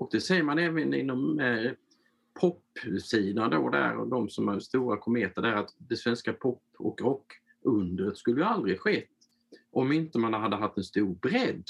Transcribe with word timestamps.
Och 0.00 0.08
det 0.12 0.20
säger 0.20 0.42
man 0.42 0.58
även 0.58 0.94
inom 0.94 1.40
eh, 1.40 1.72
popsidan 2.40 3.50
då 3.50 3.68
där 3.70 3.96
och 3.96 4.08
de 4.08 4.28
som 4.28 4.48
är 4.48 4.58
stora 4.58 4.96
kometer 4.96 5.42
där 5.42 5.52
att 5.52 5.74
det 5.78 5.96
svenska 5.96 6.32
pop 6.32 6.62
och 6.78 7.00
rockundret 7.00 8.16
skulle 8.16 8.40
ju 8.40 8.46
aldrig 8.46 8.80
skett 8.80 9.08
om 9.72 9.92
inte 9.92 10.18
man 10.18 10.34
hade 10.34 10.56
haft 10.56 10.76
en 10.76 10.84
stor 10.84 11.14
bredd. 11.14 11.64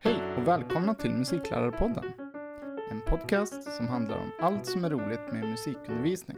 Hej 0.00 0.36
och 0.36 0.48
välkomna 0.48 0.94
till 0.94 1.10
Musiklärarpodden. 1.10 2.27
En 2.90 3.00
podcast 3.00 3.76
som 3.76 3.88
handlar 3.88 4.16
om 4.16 4.30
allt 4.40 4.66
som 4.66 4.84
är 4.84 4.90
roligt 4.90 5.32
med 5.32 5.48
musikundervisning. 5.48 6.36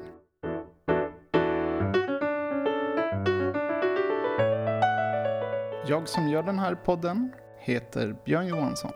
Jag 5.86 6.08
som 6.08 6.28
gör 6.28 6.42
den 6.42 6.58
här 6.58 6.74
podden 6.74 7.32
heter 7.58 8.16
Björn 8.24 8.46
Johansson. 8.46 8.92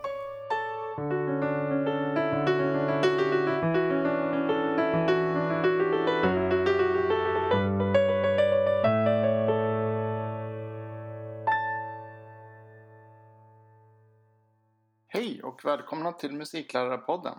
Välkomna 15.77 16.12
till 16.12 16.33
Musiklärarpodden. 16.33 17.38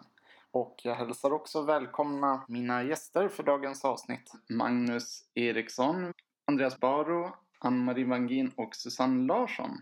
Och 0.51 0.81
jag 0.83 0.95
hälsar 0.95 1.33
också 1.33 1.61
välkomna 1.61 2.45
mina 2.47 2.83
gäster 2.83 3.27
för 3.27 3.43
dagens 3.43 3.85
avsnitt. 3.85 4.31
Magnus 4.49 5.23
Eriksson, 5.33 6.13
Andreas 6.45 6.79
Baro, 6.79 7.35
Ann-Marie 7.59 8.05
Wangin 8.05 8.51
och 8.55 8.75
Susanne 8.75 9.27
Larsson. 9.27 9.81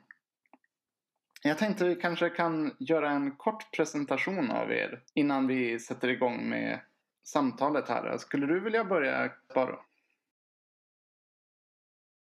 Jag 1.43 1.57
tänkte 1.57 1.85
vi 1.85 1.95
kanske 1.95 2.29
kan 2.29 2.75
göra 2.79 3.09
en 3.09 3.35
kort 3.35 3.71
presentation 3.71 4.51
av 4.51 4.71
er 4.71 5.03
innan 5.13 5.47
vi 5.47 5.79
sätter 5.79 6.07
igång 6.07 6.49
med 6.49 6.79
samtalet 7.23 7.89
här. 7.89 8.17
Skulle 8.17 8.45
du 8.45 8.59
vilja 8.59 8.85
börja 8.85 9.31
Baro? 9.55 9.79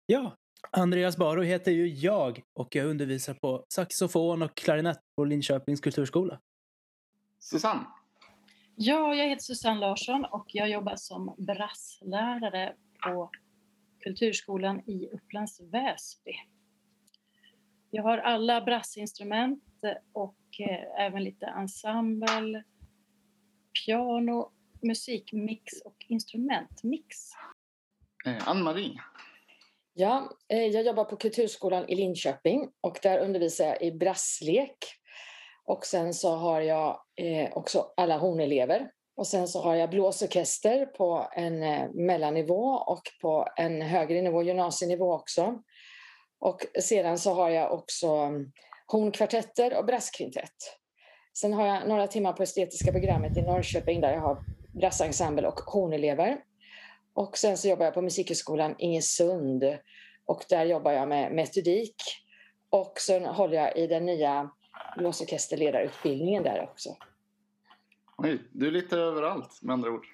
Ja, 0.06 0.36
Andreas 0.70 1.16
Baro 1.16 1.42
heter 1.42 1.72
ju 1.72 1.88
jag 1.88 2.42
och 2.54 2.76
jag 2.76 2.86
undervisar 2.86 3.34
på 3.34 3.64
saxofon 3.68 4.42
och 4.42 4.56
klarinett 4.56 5.00
på 5.16 5.24
Linköpings 5.24 5.80
kulturskola. 5.80 6.40
Susanne? 7.38 7.86
Ja, 8.76 9.14
jag 9.14 9.28
heter 9.28 9.42
Susanne 9.42 9.80
Larsson 9.80 10.24
och 10.24 10.46
jag 10.46 10.70
jobbar 10.70 10.96
som 10.96 11.34
brasslärare 11.38 12.74
på 13.04 13.30
Kulturskolan 14.00 14.80
i 14.80 15.08
Upplands 15.12 15.60
Väsby. 15.60 16.32
Jag 17.90 18.02
har 18.02 18.18
alla 18.18 18.60
brassinstrument 18.60 19.64
och 20.12 20.36
eh, 20.58 21.06
även 21.06 21.24
lite 21.24 21.46
ensemble, 21.46 22.64
piano, 23.84 24.52
musikmix 24.82 25.80
och 25.84 25.96
instrumentmix. 26.08 27.16
Eh, 28.26 28.48
Ann-Marie? 28.48 29.00
Ja, 29.94 30.30
eh, 30.48 30.66
jag 30.66 30.82
jobbar 30.82 31.04
på 31.04 31.16
Kulturskolan 31.16 31.88
i 31.88 31.94
Linköping 31.94 32.68
och 32.80 32.98
där 33.02 33.18
undervisar 33.18 33.66
jag 33.66 33.82
i 33.82 33.92
brasslek. 33.92 34.76
Och 35.64 35.86
sen 35.86 36.14
så 36.14 36.34
har 36.36 36.60
jag 36.60 37.00
eh, 37.16 37.52
också 37.52 37.92
alla 37.96 38.18
hornelever. 38.18 38.90
Och 39.16 39.26
sen 39.26 39.48
så 39.48 39.62
har 39.62 39.74
jag 39.74 39.90
blåsorkester 39.90 40.86
på 40.86 41.28
en 41.32 41.62
eh, 41.62 41.90
mellannivå 41.90 42.64
och 42.64 43.02
på 43.22 43.48
en 43.56 43.82
högre 43.82 44.22
nivå, 44.22 44.42
gymnasienivå 44.42 45.14
också. 45.14 45.62
Och 46.40 46.66
sedan 46.80 47.18
så 47.18 47.34
har 47.34 47.50
jag 47.50 47.72
också 47.72 48.06
mm, 48.06 48.52
hornkvartetter 48.86 49.78
och 49.78 49.84
brasskvintett. 49.84 50.56
Sen 51.38 51.52
har 51.52 51.66
jag 51.66 51.88
några 51.88 52.06
timmar 52.06 52.32
på 52.32 52.42
estetiska 52.42 52.92
programmet 52.92 53.36
i 53.36 53.42
Norrköping 53.42 54.00
där 54.00 54.12
jag 54.12 54.20
har 54.20 54.44
brassensemble 54.74 55.48
och 55.48 55.60
hornelever. 55.60 56.38
Och 57.14 57.38
sen 57.38 57.56
så 57.56 57.68
jobbar 57.68 57.84
jag 57.84 57.94
på 57.94 58.02
Musikhögskolan 58.02 58.74
Ingesund 58.78 59.64
och 60.24 60.44
där 60.48 60.64
jobbar 60.64 60.92
jag 60.92 61.08
med 61.08 61.32
metodik. 61.32 61.96
Och 62.70 62.94
sen 62.98 63.24
håller 63.24 63.56
jag 63.56 63.76
i 63.76 63.86
den 63.86 64.06
nya 64.06 64.50
blåsorkesterledarutbildningen 64.96 66.42
där 66.42 66.62
också. 66.62 66.96
Oj, 68.16 68.42
du 68.52 68.66
är 68.66 68.70
lite 68.70 68.96
överallt 68.96 69.62
med 69.62 69.72
andra 69.72 69.90
ord. 69.90 70.06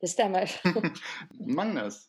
Det 0.00 0.08
stämmer. 0.08 0.50
Magnus? 1.54 2.08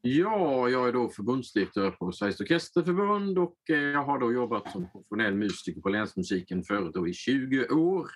Ja, 0.00 0.68
jag 0.68 0.88
är 0.88 0.92
då 0.92 1.08
förbundsdirektör 1.08 1.90
på 1.90 2.12
Sveriges 2.12 2.40
Orkesterförbund 2.40 3.38
och 3.38 3.56
eh, 3.68 3.76
jag 3.76 4.04
har 4.04 4.18
då 4.18 4.32
jobbat 4.32 4.72
som 4.72 4.90
professionell 4.90 5.34
musiker 5.34 5.80
på 5.80 5.88
länsmusiken 5.88 6.64
förut 6.64 6.94
då 6.94 7.08
i 7.08 7.12
20 7.12 7.68
år. 7.68 8.10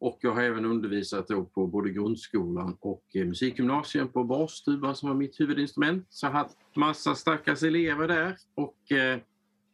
Och 0.00 0.18
jag 0.20 0.34
har 0.34 0.42
även 0.42 0.64
undervisat 0.64 1.28
då 1.28 1.44
på 1.44 1.66
både 1.66 1.90
grundskolan 1.90 2.76
och 2.80 3.04
eh, 3.14 3.26
musikgymnasium 3.26 4.08
på 4.08 4.24
basstuban 4.24 4.96
som 4.96 5.08
var 5.08 5.16
mitt 5.16 5.40
huvudinstrument. 5.40 6.06
Så 6.10 6.26
jag 6.26 6.32
har 6.32 6.38
haft 6.38 6.56
massa 6.76 7.14
stackars 7.14 7.62
elever 7.62 8.08
där 8.08 8.36
och 8.54 8.92
eh, 8.92 9.20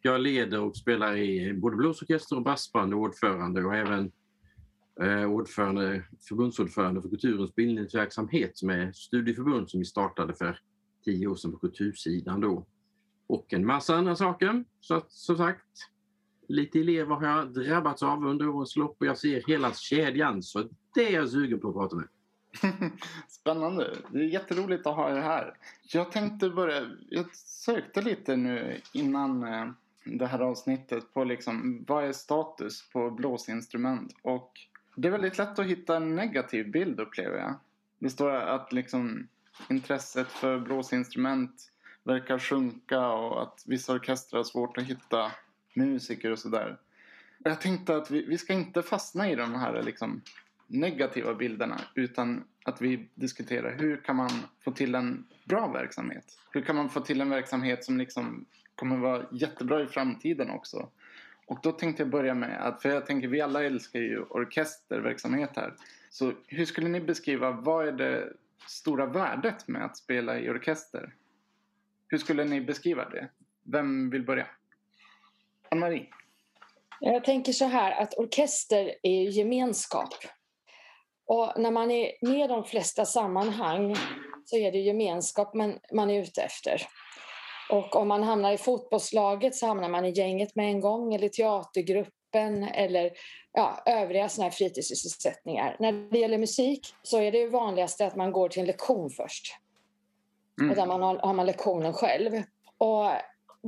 jag 0.02 0.20
leder 0.20 0.60
och 0.60 0.76
spelar 0.76 1.16
i 1.16 1.54
både 1.54 1.76
blåsorkester 1.76 2.36
och 2.36 2.42
brassband 2.42 2.94
och 2.94 3.00
ordförande 3.00 3.64
och 3.64 3.74
även 3.74 4.12
eh, 5.00 5.30
ordförande, 5.30 6.04
förbundsordförande 6.28 7.02
för 7.02 7.08
Kulturens 7.08 7.54
bildningsverksamhet 7.54 8.58
som 8.58 8.70
är 8.70 8.92
studieförbund 8.92 9.70
som 9.70 9.80
vi 9.80 9.86
startade 9.86 10.34
för 10.34 10.58
tio 11.04 11.26
år 11.26 11.36
sedan 11.36 11.52
på 11.52 11.58
kultursidan 11.58 12.40
då. 12.40 12.66
Och 13.26 13.52
en 13.52 13.66
massa 13.66 13.96
andra 13.96 14.16
saker. 14.16 14.64
Så 14.80 14.94
att, 14.94 15.12
som 15.12 15.36
sagt, 15.36 15.66
lite 16.48 16.80
elever 16.80 17.14
har 17.14 17.26
jag 17.26 17.48
drabbats 17.52 18.02
av 18.02 18.26
under 18.26 18.48
årens 18.48 18.76
lopp 18.76 18.96
och 19.00 19.06
jag 19.06 19.18
ser 19.18 19.42
hela 19.46 19.72
kedjan. 19.72 20.42
Så 20.42 20.68
det 20.94 21.08
är 21.08 21.12
jag 21.12 21.28
sugen 21.28 21.60
på 21.60 21.68
att 21.68 21.74
prata 21.74 21.96
med. 21.96 22.08
Spännande. 23.28 23.96
Det 24.10 24.18
är 24.18 24.22
jätteroligt 24.22 24.86
att 24.86 24.96
ha 24.96 25.10
er 25.10 25.20
här. 25.20 25.54
Jag 25.82 26.12
tänkte 26.12 26.50
börja, 26.50 26.90
jag 27.08 27.36
sökte 27.36 28.02
lite 28.02 28.36
nu 28.36 28.80
innan 28.92 29.44
eh, 29.44 29.68
det 30.04 30.26
här 30.26 30.40
avsnittet 30.40 31.14
på 31.14 31.24
liksom 31.24 31.84
vad 31.88 32.04
är 32.04 32.12
status 32.12 32.88
på 32.92 33.10
blåsinstrument 33.10 34.16
och 34.22 34.52
det 34.96 35.08
är 35.08 35.12
väldigt 35.12 35.38
lätt 35.38 35.58
att 35.58 35.66
hitta 35.66 35.96
en 35.96 36.14
negativ 36.16 36.70
bild 36.70 37.00
upplever 37.00 37.38
jag. 37.38 37.54
Det 37.98 38.10
står 38.10 38.30
att 38.30 38.72
liksom 38.72 39.28
intresset 39.70 40.28
för 40.28 40.58
blåsinstrument 40.58 41.72
verkar 42.04 42.38
sjunka 42.38 43.08
och 43.08 43.42
att 43.42 43.62
vissa 43.66 43.92
orkestrar 43.92 44.38
har 44.38 44.44
svårt 44.44 44.78
att 44.78 44.84
hitta 44.84 45.32
musiker 45.76 46.32
och 46.32 46.38
sådär. 46.38 46.76
Jag 47.38 47.60
tänkte 47.60 47.96
att 47.96 48.10
vi, 48.10 48.26
vi 48.26 48.38
ska 48.38 48.52
inte 48.52 48.82
fastna 48.82 49.30
i 49.30 49.34
de 49.34 49.54
här 49.54 49.82
liksom 49.82 50.22
negativa 50.66 51.34
bilderna 51.34 51.80
utan 51.94 52.44
att 52.64 52.82
vi 52.82 53.08
diskuterar 53.14 53.76
hur 53.78 53.96
kan 53.96 54.16
man 54.16 54.30
få 54.64 54.72
till 54.72 54.94
en 54.94 55.26
bra 55.44 55.72
verksamhet? 55.72 56.38
Hur 56.50 56.62
kan 56.62 56.76
man 56.76 56.90
få 56.90 57.00
till 57.00 57.20
en 57.20 57.30
verksamhet 57.30 57.84
som 57.84 57.98
liksom 57.98 58.46
kommer 58.74 58.96
vara 58.96 59.26
jättebra 59.32 59.82
i 59.82 59.86
framtiden 59.86 60.50
också? 60.50 60.90
Och 61.46 61.58
då 61.62 61.72
tänkte 61.72 62.02
jag 62.02 62.10
börja 62.10 62.34
med 62.34 62.66
att, 62.66 62.82
för 62.82 62.88
jag 62.88 63.06
tänker 63.06 63.28
vi 63.28 63.40
alla 63.40 63.64
älskar 63.64 64.00
ju 64.00 64.20
orkesterverksamhet 64.20 65.50
här. 65.56 65.74
Så 66.10 66.32
hur 66.46 66.64
skulle 66.64 66.88
ni 66.88 67.00
beskriva, 67.00 67.50
vad 67.50 67.88
är 67.88 67.92
det 67.92 68.32
stora 68.68 69.06
värdet 69.06 69.68
med 69.68 69.84
att 69.84 69.96
spela 69.96 70.38
i 70.38 70.50
orkester? 70.50 71.14
Hur 72.08 72.18
skulle 72.18 72.44
ni 72.44 72.60
beskriva 72.60 73.08
det? 73.08 73.28
Vem 73.62 74.10
vill 74.10 74.24
börja? 74.24 74.46
Ann-Marie? 75.70 76.06
Jag 77.00 77.24
tänker 77.24 77.52
så 77.52 77.64
här 77.64 78.02
att 78.02 78.14
orkester 78.14 78.94
är 79.02 79.22
gemenskap. 79.22 80.14
Och 81.26 81.52
när 81.56 81.70
man 81.70 81.90
är 81.90 82.12
med 82.20 82.44
i 82.44 82.48
de 82.48 82.64
flesta 82.64 83.04
sammanhang 83.04 83.96
så 84.44 84.56
är 84.56 84.72
det 84.72 84.78
gemenskap 84.78 85.54
man, 85.54 85.78
man 85.92 86.10
är 86.10 86.20
ute 86.20 86.42
efter. 86.42 86.82
Och 87.70 87.96
om 87.96 88.08
man 88.08 88.22
hamnar 88.22 88.52
i 88.52 88.58
fotbollslaget 88.58 89.54
så 89.54 89.66
hamnar 89.66 89.88
man 89.88 90.04
i 90.04 90.10
gänget 90.10 90.56
med 90.56 90.66
en 90.66 90.80
gång 90.80 91.14
eller 91.14 91.28
teatergruppen 91.28 92.64
eller 92.64 93.10
ja, 93.52 93.82
övriga 93.86 94.28
såna 94.28 94.44
här 94.44 94.50
fritidssysselsättningar. 94.50 95.76
När 95.78 96.10
det 96.10 96.18
gäller 96.18 96.38
musik 96.38 96.94
så 97.02 97.20
är 97.20 97.32
det 97.32 97.46
vanligaste 97.46 98.06
att 98.06 98.16
man 98.16 98.32
går 98.32 98.48
till 98.48 98.60
en 98.60 98.66
lektion 98.66 99.10
först. 99.10 99.56
Mm. 100.60 100.70
Och 100.70 100.76
där 100.76 100.86
man 100.86 101.02
har, 101.02 101.16
har 101.16 101.34
man 101.34 101.46
lektionen 101.46 101.92
själv. 101.92 102.42
Och 102.78 103.10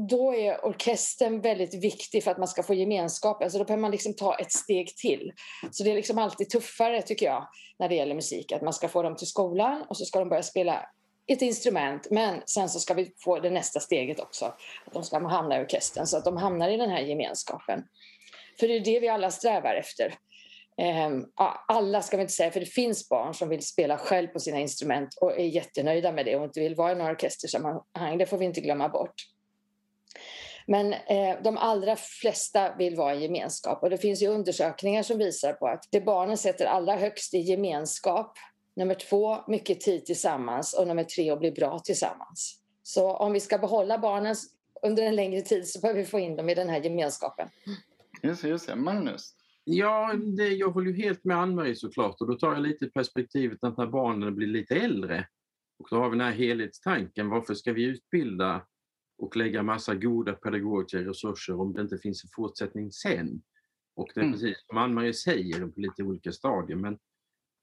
då 0.07 0.35
är 0.35 0.65
orkestern 0.65 1.41
väldigt 1.41 1.85
viktig 1.85 2.25
för 2.25 2.31
att 2.31 2.39
man 2.39 2.49
ska 2.49 2.63
få 2.63 2.75
gemenskap. 2.75 3.43
Alltså 3.43 3.59
då 3.59 3.65
behöver 3.65 3.81
man 3.81 3.91
liksom 3.91 4.15
ta 4.15 4.35
ett 4.39 4.53
steg 4.53 4.97
till. 4.97 5.33
Så 5.71 5.85
det 5.85 5.91
är 5.91 5.95
liksom 5.95 6.19
alltid 6.19 6.51
tuffare 6.51 7.03
tycker 7.03 7.27
jag 7.27 7.49
när 7.79 7.89
det 7.89 7.95
gäller 7.95 8.15
musik. 8.15 8.53
Att 8.53 8.63
man 8.63 8.73
ska 8.73 8.89
få 8.89 9.03
dem 9.03 9.17
till 9.17 9.27
skolan 9.27 9.85
och 9.89 9.97
så 9.97 10.05
ska 10.05 10.19
de 10.19 10.29
börja 10.29 10.43
spela 10.43 10.89
ett 11.27 11.43
instrument 11.43 12.11
men 12.11 12.43
sen 12.47 12.69
så 12.69 12.81
ska 12.81 12.95
vi 12.95 13.13
få 13.25 13.39
det 13.39 13.51
nästa 13.51 13.81
steget 13.81 14.21
också. 14.21 14.45
Att 14.87 14.93
de 14.93 15.05
ska 15.05 15.29
hamna 15.29 15.61
i 15.61 15.65
orkestern 15.65 16.07
så 16.07 16.17
att 16.17 16.25
de 16.25 16.37
hamnar 16.37 16.69
i 16.69 16.77
den 16.77 16.91
här 16.91 17.01
gemenskapen. 17.01 17.83
För 18.61 18.69
det 18.69 18.77
är 18.77 18.81
det 18.81 19.01
vi 19.01 19.09
alla 19.09 19.31
strävar 19.31 19.75
efter. 19.75 20.15
Ehm, 20.81 21.25
alla 21.69 22.03
ska 22.03 22.17
vi 22.17 22.21
inte 22.21 22.33
säga, 22.33 22.51
för 22.51 22.61
det 22.61 22.67
finns 22.67 23.09
barn 23.09 23.35
som 23.35 23.49
vill 23.49 23.67
spela 23.67 23.99
själv 23.99 24.29
på 24.29 24.41
sina 24.41 24.59
instrument 24.59 25.09
och 25.21 25.41
är 25.41 25.45
jättenöjda 25.45 26.13
med 26.13 26.27
det 26.27 26.37
och 26.37 26.45
inte 26.45 26.61
vill 26.61 26.75
vara 26.75 26.93
i 26.93 26.95
några 26.95 27.13
orkestersammanhang. 27.13 28.19
Det 28.19 28.27
får 28.27 28.39
vi 28.39 28.45
inte 28.45 28.61
glömma 28.61 28.89
bort. 28.89 29.15
Men 30.71 30.93
eh, 30.93 31.43
de 31.45 31.57
allra 31.57 31.97
flesta 31.97 32.77
vill 32.77 32.97
vara 32.97 33.15
i 33.15 33.23
gemenskap 33.23 33.83
och 33.83 33.91
det 33.91 33.99
finns 33.99 34.23
ju 34.23 34.29
undersökningar 34.29 35.03
som 35.03 35.19
visar 35.19 35.53
på 35.53 35.67
att 35.67 35.85
det 35.91 36.01
barnen 36.01 36.37
sätter 36.37 36.67
allra 36.67 36.97
högst 36.97 37.35
i 37.35 37.39
gemenskap, 37.39 38.39
nummer 38.77 38.95
två, 38.95 39.37
mycket 39.47 39.81
tid 39.81 40.07
tillsammans 40.07 40.75
och 40.75 40.87
nummer 40.87 41.05
tre, 41.05 41.31
att 41.31 41.39
bli 41.39 41.53
bra 41.53 41.79
tillsammans. 41.79 42.61
Så 42.83 43.17
om 43.17 43.33
vi 43.33 43.41
ska 43.41 43.59
behålla 43.59 43.99
barnen 43.99 44.35
under 44.83 45.03
en 45.03 45.17
längre 45.17 45.41
tid 45.41 45.69
så 45.69 45.81
behöver 45.81 46.01
vi 46.01 46.07
få 46.07 46.19
in 46.19 46.37
dem 46.37 46.49
i 46.49 46.55
den 46.55 46.69
här 46.69 46.81
gemenskapen. 46.81 47.49
Just 48.23 48.43
det, 48.43 48.49
just 48.49 48.67
det. 48.67 48.77
Magnus? 48.77 49.35
Ja, 49.65 50.15
det, 50.37 50.49
jag 50.49 50.71
håller 50.71 50.91
ju 50.91 51.03
helt 51.03 51.25
med 51.25 51.37
Ann-Marie 51.37 51.75
såklart 51.75 52.21
och 52.21 52.27
då 52.27 52.35
tar 52.35 52.53
jag 52.53 52.63
lite 52.63 52.87
perspektivet 52.87 53.65
att 53.65 53.77
när 53.77 53.87
barnen 53.87 54.35
blir 54.35 54.47
lite 54.47 54.75
äldre 54.75 55.27
och 55.79 55.89
då 55.91 55.97
har 55.97 56.11
vi 56.11 56.17
den 56.17 56.27
här 56.27 56.33
helhetstanken, 56.33 57.29
varför 57.29 57.55
ska 57.55 57.73
vi 57.73 57.85
utbilda 57.85 58.67
och 59.19 59.37
lägga 59.37 59.63
massa 59.63 59.95
goda 59.95 60.33
pedagogiska 60.33 60.99
resurser 60.99 61.61
om 61.61 61.73
det 61.73 61.83
inte 61.83 61.99
finns 61.99 62.25
en 62.25 62.31
fortsättning 62.37 62.93
sen? 62.93 63.43
Och 63.97 64.09
det 64.15 64.21
är 64.21 64.25
mm. 64.25 64.33
precis 64.33 64.65
som 64.67 64.79
Ann-Marie 64.79 65.15
säger 65.15 65.67
på 65.67 65.81
lite 65.81 66.03
olika 66.03 66.33
stadier, 66.33 66.77
men 66.77 66.99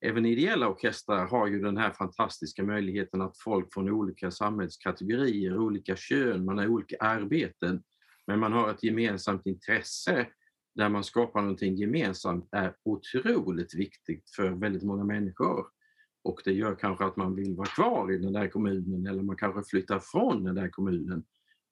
även 0.06 0.26
ideella 0.26 0.70
orkestrar 0.70 1.28
har 1.28 1.48
ju 1.48 1.60
den 1.60 1.78
här 1.78 1.92
fantastiska 1.92 2.64
möjligheten 2.64 3.22
att 3.22 3.38
folk 3.38 3.74
från 3.74 3.90
olika 3.90 4.32
samhällskategorier, 4.32 5.58
olika 5.58 5.96
kön, 5.96 6.46
man 6.46 6.58
har 6.58 6.68
olika 6.68 6.98
arbeten, 7.00 7.84
men 8.28 8.40
man 8.40 8.54
har 8.54 8.72
ett 8.72 8.84
gemensamt 8.84 9.46
intresse 9.46 10.28
där 10.76 10.90
man 10.90 11.04
skapar 11.04 11.42
någonting 11.42 11.76
gemensamt 11.76 12.50
är 12.52 12.76
otroligt 12.84 13.76
viktigt 13.76 14.30
för 14.36 14.50
väldigt 14.50 14.84
många 14.84 15.04
människor. 15.04 15.66
Och 16.24 16.42
det 16.46 16.54
gör 16.54 16.76
kanske 16.76 17.06
att 17.06 17.16
man 17.16 17.36
vill 17.36 17.56
vara 17.56 17.68
kvar 17.68 18.12
i 18.12 18.18
den 18.18 18.34
där 18.34 18.48
kommunen 18.48 19.08
eller 19.08 19.24
man 19.24 19.36
kanske 19.36 19.64
flyttar 19.70 20.00
från 20.00 20.44
den 20.44 20.56
där 20.56 20.70
kommunen. 20.70 21.24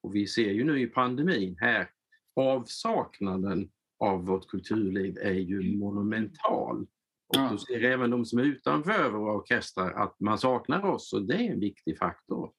Och 0.04 0.16
vi 0.16 0.28
ser 0.28 0.52
ju 0.52 0.64
nu 0.64 0.82
i 0.82 0.88
pandemin 0.88 1.58
här, 1.60 1.90
avsaknaden 2.36 3.70
av 4.00 4.26
vårt 4.26 4.48
kulturliv 4.48 5.18
är 5.18 5.34
ju 5.34 5.78
monumental. 5.78 6.88
Och 7.28 7.50
då 7.52 7.58
ser 7.58 7.84
även 7.84 8.10
de 8.10 8.26
som 8.26 8.40
är 8.40 8.44
utanför 8.44 9.10
våra 9.10 9.34
orkestrar 9.34 9.92
att 9.92 10.20
man 10.20 10.38
saknar 10.38 10.86
oss 10.86 11.14
och 11.14 11.22
det 11.22 11.36
är 11.36 11.52
en 11.52 11.60
viktig 11.60 11.98
faktor. 11.98 12.52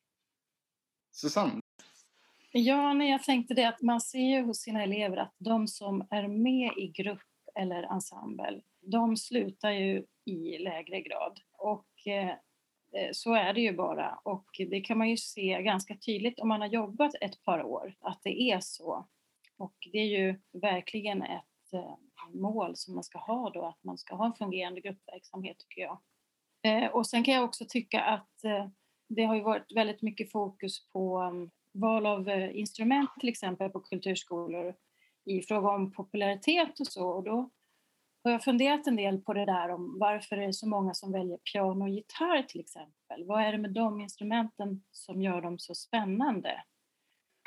Susanne? 1.12 1.60
Ja, 2.52 2.92
nej, 2.92 3.10
jag 3.10 3.22
tänkte 3.22 3.54
det 3.54 3.68
att 3.68 3.82
man 3.82 4.00
ser 4.00 4.36
ju 4.36 4.42
hos 4.42 4.58
sina 4.58 4.82
elever 4.82 5.16
att 5.16 5.34
de 5.38 5.68
som 5.68 6.06
är 6.10 6.28
med 6.28 6.72
i 6.76 6.88
grupp 6.88 7.20
eller 7.54 7.82
ensemble, 7.82 8.60
de 8.80 9.16
slutar 9.16 9.70
ju 9.70 10.04
i 10.24 10.58
lägre 10.58 11.00
grad. 11.00 11.40
Och 11.52 12.06
eh, 12.06 12.34
Eh, 12.96 13.08
så 13.12 13.34
är 13.34 13.52
det 13.52 13.60
ju 13.60 13.72
bara. 13.72 14.18
Och 14.22 14.46
det 14.58 14.80
kan 14.80 14.98
man 14.98 15.10
ju 15.10 15.16
se 15.16 15.62
ganska 15.62 15.96
tydligt 15.96 16.40
om 16.40 16.48
man 16.48 16.60
har 16.60 16.68
jobbat 16.68 17.14
ett 17.20 17.42
par 17.42 17.62
år, 17.62 17.94
att 18.00 18.20
det 18.22 18.40
är 18.40 18.60
så. 18.60 19.08
Och 19.56 19.74
det 19.92 19.98
är 19.98 20.18
ju 20.18 20.40
verkligen 20.52 21.22
ett 21.22 21.72
eh, 21.72 21.96
mål 22.32 22.76
som 22.76 22.94
man 22.94 23.04
ska 23.04 23.18
ha 23.18 23.50
då, 23.50 23.64
att 23.64 23.84
man 23.84 23.98
ska 23.98 24.16
ha 24.16 24.26
en 24.26 24.34
fungerande 24.34 24.80
gruppverksamhet 24.80 25.58
tycker 25.58 25.82
jag. 25.82 25.98
Eh, 26.62 26.90
och 26.90 27.06
sen 27.06 27.24
kan 27.24 27.34
jag 27.34 27.44
också 27.44 27.64
tycka 27.68 28.00
att 28.00 28.30
det 29.08 29.24
har 29.24 29.34
ju 29.34 29.42
varit 29.42 29.72
väldigt 29.76 30.02
mycket 30.02 30.32
fokus 30.32 30.88
på 30.88 31.18
mm, 31.18 31.50
val 31.72 32.06
av 32.06 32.28
instrument 32.52 33.10
till 33.20 33.28
exempel 33.28 33.70
på 33.70 33.80
kulturskolor 33.80 34.74
i 35.24 35.42
fråga 35.42 35.68
om 35.68 35.92
popularitet 35.92 36.80
och 36.80 36.86
så. 36.86 37.08
Och 37.08 37.24
då 37.24 37.50
har 38.24 38.32
jag 38.32 38.44
funderat 38.44 38.86
en 38.86 38.96
del 38.96 39.18
på 39.18 39.32
det 39.32 39.44
där 39.44 39.68
om 39.68 39.98
varför 39.98 40.36
det 40.36 40.44
är 40.44 40.52
så 40.52 40.68
många 40.68 40.94
som 40.94 41.12
väljer 41.12 41.38
piano 41.38 41.84
och 41.84 41.88
gitarr 41.88 42.42
till 42.42 42.60
exempel. 42.60 43.24
Vad 43.24 43.42
är 43.42 43.52
det 43.52 43.58
med 43.58 43.72
de 43.72 44.00
instrumenten 44.00 44.82
som 44.90 45.22
gör 45.22 45.42
dem 45.42 45.58
så 45.58 45.74
spännande? 45.74 46.62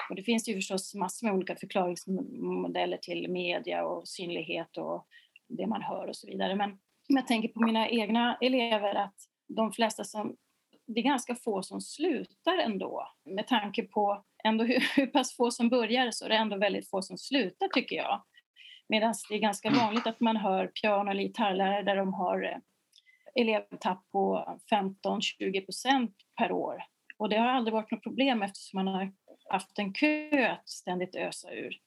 Och 0.10 0.16
det 0.16 0.24
finns 0.24 0.50
ju 0.50 0.56
förstås 0.56 0.96
massor 0.96 1.28
med 1.28 1.36
olika 1.36 1.56
förklaringsmodeller 1.56 2.98
till 2.98 3.30
media 3.30 3.86
och 3.86 4.08
synlighet 4.08 4.78
och 4.78 5.08
det 5.48 5.68
man 5.68 5.82
hör 5.82 6.08
och 6.08 6.16
så 6.16 6.28
vidare. 6.28 6.56
Men 6.56 6.72
om 7.10 7.16
jag 7.16 7.28
tänker 7.28 7.48
på 7.48 7.60
mina 7.60 7.90
egna 7.90 8.38
elever 8.42 8.96
att 8.96 9.16
de 9.48 9.72
flesta 9.72 10.04
som 10.04 10.36
det 10.88 11.00
är 11.00 11.04
ganska 11.04 11.36
få 11.36 11.64
som 11.64 11.82
slutar 11.82 12.58
ändå. 12.58 13.08
Med 13.26 13.48
tanke 13.48 13.84
på 13.84 14.24
ändå 14.44 14.64
hur, 14.64 14.84
hur 14.96 15.08
pass 15.08 15.36
få 15.36 15.52
som 15.52 15.70
börjar 15.70 16.12
så 16.12 16.26
är 16.26 16.30
det 16.30 16.36
ändå 16.36 16.58
väldigt 16.58 16.90
få 16.90 17.02
som 17.02 17.18
slutar 17.18 17.68
tycker 17.68 17.96
jag. 17.96 18.24
Medan 18.90 19.14
det 19.30 19.36
är 19.36 19.40
ganska 19.40 19.70
vanligt 19.70 20.08
att 20.08 20.20
man 20.20 20.38
hör 20.38 20.68
piano 20.68 21.12
eller 21.12 21.24
gitarrlärare 21.24 21.84
där 21.84 21.96
de 21.96 22.14
har 22.14 22.44
eh, 22.44 22.58
elevtapp 23.42 24.12
på 24.12 24.58
15-20 24.72 25.66
procent 25.66 26.16
per 26.38 26.52
år. 26.52 26.84
Och 27.18 27.30
det 27.30 27.38
har 27.38 27.48
aldrig 27.48 27.74
varit 27.74 27.92
något 27.92 28.04
problem 28.04 28.44
eftersom 28.44 28.86
man 28.86 28.94
har 28.94 29.12
haft 29.50 29.80
en 29.80 29.94
kö 29.94 30.48
att 30.48 30.70
ständigt 30.70 31.16
ösa 31.16 31.54
ur. 31.54 31.78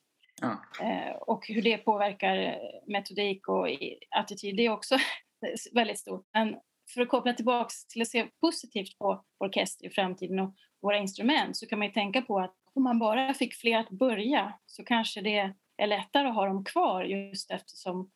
Ja. 0.41 0.61
Eh, 0.87 1.13
och 1.17 1.47
hur 1.49 1.63
det 1.63 1.79
påverkar 1.79 2.37
eh, 2.37 2.55
metodik 2.87 3.49
och 3.49 3.69
attityd, 4.11 4.57
det 4.57 4.67
är 4.67 4.71
också 4.71 4.99
väldigt 5.73 5.99
stort. 5.99 6.27
Men 6.33 6.57
för 6.95 7.01
att 7.01 7.09
koppla 7.09 7.33
tillbaka 7.33 7.71
till 7.89 8.03
att 8.03 8.09
se 8.09 8.27
positivt 8.41 8.99
på 8.99 9.25
orkester 9.39 9.87
i 9.87 9.91
framtiden 9.91 10.39
och 10.39 10.55
våra 10.83 10.99
instrument 10.99 11.57
så 11.57 11.67
kan 11.67 11.79
man 11.79 11.89
ju 11.89 11.95
tänka 11.95 12.23
på 12.23 12.39
att 12.39 12.55
om 12.75 12.83
man 12.83 12.99
bara 12.99 13.35
fick 13.35 13.55
fler 13.55 13.79
att 13.79 13.91
börja 13.91 14.53
så 14.67 14.85
kanske 14.85 15.21
det 15.21 15.55
är 15.83 15.87
lättare 15.87 16.29
att 16.29 16.35
ha 16.35 16.47
dem 16.47 16.65
kvar 16.65 17.05
just 17.05 17.51
eftersom 17.51 18.11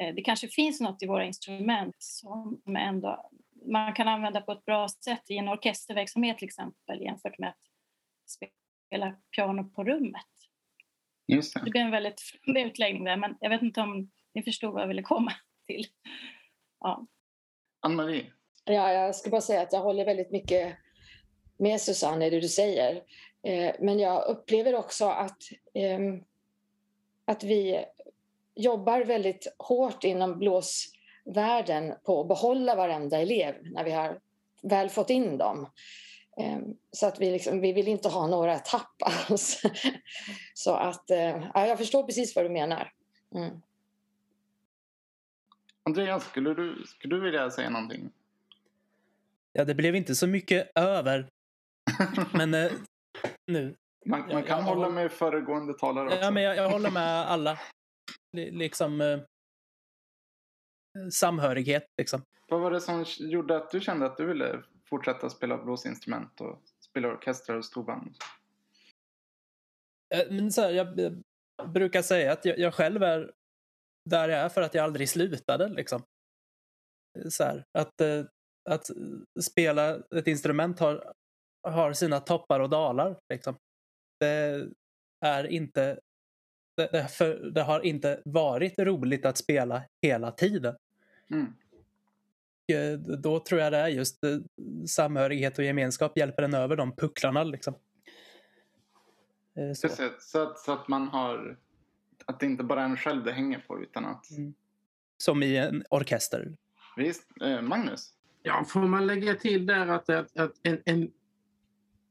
eh, 0.00 0.14
det 0.14 0.22
kanske 0.22 0.48
finns 0.48 0.80
något 0.80 1.02
i 1.02 1.06
våra 1.06 1.24
instrument 1.24 1.96
som 1.98 2.62
ändå 2.78 3.30
man 3.66 3.94
kan 3.94 4.08
använda 4.08 4.40
på 4.40 4.52
ett 4.52 4.64
bra 4.64 4.88
sätt 4.88 5.22
i 5.30 5.36
en 5.36 5.48
orkesterverksamhet 5.48 6.38
till 6.38 6.48
exempel 6.48 7.02
jämfört 7.02 7.38
med 7.38 7.48
att 7.48 7.60
spela 8.26 9.16
piano 9.36 9.64
på 9.64 9.84
rummet. 9.84 10.26
Just 11.26 11.54
det. 11.54 11.60
det 11.64 11.70
blir 11.70 11.80
en 11.80 11.90
väldigt 11.90 12.20
utläggning 12.46 13.04
där 13.04 13.16
men 13.16 13.36
jag 13.40 13.50
vet 13.50 13.62
inte 13.62 13.80
om 13.80 14.10
ni 14.34 14.42
förstod 14.42 14.72
vad 14.72 14.82
jag 14.82 14.88
ville 14.88 15.02
komma 15.02 15.32
till. 15.66 15.86
Ja. 16.80 17.06
Ann-Marie? 17.80 18.32
Ja, 18.64 18.92
jag 18.92 19.14
ska 19.16 19.30
bara 19.30 19.40
säga 19.40 19.62
att 19.62 19.72
jag 19.72 19.80
håller 19.80 20.04
väldigt 20.04 20.30
mycket 20.30 20.76
med 21.58 21.80
Susanne 21.80 22.26
i 22.26 22.30
det 22.30 22.40
du 22.40 22.48
säger. 22.48 23.02
Eh, 23.42 23.74
men 23.80 23.98
jag 23.98 24.26
upplever 24.26 24.74
också 24.74 25.04
att, 25.04 25.42
ehm, 25.74 26.24
att 27.24 27.44
vi 27.44 27.84
jobbar 28.54 29.00
väldigt 29.00 29.54
hårt 29.58 30.04
inom 30.04 30.38
blåsvärlden 30.38 31.94
på 32.04 32.20
att 32.20 32.28
behålla 32.28 32.74
varenda 32.74 33.18
elev 33.18 33.54
när 33.62 33.84
vi 33.84 33.90
har 33.90 34.20
väl 34.62 34.88
fått 34.88 35.10
in 35.10 35.38
dem. 35.38 35.66
Ehm, 36.36 36.76
så 36.90 37.06
att 37.06 37.20
vi, 37.20 37.30
liksom, 37.30 37.60
vi 37.60 37.72
vill 37.72 37.88
inte 37.88 38.08
ha 38.08 38.26
några 38.26 38.58
tapp 38.58 39.02
alls. 39.02 39.62
Så 40.54 40.74
att, 40.74 41.10
eh, 41.10 41.48
ja, 41.54 41.66
jag 41.66 41.78
förstår 41.78 42.02
precis 42.02 42.36
vad 42.36 42.44
du 42.44 42.48
menar. 42.48 42.92
Mm. 43.34 43.60
Andreas, 45.82 46.24
skulle 46.24 46.54
du, 46.54 46.84
skulle 46.86 47.16
du 47.16 47.20
vilja 47.20 47.50
säga 47.50 47.70
någonting? 47.70 48.10
Ja, 49.52 49.64
det 49.64 49.74
blev 49.74 49.96
inte 49.96 50.14
så 50.14 50.26
mycket 50.26 50.70
över. 50.74 51.28
Men 52.32 52.54
eh, 52.54 52.72
nu. 53.46 53.76
Man, 54.04 54.20
man 54.20 54.42
kan 54.42 54.58
jag, 54.58 54.64
hålla 54.64 54.86
jag, 54.86 54.94
med 54.94 55.12
föregående 55.12 55.74
talare 55.74 56.06
också. 56.06 56.18
Ja, 56.18 56.30
men 56.30 56.42
jag, 56.42 56.70
håller 56.70 56.90
med 56.90 57.30
alla. 57.30 57.58
Liksom 58.32 59.00
eh, 59.00 59.18
samhörighet 61.10 61.86
liksom. 61.98 62.22
Vad 62.48 62.60
var 62.60 62.70
det 62.70 62.80
som 62.80 63.04
gjorde 63.18 63.56
att 63.56 63.70
du 63.70 63.80
kände 63.80 64.06
att 64.06 64.16
du 64.16 64.26
ville 64.26 64.62
fortsätta 64.84 65.30
spela 65.30 65.58
blåsinstrument 65.58 66.40
och 66.40 66.62
spela 66.80 67.08
orkestrar 67.08 67.56
och 67.56 67.64
storband? 67.64 68.16
Eh, 70.14 70.26
men 70.30 70.52
så 70.52 70.62
här, 70.62 70.70
jag, 70.70 71.14
brukar 71.72 72.02
säga 72.02 72.32
att 72.32 72.44
jag, 72.44 72.74
själv 72.74 73.02
är 73.02 73.32
där 74.10 74.28
jag 74.28 74.40
är 74.40 74.48
för 74.48 74.62
att 74.62 74.74
jag 74.74 74.84
aldrig 74.84 75.08
slutade. 75.08 75.68
Liksom. 75.68 76.02
Så 77.28 77.44
här, 77.44 77.64
att, 77.78 78.00
eh, 78.00 78.24
att 78.70 78.86
spela 79.40 79.96
ett 79.96 80.26
instrument 80.26 80.78
har, 80.78 81.12
har 81.68 81.92
sina 81.92 82.20
toppar 82.20 82.60
och 82.60 82.70
dalar. 82.70 83.18
Liksom. 83.32 83.56
Det 84.24 84.68
är 85.20 85.46
inte 85.46 85.98
det, 86.76 86.88
det, 86.92 87.08
för, 87.08 87.50
det, 87.50 87.62
har 87.62 87.80
inte 87.80 88.22
varit 88.24 88.78
roligt 88.78 89.26
att 89.26 89.38
spela 89.38 89.82
hela 90.02 90.30
tiden. 90.30 90.76
Mm. 91.30 91.54
Eh, 92.66 92.98
då 92.98 93.40
tror 93.40 93.60
jag 93.60 93.72
det 93.72 93.78
är 93.78 93.88
just 93.88 94.24
eh, 94.24 94.38
samhörighet 94.86 95.58
och 95.58 95.64
gemenskap 95.64 96.18
hjälper 96.18 96.42
en 96.42 96.54
över 96.54 96.76
de 96.76 96.96
pucklarna. 96.96 97.44
Liksom. 97.44 97.74
Så. 99.76 99.88
Så, 99.88 100.42
att, 100.42 100.58
så 100.58 100.72
att 100.72 100.88
man 100.88 101.08
har 101.08 101.56
att 102.26 102.40
det 102.40 102.46
inte 102.46 102.64
bara 102.64 102.80
är 102.80 102.84
en 102.84 102.96
själv 102.96 103.24
det 103.24 103.32
hänger 103.32 103.58
på 103.58 103.82
utan 103.82 104.04
att... 104.04 104.30
Mm. 104.30 104.54
Som 105.16 105.42
i 105.42 105.56
en 105.56 105.84
orkester. 105.90 106.56
Visst. 106.96 107.28
Eh, 107.40 107.62
Magnus? 107.62 108.12
Ja, 108.42 108.64
får 108.68 108.80
man 108.80 109.06
lägga 109.06 109.34
till 109.34 109.66
där 109.66 109.86
att, 109.86 110.10
att, 110.10 110.36
att 110.36 110.52
en, 110.62 110.82
en, 110.84 111.10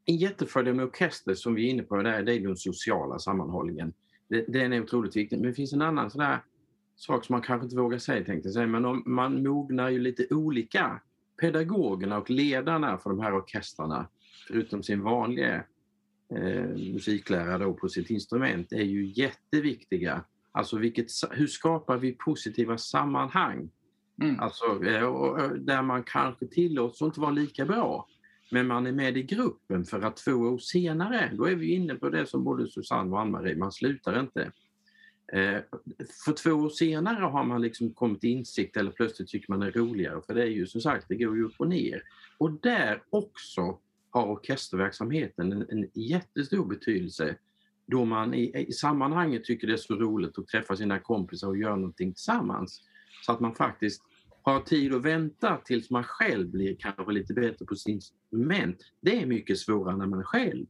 en 0.06 0.16
jättefördel 0.16 0.74
med 0.74 0.86
orkester 0.86 1.34
som 1.34 1.56
vi 1.56 1.68
är 1.68 1.70
inne 1.70 1.84
på 1.84 1.96
där, 1.96 2.24
det 2.24 2.34
är 2.34 2.40
den 2.40 2.58
sociala 2.58 3.20
sammanhållningen. 3.20 3.94
Den 4.48 4.74
är 4.74 4.84
otroligt 4.84 5.16
viktig. 5.16 5.40
Men 5.40 5.50
det 5.50 5.54
finns 5.54 5.74
en 5.74 5.82
annan 5.82 6.12
sån 6.12 6.20
där 6.20 6.40
sak 6.96 7.26
som 7.26 7.34
man 7.34 7.42
kanske 7.42 7.66
inte 7.66 7.76
vågar 7.76 7.98
säga 7.98 8.26
tänkte 8.26 8.48
jag 8.48 8.54
säga, 8.54 8.68
men 8.68 8.86
om, 8.86 9.04
man 9.06 9.44
mognar 9.44 9.90
ju 9.90 10.00
lite 10.00 10.28
olika. 10.36 11.02
Pedagogerna 11.42 12.18
och 12.18 12.30
ledarna 12.30 12.98
för 12.98 13.10
de 13.10 13.20
här 13.20 13.38
orkestrarna, 13.38 14.08
förutom 14.48 14.84
sin 14.84 15.02
vanliga 15.02 15.56
eh, 16.36 16.68
musiklärare 16.94 17.64
då 17.64 17.74
på 17.74 17.90
sitt 17.90 18.10
instrument, 18.10 18.72
är 18.72 18.84
ju 18.84 19.06
jätteviktiga. 19.06 20.24
Alltså 20.52 20.78
vilket, 20.78 21.08
hur 21.32 21.48
skapar 21.48 21.98
vi 21.98 22.12
positiva 22.12 22.78
sammanhang? 22.78 23.70
Mm. 24.22 24.40
Alltså, 24.40 24.66
eh, 24.66 25.50
där 25.50 25.82
man 25.82 26.04
kanske 26.04 26.48
tillåts 26.48 27.02
att 27.02 27.06
inte 27.06 27.20
vara 27.20 27.32
lika 27.32 27.66
bra. 27.66 28.08
Men 28.54 28.68
man 28.68 28.88
är 28.88 28.92
med 28.92 29.18
i 29.18 29.24
gruppen 29.24 29.86
för 29.86 30.02
att 30.02 30.18
två 30.18 30.32
år 30.32 30.58
senare, 30.58 31.32
då 31.34 31.46
är 31.46 31.56
vi 31.56 31.74
inne 31.74 31.96
på 31.96 32.10
det 32.10 32.26
som 32.26 32.44
både 32.44 32.68
Susanne 32.68 33.12
och 33.12 33.22
Ann-Marie, 33.22 33.56
man 33.56 33.72
slutar 33.72 34.20
inte. 34.20 34.52
Eh, 35.34 35.62
för 36.26 36.34
två 36.34 36.52
år 36.52 36.70
senare 36.70 37.24
har 37.24 37.44
man 37.44 37.62
liksom 37.62 37.94
kommit 37.94 38.22
till 38.22 38.30
insikt 38.30 38.78
eller 38.78 38.92
plötsligt 38.92 39.28
tycker 39.28 39.52
man 39.52 39.60
det 39.60 39.68
är 39.68 39.72
roligare 39.72 40.22
för 40.28 40.34
det 40.34 40.42
är 40.42 40.48
ju 40.48 40.66
som 40.66 40.82
sagt, 40.82 41.06
det 41.10 41.16
går 41.16 41.36
ju 41.36 41.44
upp 41.44 41.56
och 41.58 41.68
ner. 41.68 42.04
Och 42.38 42.52
där 42.52 43.04
också 43.10 43.80
har 44.10 44.28
orkesterverksamheten 44.28 45.52
en, 45.52 45.66
en 45.70 45.90
jättestor 45.94 46.66
betydelse 46.66 47.36
då 47.86 48.06
man 48.06 48.34
i, 48.34 48.66
i 48.68 48.72
sammanhanget 48.72 49.44
tycker 49.44 49.68
det 49.68 49.74
är 49.74 49.78
så 49.78 49.96
roligt 49.96 50.38
att 50.38 50.48
träffa 50.48 50.76
sina 50.76 51.00
kompisar 51.00 51.48
och 51.48 51.58
göra 51.58 51.76
någonting 51.76 52.14
tillsammans. 52.14 52.82
Så 53.26 53.32
att 53.32 53.40
man 53.40 53.56
faktiskt 53.56 54.02
har 54.44 54.60
tid 54.60 54.94
att 54.94 55.02
vänta 55.02 55.58
tills 55.58 55.90
man 55.90 56.04
själv 56.04 56.50
blir 56.50 56.76
kanske 56.76 57.12
lite 57.12 57.34
bättre 57.34 57.66
på 57.66 57.76
sin 57.76 57.94
instrument. 57.94 58.78
Det 59.02 59.22
är 59.22 59.26
mycket 59.26 59.58
svårare 59.58 59.98
när 59.98 60.08
man 60.08 60.20
är 60.20 60.24
själv. 60.24 60.66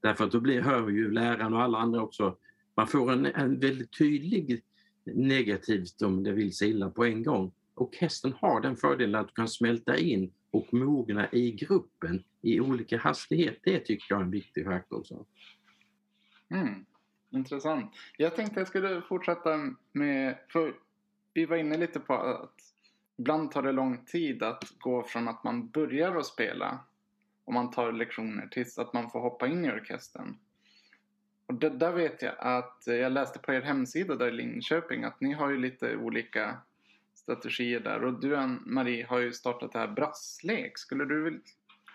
Därför 0.00 0.24
att 0.24 0.32
då 0.32 0.40
blir, 0.40 0.60
hör 0.60 0.88
ju 0.88 1.10
läraren 1.10 1.54
och 1.54 1.62
alla 1.62 1.78
andra 1.78 2.02
också, 2.02 2.36
man 2.74 2.86
får 2.86 3.12
en, 3.12 3.26
en 3.26 3.60
väldigt 3.60 3.98
tydlig 3.98 4.62
negativt 5.04 6.02
om 6.02 6.22
det 6.22 6.32
vill 6.32 6.56
sig 6.56 6.70
illa 6.70 6.90
på 6.90 7.04
en 7.04 7.22
gång. 7.22 7.52
Orkestern 7.74 8.32
har 8.32 8.60
den 8.60 8.76
fördelen 8.76 9.20
att 9.20 9.28
du 9.28 9.34
kan 9.34 9.48
smälta 9.48 9.96
in 9.96 10.32
och 10.50 10.74
mogna 10.74 11.28
i 11.32 11.52
gruppen 11.52 12.24
i 12.42 12.60
olika 12.60 12.98
hastighet. 12.98 13.58
Det 13.62 13.80
tycker 13.80 14.06
jag 14.08 14.20
är 14.20 14.24
en 14.24 14.30
viktig 14.30 14.64
faktor. 14.64 14.98
Också. 14.98 15.26
Mm, 16.48 16.84
intressant. 17.30 17.94
Jag 18.16 18.36
tänkte 18.36 18.60
jag 18.60 18.68
skulle 18.68 19.02
fortsätta 19.02 19.74
med, 19.92 20.38
för 20.52 20.74
vi 21.34 21.46
var 21.46 21.56
inne 21.56 21.76
lite 21.76 22.00
på 22.00 22.14
att 22.14 22.60
ibland 23.20 23.50
tar 23.50 23.62
det 23.62 23.72
lång 23.72 24.04
tid 24.04 24.42
att 24.42 24.64
gå 24.78 25.02
från 25.02 25.28
att 25.28 25.44
man 25.44 25.68
börjar 25.68 26.16
att 26.16 26.26
spela 26.26 26.80
och 27.44 27.52
man 27.52 27.70
tar 27.70 27.92
lektioner 27.92 28.46
tills 28.46 28.78
att 28.78 28.92
man 28.92 29.10
får 29.10 29.20
hoppa 29.20 29.46
in 29.46 29.64
i 29.64 29.70
orkestern. 29.70 30.36
Och 31.46 31.54
det, 31.54 31.70
där 31.70 31.92
vet 31.92 32.22
jag 32.22 32.34
att 32.38 32.82
jag 32.86 33.12
läste 33.12 33.38
på 33.38 33.52
er 33.52 33.60
hemsida 33.60 34.14
där 34.14 34.28
i 34.28 34.32
Linköping 34.32 35.04
att 35.04 35.20
ni 35.20 35.32
har 35.32 35.50
ju 35.50 35.56
lite 35.56 35.96
olika 35.96 36.58
strategier 37.14 37.80
där 37.80 38.04
och 38.04 38.20
du 38.20 38.36
Marie, 38.66 39.06
har 39.06 39.18
ju 39.18 39.32
startat 39.32 39.72
det 39.72 39.78
här 39.78 39.88
Brasslek. 39.88 40.78
Skulle 40.78 41.04
du 41.04 41.24
vilja 41.24 41.40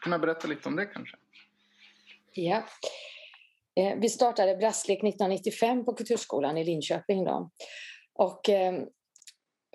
kunna 0.02 0.20
berätta 0.20 0.48
lite 0.48 0.70
om 0.70 0.76
det 0.76 0.86
kanske? 0.86 1.18
Ja. 2.34 2.64
Eh, 3.76 4.00
vi 4.00 4.10
startade 4.10 4.56
Brasslek 4.56 4.98
1995 4.98 5.86
på 5.86 5.94
Kulturskolan 5.94 6.58
i 6.58 6.64
Linköping. 6.64 7.24
Då. 7.24 7.50
Och 8.14 8.50
eh, 8.50 8.84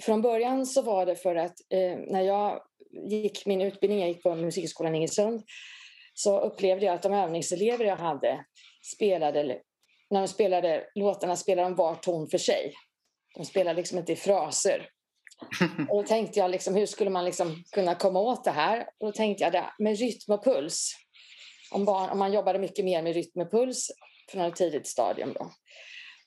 från 0.01 0.23
början 0.23 0.67
så 0.67 0.83
var 0.83 1.07
det 1.07 1.17
för 1.17 1.37
att 1.37 1.55
eh, 1.71 1.97
när 1.97 2.23
jag 2.23 2.63
gick 3.11 3.47
min 3.47 3.61
utbildning, 3.61 4.01
jag 4.01 4.09
gick 4.09 4.23
på 4.23 4.35
Musikskolan 4.35 4.95
Ingesund, 4.95 5.43
så 6.15 6.41
upplevde 6.41 6.87
jag 6.87 6.95
att 6.95 7.03
de 7.03 7.13
övningselever 7.13 7.85
jag 7.85 7.97
hade 7.97 8.45
spelade, 8.95 9.61
när 10.11 10.21
de 10.21 10.29
spelade 10.29 10.87
låtarna 10.95 11.37
spelade 11.37 11.69
de 11.69 11.75
var 11.75 11.95
ton 11.95 12.29
för 12.29 12.39
sig. 12.39 12.75
De 13.37 13.45
spelade 13.45 13.77
liksom 13.77 13.99
inte 13.99 14.13
i 14.13 14.17
fraser. 14.17 14.89
Och 15.91 16.03
då 16.03 16.09
tänkte 16.09 16.39
jag, 16.39 16.51
liksom, 16.51 16.75
hur 16.75 16.87
skulle 16.87 17.11
man 17.11 17.25
liksom 17.25 17.65
kunna 17.73 17.95
komma 17.95 18.21
åt 18.21 18.45
det 18.45 18.51
här? 18.51 18.81
Och 18.81 19.07
då 19.07 19.13
tänkte 19.13 19.45
jag, 19.45 19.53
det, 19.53 19.65
med 19.79 19.99
rytm 19.99 20.33
och 20.33 20.45
puls. 20.45 20.93
Om, 21.71 21.85
barn, 21.85 22.11
om 22.11 22.19
man 22.19 22.33
jobbade 22.33 22.59
mycket 22.59 22.85
mer 22.85 23.03
med 23.03 23.15
rytm 23.15 23.41
och 23.41 23.51
puls 23.51 23.91
från 24.31 24.43
ett 24.43 24.57
tidigt 24.57 24.87
stadium. 24.87 25.33
Då. 25.33 25.51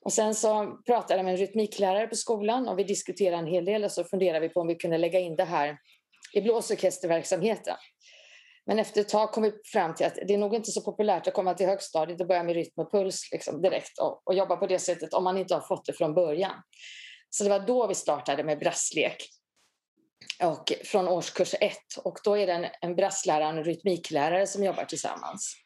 Och 0.05 0.13
sen 0.13 0.36
så 0.36 0.77
pratade 0.86 1.15
jag 1.15 1.25
med 1.25 1.33
en 1.33 1.38
rytmiklärare 1.38 2.07
på 2.07 2.15
skolan 2.15 2.67
och 2.67 2.79
vi 2.79 2.83
diskuterade 2.83 3.38
en 3.38 3.48
hel 3.48 3.65
del 3.65 3.83
och 3.83 3.91
så 3.91 4.03
funderade 4.03 4.48
vi 4.48 4.50
på 4.53 4.60
om 4.60 4.67
vi 4.67 4.75
kunde 4.75 4.98
lägga 4.98 5.19
in 5.19 5.36
det 5.36 5.43
här 5.43 5.77
i 6.33 6.41
blåsorkesterverksamheten. 6.41 7.75
Men 8.65 8.79
efter 8.79 9.01
ett 9.01 9.10
tag 9.10 9.31
kom 9.31 9.43
vi 9.43 9.51
fram 9.65 9.95
till 9.95 10.05
att 10.05 10.15
det 10.15 10.33
är 10.33 10.38
nog 10.38 10.55
inte 10.55 10.72
så 10.72 10.81
populärt 10.81 11.27
att 11.27 11.33
komma 11.33 11.53
till 11.53 11.65
högstadiet 11.65 12.22
och 12.22 12.27
börja 12.27 12.43
med 12.43 12.55
rytm 12.55 12.74
och 12.75 12.91
puls 12.91 13.29
liksom 13.31 13.62
direkt 13.62 14.00
och, 14.00 14.27
och 14.27 14.33
jobba 14.33 14.55
på 14.55 14.67
det 14.67 14.79
sättet 14.79 15.13
om 15.13 15.24
man 15.24 15.38
inte 15.38 15.53
har 15.53 15.62
fått 15.62 15.86
det 15.86 15.93
från 15.93 16.13
början. 16.13 16.53
Så 17.29 17.43
det 17.43 17.50
var 17.50 17.60
då 17.60 17.88
vi 17.88 17.95
startade 17.95 18.43
med 18.43 18.60
brasslek. 18.60 19.17
Och 20.43 20.74
från 20.83 21.07
årskurs 21.07 21.55
ett. 21.60 21.98
Och 22.03 22.17
då 22.24 22.38
är 22.38 22.48
det 22.48 22.53
en, 22.53 22.65
en 22.81 22.95
brasslärare 22.95 23.53
och 23.53 23.57
en 23.57 23.63
rytmiklärare 23.63 24.48
som 24.48 24.63
jobbar 24.63 24.86
tillsammans. 24.86 25.62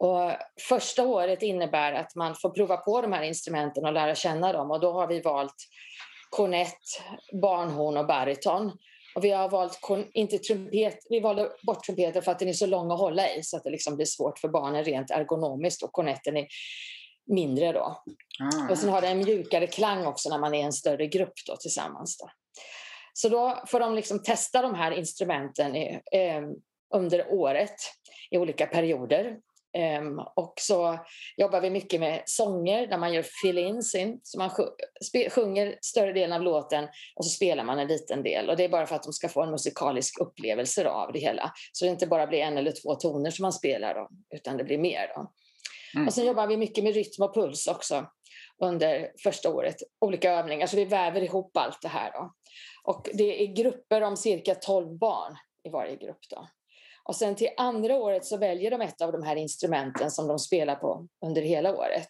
Och 0.00 0.32
första 0.68 1.06
året 1.06 1.42
innebär 1.42 1.92
att 1.92 2.14
man 2.14 2.34
får 2.34 2.50
prova 2.50 2.76
på 2.76 3.00
de 3.00 3.12
här 3.12 3.22
instrumenten 3.22 3.84
och 3.84 3.92
lära 3.92 4.14
känna 4.14 4.52
dem. 4.52 4.70
Och 4.70 4.80
då 4.80 4.92
har 4.92 5.06
vi 5.06 5.20
valt 5.20 5.56
kornett, 6.30 7.02
barnhorn 7.42 7.96
och 7.96 8.06
bariton. 8.06 8.72
Och 9.14 9.24
vi 9.24 9.30
har 9.30 9.48
valt, 9.48 9.80
inte 10.14 10.38
trumpet, 10.38 10.98
vi 11.10 11.20
valde 11.20 11.50
bort 11.62 11.84
trumpeten 11.84 12.22
för 12.22 12.32
att 12.32 12.38
den 12.38 12.48
är 12.48 12.52
så 12.52 12.66
lång 12.66 12.90
att 12.90 12.98
hålla 12.98 13.34
i 13.34 13.42
så 13.42 13.56
att 13.56 13.64
det 13.64 13.70
liksom 13.70 13.96
blir 13.96 14.06
svårt 14.06 14.38
för 14.38 14.48
barnen 14.48 14.84
rent 14.84 15.10
ergonomiskt 15.10 15.82
och 15.82 15.92
kornetten 15.92 16.36
är 16.36 16.46
mindre 17.26 17.72
då. 17.72 18.02
Mm. 18.40 18.70
Och 18.70 18.78
sen 18.78 18.88
har 18.90 19.00
det 19.00 19.08
en 19.08 19.18
mjukare 19.18 19.66
klang 19.66 20.06
också 20.06 20.28
när 20.28 20.38
man 20.38 20.54
är 20.54 20.64
en 20.64 20.72
större 20.72 21.06
grupp 21.06 21.34
då 21.46 21.56
tillsammans. 21.56 22.18
Då. 22.18 22.30
Så 23.12 23.28
då 23.28 23.62
får 23.66 23.80
de 23.80 23.94
liksom 23.94 24.22
testa 24.22 24.62
de 24.62 24.74
här 24.74 24.92
instrumenten 24.92 25.76
i, 25.76 26.00
eh, 26.12 26.42
under 26.94 27.32
året 27.32 27.76
i 28.30 28.38
olika 28.38 28.66
perioder. 28.66 29.36
Um, 29.78 30.18
och 30.36 30.54
så 30.60 30.98
jobbar 31.36 31.60
vi 31.60 31.70
mycket 31.70 32.00
med 32.00 32.22
sånger 32.26 32.86
där 32.86 32.98
man 32.98 33.12
gör 33.12 33.24
fill-ins 33.44 33.94
in. 33.94 34.20
Så 34.22 34.38
man 34.38 34.50
sjunger 35.30 35.78
större 35.82 36.12
delen 36.12 36.32
av 36.32 36.42
låten 36.42 36.84
och 37.16 37.24
så 37.24 37.30
spelar 37.30 37.64
man 37.64 37.78
en 37.78 37.88
liten 37.88 38.22
del. 38.22 38.50
Och 38.50 38.56
det 38.56 38.64
är 38.64 38.68
bara 38.68 38.86
för 38.86 38.96
att 38.96 39.02
de 39.02 39.12
ska 39.12 39.28
få 39.28 39.42
en 39.42 39.50
musikalisk 39.50 40.20
upplevelse 40.20 40.88
av 40.88 41.12
det 41.12 41.18
hela. 41.18 41.52
Så 41.72 41.84
det 41.84 41.90
inte 41.90 42.06
bara 42.06 42.26
blir 42.26 42.38
en 42.38 42.58
eller 42.58 42.72
två 42.82 42.94
toner 42.94 43.30
som 43.30 43.42
man 43.42 43.52
spelar 43.52 43.94
då, 43.94 44.08
utan 44.34 44.56
det 44.56 44.64
blir 44.64 44.78
mer. 44.78 45.12
Då. 45.16 45.32
Mm. 45.94 46.06
Och 46.06 46.14
sen 46.14 46.26
jobbar 46.26 46.46
vi 46.46 46.56
mycket 46.56 46.84
med 46.84 46.94
rytm 46.94 47.22
och 47.22 47.34
puls 47.34 47.66
också 47.66 48.06
under 48.62 49.12
första 49.22 49.50
året. 49.50 49.76
Olika 50.00 50.32
övningar, 50.32 50.66
så 50.66 50.76
vi 50.76 50.84
väver 50.84 51.20
ihop 51.20 51.56
allt 51.56 51.82
det 51.82 51.88
här. 51.88 52.12
Då. 52.12 52.32
Och 52.84 53.08
det 53.12 53.42
är 53.42 53.46
grupper 53.46 54.02
om 54.02 54.16
cirka 54.16 54.54
12 54.54 54.98
barn 54.98 55.36
i 55.64 55.70
varje 55.70 55.96
grupp. 55.96 56.20
Då. 56.30 56.48
Och 57.04 57.16
sen 57.16 57.34
till 57.34 57.48
andra 57.56 57.96
året 57.96 58.24
så 58.24 58.36
väljer 58.36 58.70
de 58.70 58.80
ett 58.80 59.00
av 59.00 59.12
de 59.12 59.22
här 59.22 59.36
instrumenten 59.36 60.10
som 60.10 60.28
de 60.28 60.38
spelar 60.38 60.74
på 60.74 61.06
under 61.26 61.42
hela 61.42 61.76
året. 61.76 62.08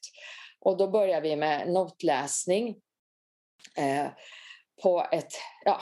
Och 0.60 0.76
då 0.76 0.90
börjar 0.90 1.20
vi 1.20 1.36
med 1.36 1.72
notläsning 1.72 2.76
eh, 3.76 4.06
på 4.82 5.06
ett, 5.12 5.32
ja, 5.64 5.80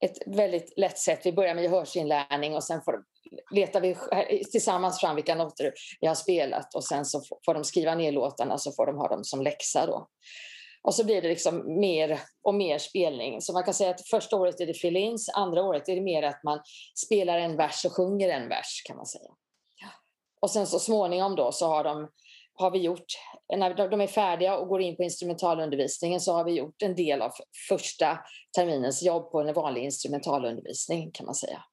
ett 0.00 0.36
väldigt 0.36 0.72
lätt 0.76 0.98
sätt. 0.98 1.20
Vi 1.24 1.32
börjar 1.32 1.54
med 1.54 1.64
gehörsinlärning 1.64 2.54
och 2.54 2.64
sen 2.64 2.82
får, 2.82 3.02
letar 3.50 3.80
vi 3.80 3.90
eh, 3.90 4.46
tillsammans 4.50 5.00
fram 5.00 5.16
vilka 5.16 5.34
noter 5.34 5.72
vi 6.00 6.06
har 6.06 6.14
spelat 6.14 6.74
och 6.74 6.84
sen 6.84 7.04
så 7.04 7.22
får 7.44 7.54
de 7.54 7.64
skriva 7.64 7.94
ner 7.94 8.12
låtarna 8.12 8.58
så 8.58 8.72
får 8.72 8.86
de 8.86 8.96
ha 8.96 9.08
dem 9.08 9.24
som 9.24 9.42
läxa. 9.42 9.86
Då. 9.86 10.08
Och 10.82 10.94
så 10.94 11.04
blir 11.04 11.22
det 11.22 11.28
liksom 11.28 11.80
mer 11.80 12.20
och 12.42 12.54
mer 12.54 12.78
spelning. 12.78 13.40
Så 13.40 13.52
man 13.52 13.64
kan 13.64 13.74
säga 13.74 13.90
att 13.90 14.08
första 14.08 14.36
året 14.36 14.60
är 14.60 14.66
det 14.66 14.74
fill-ins, 14.74 15.28
andra 15.34 15.62
året 15.62 15.88
är 15.88 15.94
det 15.94 16.02
mer 16.02 16.22
att 16.22 16.44
man 16.44 16.60
spelar 17.06 17.38
en 17.38 17.56
vers 17.56 17.84
och 17.84 17.92
sjunger 17.92 18.28
en 18.28 18.48
vers 18.48 18.82
kan 18.86 18.96
man 18.96 19.06
säga. 19.06 19.30
Och 20.40 20.50
sen 20.50 20.66
så 20.66 20.78
småningom 20.78 21.36
då 21.36 21.52
så 21.52 21.66
har 21.66 21.84
de 21.84 22.08
har 22.54 22.70
vi 22.70 22.78
gjort, 22.78 23.06
när 23.56 23.88
de 23.88 24.00
är 24.00 24.06
färdiga 24.06 24.58
och 24.58 24.68
går 24.68 24.80
in 24.80 24.96
på 24.96 25.02
instrumentalundervisningen 25.02 26.20
så 26.20 26.32
har 26.32 26.44
vi 26.44 26.52
gjort 26.52 26.82
en 26.82 26.94
del 26.94 27.22
av 27.22 27.32
första 27.68 28.18
terminens 28.56 29.02
jobb 29.02 29.30
på 29.30 29.40
en 29.40 29.54
vanlig 29.54 29.84
instrumentalundervisning 29.84 31.10
kan 31.10 31.26
man 31.26 31.34
säga. 31.34 31.64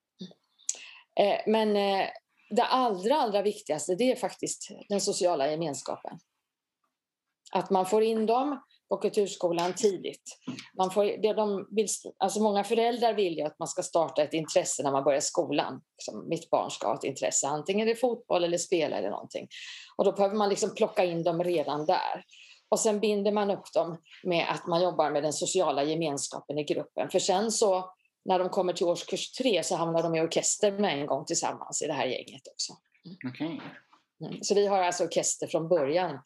Eh, 1.20 1.40
men 1.48 1.76
eh, 1.76 2.08
det 2.50 2.64
allra, 2.64 3.16
allra 3.16 3.42
viktigaste 3.42 3.96
det 3.96 4.12
är 4.12 4.16
faktiskt 4.16 4.70
den 4.90 5.02
sociala 5.02 5.52
gemenskapen. 5.52 6.20
Att 7.52 7.70
man 7.70 7.86
får 7.86 8.04
in 8.04 8.26
dem 8.26 8.62
på 8.90 8.98
kulturskolan 8.98 9.74
tidigt. 9.74 10.38
Man 10.78 10.92
får, 10.92 11.04
det 11.22 11.34
de 11.34 11.68
vill, 11.72 11.88
alltså 12.18 12.42
många 12.42 12.64
föräldrar 12.64 13.14
vill 13.14 13.38
ju 13.38 13.42
att 13.42 13.60
man 13.60 13.68
ska 13.68 13.84
starta 13.84 14.24
ett 14.24 14.34
intresse 14.34 14.84
när 14.84 14.92
man 14.92 15.04
börjar 15.04 15.20
skolan. 15.20 15.82
Liksom, 15.98 16.30
mitt 16.30 16.50
barn 16.50 16.72
ska 16.72 16.88
ha 16.88 16.96
ett 16.96 17.04
intresse, 17.04 17.48
antingen 17.48 17.86
det 17.86 17.94
är 17.94 17.96
fotboll 17.96 18.44
eller 18.44 18.58
spela 18.58 18.98
eller 18.98 19.10
någonting. 19.10 19.48
Och 19.98 20.06
då 20.06 20.12
behöver 20.12 20.36
man 20.36 20.50
liksom 20.50 20.76
plocka 20.76 21.06
in 21.06 21.24
dem 21.24 21.44
redan 21.44 21.86
där. 21.86 22.24
Och 22.70 22.80
sen 22.80 23.00
binder 23.00 23.32
man 23.32 23.52
upp 23.52 23.74
dem 23.74 23.98
med 24.24 24.46
att 24.50 24.68
man 24.68 24.84
jobbar 24.84 25.12
med 25.12 25.24
den 25.24 25.34
sociala 25.34 25.84
gemenskapen 25.84 26.58
i 26.58 26.64
gruppen. 26.64 27.10
För 27.10 27.20
sen 27.20 27.52
så 27.52 27.94
när 28.26 28.40
de 28.40 28.50
kommer 28.50 28.74
till 28.74 28.86
årskurs 28.86 29.32
tre 29.32 29.64
så 29.64 29.76
hamnar 29.76 30.04
de 30.04 30.16
i 30.16 30.22
orkester 30.22 30.72
med 30.72 31.00
en 31.00 31.06
gång 31.06 31.26
tillsammans 31.26 31.82
i 31.82 31.88
det 31.88 31.94
här 31.94 32.06
gänget 32.06 32.42
också. 32.54 32.74
Okay. 33.30 33.60
Mm. 34.22 34.44
Så 34.44 34.56
vi 34.56 34.68
har 34.68 34.82
alltså 34.82 35.04
orkester 35.04 35.48
från 35.48 35.68
början 35.70 36.20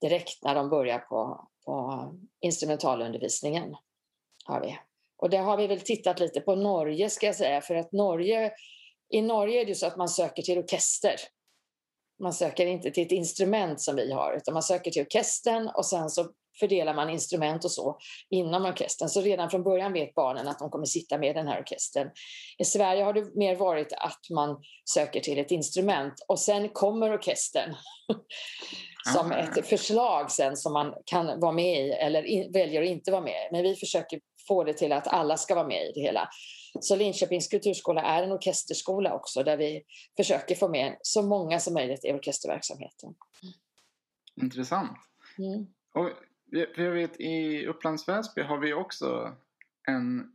direkt 0.00 0.44
när 0.44 0.54
de 0.54 0.70
börjar 0.70 0.98
på 0.98 1.48
på 1.64 2.08
instrumentalundervisningen. 2.40 3.76
Har 4.44 4.60
vi. 4.60 4.78
Och 5.16 5.30
det 5.30 5.36
har 5.36 5.56
vi 5.56 5.66
väl 5.66 5.80
tittat 5.80 6.20
lite 6.20 6.40
på 6.40 6.54
Norge 6.54 7.10
ska 7.10 7.26
jag 7.26 7.36
säga, 7.36 7.60
för 7.60 7.74
att 7.74 7.92
Norge, 7.92 8.52
i 9.08 9.22
Norge 9.22 9.60
är 9.60 9.66
det 9.66 9.74
så 9.74 9.86
att 9.86 9.96
man 9.96 10.08
söker 10.08 10.42
till 10.42 10.58
orkester. 10.58 11.14
Man 12.18 12.32
söker 12.32 12.66
inte 12.66 12.90
till 12.90 13.06
ett 13.06 13.12
instrument 13.12 13.80
som 13.80 13.96
vi 13.96 14.12
har, 14.12 14.36
utan 14.36 14.54
man 14.54 14.62
söker 14.62 14.90
till 14.90 15.02
orkestern 15.02 15.68
och 15.68 15.86
sen 15.86 16.10
så 16.10 16.32
fördelar 16.60 16.94
man 16.94 17.10
instrument 17.10 17.64
och 17.64 17.70
så 17.70 17.98
inom 18.30 18.64
orkestern. 18.64 19.08
Så 19.08 19.20
redan 19.20 19.50
från 19.50 19.62
början 19.62 19.92
vet 19.92 20.14
barnen 20.14 20.48
att 20.48 20.58
de 20.58 20.70
kommer 20.70 20.86
sitta 20.86 21.18
med 21.18 21.36
den 21.36 21.48
här 21.48 21.60
orkestern. 21.60 22.10
I 22.58 22.64
Sverige 22.64 23.04
har 23.04 23.12
det 23.12 23.34
mer 23.34 23.56
varit 23.56 23.92
att 23.92 24.20
man 24.30 24.62
söker 24.94 25.20
till 25.20 25.38
ett 25.38 25.50
instrument 25.50 26.14
och 26.28 26.38
sen 26.38 26.68
kommer 26.68 27.14
orkestern 27.14 27.74
som 29.14 29.32
ett 29.32 29.66
förslag 29.66 30.30
sen 30.30 30.56
som 30.56 30.72
man 30.72 30.94
kan 31.06 31.40
vara 31.40 31.52
med 31.52 31.86
i 31.86 31.90
eller 31.90 32.22
in, 32.22 32.52
väljer 32.52 32.82
att 32.82 32.88
inte 32.88 33.10
vara 33.10 33.22
med 33.22 33.48
Men 33.52 33.62
vi 33.62 33.76
försöker 33.76 34.20
få 34.48 34.64
det 34.64 34.74
till 34.74 34.92
att 34.92 35.06
alla 35.06 35.36
ska 35.36 35.54
vara 35.54 35.66
med 35.66 35.82
i 35.82 35.92
det 35.94 36.00
hela. 36.00 36.28
Så 36.80 36.96
Linköpings 36.96 37.48
kulturskola 37.48 38.02
är 38.02 38.22
en 38.22 38.32
orkesterskola 38.32 39.14
också 39.14 39.42
där 39.42 39.56
vi 39.56 39.82
försöker 40.16 40.54
få 40.54 40.68
med 40.68 40.96
så 41.02 41.22
många 41.22 41.60
som 41.60 41.74
möjligt 41.74 42.04
i 42.04 42.12
orkesterverksamheten. 42.12 43.14
Intressant. 44.42 44.98
Mm. 45.38 45.66
Och 45.94 46.10
för 46.52 46.82
jag 46.82 46.92
vet 46.92 47.20
i 47.20 47.66
Upplands 47.66 48.08
Väsby 48.08 48.42
har 48.42 48.58
vi 48.58 48.72
också 48.72 49.36
en, 49.88 50.32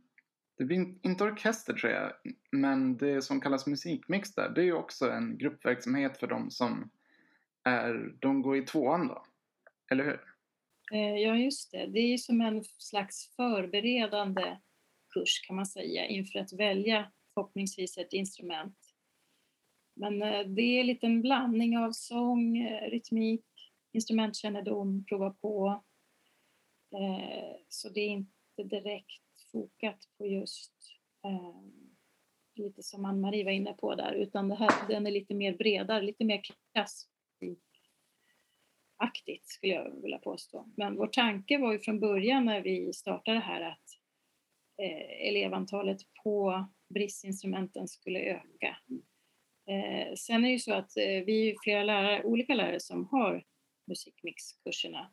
det 0.58 0.64
blir 0.64 0.94
inte 1.02 1.24
orkester 1.24 1.72
tror 1.72 1.92
jag, 1.92 2.12
men 2.50 2.96
det 2.96 3.22
som 3.22 3.40
kallas 3.40 3.66
musikmix 3.66 4.34
där, 4.34 4.48
det 4.48 4.60
är 4.60 4.64
ju 4.64 4.72
också 4.72 5.10
en 5.10 5.38
gruppverksamhet 5.38 6.18
för 6.18 6.26
de 6.26 6.50
som 6.50 6.90
är, 7.64 8.14
de 8.18 8.42
går 8.42 8.56
i 8.56 8.62
tvåan 8.62 9.08
då, 9.08 9.24
eller 9.90 10.04
hur? 10.04 10.20
Eh, 10.92 11.16
ja, 11.16 11.36
just 11.36 11.70
det. 11.70 11.86
Det 11.86 11.98
är 12.00 12.08
ju 12.08 12.18
som 12.18 12.40
en 12.40 12.64
slags 12.64 13.36
förberedande 13.36 14.58
kurs 15.14 15.40
kan 15.46 15.56
man 15.56 15.66
säga 15.66 16.06
inför 16.06 16.38
att 16.38 16.52
välja 16.52 17.12
förhoppningsvis 17.34 17.98
ett 17.98 18.12
instrument. 18.12 18.76
Men 19.96 20.22
eh, 20.22 20.40
det 20.40 20.62
är 20.62 20.80
en 20.80 20.86
liten 20.86 21.22
blandning 21.22 21.78
av 21.78 21.92
sång, 21.92 22.58
eh, 22.58 22.90
rytmik, 22.90 23.44
instrumentkännedom, 23.92 25.04
prova 25.04 25.30
på. 25.30 25.84
Eh, 26.92 27.56
så 27.68 27.88
det 27.88 28.00
är 28.00 28.08
inte 28.08 28.62
direkt 28.62 29.22
fokat 29.52 30.08
på 30.18 30.26
just 30.26 30.72
ehm, 31.24 31.96
lite 32.54 32.82
som 32.82 33.04
Ann-Marie 33.04 33.44
var 33.44 33.52
inne 33.52 33.72
på 33.72 33.94
där, 33.94 34.12
utan 34.12 34.48
det 34.48 34.54
här, 34.54 34.88
den 34.88 35.06
är 35.06 35.10
lite 35.10 35.34
mer 35.34 35.56
bredare, 35.56 36.02
lite 36.02 36.24
mer 36.24 36.42
klassaktigt, 36.72 37.08
skulle 39.48 39.72
jag 39.72 40.02
vilja 40.02 40.18
påstå. 40.18 40.68
Men 40.76 40.96
vår 40.96 41.06
tanke 41.06 41.58
var 41.58 41.72
ju 41.72 41.78
från 41.78 42.00
början 42.00 42.44
när 42.44 42.60
vi 42.60 42.92
startade 42.92 43.36
det 43.36 43.40
här 43.42 43.60
att 43.60 43.98
eh, 44.82 45.28
elevantalet 45.28 46.00
på 46.24 46.66
bristinstrumenten 46.94 47.88
skulle 47.88 48.20
öka. 48.20 48.76
Eh, 49.66 50.14
sen 50.14 50.44
är 50.44 50.48
det 50.48 50.52
ju 50.52 50.58
så 50.58 50.74
att 50.74 50.96
eh, 50.96 51.24
vi 51.26 51.50
är 51.50 51.56
flera 51.62 51.82
lärare, 51.82 52.24
olika 52.24 52.54
lärare 52.54 52.80
som 52.80 53.08
har 53.08 53.44
musikmixkurserna. 53.86 55.12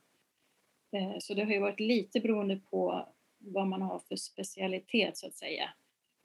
Eh, 0.96 1.16
så 1.20 1.34
det 1.34 1.44
har 1.44 1.52
ju 1.52 1.60
varit 1.60 1.80
lite 1.80 2.20
beroende 2.20 2.56
på 2.56 3.10
vad 3.40 3.68
man 3.68 3.82
har 3.82 4.00
för 4.00 4.16
specialitet 4.16 5.18
så 5.18 5.28
att 5.28 5.36
säga. 5.36 5.70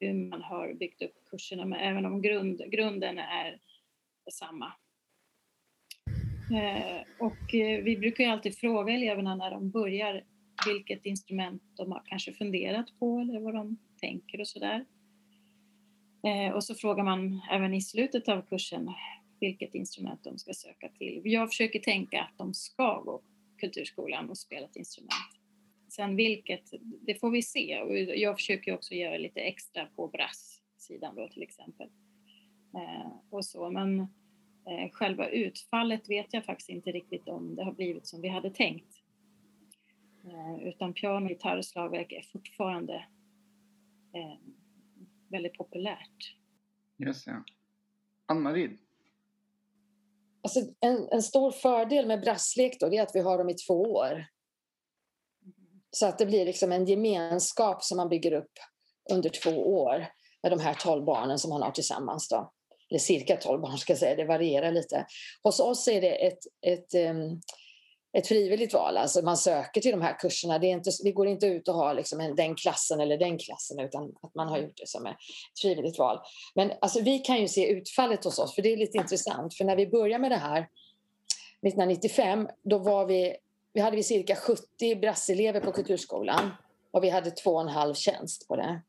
Hur 0.00 0.15
man 0.15 0.43
har 0.43 0.75
byggt 0.75 1.03
upp 1.03 1.15
kurserna, 1.31 1.65
men 1.65 1.81
även 1.81 2.07
om 2.07 2.23
grund, 2.23 2.62
grunden 2.71 3.19
är 3.19 3.61
samma. 4.33 4.73
Eh, 6.53 7.00
och 7.19 7.55
eh, 7.55 7.83
vi 7.85 7.97
brukar 7.97 8.25
ju 8.25 8.31
alltid 8.31 8.59
fråga 8.59 8.95
eleverna 8.95 9.35
när 9.35 9.50
de 9.50 9.71
börjar 9.71 10.25
vilket 10.67 11.07
instrument 11.07 11.62
de 11.77 11.93
har 11.93 12.03
kanske 12.07 12.33
funderat 12.33 12.99
på 12.99 13.19
eller 13.19 13.41
vad 13.41 13.55
de 13.55 13.79
tänker 14.00 14.41
och 14.41 14.49
sådär. 14.49 14.85
där. 16.23 16.53
och 16.53 16.65
så 16.65 16.75
frågar 16.75 17.05
man 17.05 17.41
även 17.50 17.75
i 17.75 17.81
slutet 17.81 18.29
av 18.29 18.43
kursen 18.43 18.91
vilket 19.41 19.75
instrument 19.75 20.25
de 20.25 20.39
ska 20.39 20.55
söka 20.55 20.89
till. 20.89 21.21
Jag 21.25 21.49
försöker 21.49 21.79
tänka 21.79 22.23
att 22.23 22.38
de 22.38 22.55
ska 22.55 23.01
gå 23.01 23.23
kulturskolan 23.61 24.31
och 24.31 24.38
spelat 24.38 24.77
instrument. 24.77 25.12
Sen 25.88 26.16
vilket, 26.16 26.70
det 26.81 27.14
får 27.14 27.31
vi 27.31 27.42
se. 27.42 27.81
Och 27.81 27.96
jag 27.96 28.37
försöker 28.37 28.75
också 28.75 28.94
göra 28.94 29.18
lite 29.18 29.40
extra 29.40 29.87
på 29.87 30.09
brasssidan 30.09 31.16
då 31.16 31.29
till 31.29 31.42
exempel. 31.42 31.88
Eh, 32.75 33.12
och 33.31 33.44
så. 33.44 33.70
Men 33.70 34.09
Eh, 34.66 34.90
själva 34.92 35.29
utfallet 35.29 36.11
vet 36.11 36.35
jag 36.35 36.44
faktiskt 36.44 36.68
inte 36.68 36.92
riktigt 36.92 37.29
om 37.29 37.57
det 37.57 37.64
har 37.64 37.73
blivit 37.73 38.07
som 38.07 38.20
vi 38.20 38.29
hade 38.29 38.51
tänkt. 38.51 39.03
Eh, 40.25 40.68
utan 40.68 40.94
piano, 40.94 41.29
gitarr 41.29 41.57
och 41.57 41.64
slagverk 41.64 42.12
är 42.12 42.23
fortfarande 42.23 42.94
eh, 44.14 44.38
väldigt 45.29 45.55
populärt. 45.55 46.37
Just 46.96 47.27
ja. 47.27 47.44
Ann-Marie? 48.27 48.70
Alltså, 50.42 50.61
en, 50.81 51.09
en 51.12 51.22
stor 51.22 51.50
fördel 51.50 52.07
med 52.07 52.20
brasslek 52.20 52.81
då, 52.81 52.94
är 52.94 53.03
att 53.03 53.14
vi 53.14 53.20
har 53.20 53.38
dem 53.38 53.48
i 53.48 53.55
två 53.55 53.83
år. 53.83 54.26
Så 55.90 56.07
att 56.07 56.18
det 56.18 56.26
blir 56.26 56.44
liksom 56.44 56.72
en 56.72 56.87
gemenskap 56.87 57.85
som 57.85 57.96
man 57.96 58.09
bygger 58.09 58.33
upp 58.33 58.53
under 59.12 59.31
två 59.31 59.83
år 59.83 60.07
med 60.42 60.53
de 60.53 60.61
här 60.61 60.74
tolv 60.74 61.05
barnen 61.05 61.38
som 61.38 61.50
man 61.50 61.62
har 61.62 61.70
tillsammans. 61.70 62.29
Då 62.29 62.53
eller 62.90 63.00
cirka 63.00 63.37
12 63.37 63.61
barn 63.61 63.79
ska 63.79 63.92
jag 63.92 63.98
säga, 63.98 64.16
det 64.16 64.24
varierar 64.24 64.72
lite. 64.72 65.07
Hos 65.42 65.61
oss 65.61 65.88
är 65.88 66.00
det 66.00 66.26
ett, 66.26 66.38
ett, 66.66 66.94
ehm, 66.94 67.40
ett 68.12 68.27
frivilligt 68.27 68.75
val, 68.75 68.96
alltså 68.96 69.23
man 69.23 69.37
söker 69.37 69.81
till 69.81 69.90
de 69.90 70.03
här 70.03 70.18
kurserna. 70.18 70.59
Det 70.59 70.66
är 70.66 70.70
inte, 70.70 70.90
vi 71.05 71.12
går 71.12 71.27
inte 71.27 71.46
ut 71.46 71.68
och 71.68 71.75
har 71.75 71.94
liksom 71.94 72.35
den 72.37 72.55
klassen 72.55 73.01
eller 73.01 73.18
den 73.18 73.38
klassen 73.38 73.81
utan 73.81 74.14
att 74.23 74.35
man 74.35 74.49
har 74.49 74.59
gjort 74.59 74.77
det 74.77 74.88
som 74.88 75.07
ett 75.07 75.16
frivilligt 75.62 75.99
val. 75.99 76.18
Men 76.55 76.73
alltså, 76.81 77.01
vi 77.01 77.18
kan 77.18 77.40
ju 77.40 77.49
se 77.49 77.70
utfallet 77.70 78.25
hos 78.25 78.38
oss, 78.38 78.55
för 78.55 78.62
det 78.62 78.73
är 78.73 78.77
lite 78.77 78.99
intressant. 78.99 79.55
För 79.55 79.64
när 79.64 79.77
vi 79.77 79.87
började 79.87 80.23
med 80.23 80.31
det 80.31 80.37
här 80.37 80.59
1995, 80.59 82.49
då 82.62 82.79
var 82.79 83.07
vi, 83.07 83.37
vi 83.73 83.81
hade 83.81 83.96
vi 83.96 84.03
cirka 84.03 84.37
70 84.37 84.96
brasselever 85.01 85.61
på 85.61 85.73
Kulturskolan 85.73 86.51
och 86.90 87.05
vi 87.05 87.11
hade 87.11 87.31
två 87.31 87.51
och 87.51 87.61
en 87.61 87.68
halv 87.68 87.94
tjänst 87.94 88.49
på 88.49 88.57
det. 88.57 88.83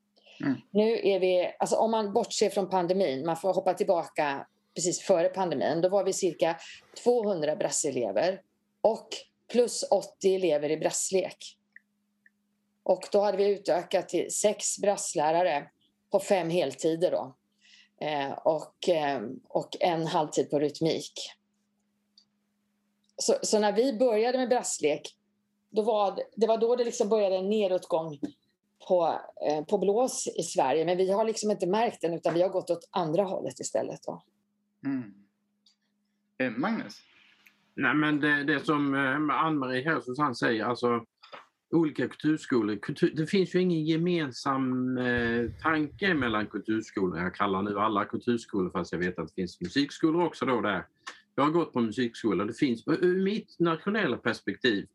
Mm. 0.43 0.57
Nu 0.71 0.99
är 1.03 1.19
vi, 1.19 1.55
alltså 1.59 1.75
om 1.75 1.91
man 1.91 2.13
bortser 2.13 2.49
från 2.49 2.69
pandemin, 2.69 3.25
man 3.25 3.37
får 3.37 3.53
hoppa 3.53 3.73
tillbaka 3.73 4.47
precis 4.75 5.01
före 5.01 5.29
pandemin, 5.29 5.81
då 5.81 5.89
var 5.89 6.03
vi 6.03 6.13
cirka 6.13 6.55
200 7.03 7.55
brasselever 7.55 8.41
och 8.81 9.07
plus 9.51 9.83
80 9.91 10.35
elever 10.35 10.69
i 10.69 10.77
brasslek. 10.77 11.57
Och 12.83 13.07
då 13.11 13.21
hade 13.21 13.37
vi 13.37 13.49
utökat 13.49 14.09
till 14.09 14.33
sex 14.33 14.79
brasslärare 14.79 15.69
på 16.11 16.19
fem 16.19 16.49
heltider 16.49 17.11
då. 17.11 17.35
Eh, 18.05 18.31
och, 18.31 18.89
eh, 18.89 19.21
och 19.47 19.77
en 19.79 20.07
halvtid 20.07 20.49
på 20.49 20.59
rytmik. 20.59 21.13
Så, 23.17 23.35
så, 23.41 23.59
när 23.59 23.71
vi 23.71 23.93
började 23.93 24.37
med 24.37 24.49
brasslek, 24.49 25.15
då 25.69 25.81
var 25.81 26.15
det, 26.15 26.23
det 26.35 26.47
var 26.47 26.57
då 26.57 26.75
det 26.75 26.83
liksom 26.83 27.09
började 27.09 27.35
en 27.37 27.49
nedåtgång 27.49 28.19
på, 28.87 29.19
eh, 29.47 29.63
på 29.65 29.77
blås 29.77 30.27
i 30.27 30.43
Sverige. 30.43 30.85
Men 30.85 30.97
vi 30.97 31.11
har 31.11 31.25
liksom 31.25 31.51
inte 31.51 31.67
märkt 31.67 32.01
den 32.01 32.13
utan 32.13 32.33
vi 32.33 32.41
har 32.41 32.49
gått 32.49 32.69
åt 32.69 32.89
andra 32.91 33.23
hållet 33.23 33.59
istället. 33.59 34.03
Då. 34.03 34.21
Mm. 34.85 35.13
Eh, 36.37 36.51
Magnus? 36.51 37.01
Nej, 37.75 37.95
men 37.95 38.19
det, 38.19 38.43
det 38.43 38.65
som 38.65 38.93
eh, 38.93 39.45
Ann-Marie 39.45 39.83
här 39.83 39.99
Susanne 39.99 40.35
säger, 40.35 40.65
alltså 40.65 41.05
olika 41.71 42.07
kulturskolor. 42.07 42.75
Kultur, 42.75 43.11
det 43.15 43.27
finns 43.27 43.55
ju 43.55 43.59
ingen 43.59 43.85
gemensam 43.85 44.97
eh, 44.97 45.51
tanke 45.61 46.13
mellan 46.13 46.47
kulturskolor. 46.47 47.19
Jag 47.19 47.35
kallar 47.35 47.61
nu 47.61 47.79
alla 47.79 48.05
kulturskolor 48.05 48.69
fast 48.69 48.91
jag 48.91 48.99
vet 48.99 49.19
att 49.19 49.27
det 49.27 49.33
finns 49.33 49.61
musikskolor 49.61 50.23
också 50.25 50.45
då 50.45 50.61
där. 50.61 50.85
Jag 51.35 51.43
har 51.43 51.51
gått 51.51 51.73
på 51.73 51.81
musikskola. 51.81 52.45
Det 52.45 52.53
finns, 52.53 52.87
eh, 52.87 52.93
ur 52.93 53.23
mitt 53.23 53.59
nationella 53.59 54.17
perspektiv 54.17 54.87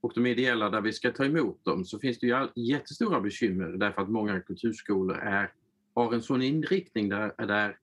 och 0.00 0.12
de 0.14 0.26
ideella 0.26 0.70
där 0.70 0.80
vi 0.80 0.92
ska 0.92 1.10
ta 1.10 1.24
emot 1.24 1.64
dem 1.64 1.84
så 1.84 1.98
finns 1.98 2.18
det 2.18 2.26
ju 2.26 2.48
jättestora 2.54 3.20
bekymmer 3.20 3.68
därför 3.68 4.02
att 4.02 4.10
många 4.10 4.40
kulturskolor 4.40 5.16
är, 5.16 5.52
har 5.94 6.14
en 6.14 6.22
sån 6.22 6.42
inriktning 6.42 7.08
där, 7.08 7.46
där 7.46 7.76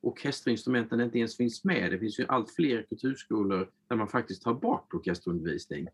orkesterinstrumenten 0.00 1.00
inte 1.00 1.18
ens 1.18 1.36
finns 1.36 1.64
med. 1.64 1.90
Det 1.90 1.98
finns 1.98 2.20
ju 2.20 2.26
allt 2.28 2.50
fler 2.50 2.86
kulturskolor 2.88 3.70
där 3.88 3.96
man 3.96 4.08
faktiskt 4.08 4.42
tar 4.42 4.54
bort 4.54 4.94
orkesterundervisning 4.94 5.88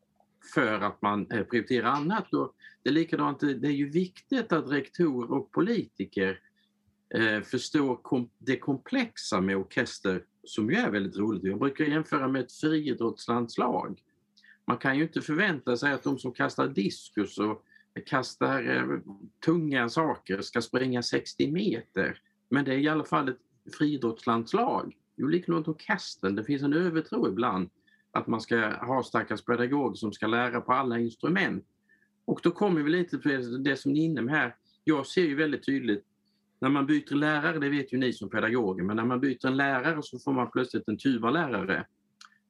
för 0.54 0.80
att 0.80 1.02
man 1.02 1.30
eh, 1.30 1.44
prioriterar 1.44 1.88
annat. 1.88 2.34
Och 2.34 2.54
det 2.82 2.88
är 2.88 2.94
likadant, 2.94 3.42
eh, 3.42 3.48
det 3.48 3.68
är 3.68 3.72
ju 3.72 3.90
viktigt 3.90 4.52
att 4.52 4.70
rektorer 4.70 5.32
och 5.32 5.52
politiker 5.52 6.40
eh, 7.14 7.40
förstår 7.40 7.96
kom, 7.96 8.30
det 8.38 8.58
komplexa 8.58 9.40
med 9.40 9.56
orkester 9.56 10.24
som 10.44 10.70
ju 10.70 10.76
är 10.76 10.90
väldigt 10.90 11.16
roligt. 11.16 11.44
Jag 11.44 11.58
brukar 11.58 11.84
jämföra 11.84 12.28
med 12.28 12.42
ett 12.42 12.52
friidrottslandslag 12.52 14.02
man 14.66 14.78
kan 14.78 14.96
ju 14.96 15.02
inte 15.02 15.20
förvänta 15.20 15.76
sig 15.76 15.92
att 15.92 16.02
de 16.02 16.18
som 16.18 16.32
kastar 16.32 16.68
diskus 16.68 17.38
och 17.38 17.64
kastar 18.06 18.76
eh, 18.76 18.98
tunga 19.44 19.88
saker 19.88 20.40
ska 20.40 20.62
springa 20.62 21.02
60 21.02 21.52
meter. 21.52 22.20
Men 22.48 22.64
det 22.64 22.74
är 22.74 22.78
i 22.78 22.88
alla 22.88 23.04
fall 23.04 23.28
ett 23.28 23.38
friidrottslandslag. 23.78 24.96
Jo, 25.16 25.26
likadant 25.26 25.68
orkestern. 25.68 26.36
Det 26.36 26.44
finns 26.44 26.62
en 26.62 26.72
övertro 26.72 27.28
ibland 27.28 27.70
att 28.12 28.26
man 28.26 28.40
ska 28.40 28.70
ha 28.70 29.02
stackars 29.02 29.42
pedagog 29.42 29.98
som 29.98 30.12
ska 30.12 30.26
lära 30.26 30.60
på 30.60 30.72
alla 30.72 30.98
instrument. 30.98 31.64
Och 32.24 32.40
då 32.42 32.50
kommer 32.50 32.82
vi 32.82 32.90
lite 32.90 33.18
till 33.18 33.62
det 33.62 33.76
som 33.76 33.92
ni 33.92 34.00
är 34.00 34.04
inne 34.04 34.22
med 34.22 34.34
här. 34.34 34.56
Jag 34.84 35.06
ser 35.06 35.22
ju 35.22 35.34
väldigt 35.34 35.66
tydligt 35.66 36.04
när 36.60 36.68
man 36.68 36.86
byter 36.86 37.14
lärare, 37.14 37.58
det 37.58 37.68
vet 37.68 37.92
ju 37.92 37.98
ni 37.98 38.12
som 38.12 38.30
pedagoger, 38.30 38.84
men 38.84 38.96
när 38.96 39.04
man 39.04 39.20
byter 39.20 39.46
en 39.46 39.56
lärare 39.56 40.02
så 40.02 40.18
får 40.18 40.32
man 40.32 40.50
plötsligt 40.50 40.88
en 40.88 40.98
Tuvalärare. 40.98 41.86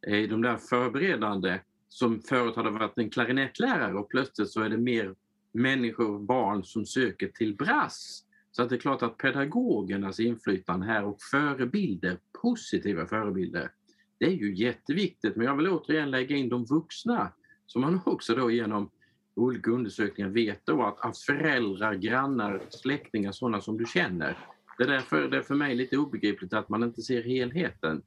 Eh, 0.06 0.28
de 0.28 0.42
där 0.42 0.56
förberedande 0.56 1.60
som 1.88 2.20
förut 2.20 2.56
hade 2.56 2.70
varit 2.70 2.98
en 2.98 3.10
klarinettlärare 3.10 3.94
och 3.94 4.08
plötsligt 4.08 4.50
så 4.50 4.62
är 4.62 4.68
det 4.68 4.76
mer 4.76 5.14
människor, 5.52 6.18
barn 6.18 6.64
som 6.64 6.86
söker 6.86 7.28
till 7.28 7.56
brass. 7.56 8.24
Så 8.56 8.62
att 8.62 8.68
det 8.68 8.74
är 8.74 8.80
klart 8.80 9.02
att 9.02 9.18
pedagogernas 9.18 10.20
inflytande 10.20 10.86
här 10.86 11.04
och 11.04 11.22
förebilder, 11.30 12.18
positiva 12.42 13.06
förebilder, 13.06 13.70
det 14.18 14.26
är 14.26 14.30
ju 14.30 14.54
jätteviktigt. 14.54 15.36
Men 15.36 15.46
jag 15.46 15.56
vill 15.56 15.68
återigen 15.68 16.10
lägga 16.10 16.36
in 16.36 16.48
de 16.48 16.64
vuxna 16.64 17.32
som 17.66 17.80
man 17.80 18.00
också 18.06 18.34
då 18.34 18.50
genom 18.50 18.90
olika 19.34 19.70
undersökningar 19.70 20.30
vet 20.30 20.66
då 20.66 20.82
att, 20.82 21.00
att 21.00 21.18
föräldrar, 21.18 21.94
grannar, 21.94 22.62
släktingar, 22.70 23.32
sådana 23.32 23.60
som 23.60 23.78
du 23.78 23.84
känner. 23.86 24.38
Det 24.78 24.84
är 24.84 24.88
därför 24.88 25.28
det 25.28 25.36
är 25.36 25.42
för 25.42 25.54
mig 25.54 25.74
lite 25.74 25.96
obegripligt 25.96 26.52
att 26.52 26.68
man 26.68 26.82
inte 26.82 27.02
ser 27.02 27.22
helheten. 27.22 28.02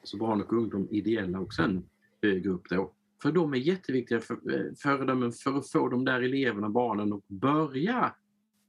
Alltså 0.00 0.16
barn 0.16 0.42
och 0.42 0.52
ungdom 0.52 0.88
ideella 0.90 1.40
och 1.40 1.54
sen 1.54 1.84
högre 2.22 2.50
upp 2.50 2.68
då. 2.70 2.92
För 3.22 3.32
de 3.32 3.52
är 3.52 3.58
jätteviktiga 3.58 4.20
för, 4.20 4.34
eh, 4.34 4.74
föredömen 4.82 5.32
för 5.32 5.58
att 5.58 5.70
få 5.70 5.88
de 5.88 6.04
där 6.04 6.22
eleverna, 6.22 6.68
barnen 6.68 7.12
att 7.12 7.28
börja 7.28 8.14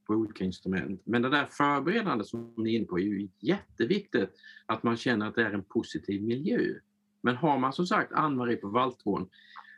på 0.10 0.16
olika 0.16 0.44
instrument. 0.44 1.02
Men 1.04 1.22
det 1.22 1.30
där 1.30 1.46
förberedande 1.46 2.24
som 2.24 2.54
ni 2.58 2.74
är 2.74 2.78
inne 2.78 2.86
på 2.86 3.00
är 3.00 3.04
ju 3.04 3.30
jätteviktigt 3.40 4.30
att 4.66 4.84
man 4.84 4.98
känner 4.98 5.28
att 5.28 5.36
det 5.36 5.42
är 5.42 5.54
en 5.54 5.64
positiv 5.64 6.24
miljö. 6.24 6.74
Men 7.22 7.36
har 7.36 7.58
man 7.58 7.74
som 7.74 7.88
sagt 7.88 8.12
Ann-Marie 8.14 8.58
på 8.58 8.68
valthorn, 8.68 9.30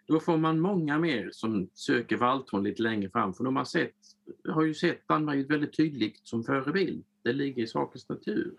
då 0.07 0.19
får 0.19 0.37
man 0.37 0.59
många 0.59 0.99
mer 0.99 1.29
som 1.31 1.69
söker 1.73 2.17
valthorn 2.17 2.63
lite 2.63 2.81
längre 2.81 3.09
fram 3.09 3.33
för 3.33 3.43
de 3.43 3.55
har, 3.55 3.65
sett, 3.65 3.95
har 4.49 4.63
ju 4.63 4.73
sett 4.73 5.01
Ann-Marie 5.07 5.45
väldigt 5.45 5.77
tydligt 5.77 6.19
som 6.23 6.43
förebild. 6.43 7.05
Det 7.23 7.33
ligger 7.33 7.63
i 7.63 7.67
sakens 7.67 8.09
natur. 8.09 8.55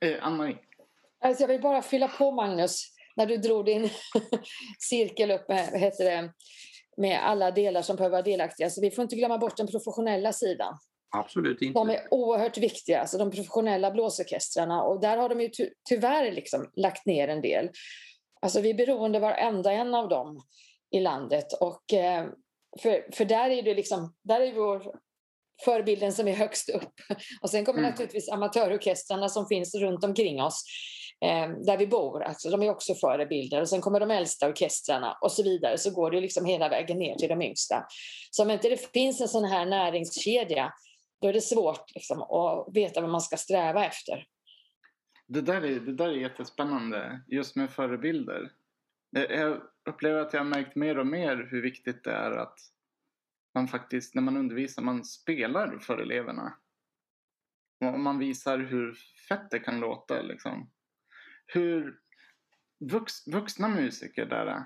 Eh, 0.00 0.26
Ann-Marie? 0.26 0.58
Alltså 1.20 1.42
jag 1.42 1.48
vill 1.48 1.62
bara 1.62 1.82
fylla 1.82 2.08
på 2.08 2.30
Magnus, 2.30 2.92
när 3.16 3.26
du 3.26 3.36
drog 3.36 3.64
din 3.64 3.88
cirkel 4.78 5.30
upp 5.30 5.48
med, 5.48 5.80
heter 5.80 6.04
det, 6.04 6.32
med 6.96 7.26
alla 7.28 7.50
delar 7.50 7.82
som 7.82 7.96
behöver 7.96 8.12
vara 8.12 8.22
delaktiga. 8.22 8.70
Så 8.70 8.80
vi 8.80 8.90
får 8.90 9.02
inte 9.02 9.16
glömma 9.16 9.38
bort 9.38 9.56
den 9.56 9.66
professionella 9.66 10.32
sidan. 10.32 10.78
Absolut 11.16 11.62
inte. 11.62 11.78
De 11.78 11.90
är 11.90 12.00
oerhört 12.10 12.58
viktiga, 12.58 13.00
alltså 13.00 13.18
de 13.18 13.30
professionella 13.30 13.90
blåsorkestrarna. 13.90 14.82
Och 14.82 15.00
där 15.00 15.16
har 15.16 15.28
de 15.28 15.40
ju 15.40 15.48
ty 15.48 15.70
tyvärr 15.88 16.32
liksom 16.32 16.70
lagt 16.76 17.06
ner 17.06 17.28
en 17.28 17.40
del. 17.40 17.70
Alltså 18.42 18.60
vi 18.60 18.70
är 18.70 18.74
beroende 18.74 19.18
varenda 19.18 19.72
en 19.72 19.94
av 19.94 20.08
dem 20.08 20.40
i 20.90 21.00
landet. 21.00 21.52
Och, 21.60 21.92
eh, 21.92 22.26
för, 22.82 23.14
för 23.14 23.24
där 23.24 23.50
är 23.50 23.62
det 23.62 23.74
liksom, 23.74 24.14
där 24.22 24.40
är 24.40 24.52
vår 24.52 24.94
förebilden 25.64 26.12
som 26.12 26.28
är 26.28 26.34
högst 26.34 26.68
upp. 26.68 26.92
Och 27.40 27.50
sen 27.50 27.64
kommer 27.64 27.78
mm. 27.78 27.90
naturligtvis 27.90 28.28
amatörorkestrarna 28.28 29.28
som 29.28 29.46
finns 29.46 29.74
runt 29.74 30.04
omkring 30.04 30.42
oss 30.42 30.64
Eh, 31.24 31.48
där 31.66 31.78
vi 31.78 31.86
bor. 31.86 32.22
Alltså, 32.22 32.50
de 32.50 32.62
är 32.62 32.70
också 32.70 32.94
förebilder. 32.94 33.60
Och 33.60 33.68
sen 33.68 33.80
kommer 33.80 34.00
de 34.00 34.10
äldsta 34.10 34.48
orkestrarna 34.48 35.18
och 35.20 35.32
så 35.32 35.42
vidare. 35.42 35.78
Så 35.78 35.90
går 35.90 36.10
det 36.10 36.20
liksom 36.20 36.44
hela 36.44 36.68
vägen 36.68 36.98
ner 36.98 37.14
till 37.14 37.28
de 37.28 37.42
yngsta. 37.42 37.86
Så 38.30 38.42
om 38.42 38.50
inte 38.50 38.68
det 38.68 38.92
finns 38.92 39.20
en 39.20 39.28
sån 39.28 39.44
här 39.44 39.66
näringskedja 39.66 40.72
då 41.20 41.28
är 41.28 41.32
det 41.32 41.40
svårt 41.40 41.94
liksom, 41.94 42.22
att 42.22 42.68
veta 42.76 43.00
vad 43.00 43.10
man 43.10 43.20
ska 43.20 43.36
sträva 43.36 43.86
efter. 43.86 44.26
Det 45.26 45.40
där, 45.40 45.64
är, 45.64 45.80
det 45.80 45.94
där 45.94 46.08
är 46.08 46.12
jättespännande, 46.12 47.20
just 47.26 47.56
med 47.56 47.70
förebilder. 47.70 48.52
Eh, 49.16 49.22
jag 49.22 49.60
upplever 49.88 50.20
att 50.20 50.32
jag 50.32 50.40
har 50.40 50.44
märkt 50.44 50.76
mer 50.76 50.98
och 50.98 51.06
mer 51.06 51.48
hur 51.50 51.62
viktigt 51.62 52.04
det 52.04 52.12
är 52.12 52.30
att 52.30 52.58
man 53.54 53.68
faktiskt, 53.68 54.14
när 54.14 54.22
man 54.22 54.36
undervisar, 54.36 54.82
man 54.82 55.04
spelar 55.04 55.78
för 55.78 55.98
eleverna. 55.98 56.56
Och 57.80 58.00
man 58.00 58.18
visar 58.18 58.58
hur 58.58 58.94
fett 59.28 59.50
det 59.50 59.58
kan 59.58 59.80
låta. 59.80 60.22
Liksom. 60.22 60.70
Hur 61.46 61.98
vux, 62.80 63.26
vuxna 63.26 63.68
musiker 63.68 64.26
där, 64.26 64.46
eh, 64.46 64.62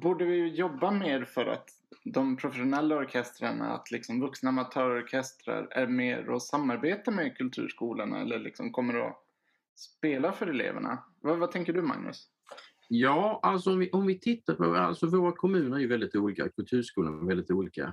borde 0.00 0.24
vi 0.24 0.48
jobba 0.48 0.90
mer 0.90 1.24
för 1.24 1.46
att 1.46 1.70
de 2.04 2.36
professionella 2.36 2.96
orkestrarna, 2.96 3.74
att 3.74 3.90
liksom 3.90 4.20
vuxna 4.20 4.48
amatörorkestrar 4.48 5.68
är 5.70 5.86
mer 5.86 6.30
och 6.30 6.42
samarbetar 6.42 7.12
med 7.12 7.36
kulturskolorna 7.36 8.20
eller 8.20 8.38
liksom 8.38 8.72
kommer 8.72 8.94
att 8.94 9.22
spela 9.76 10.32
för 10.32 10.46
eleverna? 10.46 11.04
Vad, 11.20 11.38
vad 11.38 11.50
tänker 11.50 11.72
du 11.72 11.82
Magnus? 11.82 12.28
Ja, 12.88 13.40
alltså 13.42 13.72
om 13.72 13.78
vi, 13.78 13.90
om 13.90 14.06
vi 14.06 14.18
tittar 14.18 14.54
på, 14.54 14.74
alltså 14.74 15.06
våra 15.06 15.32
kommuner 15.32 15.76
är 15.76 15.80
ju 15.80 15.88
väldigt 15.88 16.16
olika, 16.16 16.48
kulturskolorna 16.48 17.22
är 17.22 17.26
väldigt 17.26 17.50
olika. 17.50 17.92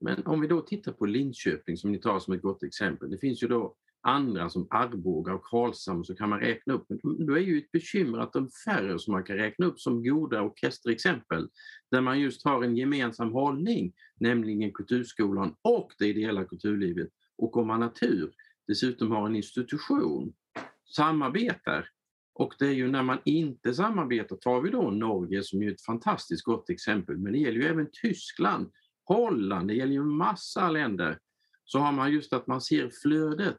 Men 0.00 0.26
om 0.26 0.40
vi 0.40 0.46
då 0.46 0.60
tittar 0.60 0.92
på 0.92 1.06
Linköping 1.06 1.76
som 1.76 1.92
ni 1.92 1.98
tar 1.98 2.18
som 2.18 2.34
ett 2.34 2.42
gott 2.42 2.62
exempel. 2.62 3.10
Det 3.10 3.18
finns 3.18 3.42
ju 3.42 3.48
då 3.48 3.74
andra 4.02 4.50
som 4.50 4.66
Arboga 4.70 5.34
och 5.34 5.44
Karlshamn 5.44 6.04
så 6.04 6.14
kan 6.14 6.28
man 6.28 6.40
räkna 6.40 6.74
upp. 6.74 6.86
Men 6.88 7.26
då 7.26 7.34
är 7.34 7.40
ju 7.40 7.58
ett 7.58 7.72
bekymmer 7.72 8.18
att 8.18 8.32
de 8.32 8.50
färre 8.64 8.98
som 8.98 9.12
man 9.12 9.24
kan 9.24 9.36
räkna 9.36 9.66
upp 9.66 9.80
som 9.80 10.04
goda 10.04 10.42
orkesterexempel 10.42 11.48
där 11.90 12.00
man 12.00 12.20
just 12.20 12.44
har 12.44 12.64
en 12.64 12.76
gemensam 12.76 13.32
hållning, 13.32 13.92
nämligen 14.20 14.72
kulturskolan 14.72 15.54
och 15.62 15.92
det 15.98 16.06
ideella 16.06 16.44
kulturlivet 16.44 17.08
och 17.38 17.56
om 17.56 17.66
man 17.66 17.80
natur 17.80 18.32
dessutom 18.66 19.10
har 19.10 19.26
en 19.26 19.36
institution, 19.36 20.32
samarbetar. 20.96 21.88
Och 22.34 22.54
det 22.58 22.66
är 22.66 22.72
ju 22.72 22.90
när 22.90 23.02
man 23.02 23.18
inte 23.24 23.74
samarbetar, 23.74 24.36
tar 24.36 24.60
vi 24.60 24.70
då 24.70 24.90
Norge 24.90 25.42
som 25.42 25.62
är 25.62 25.72
ett 25.72 25.84
fantastiskt 25.84 26.44
gott 26.44 26.70
exempel, 26.70 27.18
men 27.18 27.32
det 27.32 27.38
gäller 27.38 27.60
ju 27.60 27.66
även 27.66 27.88
Tyskland, 28.02 28.70
Holland, 29.04 29.68
det 29.68 29.74
gäller 29.74 29.92
ju 29.92 30.04
massa 30.04 30.70
länder, 30.70 31.18
så 31.64 31.78
har 31.78 31.92
man 31.92 32.12
just 32.12 32.32
att 32.32 32.46
man 32.46 32.60
ser 32.60 32.90
flödet 33.02 33.56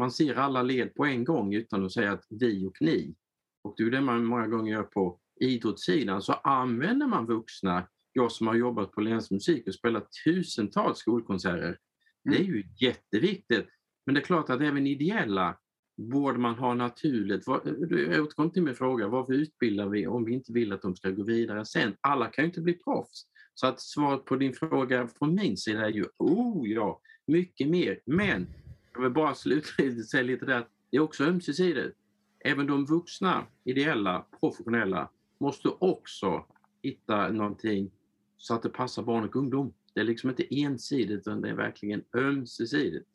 man 0.00 0.10
ser 0.10 0.34
alla 0.34 0.62
led 0.62 0.94
på 0.94 1.04
en 1.04 1.24
gång 1.24 1.54
utan 1.54 1.84
att 1.84 1.92
säga 1.92 2.12
att 2.12 2.24
vi 2.30 2.66
och 2.66 2.76
ni. 2.80 3.14
Och 3.62 3.74
det 3.76 3.82
är 3.82 3.90
det 3.90 4.00
man 4.00 4.24
många 4.24 4.46
gånger 4.46 4.72
gör 4.72 4.82
på 4.82 5.18
idrottssidan, 5.40 6.22
så 6.22 6.32
använder 6.32 7.06
man 7.06 7.26
vuxna, 7.26 7.88
jag 8.12 8.32
som 8.32 8.46
har 8.46 8.54
jobbat 8.54 8.92
på 8.92 9.00
länsmusik 9.00 9.66
och 9.66 9.74
spelat 9.74 10.08
tusentals 10.24 10.98
skolkonserter, 10.98 11.78
det 12.24 12.36
är 12.36 12.44
ju 12.44 12.64
jätteviktigt. 12.80 13.68
Men 14.06 14.14
det 14.14 14.20
är 14.20 14.24
klart 14.24 14.50
att 14.50 14.60
även 14.60 14.86
ideella 14.86 15.58
borde 15.96 16.38
man 16.38 16.54
ha 16.54 16.74
naturligt. 16.74 17.46
Jag 17.46 18.24
återkommer 18.24 18.50
till 18.50 18.62
min 18.62 18.74
fråga, 18.74 19.08
varför 19.08 19.32
utbildar 19.32 19.88
vi 19.88 20.06
om 20.06 20.24
vi 20.24 20.32
inte 20.32 20.52
vill 20.52 20.72
att 20.72 20.82
de 20.82 20.96
ska 20.96 21.10
gå 21.10 21.24
vidare 21.24 21.64
sen? 21.64 21.96
Alla 22.00 22.26
kan 22.26 22.44
ju 22.44 22.48
inte 22.48 22.60
bli 22.60 22.72
proffs. 22.74 23.26
Så 23.54 23.66
att 23.66 23.80
svaret 23.80 24.24
på 24.24 24.36
din 24.36 24.52
fråga 24.52 25.08
från 25.18 25.34
min 25.34 25.56
sida 25.56 25.86
är 25.86 25.90
ju, 25.90 26.04
oh 26.18 26.68
ja, 26.68 27.00
mycket 27.26 27.68
mer. 27.68 28.00
Men 28.06 28.46
jag 28.94 29.00
vill 29.02 29.10
bara 29.10 29.34
slutligen 29.34 30.04
säga 30.04 30.22
lite 30.22 30.46
där 30.46 30.58
att 30.58 30.68
det 30.90 30.96
är 30.96 31.00
också 31.00 31.24
ömsesidigt. 31.24 31.96
Även 32.44 32.66
de 32.66 32.86
vuxna, 32.86 33.46
ideella, 33.64 34.26
professionella 34.40 35.10
måste 35.38 35.68
också 35.68 36.44
hitta 36.82 37.28
någonting 37.28 37.90
så 38.36 38.54
att 38.54 38.62
det 38.62 38.68
passar 38.68 39.02
barn 39.02 39.24
och 39.24 39.36
ungdom. 39.36 39.74
Det 39.94 40.00
är 40.00 40.04
liksom 40.04 40.30
inte 40.30 40.54
ensidigt 40.54 41.10
utan 41.10 41.40
det 41.40 41.48
är 41.48 41.54
verkligen 41.54 42.04
ömsesidigt. 42.16 43.08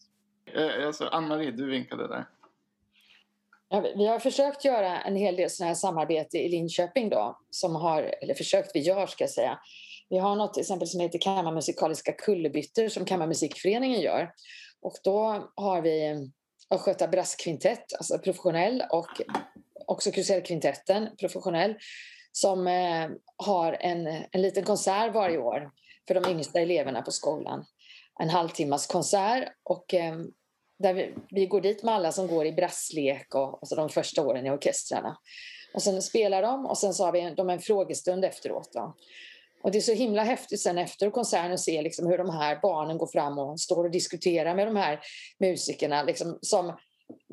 Eh, 0.45 0.87
alltså, 0.87 1.05
Ann-Marie, 1.05 1.51
du 1.51 1.65
vinkade 1.65 2.07
där. 2.07 2.25
Ja, 3.69 3.85
vi 3.95 4.07
har 4.07 4.19
försökt 4.19 4.65
göra 4.65 5.01
en 5.01 5.15
hel 5.15 5.35
del 5.35 5.49
sådana 5.49 5.67
här 5.67 5.75
samarbete 5.75 6.37
i 6.37 6.49
Linköping 6.49 7.09
då, 7.09 7.39
som 7.49 7.75
har, 7.75 8.15
eller 8.21 8.33
försökt, 8.33 8.71
vi 8.73 8.79
gör 8.79 9.07
ska 9.07 9.23
jag 9.23 9.31
säga. 9.31 9.59
Vi 10.09 10.17
har 10.17 10.35
något 10.35 10.53
till 10.53 10.61
exempel 10.61 10.87
som 10.87 10.99
heter 10.99 11.19
Kammarmusikaliska 11.19 12.11
kullerbyttor 12.11 12.87
som 12.87 13.05
Kammarmusikföreningen 13.05 14.01
gör. 14.01 14.31
Och 14.85 14.97
då 15.03 15.49
har 15.55 15.81
vi 15.81 16.07
eh, 16.07 16.17
Östgöta 16.71 17.07
brasskvintett, 17.07 17.93
alltså 17.97 18.19
professionell, 18.19 18.83
och 18.91 19.21
också 19.85 20.11
Krusellkvintetten, 20.11 21.09
professionell, 21.19 21.75
som 22.31 22.67
eh, 22.67 23.09
har 23.37 23.77
en, 23.79 24.07
en 24.31 24.41
liten 24.41 24.63
konsert 24.63 25.13
varje 25.13 25.37
år 25.37 25.71
för 26.07 26.15
de 26.15 26.31
yngsta 26.31 26.59
eleverna 26.59 27.01
på 27.01 27.11
skolan. 27.11 27.65
En 28.19 28.29
halvtimmas 28.29 28.87
konsert 28.87 29.53
och 29.63 29.93
eh, 29.93 30.15
där 30.79 30.93
vi, 30.93 31.15
vi, 31.29 31.45
går 31.45 31.61
dit 31.61 31.83
med 31.83 31.93
alla 31.93 32.11
som 32.11 32.27
går 32.27 32.45
i 32.45 32.51
brasslek 32.51 33.35
och 33.35 33.59
alltså 33.61 33.75
de 33.75 33.89
första 33.89 34.21
åren 34.21 34.45
i 34.45 34.51
orkestrarna. 34.51 35.17
Och 35.73 35.81
sen 35.81 36.01
spelar 36.01 36.41
de 36.41 36.65
och 36.65 36.77
sen 36.77 36.93
så 36.93 37.05
har 37.05 37.11
vi 37.11 37.33
de 37.37 37.49
en 37.49 37.59
frågestund 37.59 38.25
efteråt. 38.25 38.69
Då. 38.73 38.95
Och 39.65 39.71
det 39.71 39.77
är 39.77 39.81
så 39.81 39.93
himla 39.93 40.23
häftigt 40.23 40.61
sen 40.61 40.77
efter 40.77 41.09
konserten 41.09 41.51
att 41.51 41.59
se 41.59 41.81
liksom 41.81 42.07
hur 42.07 42.17
de 42.17 42.29
här 42.29 42.59
barnen 42.61 42.97
går 42.97 43.07
fram 43.07 43.39
och 43.39 43.59
står 43.59 43.83
och 43.83 43.91
diskuterar 43.91 44.55
med 44.55 44.67
de 44.67 44.75
här 44.75 44.99
musikerna 45.39 46.03
liksom, 46.03 46.39
som 46.41 46.77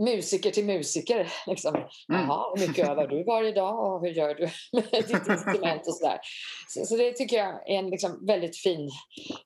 musiker 0.01 0.51
till 0.51 0.65
musiker. 0.65 1.33
Liksom. 1.47 1.75
Mm. 1.75 1.89
Jaha, 2.09 2.55
hur 2.57 2.69
mycket 2.69 2.89
övar 2.89 3.07
du 3.07 3.25
varje 3.25 3.53
dag 3.53 3.95
och 3.95 4.01
hur 4.01 4.09
gör 4.09 4.35
du 4.35 4.43
med 4.73 5.05
ditt 5.05 5.29
instrument 5.29 5.87
och 5.87 5.95
sådär. 5.95 6.19
Så, 6.69 6.87
så 6.87 6.97
det 6.97 7.13
tycker 7.13 7.37
jag 7.37 7.71
är 7.71 7.79
en 7.79 7.91
liksom 7.91 8.27
väldigt 8.27 8.57
fin 8.57 8.91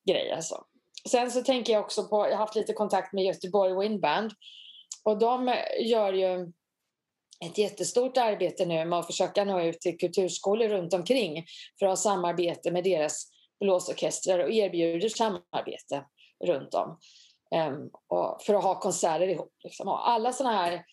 grej. 0.09 0.33
Alltså. 0.33 0.65
Sen 1.11 1.31
så 1.31 1.43
tänker 1.43 1.73
jag 1.73 1.85
också 1.85 2.09
på, 2.09 2.17
jag 2.17 2.31
har 2.31 2.37
haft 2.37 2.57
lite 2.57 2.73
kontakt 2.73 3.13
med 3.13 3.25
Göteborg 3.25 3.79
Windband 3.79 4.33
och 5.05 5.19
de 5.19 5.55
gör 5.81 6.13
ju 6.13 6.53
ett 7.45 7.59
jättestort 7.59 8.17
arbete 8.17 8.67
nu 8.67 8.85
med 8.85 8.99
att 8.99 9.07
försöka 9.07 9.45
nå 9.45 9.61
ut 9.61 9.81
till 9.81 9.99
kulturskolor 9.99 10.69
runt 10.69 10.95
omkring 10.95 11.45
för 11.79 11.87
att 11.87 11.91
ha 11.91 11.97
samarbete 11.97 12.71
med 12.71 12.85
deras 12.85 13.31
blåsorkestrar 13.61 14.39
och 14.39 14.51
erbjuder 14.51 15.09
samarbete 15.09 16.05
runt 16.45 16.75
om. 16.75 16.99
Um, 17.55 17.91
och 18.09 18.43
för 18.43 18.55
att 18.55 18.65
ha 18.65 18.81
konserter 18.81 19.29
ihop. 19.29 19.55
Liksom. 19.65 19.89
Och 19.89 20.09
alla 20.09 20.33
sådana 20.33 20.57
här 20.57 20.85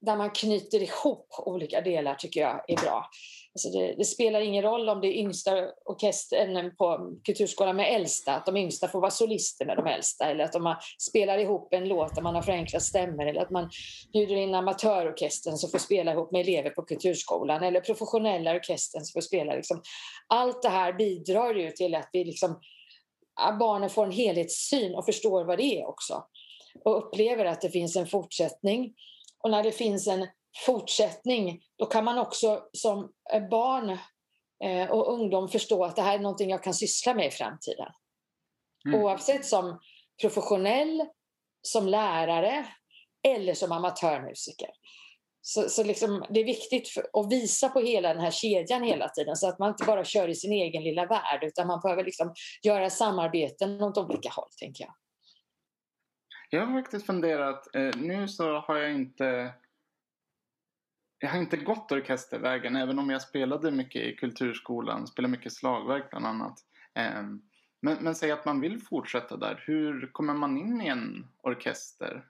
där 0.00 0.16
man 0.16 0.30
knyter 0.30 0.82
ihop 0.82 1.28
olika 1.38 1.80
delar 1.80 2.14
tycker 2.14 2.40
jag 2.40 2.64
är 2.68 2.76
bra. 2.76 3.10
Alltså 3.58 3.78
det, 3.78 3.94
det, 3.98 4.04
spelar 4.04 4.40
ingen 4.40 4.62
roll 4.62 4.88
om 4.88 5.00
det 5.00 5.06
är 5.08 5.20
yngsta 5.20 5.68
orkestern 5.84 6.76
på 6.76 7.16
Kulturskolan 7.24 7.76
med 7.76 7.94
äldsta, 7.94 8.34
att 8.34 8.46
de 8.46 8.56
yngsta 8.56 8.88
får 8.88 9.00
vara 9.00 9.10
solister 9.10 9.66
med 9.66 9.76
de 9.76 9.86
äldsta 9.86 10.24
eller 10.24 10.44
att 10.44 10.52
de 10.52 10.76
spelar 10.98 11.38
ihop 11.38 11.74
en 11.74 11.88
låt 11.88 12.14
där 12.14 12.22
man 12.22 12.34
har 12.34 12.42
förenklat 12.42 12.82
stämmer 12.82 13.26
eller 13.26 13.40
att 13.40 13.50
man 13.50 13.70
bjuder 14.12 14.36
in 14.36 14.54
amatörorkestern 14.54 15.56
som 15.56 15.70
får 15.70 15.78
spela 15.78 16.12
ihop 16.12 16.32
med 16.32 16.40
elever 16.40 16.70
på 16.70 16.82
Kulturskolan 16.82 17.62
eller 17.62 17.80
professionella 17.80 18.54
orkestern 18.54 19.04
som 19.04 19.20
får 19.20 19.26
spela. 19.26 19.54
Liksom. 19.54 19.82
Allt 20.28 20.62
det 20.62 20.68
här 20.68 20.92
bidrar 20.92 21.54
ju 21.54 21.70
till 21.70 21.94
att 21.94 22.08
vi 22.12 22.24
liksom, 22.24 22.60
barnen 23.58 23.90
får 23.90 24.04
en 24.04 24.12
helhetssyn 24.12 24.94
och 24.94 25.04
förstår 25.04 25.44
vad 25.44 25.58
det 25.58 25.80
är 25.80 25.88
också 25.88 26.24
och 26.84 26.98
upplever 26.98 27.44
att 27.44 27.60
det 27.60 27.70
finns 27.70 27.96
en 27.96 28.06
fortsättning. 28.06 28.94
Och 29.42 29.50
när 29.50 29.62
det 29.62 29.72
finns 29.72 30.08
en 30.08 30.26
fortsättning, 30.66 31.60
då 31.78 31.86
kan 31.86 32.04
man 32.04 32.18
också 32.18 32.62
som 32.72 33.12
barn 33.50 33.98
eh, 34.64 34.90
och 34.90 35.12
ungdom 35.12 35.48
förstå 35.48 35.84
att 35.84 35.96
det 35.96 36.02
här 36.02 36.14
är 36.14 36.18
någonting 36.22 36.50
jag 36.50 36.62
kan 36.62 36.74
syssla 36.74 37.14
med 37.14 37.26
i 37.26 37.30
framtiden. 37.30 37.92
Mm. 38.86 39.00
Oavsett 39.00 39.44
som 39.44 39.80
professionell, 40.20 41.06
som 41.62 41.88
lärare 41.88 42.66
eller 43.22 43.54
som 43.54 43.72
amatörmusiker. 43.72 44.70
Så, 45.40 45.68
så 45.68 45.84
liksom, 45.84 46.24
det 46.30 46.40
är 46.40 46.44
viktigt 46.44 46.88
för, 46.88 47.02
att 47.12 47.32
visa 47.32 47.68
på 47.68 47.80
hela 47.80 48.14
den 48.14 48.22
här 48.22 48.30
kedjan 48.30 48.82
hela 48.82 49.08
tiden 49.08 49.36
så 49.36 49.48
att 49.48 49.58
man 49.58 49.68
inte 49.68 49.84
bara 49.84 50.04
kör 50.04 50.28
i 50.28 50.34
sin 50.34 50.52
egen 50.52 50.82
lilla 50.84 51.06
värld 51.06 51.44
utan 51.44 51.66
man 51.66 51.80
behöver 51.80 52.04
liksom 52.04 52.34
göra 52.62 52.90
samarbeten 52.90 53.82
åt 53.82 53.98
olika 53.98 54.30
håll, 54.30 54.48
tänker 54.60 54.84
jag. 54.84 54.94
Jag 56.50 56.66
har 56.66 56.82
faktiskt 56.82 57.06
funderat, 57.06 57.76
eh, 57.76 57.96
nu 57.96 58.28
så 58.28 58.58
har 58.58 58.76
jag 58.76 58.92
inte 58.92 59.54
jag 61.18 61.28
har 61.28 61.38
inte 61.38 61.56
gått 61.56 61.92
orkestervägen 61.92 62.76
även 62.76 62.98
om 62.98 63.10
jag 63.10 63.22
spelade 63.22 63.70
mycket 63.70 64.02
i 64.02 64.16
kulturskolan, 64.16 65.06
spelade 65.06 65.32
mycket 65.32 65.52
slagverk 65.52 66.10
bland 66.10 66.26
annat. 66.26 66.58
Ehm, 66.94 67.42
men, 67.82 67.96
men 68.00 68.14
säg 68.14 68.30
att 68.30 68.44
man 68.44 68.60
vill 68.60 68.80
fortsätta 68.80 69.36
där, 69.36 69.62
hur 69.66 70.12
kommer 70.12 70.34
man 70.34 70.56
in 70.58 70.80
i 70.80 70.86
en 70.86 71.26
orkester? 71.42 72.24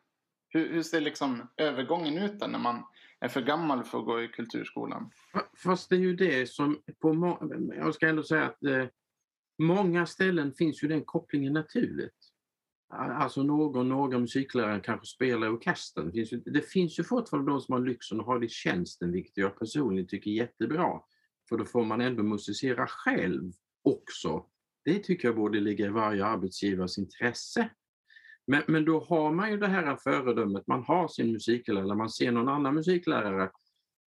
Hur, 0.49 0.73
hur 0.73 0.83
ser 0.83 1.01
liksom 1.01 1.49
övergången 1.57 2.19
ut 2.19 2.41
där 2.41 2.49
när 2.49 2.59
man 2.59 2.85
är 3.21 3.29
för 3.29 3.43
gammal 3.43 3.85
för 3.85 3.99
att 3.99 4.05
gå 4.05 4.23
i 4.23 4.29
kulturskolan? 4.29 5.11
Fast 5.57 5.89
det 5.89 5.97
är 5.97 6.01
ju 6.01 6.17
det 6.17 6.51
som, 6.51 6.83
på 6.99 7.39
jag 7.77 7.95
ska 7.95 8.09
ändå 8.09 8.23
säga 8.23 8.45
att 8.45 8.65
eh, 8.65 8.87
många 9.59 10.07
ställen 10.07 10.53
finns 10.53 10.85
ju 10.85 10.89
den 10.89 11.05
kopplingen 11.05 11.53
naturligt. 11.53 12.18
Alltså 12.91 13.43
någon, 13.43 13.89
några 13.89 14.19
musiklärare 14.19 14.81
kanske 14.81 15.07
spelar 15.07 15.47
i 15.47 15.51
orkestern. 15.51 16.07
Det 16.07 16.13
finns, 16.13 16.33
ju, 16.33 16.41
det 16.41 16.63
finns 16.63 16.99
ju 16.99 17.05
fortfarande 17.05 17.53
de 17.53 17.61
som 17.61 17.73
har 17.73 17.81
lyxen 17.81 18.21
att 18.21 18.27
ha 18.27 18.39
det 18.39 18.47
i 18.47 18.49
tjänsten, 18.49 19.13
vilket 19.13 19.37
jag 19.37 19.59
personligen 19.59 20.09
tycker 20.09 20.31
är 20.31 20.35
jättebra. 20.35 21.01
För 21.49 21.57
då 21.57 21.65
får 21.65 21.85
man 21.85 22.01
ändå 22.01 22.23
musicera 22.23 22.87
själv 22.87 23.53
också. 23.83 24.47
Det 24.85 24.99
tycker 24.99 25.29
jag 25.29 25.37
borde 25.37 25.61
ligga 25.61 25.87
i 25.87 25.89
varje 25.89 26.25
arbetsgivares 26.25 26.99
intresse. 26.99 27.71
Men, 28.47 28.63
men 28.67 28.85
då 28.85 29.01
har 29.01 29.33
man 29.33 29.51
ju 29.51 29.59
det 29.59 29.67
här 29.67 29.97
föredömet, 29.97 30.67
man 30.67 30.83
har 30.83 31.09
sin 31.09 31.33
musiklärare, 31.33 31.95
man 31.95 32.11
ser 32.11 32.33
någon 32.33 32.49
annan 32.49 32.75
musiklärare 32.75 33.51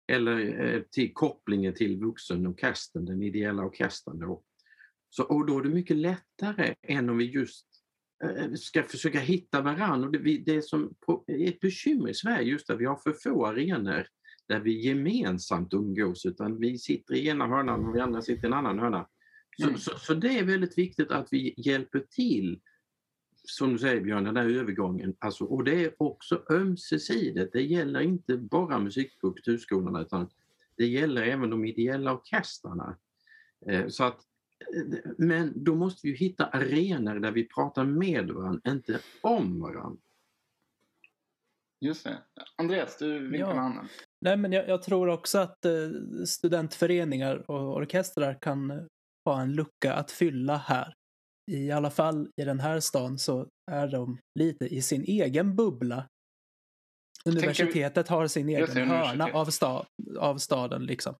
eller 0.07 0.63
eh, 0.65 0.81
till 0.81 1.13
kopplingen 1.13 1.73
till 1.73 1.99
vuxenorkestern, 1.99 3.05
den 3.05 3.23
ideella 3.23 3.63
orkestern. 3.63 4.19
Då. 4.19 4.43
Så, 5.09 5.23
och 5.23 5.45
då 5.45 5.59
är 5.59 5.63
det 5.63 5.69
mycket 5.69 5.97
lättare 5.97 6.75
än 6.81 7.09
om 7.09 7.17
vi 7.17 7.25
just 7.25 7.74
ska 8.57 8.83
försöka 8.83 9.19
hitta 9.19 9.61
varandra. 9.61 10.07
Och 10.07 10.11
det, 10.11 10.37
det 10.37 10.61
som 10.61 10.95
är 11.27 11.47
ett 11.47 11.59
bekymmer 11.59 12.09
i 12.09 12.13
Sverige 12.13 12.49
just 12.49 12.69
att 12.69 12.79
vi 12.79 12.85
har 12.85 12.95
för 12.95 13.13
få 13.13 13.45
arenor 13.45 14.07
där 14.47 14.59
vi 14.59 14.85
gemensamt 14.85 15.73
umgås 15.73 16.25
utan 16.25 16.59
vi 16.59 16.77
sitter 16.77 17.13
i 17.15 17.27
ena 17.27 17.47
hörnan 17.47 17.85
och 17.85 17.95
vi 17.95 17.99
andra 17.99 18.21
sitter 18.21 18.43
i 18.43 18.47
en 18.47 18.53
annan 18.53 18.79
hörna. 18.79 19.07
Så, 19.57 19.67
mm. 19.67 19.77
så, 19.77 19.91
så, 19.97 20.13
det 20.13 20.39
är 20.39 20.43
väldigt 20.43 20.77
viktigt 20.77 21.11
att 21.11 21.27
vi 21.31 21.53
hjälper 21.57 21.99
till, 21.99 22.59
som 23.43 23.73
du 23.73 23.79
säger 23.79 24.01
Björn, 24.01 24.23
den 24.23 24.33
där 24.33 24.49
övergången. 24.49 25.15
Alltså, 25.19 25.43
och 25.43 25.63
det 25.63 25.85
är 25.85 25.93
också 25.97 26.43
ömsesidigt. 26.49 27.53
Det 27.53 27.61
gäller 27.61 27.99
inte 27.99 28.37
bara 28.37 28.79
musik 28.79 29.21
på 29.21 29.31
kulturskolorna 29.31 30.01
utan 30.01 30.29
det 30.77 30.85
gäller 30.85 31.21
även 31.21 31.49
de 31.49 31.65
ideella 31.65 32.13
orkestrarna. 32.13 32.97
Eh, 33.67 33.87
så 33.87 34.03
att 34.03 34.21
men 35.17 35.63
då 35.63 35.75
måste 35.75 36.07
vi 36.07 36.15
hitta 36.15 36.45
arenor 36.45 37.19
där 37.19 37.31
vi 37.31 37.47
pratar 37.47 37.83
med 37.83 38.31
varandra, 38.31 38.71
inte 38.71 38.99
om 39.21 39.59
varandra. 39.59 40.01
Just 41.81 42.03
det. 42.03 42.17
Andreas, 42.55 42.97
du 42.97 43.29
vinkar 43.29 43.47
ja. 43.47 43.53
med 43.53 43.63
handen. 43.63 43.87
Nej, 44.21 44.37
men 44.37 44.51
jag, 44.51 44.69
jag, 44.69 44.83
tror 44.83 45.07
också 45.07 45.37
att 45.37 45.65
eh, 45.65 45.71
studentföreningar 46.27 47.51
och 47.51 47.75
orkestrar 47.75 48.37
kan 48.41 48.87
ha 49.25 49.41
en 49.41 49.53
lucka 49.53 49.93
att 49.93 50.11
fylla 50.11 50.57
här. 50.57 50.93
I 51.51 51.71
alla 51.71 51.89
fall 51.89 52.29
i 52.41 52.43
den 52.43 52.59
här 52.59 52.79
stan 52.79 53.19
så 53.19 53.47
är 53.71 53.87
de 53.87 54.17
lite 54.39 54.65
i 54.65 54.81
sin 54.81 55.03
egen 55.03 55.55
bubbla. 55.55 56.07
Universitetet 57.25 58.07
har 58.07 58.27
sin 58.27 58.49
egen 58.49 58.89
hörna 58.89 59.25
av, 59.33 59.45
sta, 59.45 59.85
av 60.19 60.37
staden. 60.37 60.85
Liksom. 60.85 61.15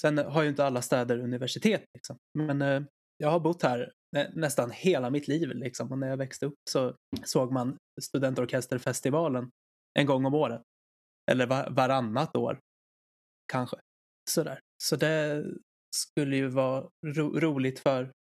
Sen 0.00 0.18
har 0.18 0.42
ju 0.42 0.48
inte 0.48 0.64
alla 0.64 0.82
städer 0.82 1.18
universitet. 1.18 1.84
Liksom. 1.94 2.18
Men 2.34 2.62
eh, 2.62 2.82
jag 3.16 3.30
har 3.30 3.40
bott 3.40 3.62
här 3.62 3.92
nästan 4.32 4.70
hela 4.70 5.10
mitt 5.10 5.28
liv. 5.28 5.48
Liksom. 5.48 5.92
Och 5.92 5.98
när 5.98 6.08
jag 6.08 6.16
växte 6.16 6.46
upp 6.46 6.58
så 6.70 6.96
såg 7.24 7.52
man 7.52 7.78
studentorkesterfestivalen 8.02 9.50
en 9.98 10.06
gång 10.06 10.24
om 10.24 10.34
året. 10.34 10.62
Eller 11.30 11.46
var 11.46 11.70
varannat 11.70 12.36
år. 12.36 12.60
Kanske. 13.52 13.76
Sådär. 14.30 14.60
Så 14.82 14.96
det 14.96 15.44
skulle 15.96 16.36
ju 16.36 16.48
vara 16.48 16.88
ro 17.06 17.40
roligt 17.40 17.78
för 17.78 18.12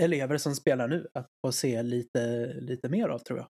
elever 0.00 0.38
som 0.38 0.54
spelar 0.54 0.88
nu 0.88 1.08
att 1.14 1.28
få 1.46 1.52
se 1.52 1.82
lite, 1.82 2.52
lite 2.60 2.88
mer 2.88 3.08
av 3.08 3.18
tror 3.18 3.38
jag. 3.38 3.48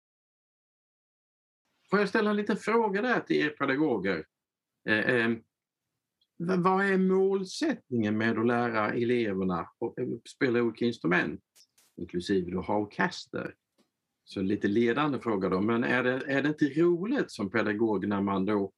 Får 1.90 1.98
jag 1.98 2.09
ställa 2.09 2.31
en 2.31 2.37
liten 2.37 2.57
fråga 2.57 3.03
där 3.03 3.20
till 3.20 3.37
er 3.37 3.50
pedagoger? 3.50 4.24
Eh, 4.88 4.98
eh, 4.98 5.31
vad 6.37 6.85
är 6.85 6.99
målsättningen 6.99 8.18
med 8.18 8.38
att 8.38 8.47
lära 8.47 8.92
eleverna 8.92 9.61
att 9.61 9.99
eh, 9.99 10.07
spela 10.29 10.62
olika 10.62 10.85
instrument, 10.85 11.40
inklusive 11.97 12.51
då 12.51 12.61
ha 12.61 12.79
orkester? 12.79 13.55
Så 14.25 14.42
lite 14.42 14.68
ledande 14.68 15.18
fråga 15.18 15.49
då, 15.49 15.61
men 15.61 15.85
är 15.85 16.03
det, 16.03 16.23
är 16.27 16.42
det 16.42 16.49
inte 16.49 16.81
roligt 16.81 17.31
som 17.31 17.51
pedagog 17.51 18.09
när 18.09 18.20
man 18.20 18.44
då 18.44 18.73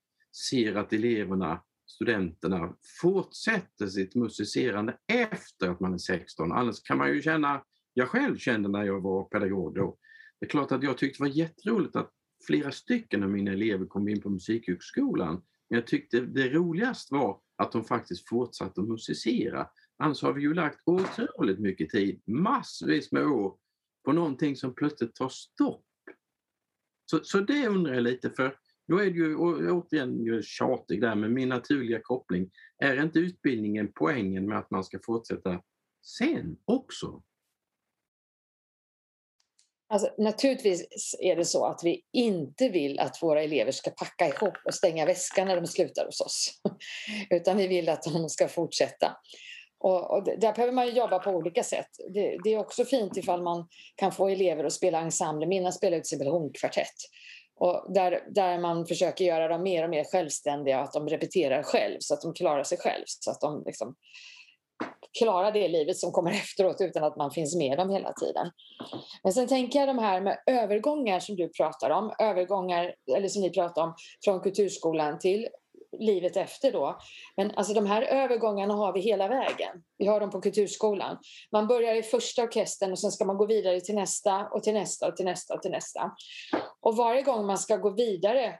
ser 0.48 0.74
att 0.74 0.92
eleverna, 0.92 1.62
studenterna, 1.86 2.76
fortsätter 3.00 3.86
sitt 3.86 4.14
musicerande 4.14 4.98
efter 5.12 5.68
att 5.68 5.80
man 5.80 5.94
är 5.94 5.98
16? 5.98 6.52
Annars 6.52 6.82
kan 6.82 6.98
man 6.98 7.14
ju 7.14 7.22
känna, 7.22 7.62
jag 7.94 8.08
själv 8.08 8.36
kände 8.36 8.68
när 8.68 8.84
jag 8.84 9.00
var 9.00 9.24
pedagog 9.24 9.74
då, 9.74 9.96
det 10.40 10.46
är 10.46 10.50
klart 10.50 10.72
att 10.72 10.82
jag 10.82 10.98
tyckte 10.98 11.24
det 11.24 11.28
var 11.28 11.36
jätteroligt 11.36 11.96
att 11.96 12.10
flera 12.46 12.72
stycken 12.72 13.22
av 13.22 13.30
mina 13.30 13.52
elever 13.52 13.86
kom 13.86 14.08
in 14.08 14.20
på 14.20 14.30
Musikhögskolan. 14.30 15.42
Men 15.70 15.78
jag 15.78 15.86
tyckte 15.86 16.20
det 16.20 16.48
roligaste 16.48 17.14
var 17.14 17.40
att 17.56 17.72
de 17.72 17.84
faktiskt 17.84 18.28
fortsatte 18.28 18.80
att 18.80 18.88
musicera. 18.88 19.68
Annars 19.96 20.22
har 20.22 20.32
vi 20.32 20.42
ju 20.42 20.54
lagt 20.54 20.80
otroligt 20.84 21.58
mycket 21.58 21.90
tid, 21.90 22.22
massvis 22.26 23.12
med 23.12 23.26
år, 23.26 23.56
på 24.04 24.12
någonting 24.12 24.56
som 24.56 24.74
plötsligt 24.74 25.14
tar 25.14 25.28
stopp. 25.28 25.84
Så, 27.10 27.24
så 27.24 27.40
det 27.40 27.68
undrar 27.68 27.94
jag 27.94 28.02
lite, 28.02 28.30
för 28.30 28.58
då 28.88 28.98
är 28.98 29.10
det 29.10 29.16
ju 29.16 29.36
återigen 29.36 30.42
tjatig 30.42 31.00
där, 31.00 31.14
men 31.14 31.34
min 31.34 31.48
naturliga 31.48 32.00
koppling, 32.02 32.50
är 32.78 33.02
inte 33.02 33.18
utbildningen 33.18 33.92
poängen 33.94 34.48
med 34.48 34.58
att 34.58 34.70
man 34.70 34.84
ska 34.84 34.98
fortsätta 35.02 35.62
sen 36.02 36.56
också? 36.64 37.22
Alltså, 39.88 40.08
naturligtvis 40.18 41.16
är 41.20 41.36
det 41.36 41.44
så 41.44 41.64
att 41.64 41.80
vi 41.84 42.02
inte 42.12 42.68
vill 42.68 42.98
att 43.00 43.22
våra 43.22 43.42
elever 43.42 43.72
ska 43.72 43.90
packa 43.90 44.26
ihop 44.28 44.54
och 44.64 44.74
stänga 44.74 45.06
väskan 45.06 45.48
när 45.48 45.56
de 45.56 45.66
slutar 45.66 46.06
hos 46.06 46.20
oss. 46.20 46.60
Utan 47.30 47.56
vi 47.56 47.66
vill 47.66 47.88
att 47.88 48.02
de 48.02 48.28
ska 48.28 48.48
fortsätta. 48.48 49.16
Och, 49.78 50.10
och 50.10 50.24
där 50.24 50.52
behöver 50.52 50.72
man 50.72 50.94
jobba 50.94 51.18
på 51.18 51.30
olika 51.30 51.62
sätt. 51.62 51.88
Det, 52.14 52.36
det, 52.44 52.54
är 52.54 52.58
också 52.58 52.84
fint 52.84 53.16
ifall 53.16 53.42
man 53.42 53.68
kan 53.96 54.12
få 54.12 54.28
elever 54.28 54.64
att 54.64 54.72
spela 54.72 55.00
ensemble. 55.00 55.46
Mina 55.46 55.72
spelar 55.72 55.96
ut 55.96 56.00
exempel 56.00 56.28
hornkvartett. 56.28 56.94
Och 57.60 57.92
där, 57.94 58.22
där 58.34 58.58
man 58.58 58.86
försöker 58.86 59.24
göra 59.24 59.48
dem 59.48 59.62
mer 59.62 59.84
och 59.84 59.90
mer 59.90 60.04
självständiga, 60.04 60.80
att 60.80 60.92
de 60.92 61.08
repeterar 61.08 61.62
själv 61.62 61.96
så 62.00 62.14
att 62.14 62.20
de 62.20 62.34
klarar 62.34 62.62
sig 62.62 62.78
själv. 62.78 63.04
Så 63.06 63.30
att 63.30 63.40
de 63.40 63.62
liksom 63.66 63.94
klara 65.18 65.50
det 65.50 65.68
livet 65.68 65.96
som 65.96 66.12
kommer 66.12 66.30
efteråt 66.42 66.80
utan 66.80 67.04
att 67.04 67.16
man 67.16 67.30
finns 67.30 67.56
med 67.56 67.78
dem 67.78 67.90
hela 67.90 68.12
tiden. 68.12 68.50
Men 69.22 69.32
sen 69.32 69.48
tänker 69.48 69.78
jag 69.78 69.88
de 69.88 69.98
här 69.98 70.20
med 70.20 70.38
övergångar 70.46 71.20
som 71.20 71.36
du 71.36 71.48
pratar 71.48 71.90
om, 71.90 72.14
övergångar, 72.18 72.94
eller 73.16 73.28
som 73.28 73.42
ni 73.42 73.50
pratar 73.50 73.82
om, 73.82 73.94
från 74.24 74.40
kulturskolan 74.40 75.18
till 75.18 75.48
livet 75.98 76.36
efter 76.36 76.72
då. 76.72 76.98
Men 77.36 77.50
alltså 77.50 77.74
de 77.74 77.86
här 77.86 78.02
övergångarna 78.02 78.74
har 78.74 78.92
vi 78.92 79.00
hela 79.00 79.28
vägen. 79.28 79.82
Vi 79.98 80.06
har 80.06 80.20
dem 80.20 80.30
på 80.30 80.40
Kulturskolan. 80.40 81.18
Man 81.52 81.66
börjar 81.66 81.94
i 81.94 82.02
första 82.02 82.42
orkestern 82.42 82.92
och 82.92 82.98
sen 82.98 83.12
ska 83.12 83.24
man 83.24 83.36
gå 83.36 83.46
vidare 83.46 83.80
till 83.80 83.94
nästa 83.94 84.48
och 84.48 84.62
till 84.62 84.74
nästa 84.74 85.08
och 85.08 85.16
till 85.16 85.24
nästa 85.24 85.54
och 85.54 85.62
till 85.62 85.70
nästa. 85.70 86.10
Och 86.80 86.96
varje 86.96 87.22
gång 87.22 87.46
man 87.46 87.58
ska 87.58 87.76
gå 87.76 87.90
vidare 87.90 88.58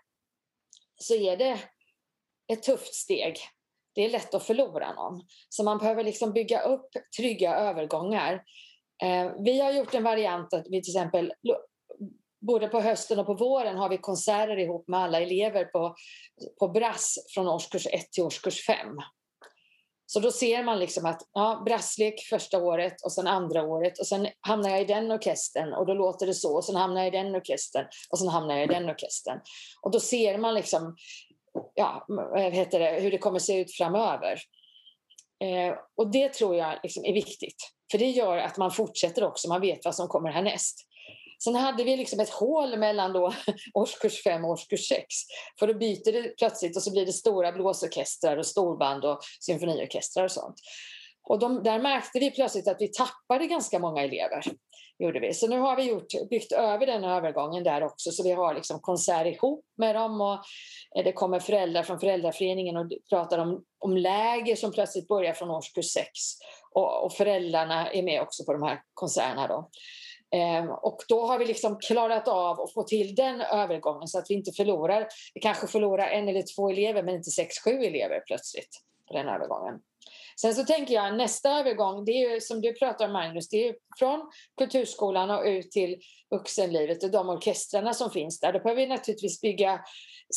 så 0.97 1.15
är 1.15 1.37
det 1.37 1.59
ett 2.53 2.63
tufft 2.63 2.95
steg. 2.95 3.37
Det 3.97 4.05
är 4.05 4.11
lätt 4.11 4.35
att 4.35 4.43
förlora 4.43 4.95
någon. 4.95 5.23
Så 5.49 5.65
man 5.65 5.79
behöver 5.79 6.05
liksom 6.05 6.33
bygga 6.33 6.61
upp 6.61 6.89
trygga 7.17 7.57
övergångar. 7.57 8.43
Eh, 9.03 9.33
vi 9.45 9.61
har 9.61 9.73
gjort 9.73 9.95
en 9.95 10.03
variant 10.03 10.55
att 10.55 10.67
vi 10.67 10.83
till 10.83 10.93
exempel 10.93 11.33
både 12.47 12.69
på 12.69 12.81
hösten 12.81 13.19
och 13.19 13.27
på 13.27 13.35
våren 13.35 13.77
har 13.77 13.89
vi 13.89 13.99
konserter 13.99 14.57
ihop 14.57 14.89
med 14.89 15.01
alla 15.01 15.21
elever 15.21 15.65
på, 15.65 15.95
på 16.59 16.69
brass 16.69 17.19
från 17.35 17.49
årskurs 17.49 17.87
1 17.87 18.13
till 18.13 18.25
årskurs 18.25 18.67
5. 18.67 18.77
Så 20.09 20.21
då 20.21 20.33
ser 20.33 20.65
man 20.65 20.79
liksom 20.79 21.07
att 21.07 21.23
ja, 21.33 21.63
brasslek 21.67 22.21
första 22.31 22.59
året 22.59 23.03
och 23.05 23.13
sen 23.13 23.27
andra 23.27 23.63
året 23.63 23.99
och 23.99 24.07
sen 24.07 24.29
hamnar 24.41 24.71
jag 24.71 24.81
i 24.81 24.85
den 24.85 25.11
orkestern 25.11 25.73
och 25.73 25.87
då 25.87 25.95
låter 25.95 26.27
det 26.27 26.35
så 26.35 26.57
och 26.57 26.65
sen 26.65 26.77
hamnar 26.77 27.01
jag 27.01 27.09
i 27.09 27.17
den 27.17 27.35
orkestern 27.35 27.87
och 28.11 28.19
sen 28.19 28.29
hamnar 28.29 28.57
jag 28.57 28.65
i 28.65 28.75
den 28.75 28.91
orkestern. 28.91 29.41
Och 29.83 29.91
då 29.91 30.01
ser 30.01 30.39
man 30.39 30.55
liksom 30.55 30.97
ja, 31.75 32.05
vad 32.09 32.53
heter 32.53 32.79
det, 32.79 33.01
hur 33.01 33.11
det 33.11 33.19
kommer 33.19 33.39
se 33.39 33.61
ut 33.61 33.77
framöver. 33.77 34.39
Eh, 35.45 35.75
och 35.97 36.11
det 36.11 36.29
tror 36.29 36.57
jag 36.57 36.79
liksom 36.83 37.05
är 37.05 37.13
viktigt. 37.13 37.57
För 37.91 37.99
det 37.99 38.11
gör 38.11 38.39
att 38.39 38.57
man 38.57 38.71
fortsätter 38.71 39.25
också, 39.25 39.49
man 39.49 39.61
vet 39.61 39.85
vad 39.85 39.95
som 39.95 40.09
kommer 40.09 40.31
härnäst. 40.31 40.87
Sen 41.45 41.55
hade 41.55 41.85
vi 41.85 41.97
liksom 41.97 42.21
ett 42.21 42.31
hål 42.31 42.79
mellan 42.79 43.13
då 43.13 43.33
årskurs 43.75 44.23
5 44.23 44.45
och 44.45 44.51
årskurs 44.51 44.89
6. 44.89 45.05
För 45.59 45.67
då 45.67 45.75
byter 45.75 46.13
det 46.13 46.37
plötsligt 46.39 46.77
och 46.77 46.83
så 46.83 46.91
blir 46.91 47.07
det 47.07 47.13
stora 47.13 47.53
blåsorkestrar 47.53 48.37
och 48.37 48.47
storband 48.47 49.05
och 49.05 49.19
symfoniorkestrar 49.41 50.25
och 50.25 50.33
sånt. 50.33 50.57
Och 51.27 51.39
de, 51.39 51.63
där 51.63 51.79
märkte 51.79 52.19
vi 52.19 52.31
plötsligt 52.31 52.69
att 52.69 52.81
vi 52.81 52.89
tappade 52.89 53.47
ganska 53.47 53.79
många 53.79 54.03
elever. 54.03 54.45
Gjorde 54.99 55.21
vi. 55.21 55.35
Så 55.35 55.47
nu 55.47 55.59
har 55.59 55.77
vi 55.77 55.83
gjort, 55.83 56.07
byggt 56.31 56.53
över 56.53 56.87
den 56.87 57.05
övergången 57.05 57.65
där 57.65 57.85
också 57.85 58.11
så 58.11 58.23
vi 58.23 58.33
har 58.33 58.55
liksom 58.55 58.81
konsert 58.81 59.27
ihop 59.27 59.65
med 59.77 59.95
dem 59.95 60.21
och 60.21 60.39
eh, 60.97 61.05
det 61.05 61.13
kommer 61.13 61.41
föräldrar 61.41 61.83
från 61.83 62.01
föräldraföreningen 62.01 62.77
och 62.77 62.93
pratar 63.11 63.39
om, 63.39 63.65
om 63.79 63.97
läger 63.97 64.57
som 64.57 64.73
plötsligt 64.73 65.09
börjar 65.09 65.33
från 65.33 65.51
årskurs 65.51 65.93
6 65.93 66.09
och, 66.75 67.05
och 67.05 67.13
föräldrarna 67.13 67.93
är 67.93 68.03
med 68.03 68.23
också 68.23 68.45
på 68.45 68.53
de 68.53 68.63
här 68.63 68.83
konserterna. 68.95 69.47
Då. 69.47 69.71
Eh, 70.39 70.65
och 70.65 70.99
då 71.09 71.27
har 71.27 71.39
vi 71.39 71.47
liksom 71.47 71.79
klarat 71.79 72.29
av 72.29 72.61
att 72.61 72.73
få 72.73 72.83
till 72.83 73.15
den 73.15 73.41
övergången 73.41 74.09
så 74.09 74.19
att 74.19 74.27
vi 74.29 74.35
inte 74.35 74.53
förlorar, 74.53 75.09
vi 75.35 75.41
kanske 75.41 75.67
förlorar 75.67 76.09
en 76.09 76.29
eller 76.29 76.45
två 76.57 76.71
elever 76.71 77.03
men 77.03 77.15
inte 77.15 77.31
sex, 77.31 77.59
sju 77.65 77.71
elever 77.71 78.21
plötsligt 78.27 78.83
på 79.09 79.15
den 79.15 79.29
övergången. 79.29 79.75
Sen 80.41 80.55
så 80.55 80.65
tänker 80.65 80.95
jag 80.95 81.17
nästa 81.17 81.51
övergång, 81.51 82.05
det 82.05 82.13
är 82.13 82.31
ju 82.31 82.41
som 82.41 82.61
du 82.61 82.73
pratar 82.73 83.07
om 83.07 83.13
Magnus, 83.13 83.49
det 83.49 83.69
är 83.69 83.77
från 83.99 84.31
kulturskolan 84.59 85.31
och 85.31 85.45
ut 85.45 85.71
till 85.71 85.97
vuxenlivet 86.31 87.05
och 87.05 87.11
de 87.11 87.29
orkestrarna 87.29 87.95
som 87.95 88.11
finns 88.11 88.41
där. 88.41 88.53
Då 88.53 88.59
behöver 88.59 88.83
vi 88.83 88.89
naturligtvis 88.89 89.41
bygga 89.41 89.81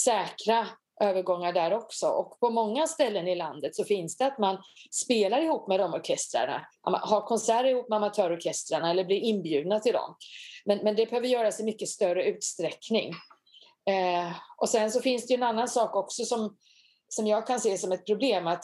säkra 0.04 0.68
övergångar 1.02 1.54
där 1.54 1.74
också. 1.74 2.08
Och 2.08 2.40
på 2.40 2.50
många 2.50 2.88
ställen 2.88 3.28
i 3.28 3.36
landet 3.36 3.76
så 3.76 3.84
finns 3.84 4.18
det 4.18 4.26
att 4.26 4.40
man 4.40 4.58
spelar 4.92 5.42
ihop 5.42 5.68
med 5.68 5.80
de 5.80 5.94
orkestrarna, 5.94 6.68
har 6.82 7.22
konserter 7.22 7.70
ihop 7.70 7.90
med 7.90 7.98
amatörorkestrarna 7.98 8.90
eller 8.92 9.06
blir 9.06 9.18
inbjudna 9.18 9.80
till 9.80 9.94
dem. 9.94 10.16
Men, 10.66 10.78
men 10.78 10.96
det 10.96 11.06
behöver 11.06 11.28
göras 11.28 11.60
i 11.60 11.64
mycket 11.64 11.90
större 11.90 12.24
utsträckning. 12.24 13.14
Eh, 13.90 14.32
och 14.58 14.70
sen 14.70 14.92
så 14.92 15.02
finns 15.02 15.28
det 15.28 15.34
en 15.34 15.44
annan 15.44 15.68
sak 15.68 15.96
också 15.96 16.26
som, 16.26 16.58
som 17.10 17.28
jag 17.28 17.48
kan 17.48 17.60
se 17.60 17.78
som 17.78 17.92
ett 17.92 18.06
problem 18.06 18.48
att 18.48 18.64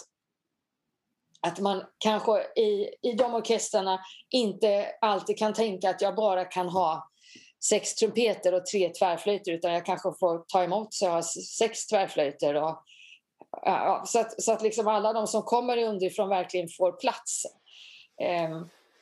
att 1.45 1.59
man 1.59 1.83
kanske 1.97 2.41
i, 2.55 2.89
i 3.01 3.13
de 3.17 3.35
orkestrarna 3.35 3.99
inte 4.29 4.87
alltid 5.01 5.37
kan 5.37 5.53
tänka 5.53 5.89
att 5.89 6.01
jag 6.01 6.15
bara 6.15 6.45
kan 6.45 6.69
ha 6.69 7.09
sex 7.69 7.95
trumpeter 7.95 8.53
och 8.53 8.65
tre 8.65 8.89
tvärflöjter 8.89 9.51
utan 9.51 9.73
jag 9.73 9.85
kanske 9.85 10.13
får 10.19 10.45
ta 10.47 10.63
emot 10.63 10.93
så 10.93 11.05
jag 11.05 11.11
har 11.11 11.21
sex 11.57 11.87
tvärflöjter. 11.87 12.55
Och, 12.55 12.83
ja, 13.51 14.03
så 14.05 14.19
att, 14.19 14.43
så 14.43 14.51
att 14.51 14.61
liksom 14.61 14.87
alla 14.87 15.13
de 15.13 15.27
som 15.27 15.41
kommer 15.41 15.77
underifrån 15.77 16.29
verkligen 16.29 16.69
får 16.69 16.91
plats. 16.91 17.43
Eh, 18.21 18.49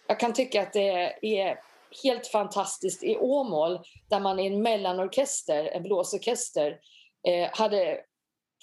jag 0.08 0.19
kan 0.19 0.34
tycka 0.34 0.62
att 0.62 0.73
det 0.73 0.89
är 1.21 1.60
helt 2.03 2.27
fantastiskt 2.27 3.03
i 3.03 3.17
Åmål 3.17 3.79
där 4.10 4.19
man 4.19 4.39
i 4.39 4.47
en 4.47 4.62
mellanorkester, 4.62 5.65
en 5.65 5.84
blåsorkester, 5.84 6.79
eh, 7.27 7.49
hade 7.51 7.99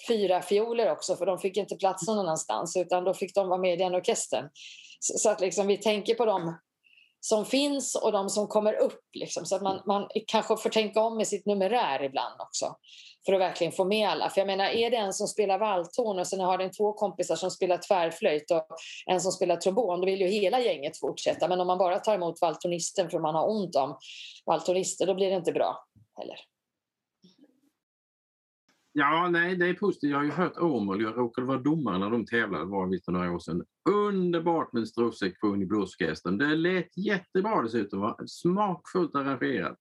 fyra 0.07 0.41
fioler 0.41 0.91
också 0.91 1.15
för 1.15 1.25
de 1.25 1.39
fick 1.39 1.57
inte 1.57 1.75
plats 1.75 2.07
någon 2.07 2.19
annanstans 2.19 2.77
utan 2.77 3.03
då 3.03 3.13
fick 3.13 3.35
de 3.35 3.47
vara 3.47 3.59
med 3.59 3.73
i 3.73 3.77
den 3.77 3.95
orkestern. 3.95 4.49
Så, 4.99 5.17
så 5.17 5.29
att 5.29 5.41
liksom 5.41 5.67
vi 5.67 5.77
tänker 5.77 6.15
på 6.15 6.25
dem 6.25 6.57
som 7.19 7.45
finns 7.45 7.95
och 7.95 8.11
de 8.11 8.29
som 8.29 8.47
kommer 8.47 8.73
upp. 8.73 9.01
Liksom, 9.13 9.45
så 9.45 9.55
att 9.55 9.61
man, 9.61 9.81
man 9.87 10.07
kanske 10.27 10.57
får 10.57 10.69
tänka 10.69 11.01
om 11.01 11.17
med 11.17 11.27
sitt 11.27 11.45
numerär 11.45 12.03
ibland 12.03 12.41
också. 12.41 12.75
För 13.25 13.33
att 13.33 13.39
verkligen 13.39 13.73
få 13.73 13.85
med 13.85 14.09
alla. 14.09 14.29
För 14.29 14.41
jag 14.41 14.47
menar, 14.47 14.65
är 14.65 14.89
det 14.89 14.97
en 14.97 15.13
som 15.13 15.27
spelar 15.27 15.59
valthorn 15.59 16.19
och 16.19 16.27
sen 16.27 16.39
har 16.39 16.57
den 16.57 16.71
två 16.71 16.93
kompisar 16.93 17.35
som 17.35 17.51
spelar 17.51 17.77
tvärflöjt 17.77 18.51
och 18.51 18.65
en 19.05 19.21
som 19.21 19.31
spelar 19.31 19.55
trombon, 19.55 19.99
då 19.99 20.05
vill 20.05 20.21
ju 20.21 20.27
hela 20.27 20.59
gänget 20.59 20.99
fortsätta. 20.99 21.47
Men 21.47 21.61
om 21.61 21.67
man 21.67 21.77
bara 21.77 21.99
tar 21.99 22.15
emot 22.15 22.41
valthornisten 22.41 23.09
för 23.09 23.19
man 23.19 23.35
har 23.35 23.49
ont 23.49 23.75
om 23.75 23.97
valthornister, 24.45 25.07
då 25.07 25.13
blir 25.13 25.29
det 25.29 25.35
inte 25.35 25.51
bra 25.51 25.85
heller. 26.17 26.37
Ja, 28.93 29.29
nej, 29.29 29.55
det 29.55 29.67
är 29.67 29.73
positivt. 29.73 30.11
Jag 30.11 30.17
har 30.17 30.23
ju 30.23 30.31
hört 30.31 30.57
Åmål. 30.57 31.01
Jag 31.01 31.17
råkade 31.17 31.47
vara 31.47 31.57
domare 31.57 31.97
när 31.97 32.09
de 32.09 32.25
tävlade, 32.25 32.65
var 32.65 32.87
det 32.87 33.05
för 33.05 33.11
några 33.11 33.31
år 33.31 33.39
sedan. 33.39 33.63
Underbart 33.89 34.73
med 34.73 34.79
en 34.79 34.87
stråksektion 34.87 35.61
i 35.61 35.65
blåsorkestern. 35.65 36.37
Det 36.37 36.55
lät 36.55 36.97
jättebra 36.97 37.61
dessutom. 37.61 37.99
Va? 37.99 38.17
smakfullt 38.25 39.15
arrangerat. 39.15 39.77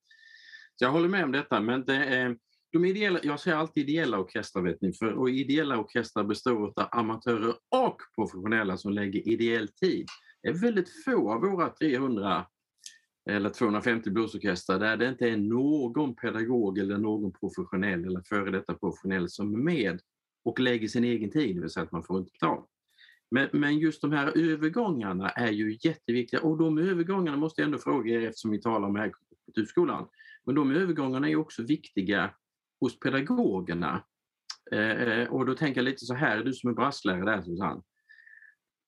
Så 0.76 0.84
jag 0.84 0.90
håller 0.92 1.08
med 1.08 1.24
om 1.24 1.32
detta, 1.32 1.60
men 1.60 1.84
det 1.84 1.94
är, 1.94 2.36
de 2.72 2.84
ideella, 2.84 3.20
jag 3.22 3.40
säger 3.40 3.56
alltid 3.56 3.90
ideella 3.90 4.18
orkestrar, 4.18 4.62
vet 4.62 4.82
ni, 4.82 4.92
för, 4.92 5.12
och 5.12 5.30
ideella 5.30 5.78
orkestrar 5.78 6.24
består 6.24 6.72
av 6.76 6.88
amatörer 6.90 7.54
och 7.68 7.96
professionella 8.14 8.76
som 8.76 8.92
lägger 8.92 9.28
ideell 9.28 9.68
tid. 9.68 10.06
Det 10.42 10.48
är 10.48 10.54
väldigt 10.54 11.04
få 11.04 11.32
av 11.32 11.40
våra 11.40 11.68
300 11.68 12.46
eller 13.30 13.50
250 13.50 14.10
blåsorkestrar 14.10 14.78
där 14.78 14.96
det 14.96 15.08
inte 15.08 15.28
är 15.28 15.36
någon 15.36 16.14
pedagog 16.14 16.78
eller 16.78 16.98
någon 16.98 17.32
professionell 17.32 18.04
eller 18.04 18.22
före 18.28 18.50
detta 18.50 18.74
professionell 18.74 19.28
som 19.28 19.54
är 19.54 19.58
med 19.58 20.00
och 20.44 20.60
lägger 20.60 20.88
sin 20.88 21.04
egen 21.04 21.30
tid, 21.30 21.56
det 21.56 21.60
vill 21.60 21.70
säga 21.70 21.84
att 21.84 21.92
man 21.92 22.02
får 22.02 22.18
inte 22.18 22.32
betalt. 22.32 22.66
Men, 23.30 23.48
men 23.52 23.78
just 23.78 24.02
de 24.02 24.12
här 24.12 24.52
övergångarna 24.52 25.30
är 25.30 25.50
ju 25.50 25.78
jätteviktiga 25.80 26.40
och 26.40 26.58
de 26.58 26.78
övergångarna 26.78 27.36
måste 27.36 27.60
jag 27.60 27.66
ändå 27.66 27.78
fråga 27.78 28.14
er 28.14 28.28
eftersom 28.28 28.50
vi 28.50 28.60
talar 28.60 28.88
om 28.88 28.96
här 28.96 29.12
kulturskolan. 29.44 30.08
Men 30.46 30.54
de 30.54 30.70
övergångarna 30.70 31.28
är 31.30 31.36
också 31.36 31.62
viktiga 31.62 32.34
hos 32.80 33.00
pedagogerna. 33.00 34.04
Eh, 34.72 34.90
eh, 34.90 35.28
och 35.28 35.46
då 35.46 35.54
tänker 35.54 35.80
jag 35.80 35.84
lite 35.84 36.06
så 36.06 36.14
här, 36.14 36.44
du 36.44 36.52
som 36.52 36.70
är 36.70 36.74
brasslärare 36.74 37.24
där 37.24 37.42
Susanne 37.42 37.82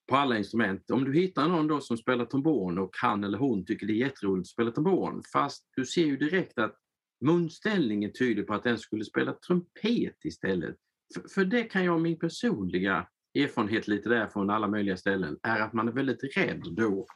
på 0.09 0.17
alla 0.17 0.39
instrument. 0.39 0.91
Om 0.91 1.05
du 1.05 1.15
hittar 1.15 1.49
någon 1.49 1.67
då 1.67 1.81
som 1.81 1.97
spelar 1.97 2.25
trombon 2.25 2.79
och 2.79 2.91
han 3.03 3.25
eller 3.25 3.39
hon 3.39 3.65
tycker 3.65 3.87
det 3.87 3.93
är 3.93 4.07
jätteroligt 4.07 4.45
att 4.45 4.49
spela 4.49 4.71
trombon 4.71 5.23
fast 5.33 5.69
du 5.77 5.85
ser 5.85 6.05
ju 6.07 6.17
direkt 6.17 6.59
att 6.59 6.77
munställningen 7.25 8.13
tyder 8.13 8.43
på 8.43 8.55
att 8.55 8.63
den 8.63 8.79
skulle 8.79 9.05
spela 9.05 9.33
trumpet 9.33 10.25
istället. 10.25 10.77
För, 11.15 11.29
för 11.29 11.45
det 11.45 11.65
kan 11.65 11.85
jag, 11.85 12.01
min 12.01 12.19
personliga 12.19 13.09
erfarenhet 13.35 13.89
lite 13.89 14.09
där 14.09 14.27
från 14.27 14.51
alla 14.51 14.69
möjliga 14.69 14.97
ställen, 14.97 15.39
är 15.43 15.61
att 15.61 15.73
man 15.73 15.89
är 15.89 15.93
väldigt 15.93 16.37
rädd 16.37 16.63
då 16.77 17.07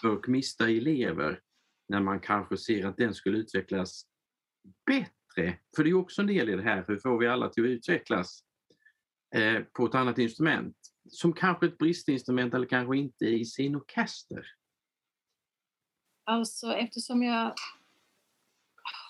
för 0.00 0.12
att 0.12 0.26
mista 0.26 0.70
elever 0.70 1.40
när 1.88 2.00
man 2.00 2.20
kanske 2.20 2.56
ser 2.56 2.86
att 2.86 2.96
den 2.96 3.14
skulle 3.14 3.38
utvecklas 3.38 4.06
bättre. 4.86 5.58
För 5.76 5.84
det 5.84 5.90
är 5.90 5.94
också 5.94 6.20
en 6.20 6.26
del 6.26 6.48
i 6.48 6.56
det 6.56 6.62
här, 6.62 6.84
hur 6.88 6.98
får 6.98 7.18
vi 7.18 7.26
alla 7.26 7.48
till 7.48 7.64
att 7.64 7.68
utvecklas 7.68 8.40
eh, 9.34 9.60
på 9.60 9.86
ett 9.86 9.94
annat 9.94 10.18
instrument? 10.18 10.76
Som 11.08 11.32
kanske 11.32 11.66
ett 11.66 11.78
bristinstrument 11.78 12.54
eller 12.54 12.66
kanske 12.66 12.96
inte 12.96 13.24
i 13.24 13.44
sin 13.44 13.76
orkester? 13.76 14.46
Alltså 16.24 16.72
eftersom 16.72 17.22
jag 17.22 17.54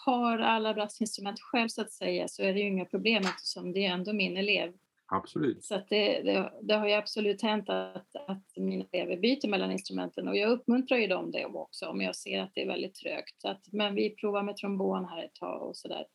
har 0.04 0.38
alla 0.38 0.74
brassinstrument 0.74 1.40
själv 1.40 1.68
så 1.68 1.82
att 1.82 1.92
säga 1.92 2.28
så 2.28 2.42
är 2.42 2.52
det 2.52 2.60
ju 2.60 2.66
inga 2.66 2.84
problem 2.84 3.22
eftersom 3.22 3.72
det 3.72 3.86
är 3.86 3.92
ändå 3.92 4.12
min 4.12 4.36
elev. 4.36 4.72
Absolut. 5.06 5.64
Så 5.64 5.82
det, 5.88 6.22
det, 6.22 6.52
det, 6.62 6.74
har 6.74 6.88
ju 6.88 6.92
absolut 6.92 7.42
hänt 7.42 7.68
att, 7.68 8.16
att 8.16 8.56
mina 8.56 8.84
elever 8.92 9.16
byter 9.16 9.48
mellan 9.48 9.72
instrumenten 9.72 10.28
och 10.28 10.36
jag 10.36 10.50
uppmuntrar 10.50 10.98
ju 10.98 11.06
dem 11.06 11.30
det 11.30 11.44
också 11.44 11.86
om 11.86 12.00
jag 12.00 12.16
ser 12.16 12.40
att 12.40 12.50
det 12.54 12.62
är 12.62 12.66
väldigt 12.66 12.94
trögt. 12.94 13.40
Så 13.40 13.48
att, 13.48 13.72
men 13.72 13.94
vi 13.94 14.10
provar 14.10 14.42
med 14.42 14.56
trombon 14.56 15.04
här 15.04 15.24
ett 15.24 15.34
tag 15.34 15.62
och 15.62 15.76
sådär. 15.76 16.06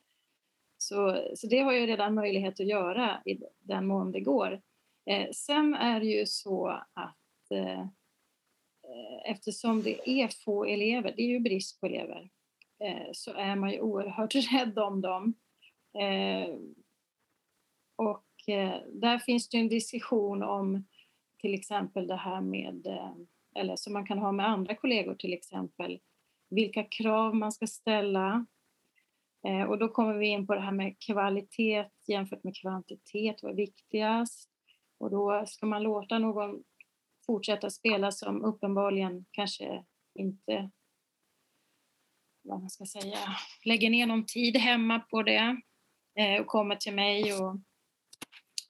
Så, 0.78 1.28
så 1.36 1.48
det 1.48 1.60
har 1.60 1.74
jag 1.74 1.90
redan 1.90 2.16
möjlighet 2.16 2.60
att 2.60 2.68
göra 2.68 3.22
i 3.26 3.40
den 3.60 3.88
mån 3.88 4.12
det 4.12 4.20
går. 4.20 4.62
Eh, 5.06 5.30
sen 5.34 5.76
är 5.76 6.00
det 6.00 6.06
ju 6.06 6.26
så 6.26 6.68
att 6.94 7.52
eh, 7.52 7.82
eh, 7.82 9.22
eftersom 9.26 9.84
det 9.84 10.10
är 10.10 10.44
få 10.46 10.66
elever, 10.66 11.14
det 11.16 11.22
är 11.22 11.28
ju 11.28 11.40
brist 11.40 11.80
på 11.80 11.86
elever, 11.86 12.30
eh, 12.84 13.08
så 13.14 13.34
är 13.34 13.56
man 13.56 13.72
ju 13.72 13.80
oerhört 13.80 14.36
rädd 14.52 14.80
om 14.80 15.02
dem. 15.02 15.34
Eh, 16.00 16.56
och 17.96 18.50
eh, 18.50 18.82
där 18.88 19.20
finns 19.20 19.50
det 19.50 19.58
en 19.58 19.70
diskussion 19.70 20.44
om 20.44 20.86
till 21.42 21.54
exempel 21.54 22.08
det 22.08 22.16
här 22.16 22.42
med, 22.42 22.88
eh, 22.88 23.14
eller 23.56 23.76
som 23.76 23.94
man 23.94 24.06
kan 24.06 24.20
ha 24.20 24.32
med 24.32 24.48
andra 24.48 24.76
kollegor 24.76 25.16
till 25.16 25.34
exempel, 25.34 26.00
vilka 26.50 26.84
krav 26.84 27.36
man 27.36 27.52
ska 27.52 27.68
ställa. 27.68 28.46
Eh, 29.48 29.64
och 29.64 29.78
då 29.78 29.88
kommer 29.88 30.14
vi 30.14 30.28
in 30.28 30.48
på 30.48 30.56
det 30.56 30.62
här 30.62 30.72
med 30.72 31.00
kvalitet 31.00 31.86
jämfört 32.08 32.44
med 32.44 32.56
kvantitet, 32.56 33.44
vad 33.44 33.52
är 33.52 33.56
viktigast? 33.56 34.51
Och 35.02 35.12
då 35.12 35.44
ska 35.48 35.66
man 35.66 35.84
låta 35.84 36.20
någon 36.20 36.64
fortsätta 37.26 37.70
spela 37.70 38.12
som 38.12 38.44
uppenbarligen 38.44 39.26
kanske 39.32 39.84
inte 40.20 40.72
vad 42.44 42.60
man 42.60 42.70
ska 42.70 42.86
säga, 42.86 43.18
lägger 43.66 43.90
ner 43.90 44.06
någon 44.06 44.26
tid 44.26 44.58
hemma 44.58 45.00
på 45.00 45.24
det 45.24 45.62
eh, 46.16 46.42
och 46.42 46.48
kommer 46.48 46.76
till 46.76 46.94
mig 46.94 47.34
och 47.34 47.58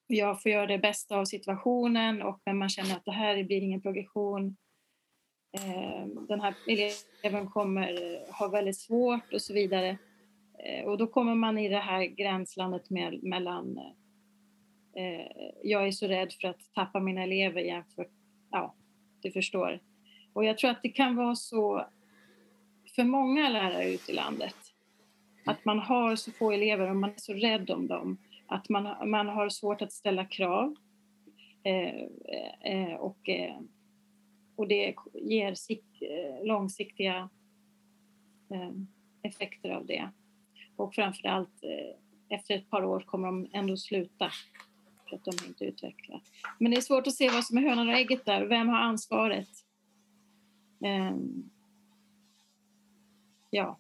jag 0.08 0.42
får 0.42 0.52
göra 0.52 0.68
det 0.68 0.78
bästa 0.78 1.18
av 1.18 1.26
situationen 1.26 2.22
och 2.22 2.42
men 2.46 2.58
man 2.58 2.70
känner 2.70 2.96
att 2.96 3.06
det 3.06 3.12
här 3.12 3.44
blir 3.44 3.62
ingen 3.62 3.82
progression. 3.82 4.58
Eh, 5.58 6.08
den 6.28 6.42
här 6.42 6.56
eleven 6.68 7.50
kommer 7.50 8.20
ha 8.40 8.48
väldigt 8.48 8.80
svårt 8.80 9.34
och 9.34 9.42
så 9.42 9.54
vidare. 9.54 9.98
Eh, 10.60 10.86
och 10.86 10.98
då 10.98 11.08
kommer 11.08 11.36
man 11.36 11.58
i 11.58 11.70
det 11.70 11.80
här 11.80 12.06
gränslandet 12.06 12.90
mellan 13.22 13.80
eh, 14.96 15.52
jag 15.64 15.88
är 15.88 15.92
så 15.92 16.08
rädd 16.08 16.34
för 16.42 16.48
att 16.48 16.74
tappa 16.74 17.00
mina 17.00 17.24
elever 17.24 17.62
jämfört, 17.62 18.12
ja, 18.52 18.76
du 19.22 19.32
förstår. 19.32 19.80
Och 20.34 20.46
jag 20.46 20.58
tror 20.58 20.72
att 20.72 20.82
det 20.84 20.90
kan 20.90 21.16
vara 21.16 21.36
så 21.36 21.86
för 22.96 23.04
många 23.04 23.50
lärare 23.50 23.94
ute 23.94 24.12
i 24.12 24.16
landet 24.16 24.56
att 25.46 25.66
man 25.66 25.80
har 25.80 26.16
så 26.16 26.32
få 26.32 26.52
elever 26.52 26.90
och 26.90 26.96
man 26.96 27.10
är 27.10 27.18
så 27.18 27.34
rädd 27.34 27.70
om 27.70 27.88
dem 27.88 28.18
att 28.48 28.70
man, 28.70 29.10
man 29.10 29.28
har 29.28 29.50
svårt 29.50 29.82
att 29.82 29.94
ställa 29.94 30.26
krav 30.26 30.76
eh, 31.64 32.04
eh, 32.62 32.94
och, 32.94 33.30
eh, 33.30 33.60
och 34.56 34.68
det 34.68 34.96
ger 35.14 35.54
sikt, 35.54 36.02
eh, 36.02 36.46
långsiktiga 36.46 37.30
eh, 38.50 38.72
effekter 39.22 39.70
av 39.70 39.86
det. 39.86 40.10
Och 40.76 40.96
framförallt 40.96 41.64
eh, 41.64 42.36
efter 42.38 42.56
ett 42.56 42.70
par 42.70 42.84
år 42.84 43.00
kommer 43.00 43.28
de 43.28 43.50
ändå 43.54 43.78
sluta 43.78 44.32
för 45.12 45.18
att 45.18 45.38
de 45.38 45.48
inte 45.48 45.66
utvecklar. 45.66 46.22
Men 46.60 46.72
det 46.72 46.78
är 46.78 46.82
svårt 46.82 47.08
att 47.08 47.14
se 47.14 47.30
vad 47.30 47.44
som 47.44 47.58
är 47.58 47.62
hönan 47.62 47.88
och 47.90 47.94
ägget 47.94 48.26
där. 48.26 48.46
Vem 48.46 48.68
har 48.68 48.78
ansvaret? 48.78 49.50
ja. 53.50 53.80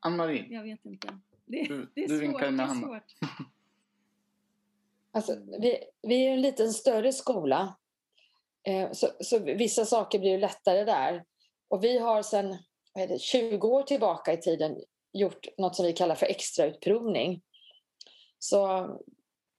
Ann-Marie? 0.00 0.46
Jag 0.50 0.62
vet 0.62 0.84
inte. 0.84 1.18
Det, 1.44 1.62
du, 1.62 1.90
det 1.94 2.04
är 2.04 2.08
du 2.08 2.14
svårt. 2.14 2.22
vinkar 2.22 2.50
med 2.50 2.58
det 2.58 2.62
är 2.62 2.66
handen. 2.66 2.88
svårt. 2.88 3.30
Alltså, 5.12 5.36
vi, 5.60 5.78
vi 6.02 6.26
är 6.26 6.32
en 6.32 6.40
liten 6.40 6.72
större 6.72 7.12
skola. 7.12 7.76
Eh, 8.62 8.92
så, 8.92 9.08
så 9.20 9.38
vissa 9.38 9.84
saker 9.84 10.18
blir 10.18 10.30
ju 10.30 10.38
lättare 10.38 10.84
där. 10.84 11.24
Och 11.68 11.84
vi 11.84 11.98
har 11.98 12.22
sedan 12.22 12.56
20 13.18 13.68
år 13.68 13.82
tillbaka 13.82 14.32
i 14.32 14.36
tiden 14.36 14.76
gjort 15.12 15.46
något 15.58 15.76
som 15.76 15.86
vi 15.86 15.92
kallar 15.92 16.14
för 16.14 16.26
extrautprovning. 16.26 17.42
Så 18.38 18.86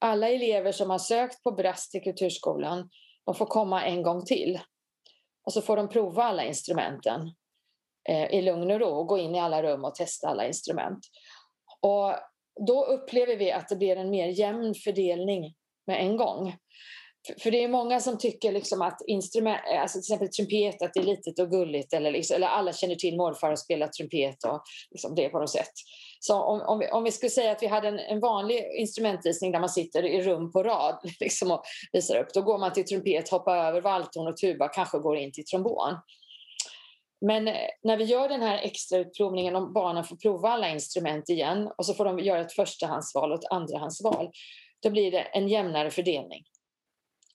alla 0.04 0.30
elever 0.30 0.72
som 0.72 0.89
har 0.89 0.97
sökt 0.97 1.43
på 1.43 1.51
Brast 1.51 1.91
till 1.91 2.04
Kulturskolan 2.04 2.89
de 3.26 3.36
får 3.36 3.45
komma 3.45 3.86
en 3.86 4.04
gång 4.04 4.26
till. 4.26 4.60
Och 5.45 5.54
så 5.54 5.62
får 5.62 5.78
de 5.78 5.89
prova 5.89 6.24
alla 6.24 6.43
instrumenten 6.43 7.32
eh, 8.10 8.34
i 8.34 8.41
lugn 8.41 8.72
och 8.72 8.80
ro 8.80 8.88
och 8.88 9.08
gå 9.08 9.18
in 9.18 9.36
i 9.36 9.39
alla 9.39 9.64
rum 9.64 9.84
och 9.84 9.95
testa 9.95 10.28
alla 10.28 10.47
instrument. 10.47 10.99
Och 11.82 12.14
då 12.68 12.86
upplever 12.86 13.36
vi 13.36 13.51
att 13.51 13.68
det 13.68 13.76
blir 13.76 13.95
en 13.95 14.10
mer 14.10 14.28
jämn 14.28 14.74
fördelning 14.76 15.56
med 15.88 16.01
en 16.01 16.18
gång. 16.18 16.56
För 17.39 17.51
det 17.51 17.63
är 17.63 17.67
många 17.67 17.99
som 17.99 18.17
tycker 18.17 18.51
liksom 18.51 18.82
att 18.82 19.01
instrument, 19.07 19.61
alltså 19.82 19.95
till 19.95 20.13
exempel 20.13 20.30
trumpet, 20.30 20.82
att 20.82 20.93
det 20.93 20.99
är 20.99 21.03
litet 21.03 21.39
och 21.39 21.49
gulligt 21.49 21.93
eller, 21.93 22.11
liksom, 22.11 22.36
eller 22.36 22.47
alla 22.47 22.74
känner 22.74 22.95
till 22.95 23.17
morfar 23.17 23.51
och 23.51 23.59
spelar 23.59 23.88
trumpet 23.88 24.43
och 24.43 24.63
liksom 24.91 25.15
det 25.15 25.30
på 25.30 25.39
något 25.39 25.49
sätt. 25.49 25.71
Så 26.19 26.41
om, 26.41 26.61
om, 26.61 26.80
vi, 26.80 26.91
om 26.91 27.03
vi 27.03 27.11
skulle 27.11 27.30
säga 27.30 27.51
att 27.51 27.63
vi 27.63 27.67
hade 27.67 27.88
en, 27.88 27.99
en 27.99 28.19
vanlig 28.19 28.63
instrumentvisning 28.80 29.51
där 29.51 29.59
man 29.59 29.69
sitter 29.69 30.05
i 30.05 30.21
rum 30.21 30.51
på 30.51 30.63
rad 30.63 30.99
liksom, 31.19 31.51
och 31.51 31.63
visar 31.91 32.17
upp, 32.17 32.34
då 32.34 32.41
går 32.41 32.57
man 32.57 32.74
till 32.74 32.86
trumpet, 32.86 33.30
hoppar 33.30 33.57
över 33.57 33.82
valthorn 33.82 34.28
och 34.28 34.38
tuba, 34.38 34.67
kanske 34.67 34.99
går 34.99 35.17
in 35.17 35.32
till 35.32 35.45
trombon. 35.45 35.93
Men 37.26 37.47
eh, 37.47 37.69
när 37.84 37.97
vi 37.97 38.03
gör 38.03 38.30
den 38.30 38.41
här 38.41 38.57
extra 38.57 38.97
utprovningen 38.97 39.55
om 39.55 39.74
barnen 39.74 40.03
får 40.03 40.15
prova 40.15 40.49
alla 40.49 40.69
instrument 40.69 41.30
igen 41.30 41.71
och 41.78 41.86
så 41.86 41.93
får 41.93 42.05
de 42.05 42.19
göra 42.19 42.41
ett 42.41 42.53
förstahandsval 42.53 43.32
och 43.32 43.39
ett 43.39 43.51
andrahandsval, 43.51 44.30
då 44.84 44.89
blir 44.89 45.11
det 45.11 45.21
en 45.21 45.47
jämnare 45.47 45.91
fördelning. 45.91 46.43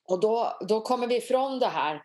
Och 0.09 0.19
då, 0.19 0.57
då 0.67 0.81
kommer 0.81 1.07
vi 1.07 1.17
ifrån 1.17 1.59
det 1.59 1.67
här 1.67 2.01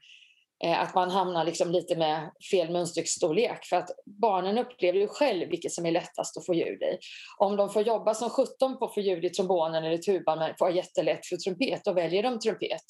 eh, 0.65 0.81
att 0.81 0.95
man 0.95 1.11
hamnar 1.11 1.45
liksom 1.45 1.71
lite 1.71 1.97
med 1.97 2.31
fel 2.51 2.71
munstycksstorlek 2.71 3.65
för 3.65 3.77
att 3.77 3.91
barnen 4.21 4.59
upplever 4.59 4.99
ju 4.99 5.09
själv 5.09 5.51
vilket 5.51 5.73
som 5.73 5.87
är 5.87 5.91
lättast 5.91 6.37
att 6.37 6.47
få 6.47 6.55
ljud 6.55 6.83
i. 6.83 6.99
Om 7.39 7.57
de 7.57 7.71
får 7.71 7.83
jobba 7.83 8.15
som 8.15 8.31
17 8.31 8.79
på 8.79 8.85
att 8.85 8.95
få 8.95 9.01
ljud 9.01 9.25
i 9.25 9.31
trombonen 9.31 9.85
eller 9.85 9.99
tuban 9.99 10.39
men 10.39 10.55
får 10.59 10.71
jättelätt 10.71 11.27
för 11.27 11.37
trumpet, 11.37 11.85
då 11.85 11.93
väljer 11.93 12.23
de 12.23 12.39
trumpet. 12.39 12.85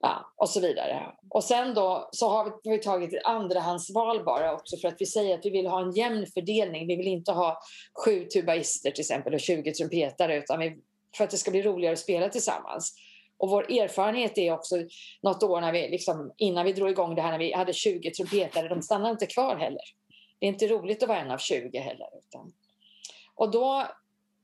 Ja, 0.00 0.32
och 0.36 0.48
så 0.48 0.60
vidare. 0.60 1.02
Och 1.30 1.44
sen 1.44 1.74
då 1.74 2.08
så 2.12 2.28
har 2.28 2.44
vi, 2.44 2.50
har 2.50 2.76
vi 2.76 2.82
tagit 2.82 3.14
ett 3.14 3.24
andrahandsval 3.24 4.24
bara 4.24 4.54
också 4.54 4.76
för 4.76 4.88
att 4.88 4.96
vi 4.98 5.06
säger 5.06 5.38
att 5.38 5.44
vi 5.44 5.50
vill 5.50 5.66
ha 5.66 5.82
en 5.82 5.92
jämn 5.92 6.26
fördelning. 6.34 6.86
Vi 6.86 6.96
vill 6.96 7.08
inte 7.08 7.32
ha 7.32 7.58
sju 8.04 8.24
tubaister 8.24 8.90
till 8.90 9.00
exempel 9.00 9.34
och 9.34 9.40
20 9.40 9.72
trumpetare 9.72 10.36
utan 10.36 10.60
vi, 10.60 10.76
för 11.16 11.24
att 11.24 11.30
det 11.30 11.36
ska 11.36 11.50
bli 11.50 11.62
roligare 11.62 11.92
att 11.92 11.98
spela 11.98 12.28
tillsammans. 12.28 12.94
Och 13.44 13.50
vår 13.50 13.72
erfarenhet 13.72 14.38
är 14.38 14.52
också 14.52 14.76
något 15.22 15.42
år 15.42 15.60
när 15.60 15.72
vi, 15.72 15.88
liksom, 15.88 16.32
innan 16.36 16.64
vi 16.64 16.72
drog 16.72 16.90
igång 16.90 17.14
det 17.14 17.22
här 17.22 17.30
när 17.30 17.38
vi 17.38 17.52
hade 17.52 17.72
20 17.72 18.10
trumpetare, 18.10 18.68
de 18.68 18.82
stannade 18.82 19.10
inte 19.10 19.26
kvar 19.26 19.56
heller. 19.56 19.82
Det 20.38 20.46
är 20.46 20.48
inte 20.48 20.66
roligt 20.66 21.02
att 21.02 21.08
vara 21.08 21.20
en 21.20 21.30
av 21.30 21.38
20 21.38 21.78
heller. 21.78 22.08
Utan. 22.18 22.52
Och 23.34 23.50
då 23.50 23.86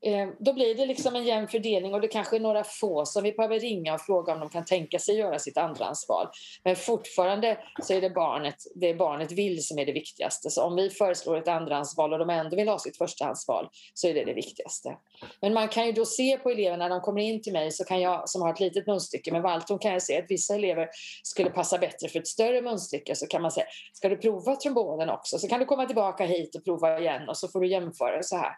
Eh, 0.03 0.29
då 0.39 0.53
blir 0.53 0.75
det 0.75 0.87
liksom 0.87 1.17
en 1.17 1.25
jämn 1.25 1.49
fördelning 1.49 1.95
och 1.95 2.01
det 2.01 2.09
kanske 2.09 2.37
är 2.37 2.41
några 2.41 2.65
få 2.65 3.07
som 3.07 3.23
vi 3.23 3.33
behöver 3.33 3.61
ringa 3.61 3.95
och 3.95 4.01
fråga 4.01 4.33
om 4.33 4.41
de 4.41 4.49
kan 4.49 4.65
tänka 4.65 4.99
sig 4.99 5.17
göra 5.17 5.39
sitt 5.39 5.57
andrahandsval. 5.57 6.27
Men 6.65 6.77
fortfarande 6.77 7.59
så 7.83 7.93
är 7.93 8.01
det 8.01 8.11
barnet, 8.11 8.57
det 8.75 8.95
barnet 8.95 9.33
vill 9.33 9.67
som 9.67 9.79
är 9.79 9.87
det 9.87 9.93
viktigaste. 9.93 10.51
Så 10.51 10.63
om 10.63 10.77
vi 10.77 10.91
föreslår 10.91 11.37
ett 11.37 11.49
andrahandsval 11.49 12.13
och 12.13 12.19
de 12.19 12.31
ändå 12.31 12.57
vill 12.57 12.69
ha 12.69 12.79
sitt 12.79 12.97
förstahandsval 12.97 13.69
så 13.95 14.09
är 14.09 14.15
det 14.15 14.25
det 14.25 14.35
viktigaste. 14.35 14.97
Men 15.41 15.55
man 15.55 15.69
kan 15.69 15.87
ju 15.87 15.93
då 15.93 16.05
se 16.05 16.39
på 16.39 16.51
eleverna 16.51 16.89
när 16.89 16.91
de 16.91 17.01
kommer 17.01 17.21
in 17.21 17.43
till 17.43 17.53
mig 17.53 17.71
så 17.71 17.85
kan 17.85 18.01
jag 18.01 18.29
som 18.29 18.43
har 18.43 18.53
ett 18.53 18.61
litet 18.61 18.87
munstycke 18.87 19.33
med 19.33 19.43
valton 19.43 19.79
kan 19.79 19.93
jag 19.93 20.03
se 20.03 20.19
att 20.19 20.31
vissa 20.31 20.55
elever 20.55 20.89
skulle 21.23 21.51
passa 21.51 21.79
bättre 21.79 22.09
för 22.09 22.19
ett 22.19 22.27
större 22.27 22.63
munstycke 22.63 23.15
så 23.15 23.27
kan 23.27 23.43
man 23.43 23.51
säga 23.51 23.67
ska 23.93 24.09
du 24.09 24.17
prova 24.17 24.57
trombonen 24.57 25.11
också 25.11 25.39
så 25.39 25.49
kan 25.49 25.61
du 25.61 25.67
komma 25.67 25.87
tillbaka 25.87 26.25
hit 26.25 26.55
och 26.55 26.65
prova 26.65 26.99
igen 26.99 27.29
och 27.29 27.37
så 27.37 27.49
får 27.49 27.61
du 27.61 27.69
jämföra 27.69 28.23
så 28.23 28.37
här. 28.37 28.53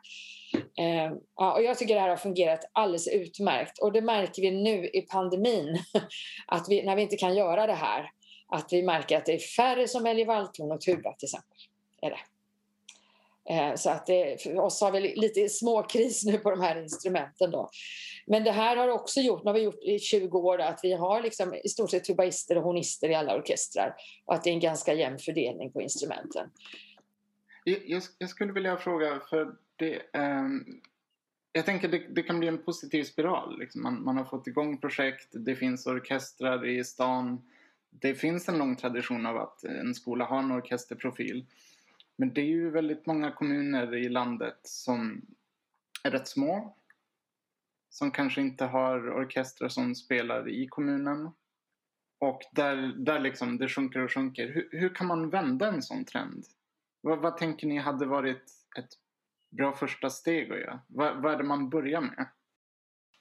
Eh, 0.55 1.13
ja, 1.37 1.53
och 1.53 1.63
jag 1.63 1.79
tycker 1.79 1.95
det 1.95 2.01
här 2.01 2.09
har 2.09 2.17
fungerat 2.17 2.71
alldeles 2.73 3.09
utmärkt 3.09 3.79
och 3.79 3.93
det 3.93 4.01
märker 4.01 4.43
vi 4.43 4.51
nu 4.51 4.87
i 4.87 5.03
pandemin 5.03 5.79
att 6.47 6.67
vi, 6.69 6.83
när 6.83 6.97
vi 6.97 7.03
inte 7.03 7.17
kan 7.17 7.37
göra 7.37 7.67
det 7.67 7.73
här 7.73 8.11
att 8.49 8.73
vi 8.73 8.83
märker 8.83 9.17
att 9.17 9.27
det 9.27 9.35
är 9.35 9.39
färre 9.39 9.89
som 9.89 10.03
väljer 10.03 10.27
valthorn 10.27 10.73
och 10.73 10.81
tuba 10.81 11.13
till 11.13 11.27
exempel. 11.27 11.59
Är 12.03 12.11
det. 12.11 12.19
Eh, 13.51 13.75
så 13.75 13.91
att 13.91 14.07
det, 14.07 14.43
för 14.43 14.59
oss 14.59 14.81
har 14.81 14.93
vi 14.93 15.01
lite 15.17 15.49
småkris 15.49 16.25
nu 16.25 16.39
på 16.39 16.51
de 16.51 16.61
här 16.61 16.83
instrumenten. 16.83 17.51
Då. 17.51 17.71
Men 18.27 18.45
det 18.45 18.51
här 18.51 18.77
har 18.77 18.89
också 18.89 19.21
gjort, 19.21 19.45
nu 19.45 19.49
har 19.49 19.55
vi 19.55 19.61
gjort 19.61 19.83
i 19.83 19.99
20 19.99 20.39
år, 20.39 20.61
att 20.61 20.81
vi 20.83 20.93
har 20.93 21.23
liksom 21.23 21.55
i 21.55 21.69
stort 21.69 21.91
sett 21.91 22.05
tubaister 22.05 22.59
och 22.59 22.65
hornister 22.65 23.09
i 23.09 23.15
alla 23.15 23.37
orkestrar 23.37 23.95
och 24.25 24.35
att 24.35 24.45
det 24.45 24.51
är 24.51 24.55
en 24.55 24.61
ganska 24.61 24.95
jämn 24.95 25.19
fördelning 25.19 25.73
på 25.73 25.83
instrumenten. 25.83 26.51
Jag, 27.65 28.03
jag 28.19 28.31
skulle 28.31 28.53
vilja 28.53 28.77
fråga, 28.77 29.21
för 29.31 29.55
det, 29.83 30.19
um, 30.19 30.81
jag 31.53 31.67
tänker 31.67 31.89
det, 31.89 31.99
det 31.99 32.23
kan 32.23 32.39
bli 32.39 32.49
en 32.49 32.63
positiv 32.63 33.05
spiral. 33.05 33.59
Liksom. 33.59 33.83
Man, 33.83 34.05
man 34.05 34.17
har 34.17 34.25
fått 34.25 34.47
igång 34.47 34.79
projekt, 34.79 35.29
det 35.33 35.57
finns 35.57 35.87
orkestrar 35.87 36.67
i 36.67 36.85
stan. 36.85 37.43
Det 37.91 38.15
finns 38.15 38.49
en 38.49 38.59
lång 38.59 38.77
tradition 38.77 39.27
av 39.27 39.37
att 39.37 39.65
en 39.65 39.95
skola 39.95 40.25
har 40.25 40.39
en 40.39 40.53
orkesterprofil. 40.53 41.47
Men 42.17 42.35
det 42.35 42.41
är 42.41 42.47
ju 42.47 42.71
väldigt 42.71 43.07
många 43.07 43.31
kommuner 43.31 43.95
i 43.95 44.09
landet 44.09 44.59
som 44.63 45.27
är 46.05 46.11
rätt 46.11 46.29
små. 46.29 46.77
Som 47.91 48.11
kanske 48.11 48.41
inte 48.41 48.65
har 48.65 49.11
orkestrar 49.11 49.69
som 49.69 49.95
spelar 49.95 50.49
i 50.49 50.67
kommunen. 50.69 51.31
Och 52.19 52.41
där, 52.53 52.77
där 52.97 53.21
liksom 53.21 53.59
det 53.59 53.69
sjunker 53.69 54.01
och 54.01 54.13
sjunker. 54.13 54.49
Hur, 54.49 54.69
hur 54.73 54.95
kan 54.95 55.07
man 55.07 55.31
vända 55.31 55.69
en 55.69 55.83
sån 55.83 56.05
trend? 56.05 56.45
Vad, 57.01 57.19
vad 57.19 57.37
tänker 57.37 57.67
ni 57.67 57.79
hade 57.79 58.07
varit 58.07 58.51
ett 58.79 59.02
bra 59.57 59.73
första 59.73 60.11
steg 60.11 60.53
att 60.53 60.59
göra? 60.59 60.81
Vad, 60.89 61.23
vad 61.23 61.33
är 61.33 61.39
det 61.39 61.45
man 61.45 61.71
börjar 61.71 62.01
med? 62.01 62.29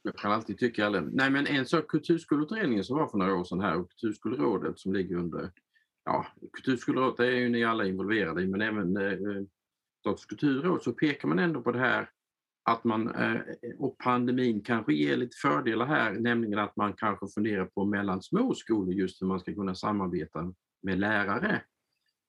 Jag 0.01 0.15
kan 0.15 0.31
alltid 0.31 0.57
tycka 0.57 0.85
alla... 0.85 1.01
Nej 1.01 1.29
men 1.29 1.47
en 1.47 1.65
sak, 1.65 1.87
Kulturskoleutredningen 1.87 2.83
som 2.83 2.97
var 2.97 3.07
för 3.07 3.17
några 3.17 3.35
år 3.35 3.43
sedan 3.43 3.61
här 3.61 3.77
och 3.77 3.89
Kulturskolerådet 3.89 4.79
som 4.79 4.93
ligger 4.93 5.15
under... 5.15 5.51
Ja, 6.05 6.27
Kulturskolerådet 6.53 7.19
är 7.19 7.31
ju 7.31 7.49
ni 7.49 7.63
alla 7.63 7.85
involverade 7.85 8.41
i 8.41 8.47
men 8.47 8.61
även 8.61 8.97
eh, 8.97 9.43
Statens 10.01 10.25
kulturråd 10.25 10.81
så 10.81 10.93
pekar 10.93 11.27
man 11.27 11.39
ändå 11.39 11.61
på 11.61 11.71
det 11.71 11.79
här 11.79 12.09
att 12.63 12.83
man, 12.83 13.15
eh, 13.15 13.41
och 13.77 13.97
pandemin 13.97 14.61
kanske 14.61 14.93
ger 14.93 15.17
lite 15.17 15.37
fördelar 15.41 15.85
här, 15.85 16.11
nämligen 16.11 16.59
att 16.59 16.75
man 16.75 16.93
kanske 16.93 17.27
funderar 17.27 17.65
på 17.65 17.85
mellan 17.85 18.21
små 18.21 18.53
skolor 18.53 18.93
just 18.93 19.21
hur 19.21 19.27
man 19.27 19.39
ska 19.39 19.53
kunna 19.53 19.75
samarbeta 19.75 20.53
med 20.81 20.99
lärare. 20.99 21.61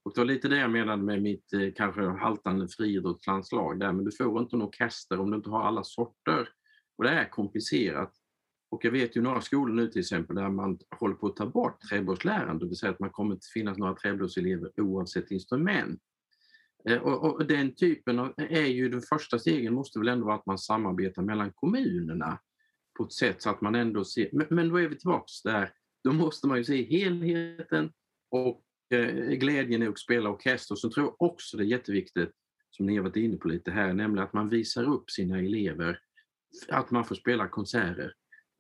Och 0.04 0.12
det 0.14 0.20
var 0.20 0.26
lite 0.26 0.48
det 0.48 0.58
jag 0.58 0.70
menade 0.70 1.02
med 1.02 1.22
mitt 1.22 1.52
eh, 1.52 1.72
kanske 1.76 2.02
haltande 2.02 2.68
friidrottslandslag 2.68 3.80
där, 3.80 3.92
men 3.92 4.04
du 4.04 4.12
får 4.12 4.42
inte 4.42 4.56
en 4.56 4.62
orkester 4.62 5.20
om 5.20 5.30
du 5.30 5.36
inte 5.36 5.50
har 5.50 5.62
alla 5.62 5.84
sorter. 5.84 6.48
Och 6.98 7.04
det 7.04 7.10
är 7.10 7.28
komplicerat. 7.28 8.12
Och 8.70 8.84
jag 8.84 8.90
vet 8.90 9.16
ju 9.16 9.20
några 9.20 9.40
skolor 9.40 9.74
nu 9.74 9.88
till 9.88 10.00
exempel 10.00 10.36
där 10.36 10.48
man 10.48 10.78
håller 10.90 11.14
på 11.14 11.26
att 11.26 11.36
ta 11.36 11.46
bort 11.46 11.80
trädgårdsläraren, 11.80 12.58
det 12.58 12.66
vill 12.66 12.76
säga 12.76 12.92
att 12.92 13.00
man 13.00 13.10
kommer 13.10 13.34
inte 13.34 13.46
finnas 13.54 13.78
några 13.78 13.94
trädgårdselever 13.94 14.80
oavsett 14.80 15.30
instrument. 15.30 16.00
Eh, 16.88 16.98
och, 16.98 17.24
och, 17.24 17.46
den 17.46 17.74
typen 17.74 18.18
av, 18.18 18.34
är 18.36 18.66
ju 18.66 18.88
den 18.88 19.00
första 19.00 19.38
stegen 19.38 19.74
måste 19.74 19.98
väl 19.98 20.08
ändå 20.08 20.26
vara 20.26 20.36
att 20.36 20.46
man 20.46 20.58
samarbetar 20.58 21.22
mellan 21.22 21.52
kommunerna 21.52 22.38
på 22.98 23.04
ett 23.04 23.12
sätt 23.12 23.42
så 23.42 23.50
att 23.50 23.60
man 23.60 23.74
ändå 23.74 24.04
ser, 24.04 24.28
men, 24.32 24.46
men 24.50 24.68
då 24.68 24.80
är 24.80 24.88
vi 24.88 24.98
tillbaks 24.98 25.42
där, 25.42 25.72
då 26.04 26.12
måste 26.12 26.46
man 26.46 26.58
ju 26.58 26.64
se 26.64 26.82
helheten 26.82 27.92
och 28.30 28.64
Eh, 28.92 29.36
glädjen 29.36 29.82
i 29.82 29.86
att 29.86 29.98
spela 29.98 30.30
orkester. 30.30 30.74
Sen 30.74 30.90
tror 30.90 31.06
jag 31.06 31.22
också 31.22 31.56
det 31.56 31.62
är 31.62 31.66
jätteviktigt, 31.66 32.30
som 32.70 32.86
ni 32.86 32.96
har 32.96 33.02
varit 33.02 33.16
inne 33.16 33.36
på 33.36 33.48
lite 33.48 33.70
här, 33.70 33.92
nämligen 33.92 34.26
att 34.26 34.32
man 34.32 34.48
visar 34.48 34.84
upp 34.84 35.10
sina 35.10 35.38
elever, 35.38 35.98
att 36.68 36.90
man 36.90 37.04
får 37.04 37.14
spela 37.14 37.48
konserter. 37.48 38.14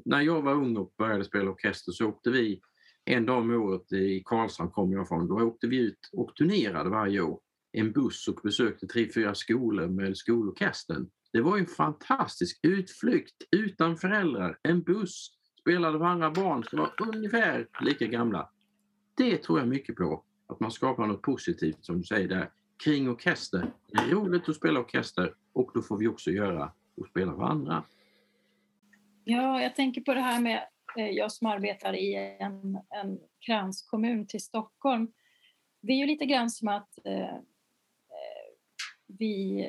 När 0.04 0.20
jag 0.20 0.42
var 0.42 0.52
ung 0.52 0.76
och 0.76 0.94
började 0.98 1.24
spela 1.24 1.50
orkester 1.50 1.92
så 1.92 2.06
åkte 2.06 2.30
vi 2.30 2.60
en 3.04 3.26
dag 3.26 3.38
om 3.38 3.50
året 3.50 3.92
i 3.92 4.22
Karlshamn 4.24 4.70
kom 4.70 4.92
jag 4.92 5.08
från, 5.08 5.28
då 5.28 5.40
åkte 5.40 5.66
vi 5.66 5.76
ut 5.76 6.10
och 6.12 6.34
turnerade 6.36 6.90
varje 6.90 7.20
år 7.20 7.40
en 7.72 7.92
buss 7.92 8.28
och 8.28 8.40
besökte 8.42 8.86
tre, 8.86 9.08
fyra 9.14 9.34
skolor 9.34 9.86
med 9.86 10.16
skolorkestern. 10.16 11.10
Det 11.32 11.40
var 11.40 11.58
en 11.58 11.66
fantastisk 11.66 12.60
utflykt 12.62 13.36
utan 13.50 13.96
föräldrar. 13.96 14.58
En 14.62 14.82
buss 14.82 15.30
spelade 15.60 15.98
för 15.98 16.04
andra 16.04 16.30
barn 16.30 16.64
som 16.64 16.78
var 16.78 16.94
ungefär 17.14 17.68
lika 17.80 18.06
gamla. 18.06 18.50
Det 19.14 19.36
tror 19.36 19.58
jag 19.58 19.68
mycket 19.68 19.96
på, 19.96 20.24
att 20.46 20.60
man 20.60 20.70
skapar 20.70 21.06
något 21.06 21.22
positivt 21.22 21.84
som 21.84 21.98
du 21.98 22.04
säger 22.04 22.28
där 22.28 22.50
kring 22.84 23.10
orkester. 23.10 23.72
Det 23.86 23.98
är 23.98 24.08
roligt 24.08 24.48
att 24.48 24.56
spela 24.56 24.80
orkester 24.80 25.34
och 25.52 25.70
då 25.74 25.82
får 25.82 25.96
vi 25.96 26.08
också 26.08 26.30
göra 26.30 26.72
och 26.96 27.06
spela 27.06 27.32
för 27.32 27.42
andra. 27.42 27.84
Ja, 29.24 29.62
jag 29.62 29.76
tänker 29.76 30.00
på 30.00 30.14
det 30.14 30.20
här 30.20 30.40
med 30.40 30.68
eh, 30.98 31.10
jag 31.10 31.32
som 31.32 31.46
arbetar 31.46 31.94
i 31.94 32.36
en, 32.40 32.78
en 32.90 33.18
kranskommun 33.46 34.26
till 34.26 34.42
Stockholm. 34.42 35.12
Det 35.82 35.92
är 35.92 35.96
ju 35.96 36.06
lite 36.06 36.26
grann 36.26 36.50
som 36.50 36.68
att 36.68 36.98
eh, 37.04 37.20
eh 37.20 37.38
vi, 39.18 39.68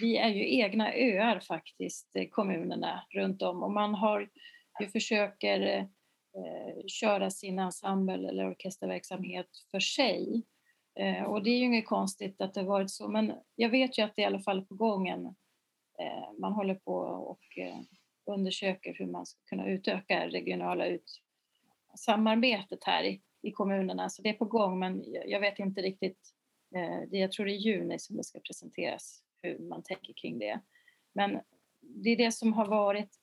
vi 0.00 0.16
är 0.16 0.28
ju 0.28 0.58
egna 0.58 0.94
öar 0.94 1.40
faktiskt, 1.40 2.16
eh, 2.16 2.28
kommunerna 2.30 3.04
runt 3.10 3.42
om 3.42 3.62
och 3.62 3.72
man 3.72 3.94
har 3.94 4.28
ju 4.80 4.88
försöker 4.88 5.88
eh, 6.36 6.86
köra 6.86 7.30
sin 7.30 7.58
ensemble 7.58 8.28
eller 8.28 8.50
orkesterverksamhet 8.50 9.48
för 9.70 9.80
sig. 9.80 10.42
Eh, 10.94 11.22
och 11.22 11.42
det 11.42 11.50
är 11.50 11.58
ju 11.58 11.64
inget 11.64 11.86
konstigt 11.86 12.40
att 12.40 12.54
det 12.54 12.60
har 12.60 12.68
varit 12.68 12.90
så, 12.90 13.08
men 13.08 13.32
jag 13.56 13.68
vet 13.68 13.98
ju 13.98 14.02
att 14.02 14.16
det 14.16 14.22
är 14.22 14.24
i 14.24 14.26
alla 14.26 14.40
fall 14.40 14.66
på 14.66 14.74
gången. 14.74 15.26
Eh, 15.98 16.32
man 16.38 16.52
håller 16.52 16.74
på 16.74 16.94
och 17.02 17.58
eh, 17.58 17.78
undersöker 18.26 18.94
hur 18.98 19.06
man 19.06 19.26
ska 19.26 19.40
kunna 19.44 19.68
utöka 19.68 20.28
regionala 20.28 20.86
ut 20.86 21.20
samarbetet 21.96 22.84
här 22.84 23.04
i, 23.04 23.22
i 23.42 23.50
kommunerna, 23.50 24.08
så 24.08 24.22
det 24.22 24.28
är 24.28 24.34
på 24.34 24.44
gång, 24.44 24.78
men 24.78 25.04
jag 25.26 25.40
vet 25.40 25.58
inte 25.58 25.82
riktigt 25.82 26.34
Eh, 26.74 27.20
jag 27.20 27.32
tror 27.32 27.46
det 27.46 27.52
är 27.52 27.54
i 27.54 27.56
juni 27.56 27.98
som 27.98 28.16
det 28.16 28.24
ska 28.24 28.40
presenteras 28.40 29.22
hur 29.42 29.58
man 29.58 29.82
tänker 29.82 30.12
kring 30.12 30.38
det. 30.38 30.60
Men 31.12 31.40
det 31.80 32.10
är 32.10 32.16
det 32.16 32.32
som 32.32 32.52
har 32.52 32.66
varit 32.66 33.18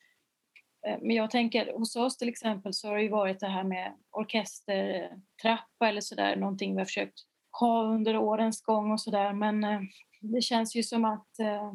Eh, 0.87 0.97
men 1.01 1.15
jag 1.15 1.31
tänker 1.31 1.73
hos 1.73 1.95
oss 1.95 2.17
till 2.17 2.29
exempel 2.29 2.73
så 2.73 2.87
har 2.87 2.95
det 2.95 3.03
ju 3.03 3.09
varit 3.09 3.39
det 3.39 3.47
här 3.47 3.63
med 3.63 3.93
orkestertrappa 4.11 5.89
eller 5.89 6.01
sådär, 6.01 6.35
någonting 6.35 6.73
vi 6.73 6.79
har 6.79 6.85
försökt 6.85 7.19
ha 7.59 7.83
under 7.83 8.17
årens 8.17 8.61
gång 8.61 8.91
och 8.91 9.01
sådär. 9.01 9.33
Men 9.33 9.63
eh, 9.63 9.81
det 10.21 10.41
känns 10.41 10.75
ju 10.75 10.83
som 10.83 11.05
att 11.05 11.39
eh, 11.39 11.73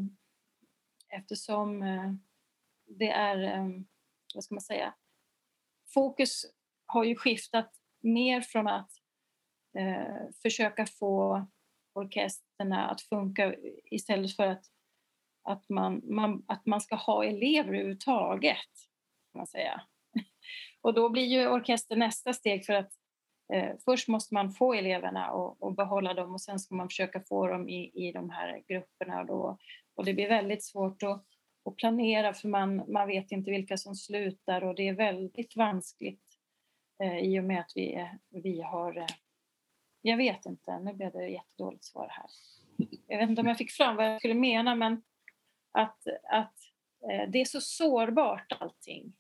eftersom 1.08 1.80
det 2.86 3.10
är, 3.10 3.60
vad 4.34 4.44
ska 4.44 4.54
man 4.54 4.62
säga, 4.62 4.94
fokus 5.94 6.46
har 6.86 7.04
ju 7.04 7.16
skiftat 7.16 7.70
mer 8.00 8.40
från 8.40 8.68
att 8.68 8.90
försöka 10.42 10.86
få 10.86 11.46
orkesterna 11.94 12.86
att 12.86 13.00
funka 13.00 13.54
istället 13.84 14.36
för 14.36 14.46
att, 14.46 14.64
att, 15.42 15.68
man, 15.68 16.00
man, 16.04 16.44
att 16.48 16.66
man 16.66 16.80
ska 16.80 16.96
ha 16.96 17.24
elever 17.24 17.68
överhuvudtaget. 17.68 18.68
Kan 19.34 19.40
man 19.40 19.46
säga. 19.46 19.82
Och 20.80 20.94
då 20.94 21.08
blir 21.08 21.24
ju 21.24 21.48
orkester 21.48 21.96
nästa 21.96 22.32
steg 22.32 22.66
för 22.66 22.72
att 22.72 22.92
eh, 23.52 23.76
först 23.84 24.08
måste 24.08 24.34
man 24.34 24.52
få 24.52 24.74
eleverna 24.74 25.30
och, 25.30 25.62
och, 25.62 25.74
behålla 25.74 26.14
dem 26.14 26.32
och 26.32 26.40
sen 26.40 26.58
ska 26.58 26.74
man 26.74 26.88
försöka 26.88 27.20
få 27.28 27.46
dem 27.46 27.68
i, 27.68 28.08
i 28.08 28.12
de 28.12 28.30
här 28.30 28.62
grupperna. 28.68 29.20
Och, 29.20 29.26
då, 29.26 29.58
och 29.94 30.04
det 30.04 30.14
blir 30.14 30.28
väldigt 30.28 30.64
svårt 30.64 31.02
att, 31.02 31.26
att 31.64 31.76
planera 31.76 32.34
för 32.34 32.48
man, 32.48 32.92
man 32.92 33.08
vet 33.08 33.32
inte 33.32 33.50
vilka 33.50 33.76
som 33.76 33.94
slutar 33.94 34.64
och 34.64 34.74
det 34.74 34.88
är 34.88 34.94
väldigt 34.94 35.56
vanskligt 35.56 36.24
eh, 37.02 37.18
i 37.18 37.40
och 37.40 37.44
med 37.44 37.60
att 37.60 37.72
vi, 37.74 38.10
vi 38.30 38.60
har 38.60 38.96
eh, 38.96 39.06
jag 40.02 40.16
vet 40.16 40.46
inte, 40.46 40.78
nu 40.78 40.92
blev 40.92 41.12
det 41.12 41.24
ett 41.24 41.32
jättedåligt 41.32 41.84
svar 41.84 42.08
här. 42.10 42.26
Jag 43.06 43.18
vet 43.18 43.30
inte 43.30 43.40
om 43.40 43.48
jag 43.48 43.58
fick 43.58 43.70
fram 43.70 43.96
vad 43.96 44.06
jag 44.06 44.20
skulle 44.20 44.34
mena, 44.34 44.74
men 44.74 45.02
att, 45.72 46.06
att 46.30 46.54
eh, 47.10 47.30
det 47.30 47.40
är 47.40 47.44
så 47.44 47.60
sårbart 47.60 48.52
allting. 48.60 49.12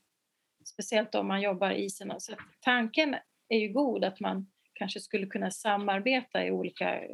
Speciellt 0.74 1.14
om 1.14 1.28
man 1.28 1.40
jobbar 1.40 1.70
i 1.70 1.90
sina... 1.90 2.20
Så 2.20 2.32
tanken 2.60 3.16
är 3.48 3.58
ju 3.58 3.68
god 3.68 4.04
att 4.04 4.20
man 4.20 4.50
kanske 4.72 5.00
skulle 5.00 5.26
kunna 5.26 5.50
samarbeta 5.50 6.46
i 6.46 6.50
olika 6.50 7.04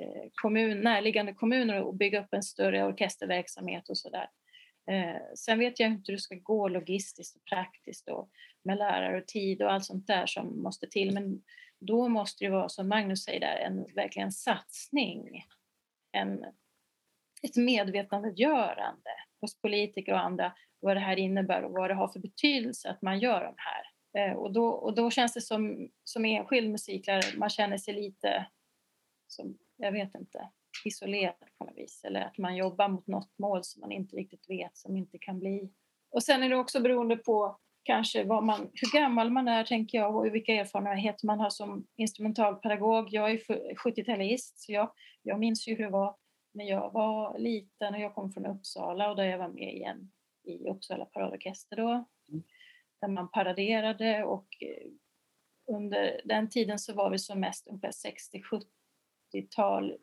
eh, 0.00 0.30
kommun, 0.34 0.80
närliggande 0.80 1.32
kommuner 1.32 1.82
och 1.82 1.94
bygga 1.94 2.20
upp 2.20 2.34
en 2.34 2.42
större 2.42 2.84
orkesterverksamhet 2.84 3.88
och 3.88 3.98
sådär. 3.98 4.28
Eh, 4.90 5.34
sen 5.36 5.58
vet 5.58 5.80
jag 5.80 5.90
inte 5.90 6.12
hur 6.12 6.16
det 6.16 6.22
ska 6.22 6.34
gå 6.34 6.68
logistiskt 6.68 7.36
och 7.36 7.44
praktiskt 7.44 8.08
och 8.08 8.30
med 8.62 8.78
lärare 8.78 9.20
och 9.20 9.26
tid 9.26 9.62
och 9.62 9.72
allt 9.72 9.84
sånt 9.84 10.06
där 10.06 10.26
som 10.26 10.62
måste 10.62 10.86
till. 10.86 11.14
Men 11.14 11.42
då 11.80 12.08
måste 12.08 12.44
det 12.44 12.50
vara, 12.50 12.68
som 12.68 12.88
Magnus 12.88 13.24
säger 13.24 13.40
där, 13.40 13.56
en 13.56 13.94
verkligen 13.94 14.32
satsning. 14.32 15.44
En, 16.12 16.44
ett 17.42 17.56
medvetandegörande 17.56 19.10
hos 19.40 19.60
politiker 19.60 20.12
och 20.12 20.24
andra 20.24 20.52
vad 20.84 20.96
det 20.96 21.00
här 21.00 21.16
innebär 21.16 21.62
och 21.62 21.72
vad 21.72 21.90
det 21.90 21.94
har 21.94 22.08
för 22.08 22.20
betydelse 22.20 22.90
att 22.90 23.02
man 23.02 23.18
gör 23.18 23.44
de 23.44 23.54
här. 23.56 23.84
Eh, 24.18 24.36
och 24.36 24.52
då, 24.52 24.66
och 24.66 24.94
då 24.94 25.10
känns 25.10 25.34
det 25.34 25.40
som, 25.40 25.88
som 26.04 26.24
enskild 26.24 26.70
musiklärare, 26.70 27.38
man 27.38 27.50
känner 27.50 27.78
sig 27.78 27.94
lite 27.94 28.46
som, 29.26 29.58
jag 29.76 29.92
vet 29.92 30.14
inte, 30.14 30.48
isolerad 30.84 31.34
på 31.58 31.64
något 31.64 31.76
vis. 31.76 32.04
Eller 32.04 32.20
att 32.20 32.38
man 32.38 32.56
jobbar 32.56 32.88
mot 32.88 33.06
något 33.06 33.38
mål 33.38 33.64
som 33.64 33.80
man 33.80 33.92
inte 33.92 34.16
riktigt 34.16 34.50
vet, 34.50 34.76
som 34.76 34.96
inte 34.96 35.18
kan 35.18 35.38
bli. 35.38 35.72
Och 36.10 36.22
sen 36.22 36.42
är 36.42 36.48
det 36.48 36.56
också 36.56 36.80
beroende 36.80 37.16
på 37.16 37.58
kanske 37.82 38.24
vad 38.24 38.44
man, 38.44 38.60
hur 38.60 39.00
gammal 39.00 39.30
man 39.30 39.48
är, 39.48 39.64
tänker 39.64 39.98
jag, 39.98 40.16
och 40.16 40.34
vilka 40.34 40.52
erfarenheter 40.52 41.26
man 41.26 41.40
har 41.40 41.50
som 41.50 41.86
instrumentalpedagog. 41.96 43.08
Jag 43.10 43.30
är 43.30 43.38
70-talist, 43.74 44.58
så 44.58 44.72
jag, 44.72 44.92
jag 45.22 45.38
minns 45.38 45.68
ju 45.68 45.74
hur 45.74 45.84
det 45.84 45.90
var 45.90 46.16
när 46.54 46.64
jag 46.64 46.92
var 46.92 47.38
liten 47.38 47.94
och 47.94 48.00
jag 48.00 48.14
kom 48.14 48.32
från 48.32 48.46
Uppsala 48.46 49.10
och 49.10 49.16
där 49.16 49.24
jag 49.24 49.38
var 49.38 49.48
med 49.48 49.74
i, 49.74 49.82
en, 49.82 50.10
i 50.44 50.68
Uppsala 50.68 51.04
paradorkester 51.04 51.76
då, 51.76 52.04
mm. 52.28 52.44
där 53.00 53.08
man 53.08 53.30
paraderade 53.30 54.24
och 54.24 54.46
eh, 54.60 54.90
under 55.66 56.20
den 56.24 56.50
tiden 56.50 56.78
så 56.78 56.94
var 56.94 57.10
vi 57.10 57.18
som 57.18 57.40
mest 57.40 57.66
ungefär 57.66 57.90
60-70-tal 57.90 59.96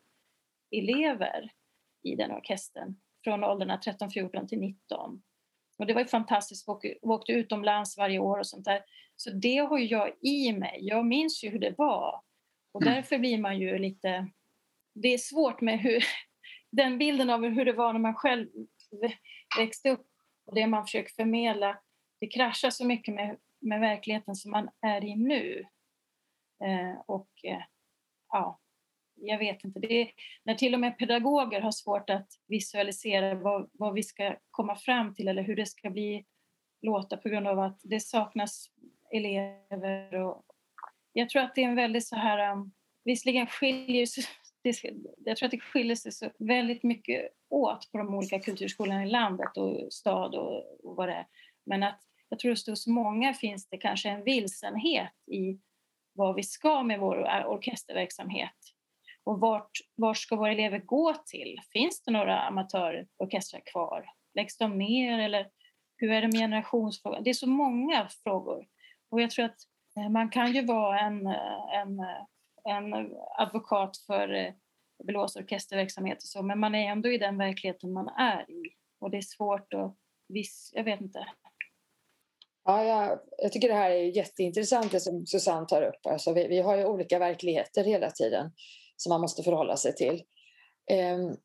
elever 0.70 1.52
i 2.02 2.16
den 2.16 2.32
orkestern 2.32 3.00
från 3.24 3.44
åldrarna 3.44 3.76
13-14 3.76 4.46
till 4.46 4.58
19. 4.58 5.22
Och 5.78 5.86
det 5.86 5.94
var 5.94 6.00
ju 6.00 6.06
fantastiskt, 6.06 6.68
vi 6.82 6.98
åkte 7.02 7.32
utomlands 7.32 7.98
varje 7.98 8.18
år 8.18 8.38
och 8.38 8.46
sånt 8.46 8.64
där. 8.64 8.84
Så 9.16 9.30
det 9.30 9.56
har 9.56 9.78
jag 9.78 10.12
i 10.20 10.52
mig. 10.52 10.78
Jag 10.80 11.06
minns 11.06 11.44
ju 11.44 11.50
hur 11.50 11.58
det 11.58 11.74
var. 11.78 12.22
Och 12.72 12.82
mm. 12.82 12.94
därför 12.94 13.18
blir 13.18 13.38
man 13.38 13.60
ju 13.60 13.78
lite... 13.78 14.28
Det 14.94 15.08
är 15.08 15.18
svårt 15.18 15.60
med 15.60 15.80
hur, 15.80 16.04
den 16.70 16.98
bilden 16.98 17.30
av 17.30 17.44
hur 17.44 17.64
det 17.64 17.72
var 17.72 17.92
när 17.92 18.00
man 18.00 18.14
själv 18.14 18.48
växte 19.58 19.90
upp 19.90 20.06
och 20.52 20.56
det 20.56 20.66
man 20.66 20.84
försöker 20.84 21.14
förmedla. 21.14 21.78
Det 22.20 22.26
kraschar 22.26 22.70
så 22.70 22.86
mycket 22.86 23.14
med, 23.14 23.36
med 23.60 23.80
verkligheten 23.80 24.34
som 24.34 24.50
man 24.50 24.68
är 24.80 25.04
i 25.04 25.16
nu. 25.16 25.64
Eh, 26.64 27.00
och 27.06 27.28
eh, 27.44 27.62
ja, 28.28 28.60
jag 29.14 29.38
vet 29.38 29.64
inte. 29.64 29.80
Det 29.80 30.00
är, 30.00 30.10
när 30.44 30.54
till 30.54 30.74
och 30.74 30.80
med 30.80 30.98
pedagoger 30.98 31.60
har 31.60 31.70
svårt 31.70 32.10
att 32.10 32.28
visualisera 32.46 33.34
vad, 33.34 33.70
vad 33.72 33.94
vi 33.94 34.02
ska 34.02 34.36
komma 34.50 34.76
fram 34.76 35.14
till 35.14 35.28
eller 35.28 35.42
hur 35.42 35.56
det 35.56 35.66
ska 35.66 35.90
bli 35.90 36.26
låta 36.82 37.16
på 37.16 37.28
grund 37.28 37.46
av 37.46 37.58
att 37.58 37.80
det 37.82 38.00
saknas 38.00 38.66
elever. 39.10 40.14
Och 40.14 40.44
jag 41.12 41.28
tror 41.28 41.42
att 41.42 41.54
det 41.54 41.64
är 41.64 41.68
en 41.68 41.76
väldigt 41.76 42.06
så 42.06 42.16
här... 42.16 42.52
Um, 42.52 42.72
visserligen 43.04 43.46
skiljer 43.46 44.06
det, 44.62 44.84
jag 45.24 45.36
tror 45.36 45.46
att 45.46 45.50
det 45.50 45.60
skiljer 45.60 45.96
sig 45.96 46.12
så 46.12 46.30
väldigt 46.38 46.82
mycket 46.82 47.28
åt 47.48 47.92
på 47.92 47.98
de 47.98 48.14
olika 48.14 48.40
kulturskolorna 48.40 49.04
i 49.04 49.10
landet 49.10 49.56
och 49.56 49.92
stad 49.92 50.34
och, 50.34 50.84
och 50.84 50.96
vad 50.96 51.08
det 51.08 51.14
är. 51.14 51.26
Men 51.66 51.82
att 51.82 52.00
jag 52.28 52.38
tror 52.38 52.52
att 52.52 52.66
hos 52.66 52.86
många 52.86 53.34
finns 53.34 53.68
det 53.68 53.76
kanske 53.76 54.08
en 54.08 54.24
vilsenhet 54.24 55.12
i 55.32 55.58
vad 56.12 56.34
vi 56.34 56.42
ska 56.42 56.82
med 56.82 57.00
vår 57.00 57.46
orkesterverksamhet. 57.46 58.56
Och 59.24 59.40
vart, 59.40 59.70
vart 59.94 60.16
ska 60.16 60.36
våra 60.36 60.52
elever 60.52 60.78
gå 60.78 61.14
till? 61.26 61.60
Finns 61.72 62.02
det 62.02 62.10
några 62.10 62.40
amatörorkestrar 62.40 63.62
kvar? 63.72 64.06
Läggs 64.34 64.56
de 64.56 64.78
ner 64.78 65.18
eller 65.18 65.50
hur 65.96 66.12
är 66.12 66.20
det 66.20 66.26
med 66.26 66.40
generationsfrågan? 66.40 67.22
Det 67.22 67.30
är 67.30 67.34
så 67.34 67.48
många 67.48 68.08
frågor. 68.24 68.66
Och 69.10 69.20
jag 69.20 69.30
tror 69.30 69.44
att 69.44 69.58
eh, 69.96 70.08
man 70.08 70.30
kan 70.30 70.52
ju 70.52 70.66
vara 70.66 71.00
en, 71.00 71.26
eh, 71.26 71.74
en, 71.74 72.00
eh, 72.00 72.26
en 72.68 73.16
advokat 73.38 73.96
för 73.96 74.34
eh, 74.34 74.52
blåsorkesterverksamhet 75.04 76.18
och 76.18 76.28
så, 76.28 76.42
men 76.42 76.60
man 76.60 76.74
är 76.74 76.88
ändå 76.88 77.12
i 77.12 77.18
den 77.18 77.38
verkligheten 77.38 77.92
man 77.92 78.08
är 78.08 78.50
i. 78.50 78.62
Och 79.00 79.10
det 79.10 79.16
är 79.16 79.22
svårt 79.22 79.74
att, 79.74 79.96
viss, 80.28 80.70
jag 80.72 80.84
vet 80.84 81.00
inte. 81.00 81.26
Ja, 82.64 82.84
jag, 82.84 83.18
jag 83.38 83.52
tycker 83.52 83.68
det 83.68 83.74
här 83.74 83.90
är 83.90 84.16
jätteintressant 84.16 84.92
det 84.92 85.00
som 85.00 85.26
Susanne 85.26 85.66
tar 85.66 85.82
upp. 85.82 86.06
Alltså 86.06 86.32
vi, 86.32 86.48
vi 86.48 86.60
har 86.60 86.76
ju 86.76 86.84
olika 86.84 87.18
verkligheter 87.18 87.84
hela 87.84 88.10
tiden 88.10 88.52
som 88.96 89.10
man 89.10 89.20
måste 89.20 89.42
förhålla 89.42 89.76
sig 89.76 89.94
till. 89.94 90.22
Um, 90.92 91.36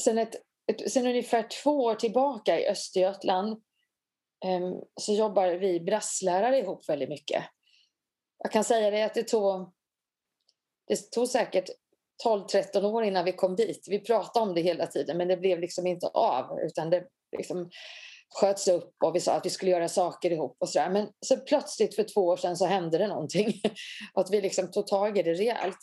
sen, 0.00 0.18
ett, 0.18 0.34
ett, 0.66 0.92
sen 0.92 1.06
ungefär 1.06 1.46
två 1.62 1.84
år 1.84 1.94
tillbaka 1.94 2.60
i 2.60 2.68
Östergötland 2.68 3.62
um, 4.46 4.84
så 5.00 5.14
jobbar 5.14 5.48
vi 5.48 5.80
brasslärare 5.80 6.58
ihop 6.58 6.88
väldigt 6.88 7.08
mycket. 7.08 7.44
Jag 8.44 8.52
kan 8.52 8.64
säga 8.64 8.90
det 8.90 9.02
att 9.02 9.14
det 9.14 9.28
tog, 9.28 9.72
det 10.88 11.10
tog 11.10 11.28
säkert 11.28 11.70
12-13 12.24 12.84
år 12.84 13.04
innan 13.04 13.24
vi 13.24 13.32
kom 13.32 13.56
dit. 13.56 13.86
Vi 13.90 13.98
pratade 13.98 14.46
om 14.46 14.54
det 14.54 14.60
hela 14.60 14.86
tiden 14.86 15.16
men 15.16 15.28
det 15.28 15.36
blev 15.36 15.60
liksom 15.60 15.86
inte 15.86 16.06
av 16.06 16.60
utan 16.60 16.90
det 16.90 17.04
liksom 17.36 17.70
sköts 18.34 18.68
upp 18.68 18.94
och 19.04 19.14
vi 19.14 19.20
sa 19.20 19.32
att 19.32 19.46
vi 19.46 19.50
skulle 19.50 19.70
göra 19.70 19.88
saker 19.88 20.30
ihop 20.30 20.56
och 20.60 20.68
sådär. 20.68 20.90
Men 20.90 21.08
så 21.20 21.36
plötsligt 21.36 21.94
för 21.94 22.02
två 22.02 22.20
år 22.20 22.36
sedan 22.36 22.56
så 22.56 22.66
hände 22.66 22.98
det 22.98 23.06
någonting 23.06 23.60
och 24.14 24.20
att 24.20 24.30
vi 24.30 24.40
liksom 24.40 24.70
tog 24.70 24.86
tag 24.86 25.18
i 25.18 25.22
det 25.22 25.34
rejält. 25.34 25.78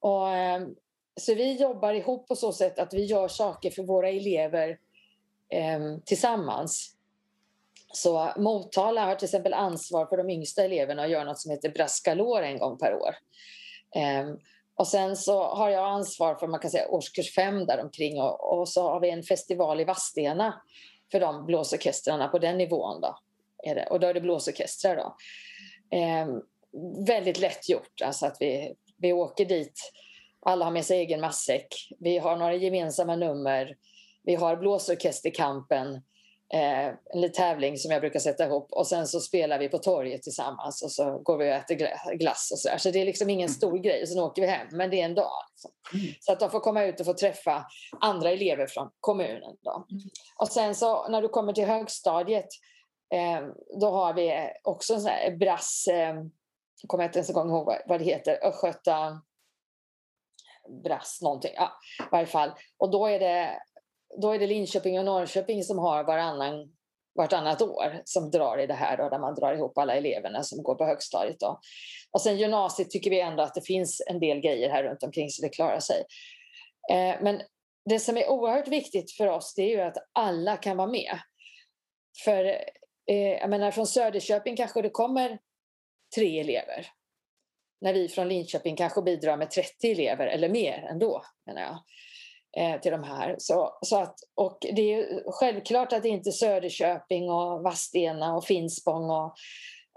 Och, 0.00 0.30
ehm, 0.30 0.74
så 1.20 1.34
vi 1.34 1.52
jobbar 1.52 1.94
ihop 1.94 2.28
på 2.28 2.36
så 2.36 2.52
sätt 2.52 2.78
att 2.78 2.94
vi 2.94 3.04
gör 3.04 3.28
saker 3.28 3.70
för 3.70 3.82
våra 3.82 4.08
elever 4.08 4.78
eh, 5.52 5.80
tillsammans. 6.04 6.97
Så 7.92 8.32
Motala 8.36 9.04
har 9.04 9.14
till 9.14 9.26
exempel 9.26 9.54
ansvar 9.54 10.06
för 10.06 10.16
de 10.16 10.30
yngsta 10.30 10.64
eleverna 10.64 11.02
och 11.02 11.08
gör 11.08 11.24
något 11.24 11.38
som 11.38 11.50
heter 11.50 11.68
Braskalor 11.68 12.42
en 12.42 12.58
gång 12.58 12.78
per 12.78 12.94
år. 12.94 13.14
Um, 13.96 14.38
och 14.74 14.86
sen 14.86 15.16
så 15.16 15.42
har 15.42 15.70
jag 15.70 15.84
ansvar 15.84 16.34
för 16.34 16.46
man 16.46 16.60
kan 16.60 16.70
säga 16.70 16.88
årskurs 16.88 17.34
fem 17.34 17.66
däromkring 17.66 18.20
och, 18.20 18.58
och 18.58 18.68
så 18.68 18.82
har 18.82 19.00
vi 19.00 19.10
en 19.10 19.22
festival 19.22 19.80
i 19.80 19.84
Vadstena 19.84 20.62
för 21.12 21.20
de 21.20 21.46
blåsorkestrarna 21.46 22.28
på 22.28 22.38
den 22.38 22.58
nivån. 22.58 23.00
Då, 23.00 23.18
är 23.64 23.74
det. 23.74 23.86
Och 23.86 24.00
då 24.00 24.06
är 24.06 24.14
det 24.14 24.20
blåsorkestrar. 24.20 24.96
Då. 24.96 25.16
Um, 25.96 26.42
väldigt 27.06 27.38
lätt 27.38 27.68
gjort, 27.68 28.02
alltså 28.02 28.26
att 28.26 28.36
vi 28.40 28.74
vi 28.98 29.12
åker 29.12 29.44
dit, 29.44 29.92
alla 30.40 30.64
har 30.64 30.72
med 30.72 30.84
sig 30.84 30.98
egen 30.98 31.20
matsäck. 31.20 31.66
Vi 31.98 32.18
har 32.18 32.36
några 32.36 32.54
gemensamma 32.54 33.16
nummer. 33.16 33.76
Vi 34.22 34.34
har 34.34 34.56
blåsorkesterkampen, 34.56 36.02
en 36.50 36.96
liten 37.14 37.32
tävling 37.32 37.78
som 37.78 37.90
jag 37.90 38.00
brukar 38.00 38.20
sätta 38.20 38.46
ihop. 38.46 38.72
Och 38.72 38.86
sen 38.86 39.06
så 39.06 39.20
spelar 39.20 39.58
vi 39.58 39.68
på 39.68 39.78
torget 39.78 40.22
tillsammans 40.22 40.82
och 40.82 40.92
så 40.92 41.18
går 41.18 41.38
vi 41.38 41.50
och 41.50 41.54
äter 41.54 42.14
glass 42.16 42.50
och 42.52 42.58
så 42.58 42.68
där. 42.68 42.78
Så 42.78 42.90
det 42.90 43.00
är 43.00 43.04
liksom 43.04 43.30
ingen 43.30 43.48
stor 43.48 43.78
grej. 43.78 44.02
Och 44.02 44.08
sen 44.08 44.22
åker 44.22 44.42
vi 44.42 44.48
hem, 44.48 44.66
men 44.70 44.90
det 44.90 45.00
är 45.00 45.04
en 45.04 45.14
dag. 45.14 45.42
Liksom. 45.50 45.70
Mm. 45.94 46.14
Så 46.20 46.32
att 46.32 46.40
de 46.40 46.50
får 46.50 46.60
komma 46.60 46.84
ut 46.84 47.00
och 47.00 47.06
få 47.06 47.14
träffa 47.14 47.66
andra 48.00 48.30
elever 48.30 48.66
från 48.66 48.90
kommunen. 49.00 49.56
Då. 49.60 49.86
Mm. 49.90 50.02
Och 50.36 50.48
sen 50.48 50.74
så 50.74 51.08
när 51.08 51.22
du 51.22 51.28
kommer 51.28 51.52
till 51.52 51.66
högstadiet 51.66 52.48
eh, 53.14 53.48
då 53.80 53.90
har 53.90 54.14
vi 54.14 54.50
också 54.64 54.94
en 54.94 55.00
sån 55.00 55.10
här 55.10 55.36
brass 55.36 55.86
eh, 55.90 56.14
jag 56.82 56.88
kommer 56.88 57.04
inte 57.04 57.18
ens 57.18 57.30
ihåg 57.30 57.72
vad 57.86 58.00
det 58.00 58.04
heter, 58.04 58.46
Östgöta 58.46 59.22
Brass 60.84 61.18
någonting, 61.22 61.52
ja, 61.56 61.72
i 62.00 62.08
varje 62.12 62.26
fall. 62.26 62.52
Och 62.78 62.90
då 62.90 63.06
är 63.06 63.18
det, 63.18 63.62
då 64.16 64.32
är 64.32 64.38
det 64.38 64.46
Linköping 64.46 64.98
och 64.98 65.04
Norrköping 65.04 65.62
som 65.62 65.78
har 65.78 66.04
varannan, 66.04 66.72
vartannat 67.18 67.62
år 67.62 68.02
som 68.04 68.30
drar 68.30 68.58
i 68.58 68.66
det 68.66 68.74
här 68.74 68.96
då, 68.96 69.08
där 69.08 69.18
man 69.18 69.34
drar 69.34 69.54
ihop 69.54 69.78
alla 69.78 69.94
eleverna 69.94 70.42
som 70.42 70.62
går 70.62 70.74
på 70.74 70.84
högstadiet. 70.84 71.40
Då. 71.40 71.60
Och 72.10 72.20
sen 72.20 72.38
gymnasiet 72.38 72.90
tycker 72.90 73.10
vi 73.10 73.20
ändå 73.20 73.42
att 73.42 73.54
det 73.54 73.66
finns 73.66 74.02
en 74.10 74.20
del 74.20 74.40
grejer 74.40 74.70
här 74.70 74.84
runt 74.84 75.02
omkring 75.02 75.30
så 75.30 75.42
det 75.42 75.48
klarar 75.48 75.80
sig. 75.80 76.04
Eh, 76.90 77.22
men 77.22 77.42
det 77.84 77.98
som 77.98 78.16
är 78.16 78.30
oerhört 78.30 78.68
viktigt 78.68 79.12
för 79.12 79.26
oss 79.26 79.54
det 79.54 79.62
är 79.62 79.68
ju 79.68 79.80
att 79.80 79.96
alla 80.12 80.56
kan 80.56 80.76
vara 80.76 80.90
med. 80.90 81.18
För 82.24 82.44
eh, 83.06 83.32
jag 83.40 83.50
menar 83.50 83.70
från 83.70 83.86
Söderköping 83.86 84.56
kanske 84.56 84.82
det 84.82 84.90
kommer 84.90 85.38
tre 86.16 86.40
elever. 86.40 86.86
När 87.80 87.92
vi 87.92 88.08
från 88.08 88.28
Linköping 88.28 88.76
kanske 88.76 89.02
bidrar 89.02 89.36
med 89.36 89.50
30 89.50 89.90
elever 89.90 90.26
eller 90.26 90.48
mer 90.48 90.86
ändå, 90.90 91.22
menar 91.46 91.62
jag, 91.62 91.70
eh, 91.70 91.78
Eh, 92.56 92.80
till 92.80 92.92
de 92.92 93.02
här. 93.02 93.36
Så, 93.38 93.78
så 93.82 93.96
att, 93.96 94.14
och 94.34 94.58
det 94.60 94.94
är 94.94 95.22
självklart 95.32 95.92
att 95.92 96.04
inte 96.04 96.32
Söderköping 96.32 97.30
och 97.30 97.62
Vadstena 97.62 98.36
och 98.36 98.44
Finspång 98.44 99.10
och 99.10 99.34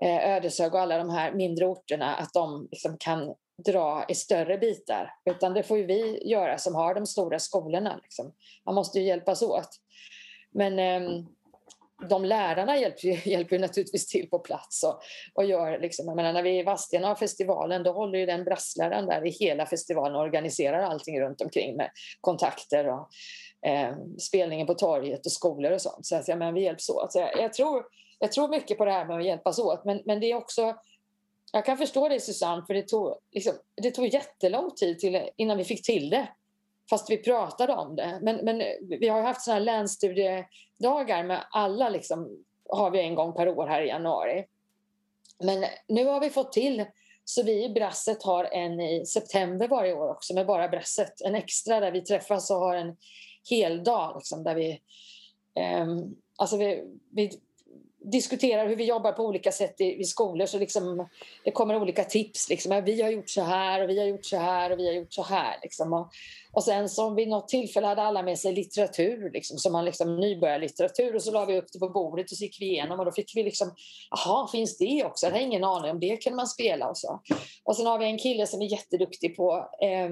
eh, 0.03 0.35
Ödeshög 0.35 0.73
och 0.73 0.79
alla 0.79 0.97
de 0.97 1.09
här 1.09 1.33
mindre 1.33 1.65
orterna, 1.65 2.15
att 2.15 2.33
de 2.33 2.67
liksom 2.71 2.97
kan 2.97 3.35
dra 3.65 4.05
i 4.09 4.15
större 4.15 4.57
bitar. 4.57 5.13
Utan 5.25 5.53
det 5.53 5.63
får 5.63 5.77
ju 5.77 5.85
vi 5.85 6.29
göra 6.29 6.57
som 6.57 6.75
har 6.75 6.95
de 6.95 7.05
stora 7.05 7.39
skolorna. 7.39 7.99
Liksom. 8.03 8.33
Man 8.65 8.75
måste 8.75 8.99
ju 8.99 9.05
hjälpas 9.05 9.41
åt. 9.41 9.69
Men 10.51 10.79
eh, 10.79 11.23
de 12.09 12.25
lärarna 12.25 12.77
hjälper 12.77 13.27
hjälper 13.27 13.59
naturligtvis 13.59 14.07
till 14.07 14.29
på 14.29 14.39
plats 14.39 14.83
och, 14.83 15.01
och 15.33 15.45
gör 15.45 15.79
liksom, 15.79 16.05
jag 16.05 16.15
menar, 16.15 16.33
när 16.33 16.43
vi 16.43 16.49
är 16.49 16.59
i 16.59 16.63
Vadstena 16.63 17.07
har 17.07 17.15
festivalen 17.15 17.83
då 17.83 17.91
håller 17.91 18.19
ju 18.19 18.25
den 18.25 18.43
brassläraren 18.43 19.05
där 19.05 19.25
i 19.25 19.29
hela 19.29 19.65
festivalen 19.65 20.15
och 20.15 20.21
organiserar 20.21 20.81
allting 20.81 21.21
runt 21.21 21.41
omkring 21.41 21.77
med 21.77 21.89
kontakter 22.21 22.87
och 22.87 23.09
eh, 23.69 23.95
spelningen 24.19 24.67
på 24.67 24.73
torget 24.73 25.25
och 25.25 25.31
skolor 25.31 25.71
och 25.71 25.81
sånt. 25.81 26.05
Så 26.05 26.15
att, 26.15 26.27
ja, 26.27 26.35
men 26.35 26.53
vi 26.53 26.63
hjälps 26.63 26.89
åt. 26.89 27.11
Så 27.11 27.19
jag, 27.19 27.39
jag, 27.39 27.53
tror, 27.53 27.83
jag 28.19 28.31
tror 28.31 28.47
mycket 28.47 28.77
på 28.77 28.85
det 28.85 28.91
här 28.91 29.05
med 29.05 29.17
att 29.17 29.25
hjälpas 29.25 29.59
åt 29.59 29.85
men, 29.85 30.01
men 30.05 30.19
det 30.19 30.31
är 30.31 30.35
också 30.35 30.75
jag 31.53 31.65
kan 31.65 31.77
förstå 31.77 32.09
dig, 32.09 32.19
Susanne, 32.19 32.63
för 32.67 32.73
det 32.73 32.87
tog, 32.87 33.15
liksom, 33.31 33.53
det 33.81 33.91
tog 33.91 34.07
jättelång 34.07 34.71
tid 34.71 34.99
till, 34.99 35.29
innan 35.37 35.57
vi 35.57 35.63
fick 35.63 35.85
till 35.85 36.09
det 36.09 36.27
fast 36.91 37.09
vi 37.09 37.17
pratade 37.17 37.73
om 37.73 37.95
det. 37.95 38.19
Men, 38.21 38.35
men 38.35 38.57
vi 38.99 39.07
har 39.07 39.21
haft 39.21 39.41
såna 39.41 39.53
här 39.53 39.61
länsstudiedagar 39.61 41.23
med 41.23 41.45
alla, 41.51 41.89
liksom, 41.89 42.45
har 42.69 42.91
vi 42.91 42.99
en 42.99 43.15
gång 43.15 43.33
per 43.33 43.49
år 43.49 43.67
här 43.67 43.81
i 43.81 43.87
januari. 43.87 44.45
Men 45.43 45.65
nu 45.87 46.05
har 46.05 46.19
vi 46.19 46.29
fått 46.29 46.53
till 46.53 46.85
så 47.25 47.43
vi 47.43 47.65
i 47.65 47.69
Brasset 47.69 48.23
har 48.23 48.43
en 48.43 48.79
i 48.79 49.05
september 49.05 49.67
varje 49.67 49.93
år 49.93 50.09
också 50.09 50.33
med 50.33 50.47
bara 50.47 50.67
Brasset. 50.67 51.21
En 51.21 51.35
extra 51.35 51.79
där 51.79 51.91
vi 51.91 52.01
träffas 52.01 52.51
och 52.51 52.57
har 52.57 52.75
en 52.75 52.97
hel 53.49 53.83
dag 53.83 54.15
liksom, 54.17 54.43
där 54.43 54.55
vi, 54.55 54.71
eh, 55.55 55.87
alltså 56.37 56.57
vi, 56.57 56.83
vi 57.11 57.31
diskuterar 58.03 58.67
hur 58.67 58.75
vi 58.75 58.85
jobbar 58.85 59.11
på 59.11 59.25
olika 59.25 59.51
sätt 59.51 59.81
i, 59.81 59.99
i 59.99 60.03
skolor. 60.03 60.45
Så 60.45 60.59
liksom, 60.59 61.07
det 61.43 61.51
kommer 61.51 61.75
olika 61.75 62.03
tips. 62.03 62.49
Liksom. 62.49 62.83
Vi 62.85 63.01
har 63.01 63.09
gjort 63.09 63.29
så 63.29 63.41
här 63.41 63.83
och 63.83 63.89
vi 63.89 63.99
har 63.99 64.05
gjort 64.05 64.25
så 64.25 64.37
här 64.37 64.71
och 64.71 64.79
vi 64.79 64.87
har 64.87 64.93
gjort 64.93 65.13
så 65.13 65.23
här. 65.23 65.59
Liksom. 65.61 65.93
Och, 65.93 66.09
och 66.53 66.63
sen 66.63 66.89
så 66.89 67.13
vid 67.13 67.27
något 67.27 67.47
tillfälle 67.47 67.87
hade 67.87 68.01
alla 68.01 68.23
med 68.23 68.39
sig 68.39 68.53
litteratur, 68.53 69.31
liksom, 69.33 69.57
som 69.57 69.71
man 69.71 69.85
liksom 69.85 70.19
nybörjarlitteratur 70.19 71.15
och 71.15 71.23
så 71.23 71.31
la 71.31 71.45
vi 71.45 71.57
upp 71.57 71.71
det 71.73 71.79
på 71.79 71.89
bordet 71.89 72.31
och 72.31 72.37
så 72.37 72.43
gick 72.43 72.61
vi 72.61 72.65
igenom 72.65 72.99
och 72.99 73.05
då 73.05 73.11
fick 73.11 73.35
vi 73.35 73.43
liksom, 73.43 73.71
jaha, 74.09 74.47
finns 74.47 74.77
det 74.77 75.03
också? 75.05 75.25
Jag 75.25 75.33
har 75.33 75.39
ingen 75.39 75.63
aning 75.63 75.91
om 75.91 75.99
det 75.99 76.17
kunde 76.17 76.35
man 76.35 76.47
spela 76.47 76.89
och 76.89 76.97
så. 76.97 77.21
Och 77.63 77.75
sen 77.75 77.85
har 77.85 77.99
vi 77.99 78.05
en 78.05 78.17
kille 78.17 78.47
som 78.47 78.61
är 78.61 78.71
jätteduktig 78.71 79.35
på 79.35 79.69
eh, 79.81 80.09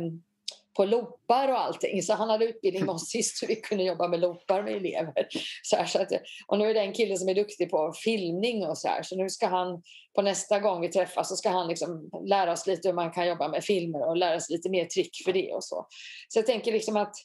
på 0.79 0.85
loopar 0.85 1.47
och 1.47 1.59
allting. 1.59 2.01
Så 2.01 2.13
han 2.13 2.29
hade 2.29 2.45
utbildning 2.45 2.85
med 2.85 2.95
oss 2.95 3.09
sist 3.09 3.43
hur 3.43 3.47
vi 3.47 3.55
kunde 3.55 3.83
jobba 3.83 4.07
med 4.07 4.19
loopar 4.19 4.63
med 4.63 4.73
elever. 4.73 5.27
Så, 5.63 5.75
här, 5.75 5.85
så 5.85 6.01
att, 6.01 6.07
och 6.47 6.57
nu 6.57 6.69
är 6.69 6.73
det 6.73 6.79
en 6.79 6.93
kille 6.93 7.17
som 7.17 7.29
är 7.29 7.35
duktig 7.35 7.69
på 7.69 7.93
filmning 8.03 8.65
och 8.65 8.77
så 8.77 8.87
här. 8.87 9.03
Så 9.03 9.15
nu 9.15 9.29
ska 9.29 9.47
han, 9.47 9.81
på 10.15 10.21
nästa 10.21 10.59
gång 10.59 10.81
vi 10.81 10.87
träffas, 10.87 11.29
så 11.29 11.35
ska 11.35 11.49
han 11.49 11.67
liksom 11.67 12.09
lära 12.25 12.51
oss 12.51 12.67
lite 12.67 12.87
hur 12.87 12.95
man 12.95 13.11
kan 13.11 13.27
jobba 13.27 13.47
med 13.47 13.63
filmer 13.63 14.07
och 14.07 14.17
lära 14.17 14.39
sig 14.39 14.55
lite 14.55 14.69
mer 14.69 14.85
trick 14.85 15.11
för 15.25 15.33
det 15.33 15.53
och 15.53 15.63
så. 15.63 15.87
Så 16.29 16.39
jag 16.39 16.45
tänker 16.45 16.71
liksom 16.71 16.97
att 16.97 17.15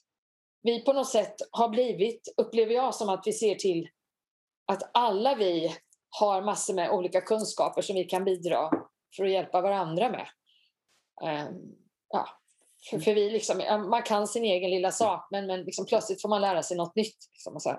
vi 0.62 0.84
på 0.84 0.92
något 0.92 1.10
sätt 1.10 1.34
har 1.50 1.68
blivit, 1.68 2.34
upplever 2.36 2.74
jag 2.74 2.94
som 2.94 3.08
att 3.08 3.22
vi 3.26 3.32
ser 3.32 3.54
till 3.54 3.88
att 4.72 4.90
alla 4.94 5.34
vi 5.34 5.74
har 6.20 6.42
massor 6.42 6.74
med 6.74 6.90
olika 6.90 7.20
kunskaper 7.20 7.82
som 7.82 7.96
vi 7.96 8.04
kan 8.04 8.24
bidra 8.24 8.70
för 9.16 9.24
att 9.24 9.30
hjälpa 9.30 9.60
varandra 9.60 10.10
med. 10.10 10.26
Um, 11.22 11.74
ja, 12.08 12.28
för, 12.90 12.98
för 12.98 13.14
vi 13.14 13.30
liksom, 13.30 13.58
man 13.90 14.02
kan 14.02 14.26
sin 14.26 14.44
egen 14.44 14.70
lilla 14.70 14.90
sak 14.90 15.28
men, 15.30 15.46
men 15.46 15.64
liksom 15.64 15.86
plötsligt 15.86 16.22
får 16.22 16.28
man 16.28 16.40
lära 16.40 16.62
sig 16.62 16.76
något 16.76 16.96
nytt. 16.96 17.16
Liksom 17.32 17.54
och, 17.54 17.62
så 17.62 17.68
här. 17.68 17.78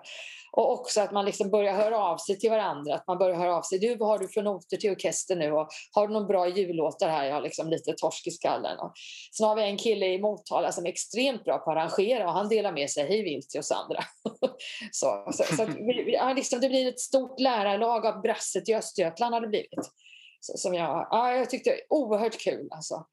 och 0.51 0.71
också 0.71 1.01
att 1.01 1.11
man 1.11 1.25
liksom 1.25 1.49
börjar 1.49 1.73
höra 1.73 1.97
av 1.97 2.17
sig 2.17 2.39
till 2.39 2.49
varandra. 2.49 2.95
Att 2.95 3.07
man 3.07 3.17
börjar 3.17 3.35
höra 3.35 3.55
av 3.55 3.61
sig. 3.61 3.79
Du, 3.79 3.95
vad 3.95 4.09
har 4.09 4.19
du 4.19 4.27
för 4.27 4.41
noter 4.41 4.77
till 4.77 4.91
orkester 4.91 5.35
nu? 5.35 5.51
Och 5.51 5.67
har 5.91 6.07
du 6.07 6.13
några 6.13 6.27
bra 6.27 6.47
jullåtar 6.47 7.09
här? 7.09 7.25
Jag 7.25 7.33
har 7.33 7.41
liksom 7.41 7.69
lite 7.69 7.93
torsk 7.93 8.27
i 8.27 8.31
skallen. 8.31 8.79
Och 8.79 8.91
sen 9.37 9.47
har 9.47 9.55
vi 9.55 9.63
en 9.63 9.77
kille 9.77 10.05
i 10.05 10.21
Motala 10.21 10.71
som 10.71 10.85
är 10.85 10.89
extremt 10.89 11.43
bra 11.43 11.57
på 11.57 11.71
att 11.71 11.77
arrangera 11.77 12.25
och 12.25 12.33
han 12.33 12.49
delar 12.49 12.71
med 12.71 12.89
sig 12.89 13.07
hej 13.07 13.23
vilt 13.23 13.49
till 13.49 13.59
oss 13.59 13.71
andra. 13.71 14.03
så 14.91 15.27
så, 15.31 15.43
så 15.55 15.65
vi, 15.65 16.13
ja, 16.13 16.33
liksom, 16.33 16.59
det 16.59 16.69
blir 16.69 16.87
ett 16.87 16.99
stort 16.99 17.39
lärarlag 17.39 18.05
av 18.05 18.21
brasset 18.21 18.69
i 18.69 18.75
Östergötland 18.75 19.33
har 19.33 19.41
det 19.41 19.47
blivit. 19.47 19.91
Så, 20.39 20.57
som 20.57 20.73
jag, 20.73 21.07
ja, 21.11 21.35
jag 21.35 21.49
tyckte 21.49 21.79
oerhört 21.89 22.39
kul 22.39 22.67
alltså. 22.71 23.05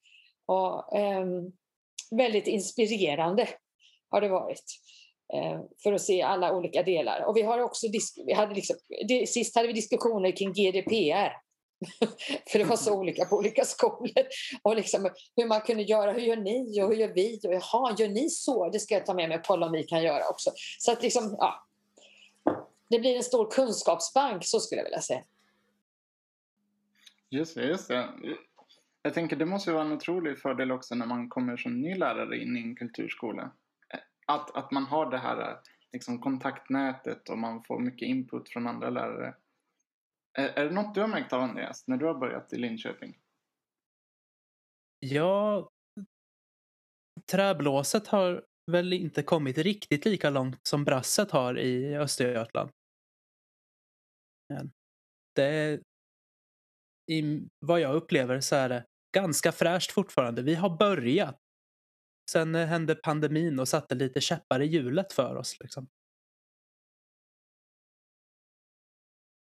Och, 0.47 0.99
um, 0.99 1.53
väldigt 2.17 2.47
inspirerande 2.47 3.49
har 4.11 4.21
det 4.21 4.29
varit 4.29 4.65
eh, 5.35 5.61
för 5.83 5.93
att 5.93 6.03
se 6.03 6.23
alla 6.23 6.57
olika 6.57 6.83
delar. 6.83 7.25
Och 7.25 7.37
vi 7.37 7.43
har 7.43 7.59
också 7.59 7.87
vi 8.27 8.33
hade 8.33 8.55
liksom, 8.55 8.77
sist 9.27 9.57
hade 9.57 9.69
vi 9.69 9.75
diskussioner 9.75 10.37
kring 10.37 10.53
GDPR. 10.53 11.33
för 12.51 12.59
det 12.59 12.65
var 12.65 12.77
så 12.77 12.99
olika 12.99 13.25
på 13.25 13.37
olika 13.37 13.65
skolor. 13.65 14.27
Och 14.63 14.77
liksom 14.77 15.11
hur 15.37 15.47
man 15.47 15.61
kunde 15.61 15.83
göra, 15.83 16.13
hur 16.13 16.21
gör 16.21 16.37
ni 16.37 16.83
och 16.83 16.89
hur 16.89 16.97
gör 16.97 17.13
vi? 17.15 17.41
Och 17.45 17.55
jaha, 17.55 17.97
gör 17.99 18.09
ni 18.09 18.31
så? 18.31 18.71
Det 18.71 18.81
ska 18.81 18.95
jag 18.95 19.07
ta 19.07 19.15
med 19.15 19.29
mig 19.29 19.39
och 19.39 19.45
kolla 19.45 19.67
om 19.67 19.73
vi 19.73 19.83
kan 19.83 20.03
göra 20.03 20.29
också. 20.29 20.51
Så 20.79 20.93
att 20.93 21.03
liksom, 21.03 21.37
ja. 21.39 21.67
Det 22.91 22.99
blir 22.99 23.17
en 23.17 23.23
stor 23.23 23.51
kunskapsbank, 23.51 24.45
så 24.45 24.61
skulle 24.61 24.79
jag 24.79 24.85
vilja 24.85 25.01
säga. 25.01 25.25
Just 27.31 27.55
det, 27.55 27.65
just 27.65 27.89
det. 27.89 28.09
Jag 29.03 29.15
tänker 29.15 29.37
det 29.37 29.47
måste 29.47 29.73
vara 29.73 29.85
en 29.85 29.93
otrolig 29.93 30.39
fördel 30.39 30.73
också 30.73 30.95
när 30.95 31.07
man 31.07 31.29
kommer 31.29 31.57
som 31.57 31.81
ny 31.81 31.95
lärare 31.95 32.39
in 32.39 32.57
i 32.57 32.61
en 32.61 32.77
kulturskola. 32.77 33.53
Att, 34.27 34.57
att 34.57 34.71
man 34.71 34.85
har 34.85 35.11
det 35.11 35.19
här 35.19 35.59
liksom, 35.93 36.21
kontaktnätet 36.21 37.29
och 37.29 37.39
man 37.39 37.65
får 37.65 37.81
mycket 37.81 38.09
input 38.09 38.49
från 38.49 38.67
andra 38.67 38.91
lärare. 38.91 39.35
Är, 40.39 40.49
är 40.49 40.65
det 40.65 40.75
något 40.75 40.95
du 40.95 41.01
har 41.01 41.09
märkt 41.09 41.33
av 41.33 41.41
Andreas 41.41 41.89
när 41.89 41.97
du 41.97 42.07
har 42.07 42.15
börjat 42.15 42.53
i 42.53 42.59
Linköping? 42.59 43.19
Ja, 44.99 45.69
träblåset 47.31 48.07
har 48.07 48.45
väl 48.71 48.93
inte 48.93 49.23
kommit 49.23 49.59
riktigt 49.59 50.05
lika 50.05 50.31
långt 50.31 50.67
som 50.67 50.85
brasset 50.85 51.31
har 51.31 51.59
i 51.59 51.97
Östergötland. 51.97 52.71
Det, 55.35 55.81
i 57.11 57.49
vad 57.67 57.81
jag 57.81 57.95
upplever 57.95 58.41
så 58.41 58.57
är 58.57 58.69
det 58.69 58.85
ganska 59.13 59.53
fräscht 59.53 59.93
fortfarande. 59.93 60.43
Vi 60.43 60.55
har 60.55 60.77
börjat. 60.77 61.39
Sen 62.31 62.55
hände 62.55 62.95
pandemin 62.95 63.59
och 63.59 63.69
satte 63.69 63.95
lite 63.95 64.21
käppar 64.21 64.61
i 64.61 64.67
hjulet 64.67 65.13
för 65.13 65.37
oss. 65.37 65.61
Liksom. 65.61 65.89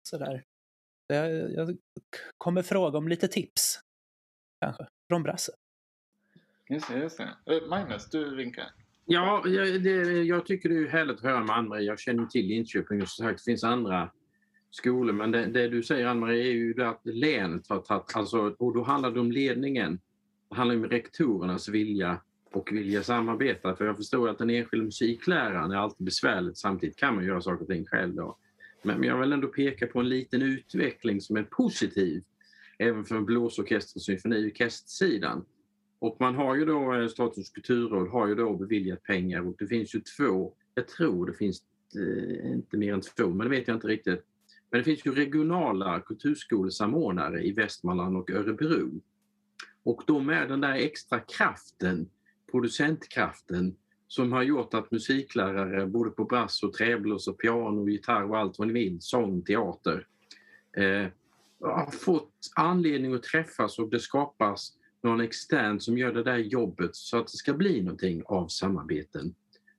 Sådär. 0.03 0.45
Jag, 1.07 1.53
jag 1.53 1.79
kommer 2.39 2.63
fråga 2.63 2.99
om 2.99 3.09
lite 3.09 3.29
tips. 3.29 3.81
Kanske. 4.61 4.89
Från 5.09 5.23
Brasse. 5.23 5.53
Just 6.69 6.89
det, 6.89 6.99
just 6.99 7.19
det. 7.19 7.55
Uh, 7.55 7.69
Magnus, 7.69 8.11
du 8.11 8.37
vinkar. 8.37 8.73
Ja, 9.05 9.43
jag, 9.47 9.83
det, 9.83 10.23
jag 10.23 10.47
tycker 10.47 10.69
det 10.69 10.75
är 10.75 10.89
härligt 10.89 11.17
att 11.17 11.23
höra 11.23 11.41
med 11.41 11.57
andra. 11.57 11.81
Jag 11.81 12.01
känner 12.01 12.27
till 12.27 12.47
Linköping 12.47 13.03
och 13.03 13.09
sagt 13.09 13.39
det 13.39 13.51
finns 13.51 13.65
andra 13.65 14.13
skolor. 14.71 15.13
Men 15.13 15.31
det, 15.31 15.47
det 15.47 15.69
du 15.69 15.83
säger 15.83 16.07
Ann-Marie 16.07 16.47
är 16.47 16.53
ju 16.53 16.83
att 16.83 17.01
länet 17.05 17.69
har 17.69 17.79
tagit, 17.79 18.17
alltså, 18.17 18.55
och 18.59 18.75
då 18.75 18.83
handlar 18.83 19.11
det 19.11 19.21
om 19.21 19.33
ledningen. 19.33 20.01
Det 20.49 20.57
handlar 20.57 20.77
om 20.77 20.87
rektorernas 20.87 21.69
vilja 21.69 22.21
och 22.53 22.73
vilja 22.73 23.03
samarbeta. 23.03 23.77
För 23.77 23.87
jag 23.87 23.97
förstår 23.97 24.29
att 24.29 24.39
den 24.39 24.51
enskilda 24.51 24.85
musikläraren 24.85 25.71
är 25.71 25.77
alltid 25.77 26.05
besvärligt. 26.05 26.59
Samtidigt 26.59 26.97
kan 26.97 27.15
man 27.15 27.25
göra 27.25 27.41
saker 27.41 27.63
och 27.63 27.69
ting 27.69 27.87
själv. 27.87 28.15
Då. 28.15 28.39
Men 28.83 29.03
jag 29.03 29.21
vill 29.21 29.33
ändå 29.33 29.49
peka 29.49 29.87
på 29.87 30.01
en 30.01 30.09
liten 30.09 30.43
utveckling 30.43 31.21
som 31.21 31.37
är 31.37 31.43
positiv 31.43 32.23
även 32.79 33.05
för 33.05 33.21
blåsorkester 33.21 33.99
och 33.99 34.03
symfoniorkestersidan. 34.03 35.45
Och 35.99 36.17
man 36.21 36.35
har 36.35 36.55
ju 36.55 36.65
då, 36.65 36.95
eh, 36.95 37.09
Statens 37.09 37.51
kulturråd 37.51 38.09
har 38.09 38.29
ju 38.29 38.35
då 38.35 38.57
beviljat 38.57 39.03
pengar 39.03 39.47
och 39.47 39.55
det 39.59 39.67
finns 39.67 39.95
ju 39.95 40.01
två, 40.01 40.53
jag 40.75 40.89
tror 40.89 41.27
det 41.27 41.35
finns 41.35 41.63
eh, 41.97 42.53
inte 42.53 42.77
mer 42.77 42.95
än 42.95 43.01
två, 43.01 43.29
men 43.29 43.39
det 43.39 43.57
vet 43.57 43.69
jag 43.69 43.77
inte 43.77 43.87
riktigt, 43.87 44.25
men 44.71 44.81
det 44.81 44.85
finns 44.85 45.07
ju 45.07 45.15
regionala 45.15 46.01
kulturskolesamordnare 46.01 47.43
i 47.43 47.53
Västmanland 47.53 48.17
och 48.17 48.31
Örebro. 48.31 49.01
Och 49.83 50.03
de 50.07 50.29
är 50.29 50.49
den 50.49 50.61
där 50.61 50.75
extra 50.75 51.21
kraften, 51.21 52.11
producentkraften, 52.51 53.77
som 54.09 54.33
har 54.33 54.43
gjort 54.43 54.75
att 54.75 54.91
musiklärare 54.91 55.87
både 55.87 56.11
på 56.11 56.25
brass 56.25 56.63
och 56.63 56.73
träblås 56.73 57.29
och 57.29 57.39
piano, 57.39 57.89
gitarr 57.89 58.31
och 58.31 58.39
allt 58.39 58.59
vad 58.59 58.69
ni 58.69 58.75
vill, 58.75 58.97
sång, 59.01 59.43
teater, 59.43 60.07
eh, 60.77 61.07
har 61.61 61.91
fått 61.91 62.33
anledning 62.57 63.15
att 63.15 63.23
träffas 63.23 63.79
och 63.79 63.91
det 63.91 64.01
skapas 64.01 64.73
någon 65.03 65.21
extern 65.21 65.81
som 65.81 65.99
gör 65.99 66.13
det 66.13 66.23
där 66.23 66.39
jobbet 66.39 66.97
så 66.97 67.19
att 67.19 67.27
det 67.27 67.37
ska 67.37 67.53
bli 67.55 67.83
någonting 67.83 68.23
av 68.27 68.49
samarbeten. 68.49 69.35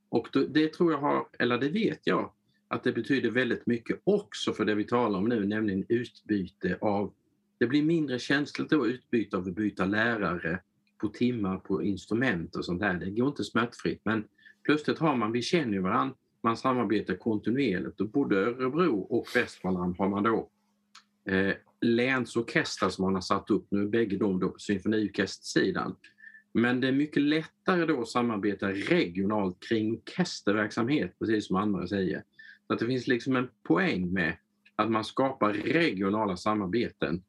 Och 0.10 0.28
det 0.50 0.74
tror 0.74 0.92
jag 0.92 1.00
har, 1.00 1.28
eller 1.40 1.58
det 1.58 1.70
vet 1.70 2.00
jag, 2.04 2.32
att 2.70 2.84
det 2.84 2.92
betyder 2.92 3.32
väldigt 3.32 3.66
mycket 3.66 4.02
också 4.04 4.54
för 4.54 4.66
det 4.66 4.76
vi 4.76 4.84
talar 4.84 5.20
om 5.20 5.30
nu, 5.30 5.46
nämligen 5.46 5.86
utbyte 5.90 6.78
av... 6.82 7.14
Det 7.58 7.68
blir 7.68 7.84
mindre 7.84 8.20
känsligt 8.20 8.70
då 8.70 8.88
utbyte 8.88 9.38
av 9.38 9.48
att 9.48 9.56
byta 9.56 9.86
lärare 9.86 10.60
på 10.98 11.08
timmar 11.08 11.58
på 11.58 11.84
instrument 11.84 12.56
och 12.56 12.66
sånt 12.66 12.82
där. 12.82 12.94
Det 12.94 13.10
går 13.10 13.28
inte 13.28 13.44
smärtfritt 13.44 14.02
men 14.04 14.24
plötsligt 14.64 15.00
har 15.00 15.16
man, 15.16 15.32
vi 15.32 15.42
känner 15.42 15.74
ju 15.74 15.80
varandra, 15.80 16.16
man 16.42 16.58
samarbetar 16.58 17.16
kontinuerligt 17.16 18.02
och 18.02 18.10
både 18.10 18.36
Örebro 18.36 19.00
och 19.00 19.28
Västmanland 19.36 19.96
har 19.98 20.10
man 20.10 20.24
då 20.24 20.50
eh, 21.30 21.54
länsorkestrar 21.82 22.90
som 22.90 23.06
man 23.06 23.14
har 23.14 23.22
satt 23.22 23.50
upp, 23.50 23.68
nu 23.70 23.88
bägge 23.88 24.18
de 24.18 24.40
då 24.40 24.50
på 24.50 24.60
symfoniorkestersidan. 24.60 25.96
Men 26.54 26.82
det 26.82 26.88
är 26.88 26.92
mycket 26.92 27.24
lättare 27.24 27.86
då 27.86 28.02
att 28.02 28.08
samarbeta 28.08 28.70
regionalt 28.72 29.58
kring 29.70 29.94
orkesterverksamhet, 29.94 31.20
precis 31.20 31.48
som 31.48 31.56
andra 31.56 31.88
säger. 31.88 32.24
Att 32.70 32.80
det 32.80 32.86
finns 32.86 33.08
liksom 33.08 33.36
en 33.36 33.50
poäng 33.64 34.14
med 34.14 34.38
att 34.76 34.92
man 34.92 35.04
skapar 35.04 35.54
regionala 35.54 36.38
samarbeten 36.38 37.24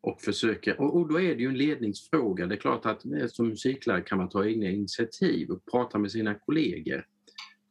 och 0.00 0.20
försöker, 0.20 0.80
och, 0.80 0.96
och 0.96 1.08
då 1.08 1.20
är 1.20 1.34
det 1.34 1.42
ju 1.42 1.48
en 1.48 1.58
ledningsfråga. 1.58 2.46
Det 2.46 2.54
är 2.54 2.60
klart 2.60 2.86
att 2.86 3.02
som 3.28 3.48
musiklärare 3.48 4.02
kan 4.02 4.18
man 4.18 4.28
ta 4.28 4.46
egna 4.46 4.70
initiativ 4.70 5.50
och 5.50 5.64
prata 5.70 5.98
med 5.98 6.10
sina 6.10 6.34
kollegor. 6.34 7.06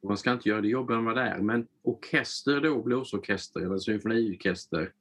Man 0.07 0.17
ska 0.17 0.31
inte 0.31 0.49
göra 0.49 0.61
det 0.61 0.67
jobbigare 0.67 0.99
än 0.99 1.05
vad 1.05 1.15
det 1.15 1.21
är, 1.21 1.39
men 1.39 1.67
orkester 1.81 2.61
då, 2.61 2.83
blåsorkester 2.83 3.59
eller 3.59 3.77
symfoniorkester, 3.77 4.91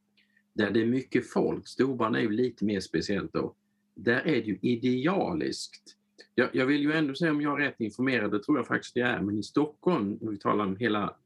där 0.55 0.71
det 0.71 0.83
är 0.83 0.87
mycket 0.87 1.31
folk, 1.31 1.69
storband 1.69 2.17
är 2.17 2.21
ju 2.21 2.31
lite 2.31 2.65
mer 2.65 2.81
speciellt 2.81 3.33
då, 3.33 3.55
där 3.95 4.21
är 4.21 4.41
det 4.41 4.47
ju 4.47 4.59
idealiskt. 4.63 5.97
Jag, 6.35 6.49
jag 6.53 6.67
vill 6.67 6.83
ju 6.83 6.93
ändå 6.93 7.15
säga 7.15 7.31
om 7.31 7.41
jag 7.41 7.61
är 7.61 7.65
rätt 7.65 7.81
informerad, 7.81 8.31
det 8.31 8.43
tror 8.43 8.59
jag 8.59 8.67
faktiskt 8.67 8.97
jag 8.97 9.09
är, 9.09 9.21
men 9.21 9.39
i 9.39 9.43
Stockholm, 9.43 10.19
om 10.21 10.31
vi 10.31 10.39
talar 10.39 10.65
om 10.65 10.77
hela 10.77 11.17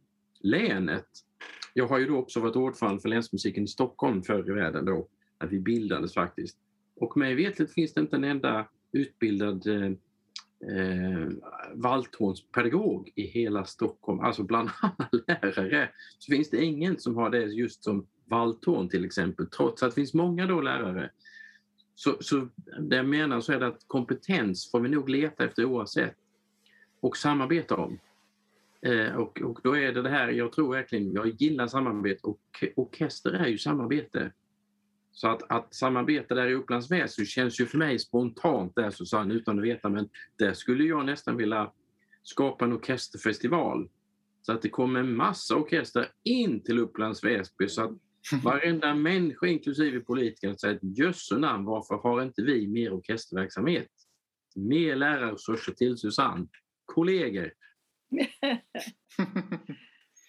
länet. 0.41 1.07
Jag 1.75 1.87
har 1.87 1.99
ju 1.99 2.07
då 2.07 2.17
också 2.17 2.41
varit 2.41 2.57
ordförande 2.57 3.03
för 3.03 3.09
Länsmusiken 3.09 3.65
i 3.65 3.69
Stockholm 3.69 4.23
förr 4.23 4.51
i 4.51 4.53
världen 4.53 4.85
då, 4.85 5.09
när 5.41 5.49
vi 5.49 5.61
bildades 5.61 6.15
faktiskt. 6.15 6.59
Och 6.97 7.17
mig 7.17 7.35
vetligt 7.35 7.73
finns 7.73 7.95
det 7.95 8.01
inte 8.01 8.17
en 8.17 8.25
enda 8.25 8.69
utbildad 8.93 9.67
eh, 9.67 9.85
eh 10.71 11.29
valthornspedagog 11.75 13.13
i 13.15 13.23
hela 13.23 13.65
Stockholm. 13.65 14.21
Alltså 14.21 14.43
bland 14.43 14.71
alla 14.81 15.09
lärare 15.27 15.91
så 16.19 16.33
finns 16.33 16.51
det 16.51 16.65
ingen 16.65 16.99
som 16.99 17.17
har 17.17 17.31
det 17.31 17.43
just 17.43 17.85
som 17.85 18.07
valthorn 18.25 18.89
till 18.89 19.05
exempel, 19.05 19.47
trots 19.47 19.83
att 19.83 19.91
det 19.91 19.95
finns 19.95 20.15
många 20.15 20.47
då 20.47 20.61
lärare. 20.61 21.11
Så, 21.95 22.17
så 22.21 22.49
det 22.81 22.97
jag 22.97 23.09
menar 23.09 23.41
så 23.41 23.53
är 23.53 23.61
det 23.61 23.67
att 23.67 23.85
kompetens 23.87 24.71
får 24.71 24.81
vi 24.81 24.89
nog 24.89 25.09
leta 25.09 25.45
efter 25.45 25.65
oavsett 25.65 26.17
och 27.01 27.17
samarbeta 27.17 27.77
om. 27.77 27.99
Eh, 28.87 29.15
och, 29.15 29.41
och 29.41 29.61
då 29.63 29.77
är 29.77 29.93
det 29.93 30.03
det 30.03 30.09
här, 30.09 30.29
jag 30.29 30.53
tror 30.53 30.75
verkligen, 30.75 31.13
jag 31.13 31.29
gillar 31.29 31.67
samarbete 31.67 32.21
och 32.23 32.41
orkester 32.77 33.33
är 33.33 33.47
ju 33.47 33.59
samarbete. 33.59 34.33
Så 35.13 35.29
att, 35.29 35.43
att 35.53 35.75
samarbeta 35.75 36.35
där 36.35 36.47
i 36.47 36.55
Upplands 36.55 36.91
Väsby 36.91 37.27
känns 37.27 37.61
ju 37.61 37.67
för 37.67 37.79
mig 37.79 37.99
spontant 37.99 38.73
där 38.77 38.91
Susanne 38.91 39.35
utan 39.35 39.59
att 39.59 39.65
veta 39.65 39.89
men 39.89 40.09
där 40.39 40.53
skulle 40.53 40.85
jag 40.85 41.07
nästan 41.07 41.37
vilja 41.37 41.73
skapa 42.23 42.65
en 42.65 42.73
orkesterfestival. 42.73 43.89
Så 44.43 44.53
att 44.53 44.63
det 44.63 44.69
kommer 44.69 45.01
en 45.01 45.17
massa 45.17 45.57
orkestrar 45.57 46.09
in 46.25 46.63
till 46.63 46.79
Upplands 46.79 47.25
Väsby 47.25 47.69
så 47.69 47.83
att 47.83 47.93
varenda 48.43 48.95
människa 48.95 49.47
inklusive 49.47 50.01
politikerna 50.01 50.57
säger 50.57 50.79
jösse 50.83 51.39
namn 51.39 51.65
varför 51.65 51.95
har 51.95 52.23
inte 52.23 52.43
vi 52.43 52.67
mer 52.67 52.93
orkesterverksamhet? 52.93 53.89
Mer 54.57 54.97
lärarresurser 54.97 55.73
till 55.73 55.97
Susanne. 55.97 56.47
Kollegor, 56.85 57.53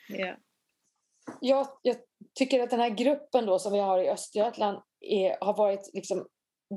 yeah. 0.09 0.38
jag, 1.41 1.67
jag, 1.82 1.95
tycker 2.34 2.59
att 2.59 2.69
den 2.69 2.80
här 2.80 2.89
gruppen 2.89 3.45
då 3.45 3.59
som 3.59 3.73
vi 3.73 3.80
har 3.80 3.99
i 3.99 4.09
Östergötland 4.09 4.82
är, 5.01 5.38
har 5.41 5.57
varit 5.57 5.89
liksom 5.93 6.28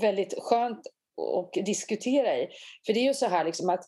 väldigt 0.03 0.35
skönt 0.39 0.81
och 1.17 1.51
diskutera 1.65 2.39
i. 2.39 2.49
För 2.87 2.93
det 2.93 3.01
är 3.01 3.05
ju 3.05 3.15
så 3.15 3.27
här 3.27 3.45
liksom 3.45 3.71
att 3.71 3.85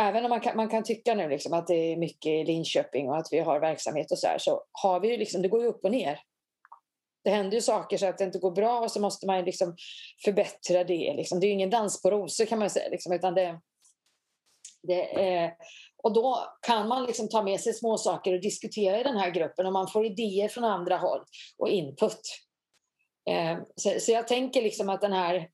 även 0.00 0.24
om 0.24 0.28
man 0.28 0.40
kan, 0.40 0.56
man 0.56 0.68
kan 0.68 0.82
tycka 0.82 1.14
nu 1.14 1.28
liksom 1.28 1.52
att 1.52 1.66
det 1.66 1.74
är 1.74 1.96
mycket 1.96 2.30
i 2.30 2.44
Linköping 2.44 3.08
och 3.08 3.16
att 3.16 3.28
vi 3.30 3.38
har 3.38 3.60
verksamhet 3.60 4.12
och 4.12 4.18
så 4.18 4.26
här, 4.26 4.38
så 4.38 4.62
har 4.72 5.00
vi 5.00 5.10
ju 5.10 5.16
liksom, 5.16 5.42
det 5.42 5.48
går 5.48 5.62
ju 5.62 5.68
upp 5.68 5.84
och 5.84 5.90
ner. 5.90 6.20
Det 7.24 7.30
händer 7.30 7.54
ju 7.54 7.60
saker 7.60 7.96
så 7.96 8.06
att 8.06 8.18
det 8.18 8.24
inte 8.24 8.38
går 8.38 8.50
bra 8.50 8.80
och 8.80 8.90
så 8.92 9.00
måste 9.00 9.26
man 9.26 9.44
liksom 9.44 9.76
förbättra 10.24 10.84
det. 10.84 11.14
Liksom. 11.16 11.40
Det 11.40 11.46
är 11.46 11.48
ju 11.48 11.54
ingen 11.54 11.70
dans 11.70 12.02
på 12.02 12.10
rosor 12.10 12.44
kan 12.44 12.58
man 12.58 12.70
säga, 12.70 12.88
liksom, 12.88 13.12
utan 13.12 13.34
det, 13.34 13.60
det 14.82 15.34
är, 15.34 15.54
och 16.02 16.12
då 16.12 16.44
kan 16.66 16.88
man 16.88 17.04
liksom 17.04 17.28
ta 17.28 17.42
med 17.42 17.60
sig 17.60 17.74
små 17.74 17.98
saker 17.98 18.34
och 18.34 18.40
diskutera 18.40 19.00
i 19.00 19.02
den 19.02 19.16
här 19.16 19.30
gruppen 19.30 19.66
och 19.66 19.72
man 19.72 19.88
får 19.88 20.06
idéer 20.06 20.48
från 20.48 20.64
andra 20.64 20.96
håll 20.96 21.20
och 21.58 21.68
input. 21.68 22.20
Ehm, 23.30 23.60
så, 23.76 24.00
så, 24.00 24.12
jag 24.12 24.28
tänker 24.28 24.62
liksom 24.62 24.88
att 24.88 25.00
den 25.00 25.12
här 25.12 25.48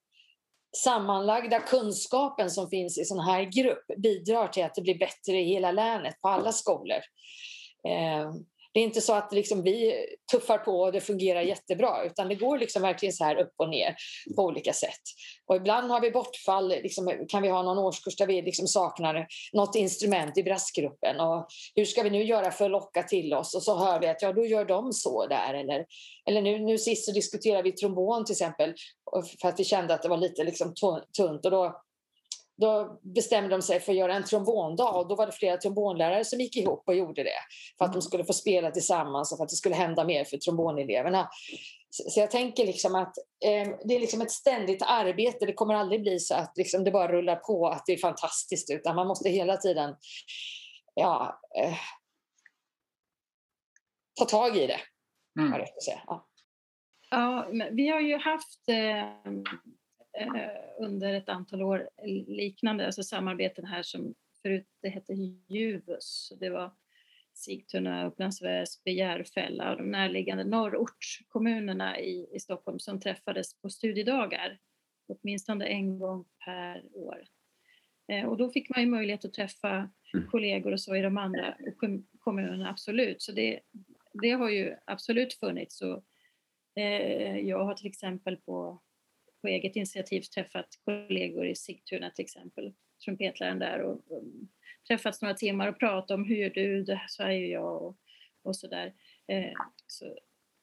sammanlagda 0.77 1.61
kunskapen 1.61 2.51
som 2.51 2.71
finns 2.71 2.99
i 2.99 3.05
sån 3.05 3.21
här 3.21 3.43
grupp 3.43 3.85
bidrar 3.97 4.49
till 4.49 4.65
att 4.65 4.75
det 4.75 4.83
blir 4.83 4.99
bättre 4.99 5.41
i 5.41 5.45
hela 5.45 5.73
länet 5.73 6.21
på 6.21 6.29
alla 6.29 6.53
skolor. 6.53 7.01
Ehm, 7.89 8.33
det 8.73 8.81
är 8.81 8.85
inte 8.85 9.01
så 9.01 9.15
att 9.15 9.33
liksom 9.33 9.63
vi 9.63 10.07
tuffar 10.33 10.59
på 10.59 10.81
och 10.81 10.93
det 10.93 11.01
fungerar 11.01 11.41
jättebra 11.41 12.05
utan 12.05 12.29
det 12.29 12.35
går 12.35 12.59
liksom 12.59 12.83
verkligen 12.83 13.13
så 13.13 13.25
här 13.25 13.37
upp 13.37 13.53
och 13.57 13.69
ner 13.69 13.95
på 14.37 14.43
olika 14.43 14.73
sätt. 14.73 15.01
Och 15.47 15.57
ibland 15.57 15.91
har 15.91 16.01
vi 16.01 16.11
bortfall, 16.11 16.69
liksom, 16.69 17.27
kan 17.29 17.43
vi 17.43 17.49
ha 17.49 17.63
någon 17.63 17.79
årskurs 17.79 18.17
där 18.17 18.27
vi 18.27 18.43
liksom 18.43 18.67
saknar 18.67 19.27
något 19.53 19.75
instrument 19.75 20.39
i 20.39 20.43
brassgruppen 20.43 21.21
och 21.21 21.47
hur 21.75 21.85
ska 21.85 22.03
vi 22.03 22.11
nu 22.11 22.25
göra 22.25 22.51
för 22.51 22.65
att 22.65 22.71
locka 22.71 23.03
till 23.03 23.35
oss? 23.35 23.55
Och 23.55 23.63
så 23.63 23.79
hör 23.79 24.01
vi 24.01 24.07
att 24.07 24.23
ja, 24.23 24.33
då 24.33 24.47
gör 24.47 24.65
de 24.65 24.93
så 24.93 25.27
där. 25.27 25.55
Eller, 25.55 25.87
eller 26.29 26.43
nu, 26.43 26.59
nu 26.59 26.79
sist 26.79 27.05
så 27.05 27.13
diskuterade 27.13 27.63
vi 27.63 27.73
trombon 27.73 28.25
till 28.25 28.33
exempel 28.33 28.75
för 29.41 29.49
att 29.49 29.61
vi 29.61 29.65
kände 29.65 29.95
att 29.95 30.03
det 30.03 30.09
var 30.09 30.17
lite 30.17 30.45
liksom 30.45 30.75
tunt 31.17 31.45
och 31.45 31.51
då 31.51 31.83
då 32.63 33.01
bestämde 33.03 33.51
de 33.51 33.63
sig 33.63 33.81
för 33.81 33.93
att 33.93 33.99
göra 33.99 34.15
en 34.15 34.25
trombondag 34.25 34.91
och 34.91 35.09
då 35.09 35.15
var 35.15 35.27
det 35.27 35.33
flera 35.33 35.57
trombonlärare 35.57 36.25
som 36.25 36.41
gick 36.41 36.57
ihop 36.57 36.83
och 36.87 36.95
gjorde 36.95 37.23
det 37.23 37.39
för 37.79 37.85
att 37.85 37.93
de 37.93 37.97
mm. 37.97 38.03
skulle 38.03 38.25
få 38.25 38.33
spela 38.33 38.71
tillsammans 38.71 39.33
och 39.33 39.39
för 39.39 39.45
att 39.45 39.51
det 39.51 39.57
skulle 39.57 39.75
hända 39.75 40.05
mer 40.05 40.25
för 40.25 40.37
tromboneleverna. 40.37 41.29
Så 41.91 42.21
jag 42.21 42.31
tänker 42.31 42.67
liksom 42.67 42.95
att 42.95 43.19
eh, 43.45 43.69
det 43.85 43.95
är 43.95 44.01
liksom 44.01 44.21
ett 44.21 44.31
ständigt 44.31 44.83
arbete. 44.83 45.47
Det 45.47 45.53
kommer 45.53 45.75
aldrig 45.75 46.03
bli 46.03 46.19
så 46.19 46.35
att 46.35 46.53
liksom 46.57 46.85
det 46.85 46.91
bara 46.91 47.13
rullar 47.13 47.37
på, 47.37 47.69
att 47.69 47.87
det 47.87 47.93
är 47.93 47.99
fantastiskt, 47.99 48.71
utan 48.71 48.97
man 48.97 49.07
måste 49.07 49.29
hela 49.29 49.57
tiden 49.57 49.95
ja, 50.95 51.41
eh, 51.59 51.75
ta 54.19 54.25
tag 54.25 54.57
i 54.57 54.67
det. 54.67 54.81
Mm. 55.41 55.61
Ja. 56.07 56.29
ja, 57.11 57.47
vi 57.73 57.89
har 57.89 58.01
ju 58.01 58.19
haft 58.19 58.69
eh, 58.69 58.99
eh, 58.99 59.07
under 60.79 61.15
ett 61.15 61.29
antal 61.29 61.63
år 61.63 61.91
liknande, 62.27 62.87
alltså 62.87 63.03
samarbeten 63.03 63.65
här 63.65 63.83
som 63.83 64.15
förut 64.43 64.69
det 64.83 64.89
hette 64.89 65.13
Juvus. 65.49 66.33
Det 66.41 66.51
var 66.51 66.73
Sigtuna, 67.35 68.07
Upplands 68.07 68.43
Väsby, 68.43 68.93
Järfälla 68.93 69.71
och 69.71 69.77
de 69.77 69.91
närliggande 69.91 70.45
norrortskommunerna 70.45 72.01
i, 72.01 72.29
i 72.33 72.41
Stockholm 72.41 72.79
som 72.79 73.01
träffades 73.01 73.61
på 73.61 73.71
studiedagar 73.71 74.59
åtminstone 75.09 75.67
en 75.67 75.99
gång 75.99 76.25
per 76.45 76.85
år. 76.93 77.25
Eh, 78.09 78.27
och 78.27 78.37
då 78.37 78.51
fick 78.51 78.69
man 78.69 78.81
ju 78.81 78.87
möjlighet 78.87 79.25
att 79.25 79.33
träffa 79.33 79.91
mm. 80.15 80.27
kollegor 80.31 80.73
och 80.73 80.81
så 80.81 80.97
i 80.97 81.03
de 81.03 81.17
andra 81.17 81.57
kommunerna, 82.19 82.71
absolut. 82.71 83.23
Så 83.23 83.33
det, 83.33 83.61
det 84.23 84.31
har 84.31 84.51
ju 84.51 84.77
absolut 84.85 85.35
funnits. 85.35 85.83
Och, 85.83 86.05
eh, 86.83 87.39
jag 87.39 87.65
har 87.65 87.75
till 87.75 87.87
exempel 87.87 88.37
på 88.37 88.83
på 89.43 89.49
eget 89.49 89.77
initiativ 89.77 90.21
träffat 90.21 90.67
kollegor 90.85 91.47
i 91.47 91.55
Sigtuna 91.55 92.11
till 92.11 92.25
exempel, 92.25 92.75
trumpetläraren 93.05 93.59
där 93.59 93.81
och, 93.81 94.13
och 94.13 94.25
träffats 94.89 95.23
några 95.23 95.35
timmar 95.35 95.69
och 95.69 95.79
pratat 95.79 96.11
om 96.11 96.25
hur 96.25 96.37
gör 96.37 96.51
du, 96.51 96.85
det, 96.85 97.01
så 97.09 97.23
här 97.23 97.31
gör 97.31 97.49
jag 97.49 97.83
och, 97.83 97.97
och 98.43 98.57
så 98.57 98.67
där. 98.67 98.95
Eh, 99.27 99.53
så 99.87 100.19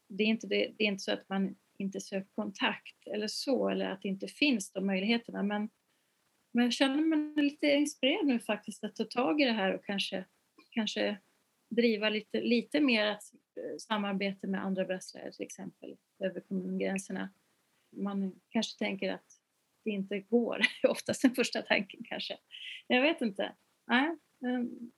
det, 0.08 0.24
är 0.24 0.28
inte 0.28 0.48
det, 0.48 0.74
det 0.78 0.84
är 0.84 0.88
inte 0.88 1.04
så 1.04 1.12
att 1.12 1.30
man 1.30 1.56
inte 1.78 2.02
söker 2.02 2.30
kontakt 2.36 3.08
eller 3.08 3.28
så, 3.28 3.70
eller 3.70 3.86
att 3.86 4.02
det 4.02 4.08
inte 4.08 4.28
finns 4.28 4.72
de 4.72 4.86
möjligheterna, 4.86 5.44
men, 5.44 5.70
men 6.52 6.64
jag 6.64 6.74
känner 6.74 7.02
mig 7.02 7.44
lite 7.44 7.68
inspirerad 7.68 8.26
nu 8.26 8.40
faktiskt 8.40 8.84
att 8.84 8.96
ta 8.96 9.04
tag 9.04 9.42
i 9.42 9.46
det 9.46 9.52
här 9.52 9.76
och 9.76 9.86
kanske, 9.86 10.26
kanske 10.72 11.18
driva 11.70 12.10
lite, 12.10 12.42
lite 12.42 12.80
mer 12.80 13.06
att, 13.06 13.24
eh, 13.34 13.78
samarbete 13.78 14.48
med 14.48 14.66
andra 14.66 14.86
brasslärare 14.86 15.32
till 15.32 15.46
exempel 15.46 15.98
över 16.24 16.40
kommungränserna 16.40 17.30
man 17.90 18.40
kanske 18.50 18.80
tänker 18.80 19.14
att 19.14 19.42
det 19.84 19.90
inte 19.90 20.20
går. 20.20 20.62
Oftast 20.88 21.22
den 21.22 21.36
första 21.36 21.62
tanken 21.62 22.04
kanske. 22.04 22.38
Jag 22.88 23.02
vet 23.02 23.22
inte. 23.22 23.56
Nej, 23.88 24.18
ehm, 24.46 24.92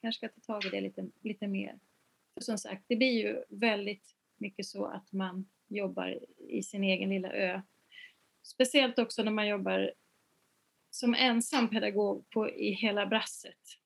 kanske 0.00 0.18
ska 0.18 0.40
ta 0.40 0.40
tag 0.40 0.64
i 0.64 0.70
det 0.70 0.80
lite, 0.80 1.08
lite 1.20 1.46
mer. 1.46 1.78
För 2.34 2.40
som 2.40 2.58
sagt, 2.58 2.84
det 2.88 2.96
blir 2.96 3.22
ju 3.22 3.42
väldigt 3.48 4.16
mycket 4.36 4.66
så 4.66 4.86
att 4.86 5.12
man 5.12 5.48
jobbar 5.68 6.18
i 6.48 6.62
sin 6.62 6.84
egen 6.84 7.10
lilla 7.10 7.32
ö. 7.32 7.62
Speciellt 8.42 8.98
också 8.98 9.22
när 9.22 9.32
man 9.32 9.48
jobbar 9.48 9.92
som 10.90 11.14
ensam 11.14 11.70
pedagog 11.70 12.30
på, 12.30 12.50
i 12.50 12.70
hela 12.70 13.06
brasset. 13.06 13.78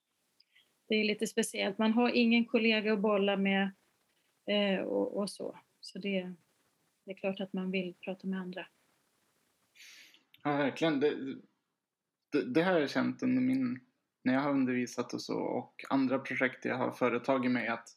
Det 0.89 0.95
är 0.95 1.05
lite 1.05 1.27
speciellt. 1.27 1.79
Man 1.79 1.93
har 1.93 2.11
ingen 2.11 2.45
kollega 2.45 2.93
att 2.93 3.01
bolla 3.01 3.37
med 3.37 3.71
eh, 4.47 4.81
och, 4.81 5.17
och, 5.17 5.31
så. 5.31 5.59
Så 5.81 5.99
det, 5.99 6.35
det 7.09 7.13
är 7.13 7.17
klart 7.17 7.41
att 7.41 7.53
man 7.53 7.71
vill 7.71 7.95
prata 8.05 8.27
med 8.27 8.41
andra. 8.41 8.67
Ja, 10.43 10.57
verkligen. 10.57 11.01
Det, 11.01 11.15
det, 12.33 12.45
det 12.45 12.63
har 12.63 12.81
jag 12.81 12.91
känt 12.91 13.23
under 13.23 13.43
min, 13.43 13.81
när 14.25 14.35
jag 14.35 14.41
har 14.41 14.51
undervisat 14.51 15.15
och 15.15 15.23
så 15.23 15.39
och 15.39 15.85
andra 15.91 16.19
projekt 16.19 16.65
jag 16.65 16.77
har 16.77 16.91
företagit 16.91 17.51
mig 17.51 17.69
att 17.69 17.89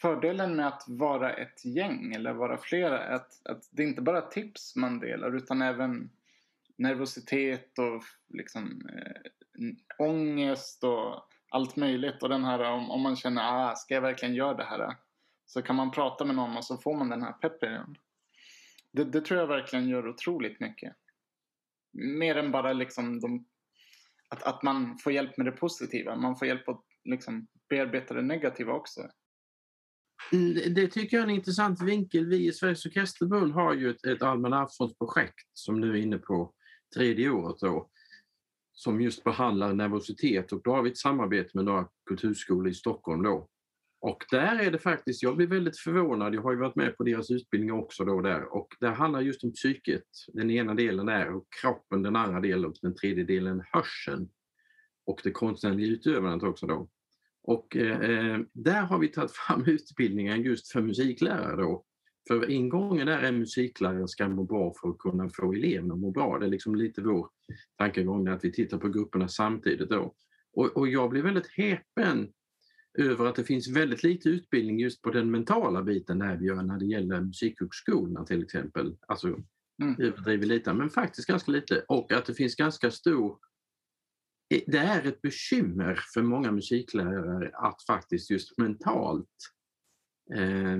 fördelen 0.00 0.56
med 0.56 0.66
att 0.66 0.84
vara 0.88 1.32
ett 1.32 1.64
gäng 1.64 2.14
eller 2.14 2.32
vara 2.32 2.58
flera 2.58 3.04
är 3.04 3.12
att, 3.12 3.46
att 3.46 3.68
det 3.70 3.82
är 3.82 3.86
inte 3.86 4.02
bara 4.02 4.20
tips 4.20 4.76
man 4.76 4.98
delar 4.98 5.36
utan 5.36 5.62
även 5.62 6.10
nervositet 6.76 7.78
och 7.78 8.02
liksom 8.28 8.88
äh, 8.88 10.06
ångest 10.06 10.84
och 10.84 11.28
allt 11.48 11.76
möjligt 11.76 12.22
och 12.22 12.28
den 12.28 12.44
här 12.44 12.72
om, 12.72 12.90
om 12.90 13.02
man 13.02 13.16
känner 13.16 13.42
ah, 13.42 13.74
ska 13.74 13.94
jag 13.94 14.02
verkligen 14.02 14.34
göra 14.34 14.54
det 14.54 14.64
här? 14.64 15.03
Så 15.46 15.62
kan 15.62 15.76
man 15.76 15.90
prata 15.90 16.24
med 16.24 16.36
någon 16.36 16.56
och 16.56 16.64
så 16.64 16.76
får 16.76 16.96
man 16.96 17.08
den 17.08 17.22
här 17.22 17.32
peppen. 17.32 17.96
Det, 18.92 19.04
det 19.04 19.20
tror 19.20 19.40
jag 19.40 19.46
verkligen 19.46 19.88
gör 19.88 20.08
otroligt 20.08 20.60
mycket. 20.60 20.96
Mer 21.92 22.36
än 22.36 22.50
bara 22.50 22.72
liksom 22.72 23.20
de, 23.20 23.46
att, 24.28 24.42
att 24.42 24.62
man 24.62 24.98
får 24.98 25.12
hjälp 25.12 25.36
med 25.36 25.46
det 25.46 25.52
positiva. 25.52 26.16
Man 26.16 26.36
får 26.36 26.48
hjälp 26.48 26.68
att 26.68 26.84
liksom 27.04 27.46
bearbeta 27.68 28.14
det 28.14 28.22
negativa 28.22 28.72
också. 28.72 29.00
Det 30.74 30.86
tycker 30.86 31.16
jag 31.16 31.24
är 31.24 31.28
en 31.28 31.34
intressant 31.34 31.82
vinkel. 31.82 32.26
Vi 32.26 32.48
i 32.48 32.52
Sveriges 32.52 32.86
Orkesterförbund 32.86 33.52
har 33.52 33.74
ju 33.74 33.90
ett, 33.90 34.06
ett 34.06 34.22
allmänna 34.22 34.58
arvsfondsprojekt 34.58 35.48
som 35.52 35.80
nu 35.80 35.90
är 35.90 36.02
inne 36.02 36.18
på 36.18 36.52
tredje 36.94 37.30
året 37.30 37.60
då, 37.60 37.90
som 38.72 39.00
just 39.00 39.24
behandlar 39.24 39.74
nervositet 39.74 40.52
och 40.52 40.62
då 40.62 40.74
har 40.74 40.82
vi 40.82 40.90
ett 40.90 40.98
samarbete 40.98 41.50
med 41.54 41.64
några 41.64 41.88
kulturskolor 42.06 42.68
i 42.68 42.74
Stockholm 42.74 43.22
då, 43.22 43.48
och 44.04 44.24
där 44.30 44.58
är 44.58 44.70
det 44.70 44.78
faktiskt, 44.78 45.22
jag 45.22 45.36
blir 45.36 45.46
väldigt 45.46 45.78
förvånad, 45.78 46.34
jag 46.34 46.42
har 46.42 46.52
ju 46.52 46.58
varit 46.58 46.76
med 46.76 46.96
på 46.96 47.04
deras 47.04 47.30
utbildning 47.30 47.72
också 47.72 48.04
då 48.04 48.20
där 48.20 48.54
och 48.54 48.68
det 48.80 48.88
handlar 48.88 49.20
just 49.20 49.44
om 49.44 49.52
psyket. 49.52 50.04
Den 50.32 50.50
ena 50.50 50.74
delen 50.74 51.08
är 51.08 51.34
och 51.34 51.46
kroppen, 51.62 52.02
den 52.02 52.16
andra 52.16 52.40
delen 52.40 52.64
och 52.64 52.76
den 52.82 52.94
tredje 52.94 53.24
delen 53.24 53.62
hörseln. 53.72 54.28
Och 55.06 55.20
det 55.24 55.30
konstnärliga 55.30 55.86
utövandet 55.86 56.48
också 56.48 56.66
då. 56.66 56.88
Och 57.42 57.76
eh, 57.76 58.00
eh, 58.00 58.38
där 58.52 58.82
har 58.82 58.98
vi 58.98 59.08
tagit 59.08 59.32
fram 59.32 59.64
utbildningen 59.66 60.42
just 60.42 60.72
för 60.72 60.80
musiklärare 60.80 61.56
då. 61.56 61.84
För 62.28 62.50
ingången 62.50 63.06
där 63.06 63.22
är 63.22 63.32
musikläraren 63.32 64.08
ska 64.08 64.28
må 64.28 64.44
bra 64.44 64.74
för 64.80 64.88
att 64.88 64.98
kunna 64.98 65.28
få 65.28 65.52
eleverna 65.52 65.94
att 65.94 66.00
må 66.00 66.10
bra. 66.10 66.38
Det 66.38 66.46
är 66.46 66.50
liksom 66.50 66.74
lite 66.74 67.02
vår 67.02 67.28
tankegång 67.78 68.28
att 68.28 68.44
vi 68.44 68.52
tittar 68.52 68.78
på 68.78 68.88
grupperna 68.88 69.28
samtidigt 69.28 69.90
då. 69.90 70.14
Och, 70.52 70.76
och 70.76 70.88
jag 70.88 71.10
blir 71.10 71.22
väldigt 71.22 71.50
häpen 71.56 72.32
över 72.98 73.26
att 73.26 73.36
det 73.36 73.44
finns 73.44 73.68
väldigt 73.68 74.02
lite 74.02 74.28
utbildning 74.28 74.78
just 74.78 75.02
på 75.02 75.10
den 75.10 75.30
mentala 75.30 75.82
biten 75.82 76.18
där 76.18 76.36
vi 76.36 76.46
gör 76.46 76.62
när 76.62 76.78
det 76.78 76.86
gäller 76.86 77.20
musikhögskolorna 77.20 78.24
till 78.24 78.42
exempel. 78.42 78.96
Alltså 79.08 79.28
mm. 79.82 80.00
överdriver 80.00 80.46
lite, 80.46 80.72
men 80.72 80.90
faktiskt 80.90 81.28
ganska 81.28 81.52
lite. 81.52 81.84
Och 81.88 82.12
att 82.12 82.26
det 82.26 82.34
finns 82.34 82.56
ganska 82.56 82.90
stor 82.90 83.38
det 84.48 84.78
är 84.78 85.06
ett 85.06 85.22
bekymmer 85.22 86.00
för 86.14 86.22
många 86.22 86.52
musiklärare 86.52 87.50
att 87.54 87.82
faktiskt 87.82 88.30
just 88.30 88.58
mentalt 88.58 89.28
eh, 90.34 90.78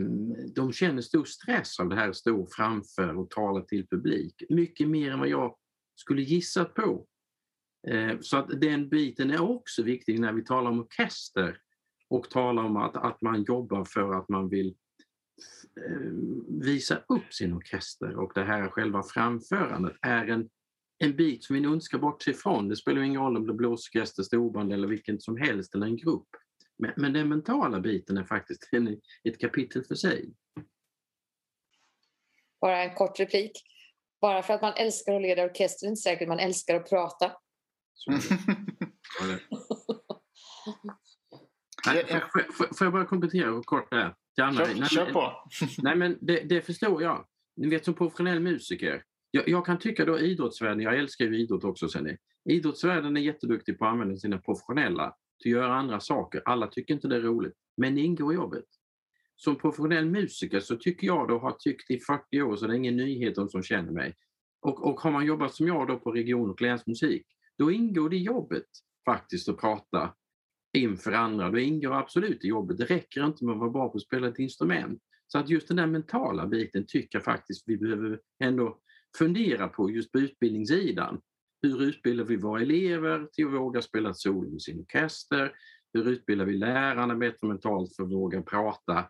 de 0.54 0.72
känner 0.72 1.02
stor 1.02 1.24
stress 1.24 1.80
av 1.80 1.88
det 1.88 1.94
här 1.94 2.08
att 2.08 2.16
stå 2.16 2.46
framför 2.46 3.16
och 3.16 3.30
tala 3.30 3.60
till 3.60 3.86
publik. 3.86 4.42
Mycket 4.48 4.88
mer 4.88 5.10
än 5.10 5.18
vad 5.18 5.28
jag 5.28 5.56
skulle 5.94 6.22
gissat 6.22 6.74
på. 6.74 7.06
Eh, 7.88 8.20
så 8.20 8.36
att 8.36 8.60
den 8.60 8.88
biten 8.88 9.30
är 9.30 9.42
också 9.42 9.82
viktig 9.82 10.20
när 10.20 10.32
vi 10.32 10.44
talar 10.44 10.70
om 10.70 10.80
orkester 10.80 11.58
och 12.08 12.30
tala 12.30 12.62
om 12.62 12.76
att, 12.76 12.96
att 12.96 13.22
man 13.22 13.42
jobbar 13.42 13.84
för 13.84 14.18
att 14.18 14.28
man 14.28 14.48
vill 14.48 14.76
eh, 15.86 16.12
visa 16.48 17.02
upp 17.08 17.34
sin 17.34 17.52
orkester 17.52 18.16
och 18.16 18.32
det 18.34 18.44
här 18.44 18.68
själva 18.68 19.02
framförandet 19.02 19.96
är 20.02 20.26
en, 20.26 20.50
en 20.98 21.16
bit 21.16 21.44
som 21.44 21.54
vi 21.54 21.60
nog 21.60 21.74
inte 21.74 21.84
ska 21.84 21.98
bortse 21.98 22.30
ifrån. 22.30 22.68
Det 22.68 22.76
spelar 22.76 23.02
ingen 23.02 23.20
roll 23.20 23.36
om 23.36 23.46
det 23.46 23.52
är 23.52 23.56
blåsorkester, 23.56 24.22
storband 24.22 24.72
eller 24.72 24.88
vilken 24.88 25.20
som 25.20 25.36
helst 25.36 25.74
eller 25.74 25.86
en 25.86 25.96
grupp. 25.96 26.28
Men, 26.78 26.92
men 26.96 27.12
den 27.12 27.28
mentala 27.28 27.80
biten 27.80 28.16
är 28.16 28.24
faktiskt 28.24 28.68
en, 28.72 29.00
ett 29.24 29.40
kapitel 29.40 29.84
för 29.84 29.94
sig. 29.94 30.30
Bara 32.60 32.84
en 32.84 32.94
kort 32.94 33.20
replik. 33.20 33.52
Bara 34.20 34.42
för 34.42 34.54
att 34.54 34.62
man 34.62 34.74
älskar 34.76 35.14
att 35.14 35.22
leda 35.22 35.44
orkester 35.44 35.86
är 35.86 35.88
inte 35.88 36.00
säkert 36.00 36.28
man 36.28 36.38
älskar 36.38 36.76
att 36.76 36.88
prata. 36.88 37.32
Nej, 41.86 42.04
får, 42.32 42.52
får, 42.52 42.74
får 42.74 42.84
jag 42.84 42.92
bara 42.92 43.04
komplettera 43.04 43.62
kort 43.62 43.90
där? 43.90 44.14
Kör, 44.36 44.50
Nej, 44.52 44.88
kör 44.88 45.12
på. 45.12 45.32
Nej, 45.82 45.96
men 45.96 46.18
det, 46.26 46.40
det 46.40 46.60
förstår 46.60 47.02
jag. 47.02 47.26
Ni 47.56 47.68
vet 47.68 47.84
som 47.84 47.94
professionell 47.94 48.40
musiker. 48.40 49.02
Jag, 49.30 49.48
jag 49.48 49.66
kan 49.66 49.78
tycka 49.78 50.04
då 50.04 50.18
idrottsvärlden, 50.18 50.80
jag 50.80 50.98
älskar 50.98 51.24
ju 51.24 51.38
idrott 51.38 51.64
också 51.64 51.88
sen 51.88 52.04
ni. 52.04 52.16
Idrottsvärlden 52.54 53.16
är 53.16 53.20
jätteduktig 53.20 53.78
på 53.78 53.84
att 53.84 53.92
använda 53.92 54.16
sina 54.16 54.38
professionella 54.38 55.14
till 55.42 55.56
att 55.56 55.62
göra 55.62 55.74
andra 55.74 56.00
saker. 56.00 56.42
Alla 56.44 56.66
tycker 56.66 56.94
inte 56.94 57.08
det 57.08 57.16
är 57.16 57.20
roligt, 57.20 57.54
men 57.76 57.94
det 57.94 58.00
ingår 58.00 58.32
i 58.32 58.36
jobbet. 58.36 58.64
Som 59.36 59.56
professionell 59.56 60.06
musiker 60.06 60.60
så 60.60 60.76
tycker 60.76 61.06
jag 61.06 61.28
då, 61.28 61.38
har 61.38 61.52
tyckt 61.52 61.90
i 61.90 61.98
40 61.98 62.42
år, 62.42 62.56
så 62.56 62.66
det 62.66 62.72
är 62.72 62.76
ingen 62.76 62.96
nyhet 62.96 63.34
de 63.34 63.48
som 63.48 63.62
känner 63.62 63.92
mig. 63.92 64.14
Och, 64.60 64.86
och 64.86 65.00
har 65.00 65.10
man 65.10 65.26
jobbat 65.26 65.54
som 65.54 65.66
jag 65.66 65.88
då 65.88 65.98
på 65.98 66.12
region 66.12 66.50
och 66.50 66.60
länsmusik, 66.60 67.26
då 67.58 67.70
ingår 67.70 68.10
det 68.10 68.16
i 68.16 68.22
jobbet 68.22 68.66
faktiskt 69.04 69.48
att 69.48 69.60
prata 69.60 70.14
inför 70.74 71.12
andra. 71.12 71.50
Det 71.50 71.62
ingår 71.62 71.92
absolut 71.92 72.44
i 72.44 72.48
jobbet. 72.48 72.78
Det 72.78 72.84
räcker 72.84 73.26
inte 73.26 73.44
med 73.44 73.52
att 73.52 73.60
vara 73.60 73.70
bra 73.70 73.88
på 73.88 73.96
att 73.96 74.02
spela 74.02 74.28
ett 74.28 74.38
instrument. 74.38 75.02
Så 75.26 75.38
att 75.38 75.48
just 75.48 75.68
den 75.68 75.76
där 75.76 75.86
mentala 75.86 76.46
biten 76.46 76.86
tycker 76.86 77.18
jag 77.18 77.24
faktiskt 77.24 77.62
vi 77.66 77.76
behöver 77.76 78.20
ändå 78.44 78.78
fundera 79.18 79.68
på 79.68 79.90
just 79.90 80.12
på 80.12 80.18
utbildningssidan. 80.18 81.20
Hur 81.62 81.82
utbildar 81.82 82.24
vi 82.24 82.36
våra 82.36 82.62
elever 82.62 83.28
till 83.32 83.46
att 83.46 83.52
våga 83.52 83.82
spela 83.82 84.14
solo 84.14 84.50
med 84.50 84.62
sin 84.62 84.80
orkester? 84.80 85.52
Hur 85.92 86.08
utbildar 86.08 86.44
vi 86.44 86.52
lärarna 86.52 87.14
bättre 87.14 87.48
mentalt 87.48 87.96
för 87.96 88.02
att 88.02 88.12
våga 88.12 88.42
prata? 88.42 89.04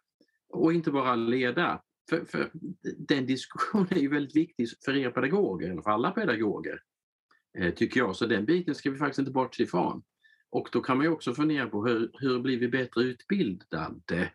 Och 0.48 0.72
inte 0.72 0.90
bara 0.90 1.14
leda. 1.16 1.82
För, 2.10 2.24
för 2.24 2.50
den 2.98 3.26
diskussionen 3.26 3.88
är 3.90 4.00
ju 4.00 4.08
väldigt 4.08 4.36
viktig 4.36 4.68
för 4.84 4.96
er 4.96 5.10
pedagoger, 5.10 5.70
eller 5.70 5.82
för 5.82 5.90
alla 5.90 6.10
pedagoger, 6.10 6.80
eh, 7.58 7.74
tycker 7.74 8.00
jag. 8.00 8.16
Så 8.16 8.26
den 8.26 8.44
biten 8.44 8.74
ska 8.74 8.90
vi 8.90 8.98
faktiskt 8.98 9.18
inte 9.18 9.30
bortse 9.30 9.62
ifrån. 9.62 10.02
Och 10.54 10.68
då 10.72 10.80
kan 10.80 10.96
man 10.96 11.06
ju 11.06 11.12
också 11.12 11.34
fundera 11.34 11.68
på 11.68 11.86
hur, 11.86 12.10
hur 12.14 12.40
blir 12.40 12.58
vi 12.58 12.68
bättre 12.68 13.02
utbildade 13.02 14.32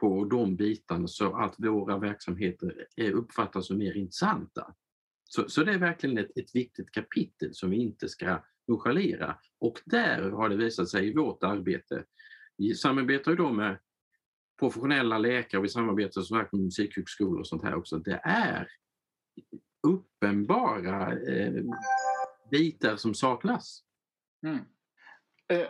på 0.00 0.24
de 0.24 0.56
bitarna 0.56 1.08
så 1.08 1.36
att 1.36 1.54
våra 1.58 1.98
verksamheter 1.98 2.86
uppfattas 3.12 3.66
som 3.66 3.78
mer 3.78 3.96
intressanta. 3.96 4.74
Så, 5.24 5.48
så 5.48 5.64
det 5.64 5.72
är 5.72 5.78
verkligen 5.78 6.18
ett, 6.18 6.30
ett 6.36 6.54
viktigt 6.54 6.90
kapitel 6.90 7.54
som 7.54 7.70
vi 7.70 7.76
inte 7.76 8.08
ska 8.08 8.42
nonchalera. 8.68 9.38
Och 9.58 9.80
där 9.84 10.30
har 10.30 10.48
det 10.48 10.56
visat 10.56 10.88
sig 10.88 11.08
i 11.08 11.14
vårt 11.14 11.42
arbete. 11.42 12.04
Vi 12.56 12.74
samarbetar 12.74 13.30
ju 13.30 13.36
då 13.36 13.52
med 13.52 13.78
professionella 14.58 15.18
läkare, 15.18 15.62
vi 15.62 15.68
samarbetar 15.68 16.20
som 16.22 16.38
sagt 16.38 16.52
med 16.52 16.62
musikhögskolor 16.62 17.40
och 17.40 17.46
sånt 17.46 17.62
här 17.62 17.74
också. 17.74 17.98
Det 17.98 18.20
är 18.24 18.68
uppenbara 19.82 21.18
eh, 21.18 21.64
bitar 22.50 22.96
som 22.96 23.14
saknas. 23.14 23.84
Mm. 24.46 24.64
Eh, 25.50 25.66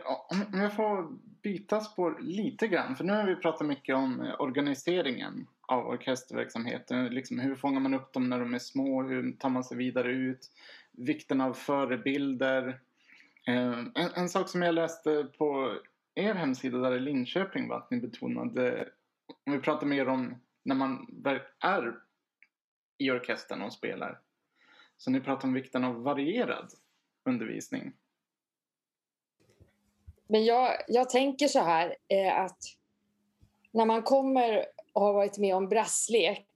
om 0.53 0.61
jag 0.61 0.77
får 0.77 1.09
byta 1.43 1.81
spår 1.81 2.19
lite 2.21 2.69
grann. 2.69 2.97
För 2.97 3.05
nu 3.05 3.13
har 3.13 3.27
vi 3.27 3.37
pratat 3.37 3.67
mycket 3.67 3.97
om 3.97 4.21
eh, 4.21 4.41
organiseringen 4.41 5.47
av 5.61 5.87
orkesterverksamheten. 5.87 7.07
Liksom 7.07 7.39
hur 7.39 7.55
fångar 7.55 7.81
man 7.81 7.95
upp 7.95 8.13
dem 8.13 8.29
när 8.29 8.41
de 8.41 8.55
är 8.55 8.59
små? 8.59 9.03
Hur 9.03 9.33
tar 9.33 9.49
man 9.49 9.65
sig 9.65 9.77
vidare 9.77 10.13
ut? 10.13 10.51
Vikten 10.93 11.41
av 11.41 11.53
förebilder. 11.53 12.81
Eh, 13.47 13.79
en, 13.95 14.11
en 14.15 14.29
sak 14.29 14.49
som 14.49 14.63
jag 14.63 14.75
läste 14.75 15.27
på 15.39 15.79
er 16.15 16.35
hemsida 16.35 16.79
där 16.79 16.97
i 16.97 17.01
Linköping 17.01 17.69
var 17.69 17.77
att 17.77 17.91
ni 17.91 18.01
betonade, 18.01 18.89
om 19.47 19.53
vi 19.53 19.59
pratar 19.59 19.87
mer 19.87 20.09
om 20.09 20.35
när 20.63 20.75
man 20.75 21.23
är 21.61 21.95
i 22.99 23.11
orkestern 23.11 23.63
och 23.63 23.73
spelar. 23.73 24.21
Så 24.97 25.11
ni 25.11 25.21
pratar 25.21 25.49
om 25.49 25.55
vikten 25.55 25.85
av 25.85 26.03
varierad 26.03 26.71
undervisning. 27.25 27.93
Men 30.31 30.45
jag, 30.45 30.77
jag 30.89 31.11
tänker 31.11 31.49
så 31.49 31.59
här 31.59 31.97
eh, 32.09 32.41
att 32.41 32.59
när 33.71 33.85
man 33.85 34.03
kommer 34.03 34.67
och 34.93 35.03
har 35.03 35.13
varit 35.13 35.39
med 35.39 35.57
om 35.57 35.69
brasslek 35.69 36.47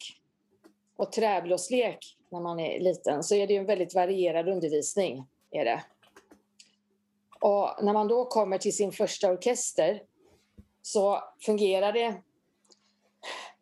och 0.96 1.12
träblåslek 1.12 2.16
när 2.28 2.40
man 2.40 2.60
är 2.60 2.80
liten 2.80 3.22
så 3.22 3.34
är 3.34 3.46
det 3.46 3.52
ju 3.52 3.58
en 3.58 3.66
väldigt 3.66 3.94
varierad 3.94 4.48
undervisning. 4.48 5.24
Är 5.50 5.64
det. 5.64 5.84
Och 7.40 7.84
när 7.84 7.92
man 7.92 8.08
då 8.08 8.24
kommer 8.24 8.58
till 8.58 8.76
sin 8.76 8.92
första 8.92 9.32
orkester 9.32 10.02
så 10.82 11.22
fungerar 11.40 11.92
det 11.92 12.14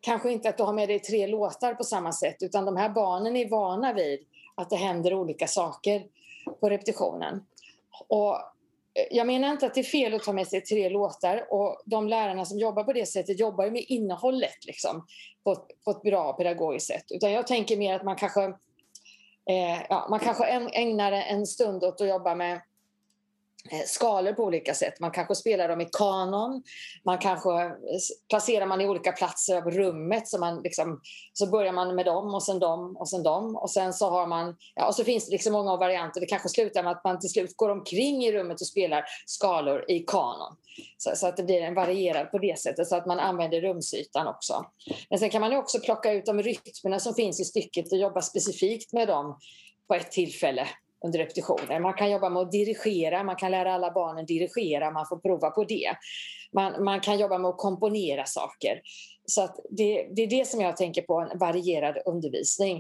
kanske 0.00 0.32
inte 0.32 0.48
att 0.48 0.56
du 0.56 0.62
har 0.62 0.72
med 0.72 0.88
dig 0.88 0.98
tre 0.98 1.26
låtar 1.26 1.74
på 1.74 1.84
samma 1.84 2.12
sätt 2.12 2.36
utan 2.40 2.64
de 2.64 2.76
här 2.76 2.88
barnen 2.88 3.36
är 3.36 3.48
vana 3.48 3.92
vid 3.92 4.20
att 4.54 4.70
det 4.70 4.76
händer 4.76 5.14
olika 5.14 5.46
saker 5.46 6.06
på 6.60 6.70
repetitionen. 6.70 7.46
Och 8.08 8.51
Eh, 8.94 9.06
jag 9.10 9.26
menar 9.26 9.50
inte 9.50 9.66
att 9.66 9.74
det 9.74 9.80
är 9.80 9.84
fel 9.84 10.14
att 10.14 10.22
ta 10.22 10.32
med 10.32 10.48
sig 10.48 10.60
tre 10.60 10.88
låtar 10.88 11.46
och 11.50 11.82
de 11.84 12.08
lärarna 12.08 12.44
som 12.44 12.58
jobbar 12.58 12.84
på 12.84 12.92
det 12.92 13.06
sättet 13.06 13.40
jobbar 13.40 13.70
med 13.70 13.84
innehållet 13.88 14.64
liksom, 14.66 15.06
på, 15.44 15.52
ett- 15.52 15.84
på 15.84 15.90
ett 15.90 16.02
bra 16.02 16.32
pedagogiskt 16.32 16.86
sätt. 16.86 17.04
Utan 17.10 17.32
jag 17.32 17.46
tänker 17.46 17.76
mer 17.76 17.94
att 17.94 18.04
man 18.04 18.16
kanske, 18.16 18.44
eh, 19.50 19.82
ja, 19.88 20.06
man 20.10 20.20
kanske 20.20 20.44
ägnar 20.72 21.12
en 21.12 21.46
stund 21.46 21.84
åt 21.84 22.00
att 22.00 22.08
jobba 22.08 22.34
med 22.34 22.60
Eh, 23.70 23.86
skalor 23.86 24.32
på 24.32 24.44
olika 24.44 24.74
sätt. 24.74 25.00
Man 25.00 25.10
kanske 25.10 25.34
spelar 25.34 25.68
dem 25.68 25.80
i 25.80 25.88
kanon, 25.92 26.62
man 27.04 27.18
kanske 27.18 27.48
placerar 28.28 28.66
man 28.66 28.80
i 28.80 28.88
olika 28.88 29.12
platser 29.12 29.56
av 29.56 29.70
rummet 29.70 30.28
så, 30.28 30.38
man 30.38 30.62
liksom, 30.62 31.00
så 31.32 31.46
börjar 31.46 31.72
man 31.72 31.94
med 31.94 32.06
dem 32.06 32.34
och 32.34 32.42
sen 32.42 32.58
dem 32.58 32.96
och 32.96 33.08
sen 33.08 33.22
dem 33.22 33.56
och 33.56 33.70
sen 33.70 33.92
så 33.92 34.10
har 34.10 34.26
man, 34.26 34.56
ja, 34.74 34.86
och 34.86 34.94
så 34.94 35.04
finns 35.04 35.26
det 35.26 35.32
liksom 35.32 35.52
många 35.52 35.76
varianter. 35.76 36.20
Det 36.20 36.26
kanske 36.26 36.48
slutar 36.48 36.82
med 36.82 36.92
att 36.92 37.04
man 37.04 37.20
till 37.20 37.30
slut 37.30 37.56
går 37.56 37.68
omkring 37.68 38.24
i 38.24 38.32
rummet 38.32 38.60
och 38.60 38.66
spelar 38.66 39.04
skalor 39.26 39.90
i 39.90 39.98
kanon. 39.98 40.56
Så, 40.98 41.16
så 41.16 41.26
att 41.26 41.36
det 41.36 41.42
blir 41.42 41.62
en 41.62 41.74
varierad 41.74 42.30
på 42.30 42.38
det 42.38 42.58
sättet 42.58 42.88
så 42.88 42.96
att 42.96 43.06
man 43.06 43.20
använder 43.20 43.60
rumsytan 43.60 44.26
också. 44.26 44.66
Men 45.10 45.18
sen 45.18 45.30
kan 45.30 45.40
man 45.40 45.56
också 45.56 45.80
plocka 45.80 46.12
ut 46.12 46.26
de 46.26 46.42
rytmerna 46.42 47.00
som 47.00 47.14
finns 47.14 47.40
i 47.40 47.44
stycket 47.44 47.92
och 47.92 47.98
jobba 47.98 48.22
specifikt 48.22 48.92
med 48.92 49.08
dem 49.08 49.38
på 49.88 49.94
ett 49.94 50.10
tillfälle 50.10 50.68
under 51.04 51.18
repetitioner. 51.18 51.80
Man 51.80 51.94
kan 51.94 52.10
jobba 52.10 52.28
med 52.28 52.42
att 52.42 52.52
dirigera, 52.52 53.22
man 53.22 53.36
kan 53.36 53.50
lära 53.50 53.74
alla 53.74 53.90
barnen 53.90 54.26
dirigera, 54.26 54.90
man 54.90 55.06
får 55.06 55.16
prova 55.16 55.50
på 55.50 55.64
det. 55.64 55.90
Man, 56.52 56.84
man 56.84 57.00
kan 57.00 57.18
jobba 57.18 57.38
med 57.38 57.48
att 57.48 57.58
komponera 57.58 58.24
saker. 58.26 58.80
Så 59.26 59.48
det, 59.70 60.08
det 60.10 60.22
är 60.22 60.26
det 60.26 60.48
som 60.48 60.60
jag 60.60 60.76
tänker 60.76 61.02
på, 61.02 61.20
en 61.20 61.38
varierad 61.38 61.98
undervisning. 62.06 62.76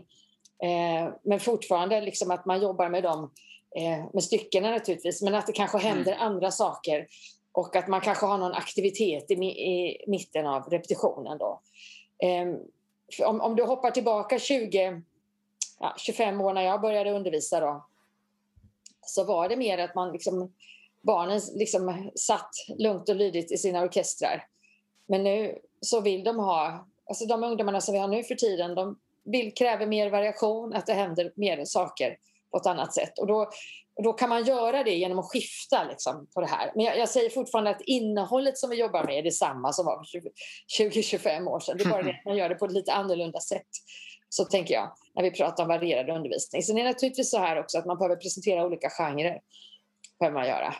Eh, 0.62 1.14
men 1.22 1.40
fortfarande 1.40 2.00
liksom 2.00 2.30
att 2.30 2.46
man 2.46 2.62
jobbar 2.62 2.88
med 2.88 3.02
dem, 3.02 3.32
eh, 3.76 4.04
med 4.12 4.24
styckena 4.24 4.70
naturligtvis, 4.70 5.22
men 5.22 5.34
att 5.34 5.46
det 5.46 5.52
kanske 5.52 5.78
händer 5.78 6.16
andra 6.18 6.50
saker 6.50 7.06
och 7.52 7.76
att 7.76 7.88
man 7.88 8.00
kanske 8.00 8.26
har 8.26 8.38
någon 8.38 8.52
aktivitet 8.52 9.30
i, 9.30 9.34
i 9.34 10.04
mitten 10.06 10.46
av 10.46 10.62
repetitionen. 10.62 11.38
Då. 11.38 11.60
Eh, 12.22 12.46
om, 13.28 13.40
om 13.40 13.56
du 13.56 13.62
hoppar 13.62 13.90
tillbaka 13.90 14.38
20, 14.38 15.02
ja, 15.80 15.94
25 15.98 16.40
år 16.40 16.52
när 16.52 16.62
jag 16.62 16.80
började 16.80 17.10
undervisa 17.10 17.60
då, 17.60 17.86
så 19.06 19.24
var 19.24 19.48
det 19.48 19.56
mer 19.56 19.78
att 19.78 19.94
man 19.94 20.12
liksom, 20.12 20.52
barnen 21.02 21.40
liksom 21.54 22.10
satt 22.14 22.50
lugnt 22.78 23.08
och 23.08 23.16
lydigt 23.16 23.52
i 23.52 23.56
sina 23.56 23.82
orkestrar. 23.82 24.46
Men 25.08 25.24
nu 25.24 25.58
så 25.80 26.00
vill 26.00 26.24
de 26.24 26.38
ha, 26.38 26.88
alltså 27.08 27.26
de 27.26 27.44
ungdomarna 27.44 27.80
som 27.80 27.94
vi 27.94 28.00
har 28.00 28.08
nu 28.08 28.22
för 28.24 28.34
tiden, 28.34 28.74
de 28.74 28.98
vill, 29.24 29.54
kräver 29.54 29.86
mer 29.86 30.10
variation, 30.10 30.74
att 30.74 30.86
det 30.86 30.92
händer 30.92 31.32
mer 31.36 31.64
saker 31.64 32.16
på 32.50 32.58
ett 32.58 32.66
annat 32.66 32.94
sätt. 32.94 33.18
Och 33.18 33.26
då, 33.26 33.50
då 34.02 34.12
kan 34.12 34.28
man 34.28 34.44
göra 34.44 34.84
det 34.84 34.94
genom 34.94 35.18
att 35.18 35.30
skifta 35.30 35.84
liksom, 35.84 36.26
på 36.34 36.40
det 36.40 36.46
här. 36.46 36.72
Men 36.74 36.84
jag, 36.84 36.98
jag 36.98 37.08
säger 37.08 37.30
fortfarande 37.30 37.70
att 37.70 37.80
innehållet 37.80 38.58
som 38.58 38.70
vi 38.70 38.76
jobbar 38.76 39.04
med 39.04 39.18
är 39.18 39.22
detsamma 39.22 39.72
som 39.72 39.86
var 39.86 40.04
för 40.12 40.22
20-25 40.80 41.46
år 41.46 41.60
sedan. 41.60 41.78
Det 41.78 41.84
är 41.84 41.88
bara 41.88 42.02
det 42.02 42.10
att 42.10 42.24
man 42.24 42.36
gör 42.36 42.48
det 42.48 42.54
på 42.54 42.64
ett 42.64 42.72
lite 42.72 42.92
annorlunda 42.92 43.40
sätt. 43.40 43.68
Så 44.32 44.44
tänker 44.44 44.74
jag 44.74 44.92
när 45.14 45.22
vi 45.22 45.30
pratar 45.30 45.62
om 45.62 45.68
varierad 45.68 46.10
undervisning. 46.10 46.62
Sen 46.62 46.78
är 46.78 46.84
det 46.84 46.90
naturligtvis 46.90 47.30
så 47.30 47.38
här 47.38 47.60
också 47.60 47.78
att 47.78 47.86
man 47.86 47.98
behöver 47.98 48.16
presentera 48.16 48.66
olika 48.66 48.90
genrer. 48.90 49.40
Behöver 50.18 50.38
man 50.38 50.48
göra. 50.48 50.74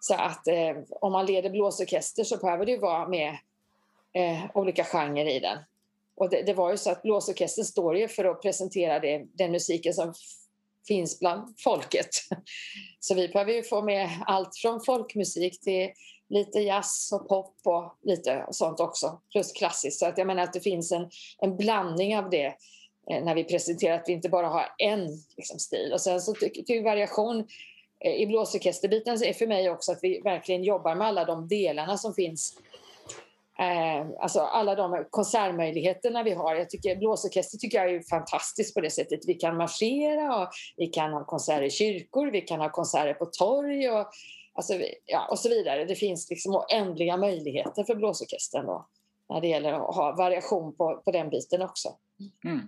Så 0.00 0.14
att 0.14 0.48
eh, 0.48 0.76
om 0.90 1.12
man 1.12 1.26
leder 1.26 1.50
blåsorkester 1.50 2.24
så 2.24 2.36
behöver 2.36 2.66
det 2.66 2.72
ju 2.72 2.78
vara 2.78 3.08
med 3.08 3.38
eh, 4.12 4.44
olika 4.54 4.84
genrer 4.84 5.26
i 5.26 5.40
den. 5.40 5.58
Och 6.14 6.30
det, 6.30 6.42
det 6.42 6.54
var 6.54 6.70
ju 6.70 6.76
så 6.76 6.90
att 6.90 7.02
blåsorkestern 7.02 7.64
står 7.64 7.96
ju 7.96 8.08
för 8.08 8.24
att 8.24 8.42
presentera 8.42 9.00
det, 9.00 9.24
den 9.32 9.52
musiken 9.52 9.94
som 9.94 10.14
finns 10.88 11.20
bland 11.20 11.54
folket. 11.60 12.10
Så 13.00 13.14
vi 13.14 13.28
behöver 13.28 13.52
ju 13.52 13.62
få 13.62 13.82
med 13.82 14.10
allt 14.26 14.56
från 14.56 14.80
folkmusik 14.84 15.60
till 15.60 15.90
lite 16.28 16.60
jazz 16.60 17.12
och 17.12 17.28
pop 17.28 17.56
och 17.64 17.98
lite 18.02 18.46
sånt 18.50 18.80
också, 18.80 19.20
plus 19.32 19.52
klassiskt. 19.52 19.98
Så 19.98 20.06
att 20.06 20.18
jag 20.18 20.26
menar 20.26 20.42
att 20.42 20.52
det 20.52 20.60
finns 20.60 20.92
en, 20.92 21.10
en 21.38 21.56
blandning 21.56 22.18
av 22.18 22.30
det 22.30 22.54
Eh, 23.10 23.24
när 23.24 23.34
vi 23.34 23.44
presenterar 23.44 23.94
att 23.94 24.08
vi 24.08 24.12
inte 24.12 24.28
bara 24.28 24.48
har 24.48 24.66
en 24.78 25.08
liksom, 25.36 25.58
stil. 25.58 25.92
Och 25.92 26.00
sen 26.00 26.20
så 26.20 26.34
tycker 26.34 26.74
jag 26.74 26.82
variation 26.82 27.46
eh, 28.00 28.14
i 28.14 28.26
blåsorkesterbiten 28.26 29.14
är 29.14 29.32
för 29.32 29.46
mig 29.46 29.70
också 29.70 29.92
att 29.92 29.98
vi 30.02 30.20
verkligen 30.20 30.64
jobbar 30.64 30.94
med 30.94 31.06
alla 31.06 31.24
de 31.24 31.48
delarna 31.48 31.98
som 31.98 32.14
finns 32.14 32.56
Eh, 33.58 34.06
alltså 34.20 34.40
alla 34.40 34.74
de 34.74 35.04
konsertmöjligheterna 35.10 36.22
vi 36.22 36.32
har. 36.34 36.54
Jag 36.54 36.70
tycker, 36.70 36.96
blåsorkester 36.96 37.58
tycker 37.58 37.78
jag 37.78 37.94
är 37.94 38.02
fantastiskt 38.10 38.74
på 38.74 38.80
det 38.80 38.90
sättet. 38.90 39.20
Vi 39.26 39.34
kan 39.34 39.56
marschera, 39.56 40.42
och 40.42 40.48
vi 40.76 40.86
kan 40.86 41.12
ha 41.12 41.24
konserter 41.24 41.62
i 41.62 41.70
kyrkor, 41.70 42.30
vi 42.30 42.40
kan 42.40 42.60
ha 42.60 42.70
konserter 42.70 43.14
på 43.14 43.26
torg 43.26 43.90
och, 43.90 44.06
alltså, 44.54 44.74
ja, 45.06 45.28
och 45.30 45.38
så 45.38 45.48
vidare. 45.48 45.84
Det 45.84 45.94
finns 45.94 46.30
liksom 46.30 46.54
oändliga 46.54 47.16
möjligheter 47.16 47.84
för 47.84 47.94
blåsorkestern 47.94 48.66
då, 48.66 48.86
när 49.28 49.40
det 49.40 49.48
gäller 49.48 49.72
att 49.72 49.96
ha 49.96 50.14
variation 50.16 50.76
på, 50.76 51.02
på 51.04 51.10
den 51.10 51.30
biten 51.30 51.62
också. 51.62 51.88
Mm. 52.44 52.60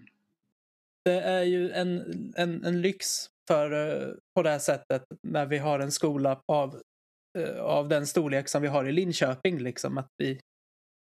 Det 1.04 1.20
är 1.20 1.42
ju 1.42 1.70
en, 1.70 2.32
en, 2.36 2.64
en 2.64 2.82
lyx 2.82 3.06
för, 3.48 3.70
eh, 3.72 4.14
på 4.34 4.42
det 4.42 4.50
här 4.50 4.58
sättet 4.58 5.02
när 5.22 5.46
vi 5.46 5.58
har 5.58 5.80
en 5.80 5.92
skola 5.92 6.40
av, 6.52 6.82
eh, 7.38 7.60
av 7.60 7.88
den 7.88 8.06
storlek 8.06 8.48
som 8.48 8.62
vi 8.62 8.68
har 8.68 8.88
i 8.88 8.92
Linköping. 8.92 9.58
Liksom, 9.58 9.98
att 9.98 10.08
vi 10.16 10.40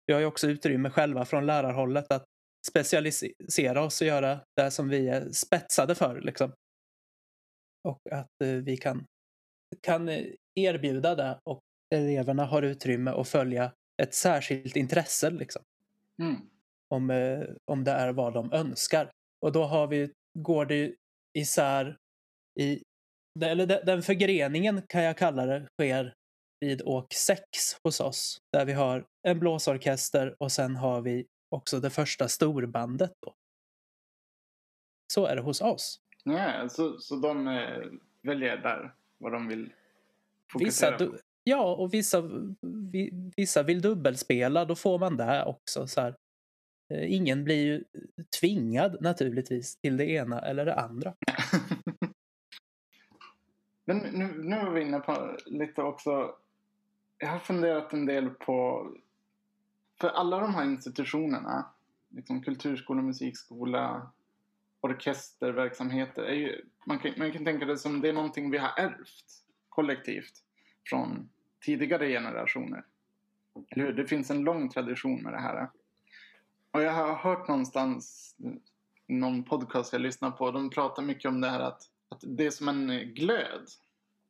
vi 0.07 0.14
har 0.14 0.20
ju 0.20 0.26
också 0.26 0.47
utrymme 0.47 0.91
själva 0.91 1.24
från 1.24 1.47
lärarhållet 1.47 2.12
att 2.12 2.24
specialisera 2.68 3.84
oss 3.84 4.01
och 4.01 4.07
göra 4.07 4.41
det 4.57 4.70
som 4.70 4.89
vi 4.89 5.09
är 5.09 5.30
spetsade 5.30 5.95
för. 5.95 6.20
Liksom. 6.20 6.53
Och 7.89 8.01
att 8.12 8.43
eh, 8.45 8.51
vi 8.51 8.76
kan, 8.76 9.05
kan 9.82 10.09
erbjuda 10.55 11.14
det 11.14 11.39
och 11.45 11.61
eleverna 11.95 12.45
har 12.45 12.62
utrymme 12.62 13.11
att 13.11 13.28
följa 13.28 13.72
ett 14.03 14.14
särskilt 14.14 14.76
intresse. 14.76 15.30
Liksom. 15.30 15.62
Mm. 16.22 16.36
Om, 16.95 17.11
om 17.70 17.84
det 17.84 17.93
är 17.93 18.12
vad 18.12 18.34
de 18.34 18.53
önskar. 18.53 19.11
Och 19.41 19.53
då 19.53 19.64
har 19.64 19.86
vi, 19.86 20.12
går 20.39 20.66
det 20.66 20.95
isär 21.39 21.97
i, 22.61 22.82
eller 23.45 23.66
den 23.66 24.03
förgreningen 24.03 24.82
kan 24.89 25.03
jag 25.03 25.16
kalla 25.16 25.47
det, 25.47 25.68
sker 25.80 26.14
vid 26.61 26.82
åk 26.82 27.14
6 27.14 27.43
hos 27.84 28.01
oss. 28.01 28.39
Där 28.53 28.64
vi 28.64 28.72
har 28.72 29.07
en 29.22 29.39
blåsorkester 29.39 30.36
och 30.39 30.53
sen 30.53 30.76
har 30.76 31.01
vi 31.01 31.26
också 31.49 31.80
det 31.80 31.91
första 31.91 32.28
storbandet. 32.28 33.12
Då. 33.26 33.34
Så 35.12 35.26
är 35.26 35.36
det 35.36 35.43
hos 35.43 35.61
oss. 35.61 36.01
Nej, 36.24 36.70
så, 36.70 36.99
så 36.99 37.16
de 37.16 37.49
eh, 37.49 37.84
väljer 38.22 38.57
där 38.57 38.95
vad 39.18 39.32
de 39.32 39.49
vill 39.49 39.72
fokusera 40.53 40.97
vissa, 40.97 41.07
på? 41.07 41.18
Ja, 41.45 41.74
och 41.74 41.95
vissa, 41.95 42.22
vissa 43.36 43.62
vill 43.62 43.80
dubbelspela. 43.80 44.64
Då 44.64 44.74
får 44.74 44.99
man 44.99 45.16
det 45.16 45.45
också. 45.45 45.86
Så 45.86 46.01
här. 46.01 46.14
Eh, 46.91 47.14
ingen 47.14 47.45
blir 47.45 47.64
ju 47.64 47.74
eh, 47.74 48.24
tvingad 48.41 48.97
naturligtvis 49.01 49.76
till 49.76 49.97
det 49.97 50.11
ena 50.11 50.41
eller 50.41 50.64
det 50.64 50.74
andra. 50.74 51.14
Men 53.84 53.99
nu, 53.99 54.43
nu 54.45 54.57
är 54.57 54.70
vi 54.70 54.80
inne 54.80 55.01
på 55.01 55.36
lite 55.47 55.82
också 55.82 56.34
jag 57.18 57.28
har 57.28 57.39
funderat 57.39 57.93
en 57.93 58.07
del 58.07 58.30
på... 58.30 58.89
För 60.01 60.09
alla 60.09 60.41
de 60.41 60.55
här 60.55 60.64
institutionerna, 60.64 61.66
liksom 62.09 62.43
kulturskola, 62.43 63.03
musikskola, 63.03 64.11
orkesterverksamheter, 64.80 66.22
är 66.22 66.34
ju, 66.34 66.64
man, 66.86 66.99
kan, 66.99 67.12
man 67.16 67.32
kan 67.32 67.45
tänka 67.45 67.66
det 67.66 67.78
som 67.78 68.01
det 68.01 68.09
är 68.09 68.12
någonting 68.12 68.51
vi 68.51 68.59
har 68.59 68.72
ärvt 68.78 69.45
kollektivt 69.68 70.32
från 70.89 71.28
tidigare 71.64 72.09
generationer. 72.09 72.84
Eller 73.70 73.84
hur? 73.84 73.93
Det 73.93 74.07
finns 74.07 74.30
en 74.30 74.45
lång 74.45 74.68
tradition 74.68 75.22
med 75.22 75.32
det 75.32 75.41
här. 75.41 75.68
Och 76.78 76.84
jag 76.84 76.92
har 76.92 77.14
hört 77.14 77.48
någonstans, 77.48 78.34
någon 79.06 79.44
podcast 79.44 79.92
jag 79.92 80.02
lyssnar 80.02 80.30
på, 80.30 80.50
de 80.50 80.70
pratar 80.70 81.02
mycket 81.02 81.28
om 81.28 81.40
det 81.40 81.48
här 81.48 81.60
att, 81.60 81.82
att 82.08 82.18
det 82.22 82.46
är 82.46 82.50
som 82.50 82.68
en 82.68 83.14
glöd, 83.14 83.68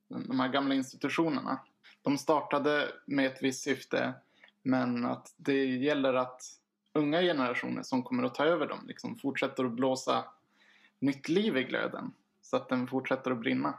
de 0.08 0.40
här 0.40 0.48
gamla 0.48 0.74
institutionerna 0.74 1.60
de 2.02 2.18
startade 2.18 2.92
med 3.06 3.26
ett 3.26 3.42
visst 3.42 3.62
syfte 3.62 4.14
men 4.62 5.06
att 5.06 5.34
det 5.36 5.64
gäller 5.64 6.14
att 6.14 6.42
unga 6.92 7.20
generationer 7.20 7.82
som 7.82 8.02
kommer 8.02 8.22
att 8.22 8.34
ta 8.34 8.44
över 8.44 8.66
dem 8.66 8.80
liksom 8.86 9.16
fortsätter 9.16 9.64
att 9.64 9.72
blåsa 9.72 10.24
nytt 10.98 11.28
liv 11.28 11.56
i 11.56 11.64
glöden 11.64 12.12
så 12.42 12.56
att 12.56 12.68
den 12.68 12.86
fortsätter 12.86 13.30
att 13.30 13.40
brinna. 13.40 13.78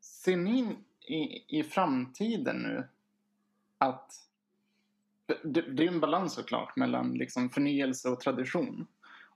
Ser 0.00 0.36
ni 0.36 0.76
i, 1.06 1.58
i 1.58 1.62
framtiden 1.62 2.56
nu 2.56 2.88
att 3.78 4.29
det, 5.44 5.62
det 5.62 5.84
är 5.84 5.88
en 5.88 6.00
balans 6.00 6.34
såklart 6.34 6.76
mellan 6.76 7.12
liksom 7.12 7.50
förnyelse 7.50 8.08
och 8.08 8.20
tradition. 8.20 8.86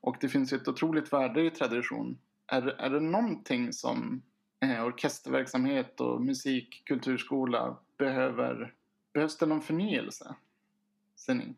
Och 0.00 0.16
det 0.20 0.28
finns 0.28 0.52
ett 0.52 0.68
otroligt 0.68 1.12
värde 1.12 1.42
i 1.42 1.50
tradition. 1.50 2.18
Är, 2.46 2.62
är 2.62 2.90
det 2.90 3.00
någonting 3.00 3.72
som 3.72 4.22
eh, 4.60 4.84
orkesterverksamhet 4.84 6.00
och 6.00 6.22
musik, 6.22 6.82
kulturskola 6.86 7.78
behöver, 7.96 8.74
behövs 9.12 9.38
det 9.38 9.46
någon 9.46 9.62
förnyelse? 9.62 10.34
Ser 11.16 11.34
ni? 11.34 11.54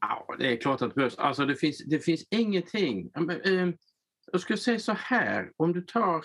Ja, 0.00 0.34
det 0.38 0.52
är 0.52 0.56
klart 0.56 0.82
att 0.82 0.88
det 0.90 0.94
behövs. 0.94 1.18
Alltså 1.18 1.46
det 1.46 1.56
finns, 1.56 1.84
det 1.86 1.98
finns 1.98 2.26
ingenting. 2.30 3.10
Ehm, 3.44 3.76
jag 4.32 4.40
skulle 4.40 4.58
säga 4.58 4.78
så 4.78 4.92
här, 4.92 5.52
om 5.56 5.72
du 5.72 5.82
tar 5.82 6.24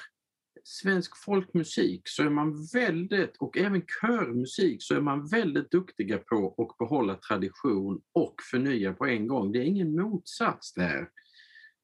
svensk 0.69 1.17
folkmusik 1.17 2.01
så 2.05 2.23
är 2.23 2.29
man 2.29 2.65
väldigt, 2.73 3.37
och 3.37 3.57
även 3.57 3.81
körmusik, 4.01 4.83
så 4.83 4.95
är 4.95 5.01
man 5.01 5.27
väldigt 5.27 5.71
duktiga 5.71 6.17
på 6.17 6.55
att 6.57 6.77
behålla 6.77 7.15
tradition 7.15 8.01
och 8.13 8.35
förnya 8.51 8.93
på 8.93 9.05
en 9.05 9.27
gång. 9.27 9.51
Det 9.51 9.59
är 9.59 9.63
ingen 9.63 9.95
motsats 9.95 10.73
där. 10.73 11.09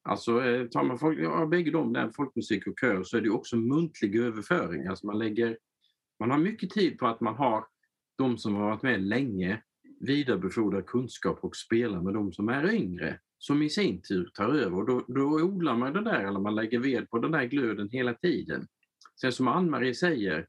Alltså 0.02 0.44
eh, 0.44 0.66
tar 0.66 0.84
man 0.84 0.98
folk, 0.98 1.18
ja, 1.20 1.46
bägge 1.46 1.70
de, 1.70 1.92
där, 1.92 2.10
folkmusik 2.16 2.66
och 2.66 2.80
kör, 2.80 3.02
så 3.02 3.16
är 3.16 3.20
det 3.20 3.30
också 3.30 3.56
muntlig 3.56 4.16
överföring. 4.16 4.86
Alltså 4.86 5.06
man, 5.06 5.18
lägger, 5.18 5.58
man 6.20 6.30
har 6.30 6.38
mycket 6.38 6.70
tid 6.70 6.98
på 6.98 7.06
att 7.06 7.20
man 7.20 7.34
har 7.34 7.64
de 8.18 8.38
som 8.38 8.54
har 8.54 8.62
varit 8.62 8.82
med 8.82 9.02
länge 9.02 9.62
vidarebefordrar 10.00 10.82
kunskap 10.82 11.38
och 11.44 11.56
spelar 11.56 12.02
med 12.02 12.14
de 12.14 12.32
som 12.32 12.48
är 12.48 12.74
yngre 12.74 13.20
som 13.38 13.62
i 13.62 13.70
sin 13.70 14.02
tur 14.02 14.30
tar 14.34 14.48
över. 14.48 14.76
Och 14.76 14.86
då, 14.86 15.04
då 15.08 15.22
odlar 15.22 15.76
man 15.76 15.92
det 15.92 16.04
där, 16.04 16.24
eller 16.24 16.40
man 16.40 16.54
lägger 16.54 16.78
ved 16.78 17.10
på 17.10 17.18
den 17.18 17.30
där 17.30 17.44
glöden 17.44 17.88
hela 17.88 18.14
tiden. 18.14 18.66
Sen 19.20 19.32
som 19.32 19.48
Ann-Marie 19.48 19.94
säger, 19.94 20.46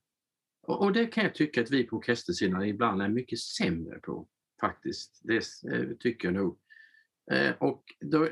och, 0.68 0.82
och, 0.82 0.94
det 0.94 1.06
kan 1.06 1.24
jag 1.24 1.36
tycka 1.36 1.62
att 1.62 1.72
vi 1.72 1.84
på 1.84 1.96
orkestersidan 1.96 2.66
ibland 2.66 3.02
är 3.02 3.10
mycket 3.10 3.40
sämre 3.40 4.00
på 4.00 4.28
faktiskt. 4.62 5.22
Det 5.24 5.44
eh, 5.74 5.90
tycker 6.00 6.28
jag 6.28 6.36
nog. 6.36 6.60
Eh, 7.32 7.52
och 7.60 7.84
då, 8.00 8.30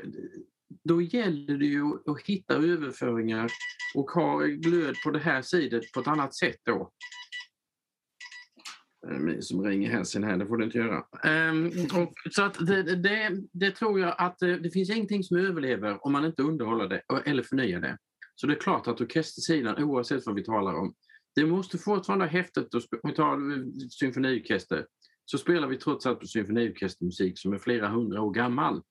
då 0.84 1.02
gäller 1.02 1.58
det 1.58 1.66
ju 1.66 1.84
att 1.84 2.22
hitta 2.24 2.54
överföringar 2.54 3.50
och 3.94 4.10
ha 4.10 4.38
glöd 4.38 4.94
på 5.04 5.10
det 5.10 5.18
här 5.18 5.42
sidan 5.42 5.82
på 5.94 6.00
ett 6.00 6.06
annat 6.06 6.34
sätt 6.34 6.60
då. 6.62 6.92
Min 9.20 9.42
som 9.42 9.62
ringer 9.62 9.90
hälsen 9.90 10.24
här, 10.24 10.36
det 10.36 10.46
får 10.46 10.56
du 10.56 10.64
inte 10.64 10.78
göra. 10.78 11.04
Um, 11.50 11.66
och, 11.94 12.12
så 12.30 12.42
att 12.42 12.66
det, 12.66 12.82
det, 12.82 13.30
det, 13.52 13.70
tror 13.70 14.00
jag 14.00 14.14
att 14.18 14.42
eh, 14.42 14.48
det, 14.48 14.70
finns 14.70 14.90
ingenting 14.90 15.22
som 15.22 15.36
överlever 15.36 16.06
om 16.06 16.12
man 16.12 16.24
inte 16.24 16.42
underhåller 16.42 16.88
det 16.88 17.02
eller 17.24 17.42
förnyar 17.42 17.80
det. 17.80 17.98
Så 18.36 18.46
det 18.46 18.54
är 18.54 18.60
klart 18.60 18.86
att 18.86 19.00
orkestersidan, 19.00 19.84
oavsett 19.84 20.26
vad 20.26 20.34
vi 20.34 20.44
talar 20.44 20.74
om, 20.74 20.94
det 21.34 21.46
måste 21.46 21.78
fortfarande 21.78 22.24
vara 22.24 22.32
häftigt. 22.32 22.74
Om 22.74 22.80
vi 23.02 23.12
tar 23.12 23.32
eh, 23.32 23.64
symfoniorkester 23.90 24.86
så 25.24 25.38
spelar 25.38 25.68
vi 25.68 25.76
trots 25.76 26.06
allt 26.06 26.20
på 26.20 26.26
symfoniorkestermusik 26.26 27.38
som 27.38 27.52
är 27.52 27.58
flera 27.58 27.88
hundra 27.88 28.22
år 28.22 28.32
gammal. 28.32 28.82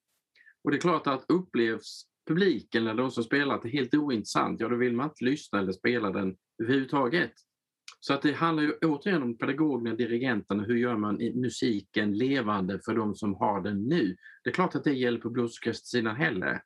Och 0.64 0.72
det 0.72 0.78
är 0.78 0.82
klart 0.82 1.08
att 1.08 1.26
upplevs 1.30 2.06
publiken 2.28 2.88
eller 2.88 3.04
de 3.04 3.12
som 3.12 3.24
spelar 3.24 3.56
att 3.56 3.62
det 3.62 3.70
är 3.70 3.72
helt 3.72 3.94
ointressant, 3.94 4.60
ja 4.60 4.68
då 4.68 4.76
vill 4.76 4.96
man 4.96 5.10
inte 5.10 5.26
lyssna 5.26 5.60
eller 5.60 5.72
spela 5.72 6.12
den 6.12 6.36
överhuvudtaget. 6.64 7.32
Så 8.00 8.14
att 8.14 8.22
det 8.22 8.34
handlar 8.34 8.64
ju 8.64 8.72
återigen 8.72 9.24
om 9.24 9.38
pedagogerna, 9.38 9.96
dirigenterna, 9.96 10.64
hur 10.64 10.76
gör 10.76 10.98
man 10.98 11.16
musiken 11.16 12.18
levande 12.18 12.80
för 12.86 12.96
de 12.96 13.16
som 13.16 13.34
har 13.36 13.62
den 13.62 13.84
nu? 13.84 14.16
Det 14.44 14.50
är 14.50 14.54
klart 14.54 14.76
att 14.76 14.84
det 14.84 14.94
hjälper 14.94 15.30
blåsorkestersidan 15.30 16.16
heller. 16.16 16.62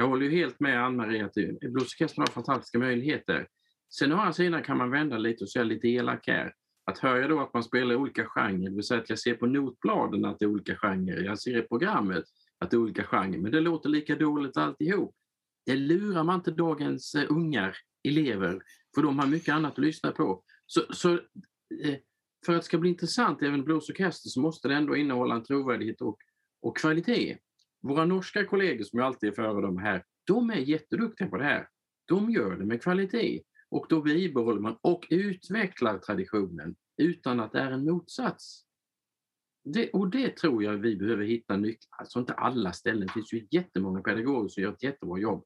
Jag 0.00 0.08
håller 0.08 0.26
ju 0.26 0.36
helt 0.36 0.60
med 0.60 0.84
Ann-Marie 0.84 1.24
att 1.24 1.34
blåsorkestern 1.72 2.22
har 2.22 2.26
fantastiska 2.26 2.78
möjligheter. 2.78 3.48
Sen 3.90 4.12
å 4.12 4.16
andra 4.16 4.32
sidan 4.32 4.62
kan 4.62 4.78
man 4.78 4.90
vända 4.90 5.18
lite 5.18 5.44
och 5.44 5.50
säga 5.50 5.64
lite 5.64 5.88
elak 5.88 6.26
här. 6.26 6.54
Att 6.84 6.98
hör 6.98 7.16
jag 7.16 7.30
då 7.30 7.40
att 7.40 7.54
man 7.54 7.64
spelar 7.64 7.94
olika 7.94 8.26
genrer, 8.26 8.68
det 8.70 8.74
vill 8.74 8.84
säga 8.84 9.00
att 9.00 9.10
jag 9.10 9.18
ser 9.18 9.34
på 9.34 9.46
notbladen 9.46 10.24
att 10.24 10.38
det 10.38 10.44
är 10.44 10.48
olika 10.48 10.76
genrer, 10.76 11.22
jag 11.22 11.40
ser 11.40 11.58
i 11.58 11.62
programmet 11.62 12.24
att 12.58 12.70
det 12.70 12.76
är 12.76 12.78
olika 12.78 13.04
genrer, 13.04 13.38
men 13.38 13.52
det 13.52 13.60
låter 13.60 13.88
lika 13.88 14.16
dåligt 14.16 14.56
alltihop. 14.56 15.14
Det 15.66 15.76
lurar 15.76 16.24
man 16.24 16.34
inte 16.34 16.50
dagens 16.50 17.14
eh, 17.14 17.26
ungar, 17.28 17.76
elever, 18.08 18.62
för 18.94 19.02
de 19.02 19.18
har 19.18 19.26
mycket 19.26 19.54
annat 19.54 19.72
att 19.72 19.78
lyssna 19.78 20.12
på. 20.12 20.42
Så, 20.66 20.80
så 20.90 21.12
eh, 21.12 21.96
för 22.46 22.52
att 22.52 22.60
det 22.60 22.66
ska 22.66 22.78
bli 22.78 22.90
intressant 22.90 23.42
även 23.42 23.64
blåsorkester 23.64 24.28
så 24.28 24.40
måste 24.40 24.68
det 24.68 24.74
ändå 24.74 24.96
innehålla 24.96 25.34
en 25.34 25.44
trovärdighet 25.44 26.00
och, 26.00 26.18
och 26.62 26.76
kvalitet. 26.76 27.38
Våra 27.82 28.04
norska 28.04 28.44
kollegor 28.44 28.84
som 28.84 28.98
jag 28.98 29.06
alltid 29.06 29.28
är 29.28 29.34
före 29.34 29.60
dem 29.60 29.78
här, 29.78 30.04
de 30.24 30.50
är 30.50 30.56
jätteduktiga 30.56 31.28
på 31.28 31.36
det 31.36 31.44
här. 31.44 31.68
De 32.04 32.30
gör 32.30 32.56
det 32.56 32.64
med 32.64 32.82
kvalitet. 32.82 33.42
Och 33.70 33.86
då 33.88 34.02
bibehåller 34.02 34.60
man 34.60 34.76
och 34.80 35.06
utvecklar 35.10 35.98
traditionen 35.98 36.76
utan 36.96 37.40
att 37.40 37.52
det 37.52 37.60
är 37.60 37.70
en 37.70 37.84
motsats. 37.84 38.64
Det, 39.64 39.90
och 39.90 40.10
det 40.10 40.36
tror 40.36 40.64
jag 40.64 40.76
vi 40.76 40.96
behöver 40.96 41.24
hitta 41.24 41.56
nycklar. 41.56 41.98
Alltså 41.98 42.18
inte 42.18 42.32
alla 42.32 42.72
ställen, 42.72 43.06
det 43.06 43.12
finns 43.12 43.32
ju 43.32 43.46
jättemånga 43.50 44.02
pedagoger 44.02 44.48
som 44.48 44.62
gör 44.62 44.72
ett 44.72 44.82
jättebra 44.82 45.18
jobb. 45.18 45.44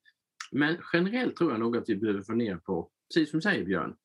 Men 0.53 0.77
generellt 0.93 1.37
tror 1.37 1.51
jag 1.51 1.61
nog 1.61 1.77
att 1.77 1.89
vi 1.89 1.97
behöver 1.97 2.23
få 2.23 2.33
ner 2.33 2.57
på, 2.57 2.91
precis 3.15 3.31
som 3.31 3.43
säger 3.43 3.65
Björn, 3.65 3.97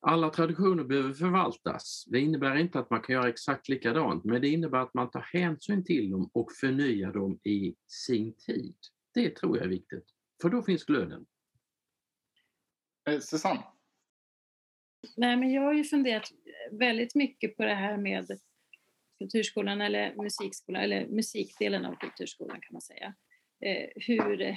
alla 0.00 0.30
traditioner 0.30 0.84
behöver 0.84 1.12
förvaltas. 1.12 2.04
Det 2.06 2.20
innebär 2.20 2.56
inte 2.56 2.78
att 2.78 2.90
man 2.90 3.02
kan 3.02 3.14
göra 3.14 3.28
exakt 3.28 3.68
likadant, 3.68 4.24
men 4.24 4.40
det 4.40 4.48
innebär 4.48 4.78
att 4.78 4.94
man 4.94 5.10
tar 5.10 5.26
hänsyn 5.32 5.84
till 5.84 6.10
dem 6.10 6.30
och 6.32 6.52
förnyar 6.60 7.12
dem 7.12 7.40
i 7.44 7.74
sin 7.86 8.34
tid. 8.36 8.76
Det 9.14 9.30
tror 9.30 9.56
jag 9.56 9.64
är 9.64 9.70
viktigt, 9.70 10.04
för 10.42 10.48
då 10.48 10.62
finns 10.62 10.84
glöden. 10.84 11.26
Eh, 13.08 13.20
Susanne? 13.20 13.62
Nej, 15.16 15.36
men 15.36 15.52
jag 15.52 15.62
har 15.62 15.72
ju 15.72 15.84
funderat 15.84 16.30
väldigt 16.70 17.14
mycket 17.14 17.56
på 17.56 17.64
det 17.64 17.74
här 17.74 17.96
med 17.96 18.40
kulturskolan 19.18 19.80
eller 19.80 20.14
musikskolan, 20.14 20.82
eller 20.82 21.06
musikdelen 21.06 21.84
av 21.84 21.94
kulturskolan 21.94 22.60
kan 22.60 22.72
man 22.72 22.82
säga. 22.82 23.14
Eh, 23.64 23.88
hur, 23.94 24.56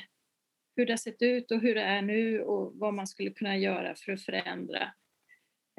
hur 0.75 0.85
det 0.85 0.91
har 0.91 0.97
sett 0.97 1.21
ut 1.21 1.51
och 1.51 1.59
hur 1.59 1.75
det 1.75 1.81
är 1.81 2.01
nu 2.01 2.41
och 2.41 2.73
vad 2.75 2.93
man 2.93 3.07
skulle 3.07 3.29
kunna 3.29 3.57
göra 3.57 3.95
för 3.95 4.11
att 4.11 4.21
förändra. 4.21 4.93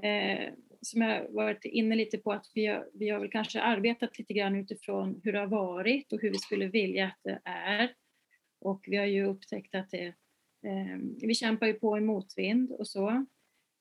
Eh, 0.03 0.53
som 0.81 1.03
jag 1.03 1.33
varit 1.33 1.65
inne 1.65 1.95
lite 1.95 2.19
på 2.19 2.33
att 2.33 2.51
vi 2.55 2.67
har, 2.67 2.89
vi 2.95 3.09
har 3.09 3.21
väl 3.21 3.31
kanske 3.31 3.61
arbetat 3.61 4.19
lite 4.19 4.33
grann 4.33 4.57
utifrån 4.57 5.21
hur 5.25 5.33
det 5.33 5.39
har 5.39 5.47
varit 5.47 6.13
och 6.13 6.21
hur 6.21 6.31
vi 6.31 6.39
skulle 6.39 6.67
vilja 6.67 7.07
att 7.07 7.21
det 7.23 7.41
är. 7.45 7.95
Och 8.61 8.85
vi 8.87 8.97
har 8.97 9.07
ju 9.07 9.25
upptäckt 9.25 9.75
att 9.75 9.91
det, 9.91 10.07
eh, 10.63 10.99
vi 11.21 11.35
kämpar 11.35 11.67
ju 11.67 11.75
på 11.75 11.99
i 11.99 12.01
motvind 12.01 12.73
och 12.73 12.89
så. 12.89 13.27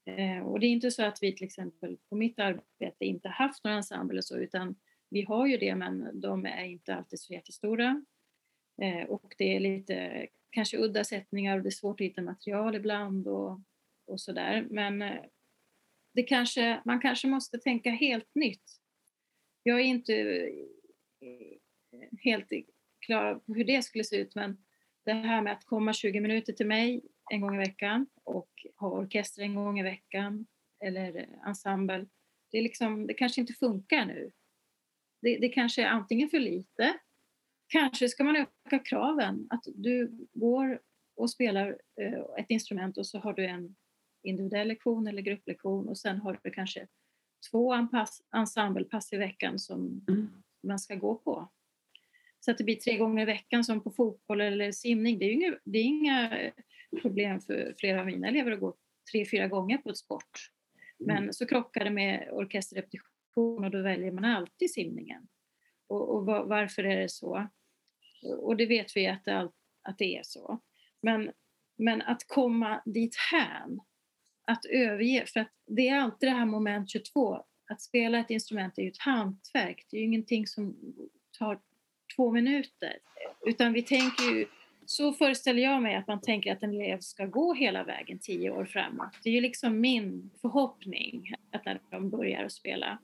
Eh, 0.05 0.39
och 0.39 0.59
det 0.59 0.67
är 0.67 0.71
inte 0.71 0.91
så 0.91 1.03
att 1.03 1.17
vi 1.21 1.35
till 1.35 1.45
exempel 1.45 1.97
på 2.09 2.15
mitt 2.15 2.39
arbete 2.39 3.05
inte 3.05 3.29
haft 3.29 3.63
några 3.63 3.77
ensemble 3.77 4.17
och 4.17 4.25
så, 4.25 4.37
utan 4.37 4.75
vi 5.09 5.21
har 5.21 5.47
ju 5.47 5.57
det, 5.57 5.75
men 5.75 6.21
de 6.21 6.45
är 6.45 6.63
inte 6.63 6.95
alltid 6.95 7.19
så 7.19 7.33
jättestora. 7.33 8.05
Eh, 8.81 9.09
och 9.09 9.35
det 9.37 9.55
är 9.55 9.59
lite 9.59 10.27
kanske 10.49 10.77
udda 10.77 11.03
sättningar 11.03 11.57
och 11.57 11.63
det 11.63 11.69
är 11.69 11.71
svårt 11.71 12.01
att 12.01 12.05
hitta 12.05 12.21
material 12.21 12.75
ibland 12.75 13.27
och, 13.27 13.59
och 14.07 14.21
sådär. 14.21 14.67
Men 14.69 15.01
eh, 15.01 15.23
det 16.13 16.23
kanske, 16.23 16.81
man 16.85 16.99
kanske 16.99 17.27
måste 17.27 17.57
tänka 17.57 17.89
helt 17.89 18.35
nytt. 18.35 18.79
Jag 19.63 19.79
är 19.79 19.83
inte 19.83 20.13
eh, 21.21 22.09
helt 22.19 22.49
klar 23.05 23.35
på 23.35 23.53
hur 23.53 23.63
det 23.63 23.81
skulle 23.81 24.03
se 24.03 24.15
ut, 24.15 24.35
men 24.35 24.57
det 25.05 25.13
här 25.13 25.41
med 25.41 25.53
att 25.53 25.65
komma 25.65 25.93
20 25.93 26.19
minuter 26.19 26.53
till 26.53 26.67
mig 26.67 27.01
en 27.31 27.41
gång 27.41 27.55
i 27.55 27.57
veckan 27.57 28.07
och 28.23 28.49
ha 28.75 28.89
orkester 28.89 29.41
en 29.41 29.55
gång 29.55 29.79
i 29.79 29.83
veckan 29.83 30.45
eller 30.85 31.29
ensemble, 31.45 32.05
det, 32.51 32.57
är 32.57 32.61
liksom, 32.61 33.07
det 33.07 33.13
kanske 33.13 33.41
inte 33.41 33.53
funkar 33.53 34.05
nu. 34.05 34.31
Det, 35.21 35.37
det 35.37 35.49
kanske 35.49 35.83
är 35.83 35.87
antingen 35.87 36.29
för 36.29 36.39
lite, 36.39 36.93
kanske 37.67 38.09
ska 38.09 38.23
man 38.23 38.35
öka 38.35 38.79
kraven, 38.79 39.47
att 39.49 39.63
du 39.75 40.27
går 40.33 40.81
och 41.15 41.31
spelar 41.31 41.77
eh, 42.01 42.19
ett 42.37 42.49
instrument 42.49 42.97
och 42.97 43.07
så 43.07 43.19
har 43.19 43.33
du 43.33 43.45
en 43.45 43.75
individuell 44.23 44.67
lektion 44.67 45.07
eller 45.07 45.21
grupplektion 45.21 45.89
och 45.89 45.97
sen 45.97 46.17
har 46.17 46.39
du 46.43 46.51
kanske 46.51 46.87
två 47.51 47.73
ensemblepass 48.35 49.13
i 49.13 49.17
veckan 49.17 49.59
som 49.59 50.05
mm. 50.07 50.29
man 50.63 50.79
ska 50.79 50.95
gå 50.95 51.15
på. 51.15 51.49
Så 52.39 52.51
att 52.51 52.57
det 52.57 52.63
blir 52.63 52.75
tre 52.75 52.97
gånger 52.97 53.21
i 53.21 53.25
veckan 53.25 53.63
som 53.63 53.81
på 53.81 53.91
fotboll 53.91 54.41
eller 54.41 54.71
simning. 54.71 55.19
Det 55.19 55.25
är, 55.25 55.31
inga, 55.31 55.57
det 55.63 55.77
är 55.77 55.83
inga 55.83 56.51
problem 57.01 57.41
för 57.41 57.75
flera 57.77 57.99
av 57.99 58.05
mina 58.05 58.27
elever 58.27 58.51
att 58.51 58.59
gå 58.59 58.75
tre, 59.11 59.25
fyra 59.25 59.47
gånger 59.47 59.77
på 59.77 59.89
ett 59.89 59.97
sport. 59.97 60.51
Men 60.99 61.17
mm. 61.17 61.33
så 61.33 61.45
krockar 61.45 61.83
det 61.83 61.91
med 61.91 62.29
orkesterrepetition 62.31 63.63
och 63.65 63.71
då 63.71 63.81
väljer 63.81 64.11
man 64.11 64.25
alltid 64.25 64.71
simningen. 64.71 65.27
Och, 65.87 66.15
och 66.15 66.25
var, 66.25 66.45
varför 66.45 66.83
är 66.83 67.01
det 67.01 67.09
så? 67.09 67.47
Och 68.37 68.57
det 68.57 68.65
vet 68.65 68.95
vi 68.95 69.07
att 69.07 69.25
det, 69.25 69.51
att 69.81 69.97
det 69.97 70.17
är 70.17 70.23
så. 70.23 70.59
Men, 71.01 71.31
men 71.77 72.01
att 72.01 72.27
komma 72.27 72.81
dit 72.85 73.15
hän 73.31 73.79
att 74.45 74.65
överge, 74.65 75.25
för 75.25 75.39
att 75.39 75.51
det 75.67 75.89
är 75.89 75.99
alltid 75.99 76.29
det 76.29 76.33
här 76.33 76.45
moment 76.45 76.89
22. 76.89 77.45
Att 77.71 77.81
spela 77.81 78.19
ett 78.19 78.29
instrument 78.29 78.77
är 78.77 78.81
ju 78.81 78.89
ett 78.89 79.01
hantverk, 79.01 79.85
det 79.89 79.97
är 79.97 79.99
ju 79.99 80.05
ingenting 80.05 80.47
som 80.47 80.77
tar 81.39 81.59
två 82.15 82.31
minuter. 82.31 82.97
Utan 83.45 83.73
vi 83.73 83.83
tänker 83.83 84.23
ju, 84.23 84.45
så 84.85 85.13
föreställer 85.13 85.63
jag 85.63 85.81
mig 85.81 85.95
att 85.95 86.07
man 86.07 86.21
tänker 86.21 86.53
att 86.53 86.63
en 86.63 86.69
elev 86.69 86.99
ska 86.99 87.25
gå 87.25 87.53
hela 87.53 87.83
vägen 87.83 88.19
tio 88.19 88.51
år 88.51 88.65
framåt. 88.65 89.17
Det 89.23 89.29
är 89.29 89.33
ju 89.33 89.41
liksom 89.41 89.79
min 89.79 90.29
förhoppning 90.41 91.33
att 91.51 91.65
när 91.65 91.79
de 91.89 92.09
börjar 92.09 92.43
att 92.43 92.51
spela. 92.51 92.97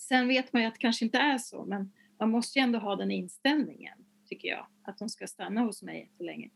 Sen 0.00 0.28
vet 0.28 0.52
man 0.52 0.62
ju 0.62 0.68
att 0.68 0.74
det 0.74 0.80
kanske 0.80 1.04
inte 1.04 1.18
är 1.18 1.38
så, 1.38 1.64
men 1.64 1.92
man 2.18 2.30
måste 2.30 2.58
ju 2.58 2.62
ändå 2.62 2.78
ha 2.78 2.96
den 2.96 3.10
inställningen, 3.10 3.98
tycker 4.26 4.48
jag, 4.48 4.66
att 4.82 4.98
de 4.98 5.08
ska 5.08 5.26
stanna 5.26 5.60
hos 5.60 5.82
mig 5.82 6.00
jättelänge. 6.00 6.50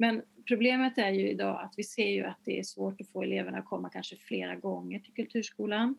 Men 0.00 0.22
problemet 0.48 0.98
är 0.98 1.10
ju 1.10 1.30
idag 1.30 1.60
att 1.62 1.74
vi 1.76 1.84
ser 1.84 2.08
ju 2.08 2.24
att 2.24 2.38
det 2.44 2.58
är 2.58 2.62
svårt 2.62 3.00
att 3.00 3.08
få 3.08 3.22
eleverna 3.22 3.58
att 3.58 3.64
komma 3.64 3.90
kanske 3.90 4.16
flera 4.16 4.56
gånger 4.56 5.00
till 5.00 5.12
kulturskolan. 5.12 5.98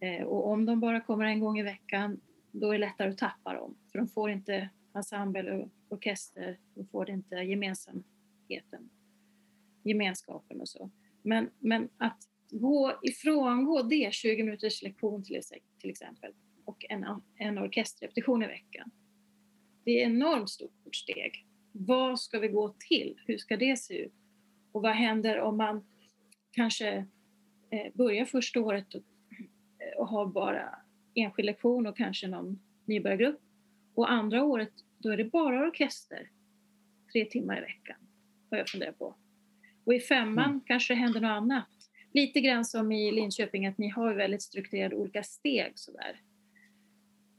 Eh, 0.00 0.22
och 0.22 0.48
om 0.48 0.66
de 0.66 0.80
bara 0.80 1.00
kommer 1.00 1.24
en 1.24 1.40
gång 1.40 1.58
i 1.58 1.62
veckan, 1.62 2.20
då 2.52 2.68
är 2.68 2.72
det 2.72 2.78
lättare 2.78 3.10
att 3.10 3.18
tappa 3.18 3.54
dem. 3.54 3.76
För 3.92 3.98
de 3.98 4.08
får 4.08 4.30
inte 4.30 4.70
ensemble 4.94 5.52
och 5.52 5.70
orkester, 5.88 6.58
de 6.74 6.86
får 6.86 7.10
inte 7.10 7.36
gemensamheten, 7.36 8.90
gemenskapen 9.82 10.60
och 10.60 10.68
så. 10.68 10.90
Men, 11.22 11.50
men 11.58 11.88
att 11.96 12.28
gå 12.50 12.98
ifrångå 13.02 13.82
det, 13.82 14.14
20 14.14 14.42
minuters 14.42 14.82
lektion 14.82 15.24
till, 15.24 15.40
till 15.78 15.90
exempel, 15.90 16.32
och 16.64 16.86
en, 16.88 17.06
en 17.36 17.58
orkesterrepetition 17.58 18.42
i 18.42 18.46
veckan. 18.46 18.90
Det 19.84 20.02
är 20.02 20.06
ett 20.06 20.12
enormt 20.12 20.50
stort 20.50 20.96
steg 20.96 21.45
vad 21.78 22.20
ska 22.20 22.38
vi 22.38 22.48
gå 22.48 22.74
till? 22.88 23.20
Hur 23.26 23.38
ska 23.38 23.56
det 23.56 23.76
se 23.76 23.98
ut? 23.98 24.12
Och 24.72 24.82
vad 24.82 24.92
händer 24.92 25.40
om 25.40 25.56
man 25.56 25.84
kanske 26.50 27.06
eh, 27.70 27.92
börjar 27.94 28.24
första 28.24 28.60
året 28.60 28.94
och, 28.94 29.02
eh, 29.78 29.98
och 29.98 30.08
har 30.08 30.26
bara 30.26 30.78
enskild 31.14 31.46
lektion 31.46 31.86
och 31.86 31.96
kanske 31.96 32.28
någon 32.28 32.58
nybörjargrupp. 32.84 33.40
Och 33.94 34.12
andra 34.12 34.44
året, 34.44 34.72
då 34.98 35.10
är 35.10 35.16
det 35.16 35.24
bara 35.24 35.68
orkester 35.68 36.30
tre 37.12 37.24
timmar 37.24 37.58
i 37.58 37.60
veckan, 37.60 37.96
har 38.50 38.58
jag 38.58 38.68
funderat 38.68 38.98
på. 38.98 39.14
Och 39.84 39.94
i 39.94 40.00
femman 40.00 40.50
mm. 40.50 40.60
kanske 40.66 40.94
det 40.94 40.98
händer 40.98 41.20
något 41.20 41.28
annat. 41.28 41.68
Lite 42.12 42.40
grann 42.40 42.64
som 42.64 42.92
i 42.92 43.12
Linköping, 43.12 43.66
att 43.66 43.78
ni 43.78 43.88
har 43.88 44.14
väldigt 44.14 44.42
strukturerade 44.42 44.96
olika 44.96 45.22
steg 45.22 45.72
sådär. 45.74 46.20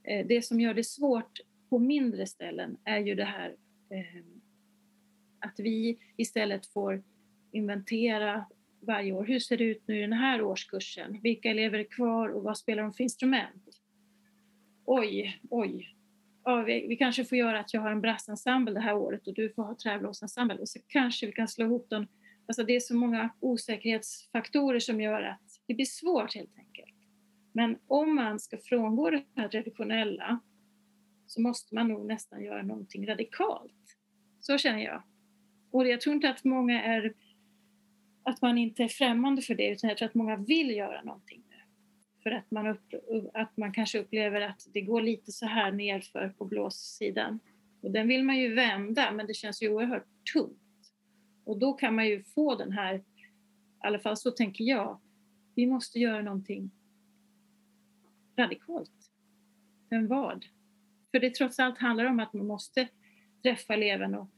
Eh, 0.03 0.27
det 0.27 0.41
som 0.41 0.61
gör 0.61 0.73
det 0.73 0.83
svårt 0.83 1.39
på 1.69 1.79
mindre 1.79 2.25
ställen 2.25 2.77
är 2.83 2.99
ju 2.99 3.15
det 3.15 3.23
här 3.23 3.55
Ehm, 3.89 4.41
att 5.39 5.59
vi 5.59 5.99
istället 6.17 6.65
får 6.65 7.03
inventera 7.51 8.45
varje 8.79 9.11
år. 9.11 9.25
Hur 9.25 9.39
ser 9.39 9.57
det 9.57 9.63
ut 9.63 9.83
nu 9.87 9.97
i 9.97 10.01
den 10.01 10.13
här 10.13 10.41
årskursen? 10.41 11.19
Vilka 11.21 11.49
elever 11.49 11.79
är 11.79 11.83
kvar 11.83 12.29
och 12.29 12.43
vad 12.43 12.57
spelar 12.57 12.83
de 12.83 12.93
för 12.93 13.03
instrument? 13.03 13.81
Oj, 14.85 15.41
oj. 15.49 15.95
Ja, 16.43 16.61
vi, 16.61 16.87
vi 16.87 16.95
kanske 16.95 17.25
får 17.25 17.37
göra 17.37 17.59
att 17.59 17.73
jag 17.73 17.81
har 17.81 17.91
en 17.91 18.01
brassensemble 18.01 18.73
det 18.73 18.79
här 18.79 18.95
året 18.95 19.27
och 19.27 19.33
du 19.33 19.49
får 19.49 19.63
ha 19.63 19.75
träblåsensemble 19.75 20.57
och 20.57 20.69
så 20.69 20.79
kanske 20.87 21.25
vi 21.25 21.31
kan 21.31 21.47
slå 21.47 21.65
ihop 21.65 21.89
dem. 21.89 22.07
Alltså 22.45 22.63
det 22.63 22.75
är 22.75 22.79
så 22.79 22.95
många 22.95 23.29
osäkerhetsfaktorer 23.39 24.79
som 24.79 25.01
gör 25.01 25.21
att 25.21 25.61
det 25.67 25.73
blir 25.73 25.85
svårt 25.85 26.35
helt 26.35 26.57
enkelt. 26.57 26.95
Men 27.51 27.77
om 27.87 28.15
man 28.15 28.39
ska 28.39 28.57
frångå 28.57 29.09
det 29.09 29.23
här 29.35 29.47
traditionella 29.47 30.39
så 31.27 31.41
måste 31.41 31.75
man 31.75 31.87
nog 31.87 32.05
nästan 32.05 32.43
göra 32.43 32.63
någonting 32.63 33.07
radikalt. 33.07 33.76
Så 34.47 34.57
känner 34.57 34.83
jag. 34.83 35.03
Och 35.71 35.87
jag 35.87 36.01
tror 36.01 36.15
inte 36.15 36.29
att 36.29 36.43
många 36.43 36.83
är 36.83 37.13
att 38.23 38.41
man 38.41 38.57
inte 38.57 38.83
är 38.83 38.87
främmande 38.87 39.41
för 39.41 39.55
det 39.55 39.69
utan 39.69 39.89
jag 39.89 39.97
tror 39.97 40.07
att 40.07 40.15
många 40.15 40.35
vill 40.35 40.69
göra 40.69 41.01
någonting 41.01 41.43
nu. 41.49 41.55
För 42.23 42.31
att 42.31 42.51
man, 42.51 42.67
upp, 42.67 42.93
att 43.33 43.57
man 43.57 43.71
kanske 43.71 43.99
upplever 43.99 44.41
att 44.41 44.67
det 44.73 44.81
går 44.81 45.01
lite 45.01 45.31
så 45.31 45.45
här 45.45 45.71
nerför 45.71 46.33
på 46.37 46.45
blåssidan. 46.45 47.39
Och 47.81 47.91
den 47.91 48.07
vill 48.07 48.23
man 48.23 48.37
ju 48.37 48.53
vända 48.53 49.11
men 49.11 49.27
det 49.27 49.33
känns 49.33 49.63
ju 49.63 49.69
oerhört 49.69 50.07
tungt. 50.33 50.93
Och 51.43 51.59
då 51.59 51.73
kan 51.73 51.95
man 51.95 52.07
ju 52.07 52.23
få 52.23 52.55
den 52.55 52.71
här, 52.71 52.95
i 52.95 53.03
alla 53.79 53.99
fall 53.99 54.17
så 54.17 54.31
tänker 54.31 54.63
jag, 54.63 54.99
vi 55.55 55.65
måste 55.65 55.99
göra 55.99 56.21
någonting 56.21 56.71
radikalt. 58.37 59.11
Men 59.89 60.07
vad? 60.07 60.45
För 61.11 61.19
det 61.19 61.35
trots 61.35 61.59
allt 61.59 61.77
handlar 61.77 62.05
om 62.05 62.19
att 62.19 62.33
man 62.33 62.47
måste 62.47 62.87
träffa 63.43 63.73
eleven 63.73 64.15
och, 64.15 64.29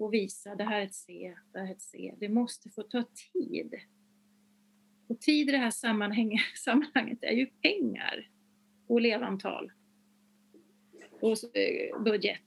och 0.00 0.14
visa 0.14 0.54
det 0.54 0.64
här 0.64 0.80
är 0.80 0.84
ett 0.84 0.94
C, 0.94 1.34
det 1.52 1.58
här 1.58 1.66
är 1.66 1.72
ett 1.72 1.82
C. 1.82 2.14
Det 2.20 2.28
måste 2.28 2.70
få 2.70 2.82
ta 2.82 3.04
tid. 3.32 3.74
Och 5.08 5.20
tid 5.20 5.48
i 5.48 5.52
det 5.52 5.58
här 5.58 5.70
sammanhanget 6.56 7.18
är 7.22 7.32
ju 7.32 7.46
pengar 7.46 8.30
och 8.88 8.98
elevantal 8.98 9.72
och 11.20 11.56
eh, 11.56 12.02
budget. 12.02 12.44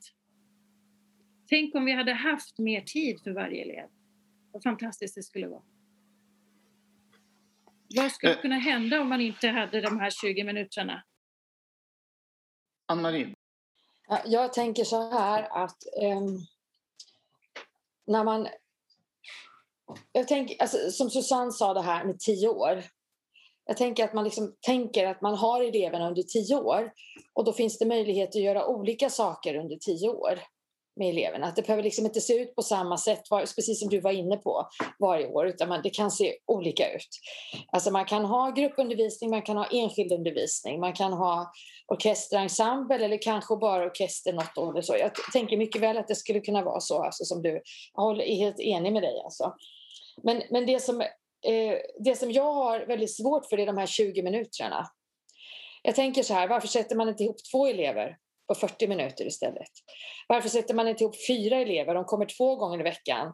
Tänk 1.47 1.75
om 1.75 1.85
vi 1.85 1.91
hade 1.91 2.13
haft 2.13 2.59
mer 2.59 2.81
tid 2.81 3.21
för 3.23 3.31
varje 3.31 3.61
elev. 3.63 3.89
Vad 4.51 4.63
fantastiskt 4.63 5.15
det 5.15 5.23
skulle 5.23 5.47
vara. 5.47 5.63
Vad 7.95 8.11
skulle 8.11 8.33
Eh. 8.35 8.41
kunna 8.41 8.57
hända 8.57 9.01
om 9.01 9.09
man 9.09 9.21
inte 9.21 9.47
hade 9.47 9.81
de 9.81 9.99
här 9.99 10.09
20 10.09 10.43
minuterna? 10.43 11.03
Ann-Marie, 12.85 13.35
Ja, 14.07 14.21
Jag 14.25 14.53
tänker 14.53 14.83
så 14.83 15.09
här 15.11 15.63
att 15.63 15.77
ehm, 16.01 16.37
när 18.07 18.23
man... 18.23 18.47
Jag 20.11 20.27
tänker, 20.27 20.61
alltså, 20.61 20.91
som 20.91 21.09
Susanne 21.09 21.51
sa 21.51 21.73
det 21.73 21.81
här 21.81 22.05
med 22.05 22.19
tio 22.19 22.47
år. 22.47 22.83
Jag 23.65 23.77
tänker 23.77 24.03
att 24.03 24.13
man 24.13 24.23
liksom 24.23 24.55
tänker 24.61 25.05
att 25.05 25.21
man 25.21 25.35
har 25.35 25.61
eleverna 25.61 26.07
under 26.07 26.23
tio 26.23 26.55
år 26.55 26.91
och 27.33 27.45
då 27.45 27.53
finns 27.53 27.77
det 27.77 27.85
möjlighet 27.85 28.29
att 28.29 28.41
göra 28.41 28.67
olika 28.67 29.09
saker 29.09 29.55
under 29.55 29.75
tio 29.75 30.09
år 30.09 30.39
med 30.95 31.09
eleverna. 31.09 31.47
Att 31.47 31.55
det 31.55 31.61
behöver 31.61 31.83
liksom 31.83 32.05
inte 32.05 32.21
se 32.21 32.33
ut 32.33 32.55
på 32.55 32.61
samma 32.61 32.97
sätt, 32.97 33.21
var- 33.29 33.39
precis 33.55 33.79
som 33.79 33.89
du 33.89 33.99
var 33.99 34.11
inne 34.11 34.37
på, 34.37 34.67
varje 34.99 35.27
år, 35.27 35.47
utan 35.47 35.69
man, 35.69 35.81
det 35.83 35.89
kan 35.89 36.11
se 36.11 36.33
olika 36.47 36.93
ut. 36.93 37.07
Alltså 37.71 37.91
man 37.91 38.05
kan 38.05 38.25
ha 38.25 38.49
gruppundervisning, 38.51 39.29
man 39.29 39.41
kan 39.41 39.57
ha 39.57 39.65
enskild 39.71 40.11
undervisning, 40.11 40.79
man 40.79 40.93
kan 40.93 41.13
ha 41.13 41.51
orkesterensemble 41.87 42.95
eller 43.05 43.21
kanske 43.21 43.55
bara 43.55 43.85
orkester 43.85 44.33
något 44.33 44.57
år 44.57 44.71
eller 44.71 44.81
så. 44.81 44.95
Jag 44.97 45.11
tänker 45.33 45.57
mycket 45.57 45.81
väl 45.81 45.97
att 45.97 46.07
det 46.07 46.15
skulle 46.15 46.39
kunna 46.39 46.63
vara 46.63 46.79
så, 46.79 47.03
alltså 47.03 47.25
som 47.25 47.41
du 47.41 47.61
jag 47.93 48.03
håller- 48.03 48.23
är 48.25 48.35
helt 48.35 48.59
enig 48.59 48.93
med 48.93 49.01
dig. 49.03 49.21
Alltså. 49.23 49.53
Men, 50.23 50.43
men 50.49 50.65
det, 50.65 50.79
som, 50.79 51.01
eh, 51.01 51.77
det 51.99 52.15
som 52.15 52.31
jag 52.31 52.53
har 52.53 52.79
väldigt 52.79 53.15
svårt 53.17 53.45
för 53.45 53.59
är 53.59 53.65
de 53.65 53.77
här 53.77 53.85
20 53.85 54.21
minuterna. 54.23 54.87
Jag 55.83 55.95
tänker 55.95 56.23
så 56.23 56.33
här, 56.33 56.47
varför 56.47 56.67
sätter 56.67 56.95
man 56.95 57.09
inte 57.09 57.23
ihop 57.23 57.37
två 57.51 57.67
elever 57.67 58.17
på 58.47 58.55
40 58.55 58.87
minuter 58.87 59.25
istället? 59.25 59.71
Varför 60.27 60.49
sätter 60.49 60.73
man 60.73 60.87
inte 60.87 61.03
ihop 61.03 61.15
fyra 61.27 61.57
elever, 61.57 61.95
de 61.95 62.05
kommer 62.05 62.25
två 62.25 62.55
gånger 62.55 62.79
i 62.79 62.83
veckan 62.83 63.33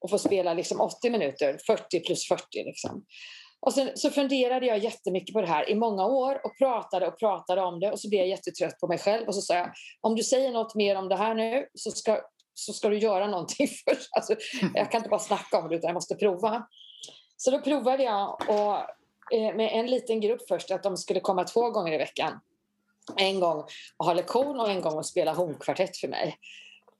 och 0.00 0.10
får 0.10 0.18
spela 0.18 0.54
liksom 0.54 0.80
80 0.80 1.10
minuter, 1.10 1.58
40 1.66 2.00
plus 2.00 2.28
40 2.28 2.42
liksom. 2.64 3.04
Och 3.60 3.72
sen 3.72 3.90
så 3.94 4.10
funderade 4.10 4.66
jag 4.66 4.78
jättemycket 4.78 5.32
på 5.32 5.40
det 5.40 5.46
här 5.46 5.70
i 5.70 5.74
många 5.74 6.06
år 6.06 6.40
och 6.44 6.58
pratade 6.58 7.06
och 7.06 7.18
pratade 7.18 7.60
om 7.62 7.80
det 7.80 7.92
och 7.92 8.00
så 8.00 8.08
blev 8.08 8.20
jag 8.20 8.28
jättetrött 8.28 8.80
på 8.80 8.88
mig 8.88 8.98
själv 8.98 9.28
och 9.28 9.34
så 9.34 9.40
sa 9.40 9.54
jag 9.54 9.72
om 10.00 10.16
du 10.16 10.22
säger 10.22 10.50
något 10.50 10.74
mer 10.74 10.96
om 10.96 11.08
det 11.08 11.16
här 11.16 11.34
nu 11.34 11.66
så 11.74 11.90
ska, 11.90 12.20
så 12.54 12.72
ska 12.72 12.88
du 12.88 12.98
göra 12.98 13.26
någonting 13.26 13.68
först. 13.88 14.08
Alltså, 14.16 14.34
jag 14.74 14.90
kan 14.90 14.98
inte 14.98 15.10
bara 15.10 15.20
snacka 15.20 15.58
om 15.58 15.68
det 15.68 15.76
utan 15.76 15.88
jag 15.88 15.94
måste 15.94 16.14
prova. 16.14 16.66
Så 17.36 17.50
då 17.50 17.60
provade 17.60 18.02
jag 18.02 18.40
och, 18.48 18.74
eh, 19.36 19.54
med 19.56 19.70
en 19.72 19.86
liten 19.86 20.20
grupp 20.20 20.48
först 20.48 20.70
att 20.70 20.82
de 20.82 20.96
skulle 20.96 21.20
komma 21.20 21.44
två 21.44 21.70
gånger 21.70 21.92
i 21.92 21.98
veckan. 21.98 22.40
En 23.16 23.40
gång 23.40 23.64
och 23.96 24.06
ha 24.06 24.12
lektion 24.12 24.60
och 24.60 24.70
en 24.70 24.80
gång 24.80 24.94
och 24.94 25.06
spela 25.06 25.32
hornkvartett 25.32 25.96
för 25.96 26.08
mig. 26.08 26.36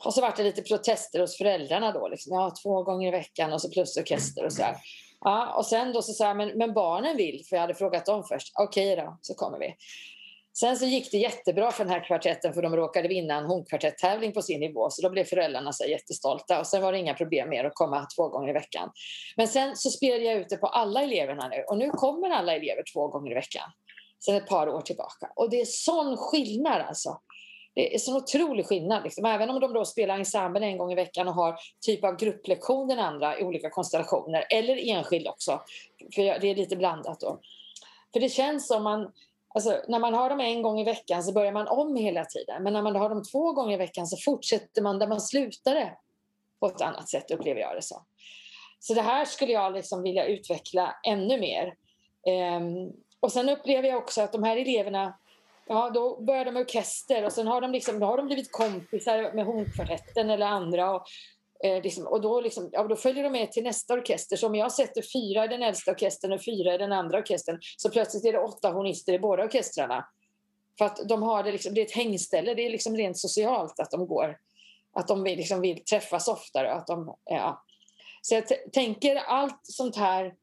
Och 0.04 0.14
så 0.14 0.20
var 0.20 0.34
det 0.36 0.42
lite 0.42 0.62
protester 0.62 1.20
hos 1.20 1.38
föräldrarna 1.38 1.92
då. 1.92 2.08
Liksom. 2.08 2.34
Ja, 2.34 2.54
två 2.62 2.82
gånger 2.82 3.08
i 3.08 3.10
veckan 3.10 3.52
och 3.52 3.60
så 3.60 3.70
plus 3.70 3.96
orkester 3.96 4.44
och 4.44 4.52
så 4.52 4.62
här. 4.62 4.76
Ja, 5.20 5.54
och 5.54 5.66
sen 5.66 5.92
då 5.92 6.02
så 6.02 6.12
sa 6.12 6.26
jag, 6.26 6.36
men, 6.36 6.58
men 6.58 6.74
barnen 6.74 7.16
vill, 7.16 7.44
för 7.48 7.56
jag 7.56 7.60
hade 7.60 7.74
frågat 7.74 8.06
dem 8.06 8.24
först. 8.24 8.52
Okej 8.60 8.96
då, 8.96 9.18
så 9.20 9.34
kommer 9.34 9.58
vi. 9.58 9.74
Sen 10.52 10.76
så 10.76 10.86
gick 10.86 11.10
det 11.10 11.18
jättebra 11.18 11.70
för 11.70 11.84
den 11.84 11.92
här 11.92 12.04
kvartetten 12.04 12.54
för 12.54 12.62
de 12.62 12.76
råkade 12.76 13.08
vinna 13.08 13.34
en 13.34 13.44
hornkvartetttävling 13.44 14.32
på 14.32 14.42
sin 14.42 14.60
nivå 14.60 14.90
så 14.90 15.02
då 15.02 15.10
blev 15.10 15.24
föräldrarna 15.24 15.72
så 15.72 15.84
jättestolta 15.84 16.60
och 16.60 16.66
sen 16.66 16.82
var 16.82 16.92
det 16.92 16.98
inga 16.98 17.14
problem 17.14 17.48
mer 17.48 17.64
att 17.64 17.74
komma 17.74 18.06
två 18.16 18.28
gånger 18.28 18.48
i 18.48 18.52
veckan. 18.52 18.90
Men 19.36 19.48
sen 19.48 19.76
så 19.76 19.90
spelade 19.90 20.24
jag 20.24 20.36
ut 20.36 20.48
det 20.48 20.56
på 20.56 20.66
alla 20.66 21.02
eleverna 21.02 21.48
nu 21.48 21.64
och 21.68 21.78
nu 21.78 21.90
kommer 21.90 22.30
alla 22.30 22.54
elever 22.54 22.82
två 22.92 23.08
gånger 23.08 23.30
i 23.30 23.34
veckan 23.34 23.70
sedan 24.20 24.36
ett 24.36 24.48
par 24.48 24.68
år 24.68 24.80
tillbaka. 24.80 25.32
Och 25.36 25.50
det 25.50 25.60
är 25.60 25.64
sån 25.64 26.16
skillnad 26.16 26.82
alltså. 26.82 27.20
Det 27.74 27.94
är 27.94 27.98
sån 27.98 28.16
otrolig 28.16 28.66
skillnad. 28.66 29.02
Liksom. 29.02 29.24
Även 29.24 29.50
om 29.50 29.60
de 29.60 29.72
då 29.72 29.84
spelar 29.84 30.14
ensemble 30.14 30.66
en 30.66 30.78
gång 30.78 30.92
i 30.92 30.94
veckan 30.94 31.28
och 31.28 31.34
har 31.34 31.56
typ 31.80 32.04
av 32.04 32.16
grupplektion 32.16 32.88
den 32.88 32.98
andra 32.98 33.38
i 33.38 33.44
olika 33.44 33.70
konstellationer 33.70 34.46
eller 34.50 34.88
enskild 34.90 35.28
också. 35.28 35.60
För 36.14 36.40
det 36.40 36.50
är 36.50 36.54
lite 36.54 36.76
blandat 36.76 37.20
då. 37.20 37.40
För 38.12 38.20
det 38.20 38.28
känns 38.28 38.66
som 38.66 38.82
man 38.82 39.12
Alltså, 39.54 39.82
när 39.88 39.98
man 39.98 40.14
har 40.14 40.30
dem 40.30 40.40
en 40.40 40.62
gång 40.62 40.80
i 40.80 40.84
veckan 40.84 41.22
så 41.22 41.32
börjar 41.32 41.52
man 41.52 41.68
om 41.68 41.96
hela 41.96 42.24
tiden. 42.24 42.62
Men 42.62 42.72
när 42.72 42.82
man 42.82 42.96
har 42.96 43.08
dem 43.08 43.22
två 43.22 43.52
gånger 43.52 43.74
i 43.74 43.76
veckan 43.76 44.06
så 44.06 44.16
fortsätter 44.16 44.82
man 44.82 44.98
där 44.98 45.06
man 45.06 45.20
slutade 45.20 45.96
på 46.60 46.66
ett 46.66 46.80
annat 46.80 47.08
sätt 47.08 47.30
upplever 47.30 47.60
jag 47.60 47.76
det 47.76 47.82
som. 47.82 48.04
Så 48.80 48.94
det 48.94 49.02
här 49.02 49.24
skulle 49.24 49.52
jag 49.52 49.72
liksom 49.72 50.02
vilja 50.02 50.24
utveckla 50.26 50.94
ännu 51.06 51.40
mer. 51.40 51.74
Ehm, 52.26 52.92
och 53.20 53.32
sen 53.32 53.48
upplever 53.48 53.88
jag 53.88 53.98
också 53.98 54.22
att 54.22 54.32
de 54.32 54.42
här 54.42 54.56
eleverna 54.56 55.14
Ja, 55.72 55.90
då 55.90 56.20
börjar 56.20 56.44
de 56.44 56.50
med 56.50 56.60
orkester 56.60 57.24
och 57.24 57.32
sen 57.32 57.46
har 57.46 57.60
de, 57.60 57.72
liksom, 57.72 57.98
då 57.98 58.06
har 58.06 58.16
de 58.16 58.26
blivit 58.26 58.52
kompisar 58.52 59.32
med 59.32 59.44
hornkvartetten 59.44 60.30
eller 60.30 60.46
andra. 60.46 60.90
Och, 60.90 61.06
eh, 61.64 61.82
liksom, 61.82 62.06
och 62.06 62.20
då, 62.20 62.40
liksom, 62.40 62.68
ja, 62.72 62.84
då 62.84 62.96
följer 62.96 63.24
de 63.24 63.32
med 63.32 63.52
till 63.52 63.62
nästa 63.62 63.94
orkester. 63.94 64.36
Så 64.36 64.46
om 64.46 64.54
jag 64.54 64.72
sätter 64.72 65.02
fyra 65.02 65.44
i 65.44 65.48
den 65.48 65.62
äldsta 65.62 65.90
orkestern 65.90 66.32
och 66.32 66.44
fyra 66.44 66.74
i 66.74 66.78
den 66.78 66.92
andra 66.92 67.18
orkestern 67.18 67.58
så 67.76 67.90
plötsligt 67.90 68.24
är 68.24 68.32
det 68.32 68.38
åtta 68.38 68.70
hornister 68.70 69.12
i 69.12 69.18
båda 69.18 69.44
orkestrarna. 69.44 70.08
För 70.78 70.84
att 70.84 71.08
de 71.08 71.22
har 71.22 71.42
det, 71.42 71.52
liksom, 71.52 71.74
det 71.74 71.80
är 71.80 71.86
ett 71.86 71.96
hängställe, 71.96 72.54
det 72.54 72.66
är 72.66 72.70
liksom 72.70 72.96
rent 72.96 73.18
socialt 73.18 73.80
att 73.80 73.90
de 73.90 74.06
går. 74.06 74.38
Att 74.92 75.08
de 75.08 75.22
vill, 75.22 75.38
liksom, 75.38 75.60
vill 75.60 75.84
träffas 75.84 76.28
oftare. 76.28 76.72
Att 76.72 76.86
de, 76.86 77.14
ja. 77.24 77.64
Så 78.22 78.34
jag 78.34 78.72
tänker 78.72 79.16
allt 79.16 79.60
sånt 79.62 79.96
här 79.96 80.34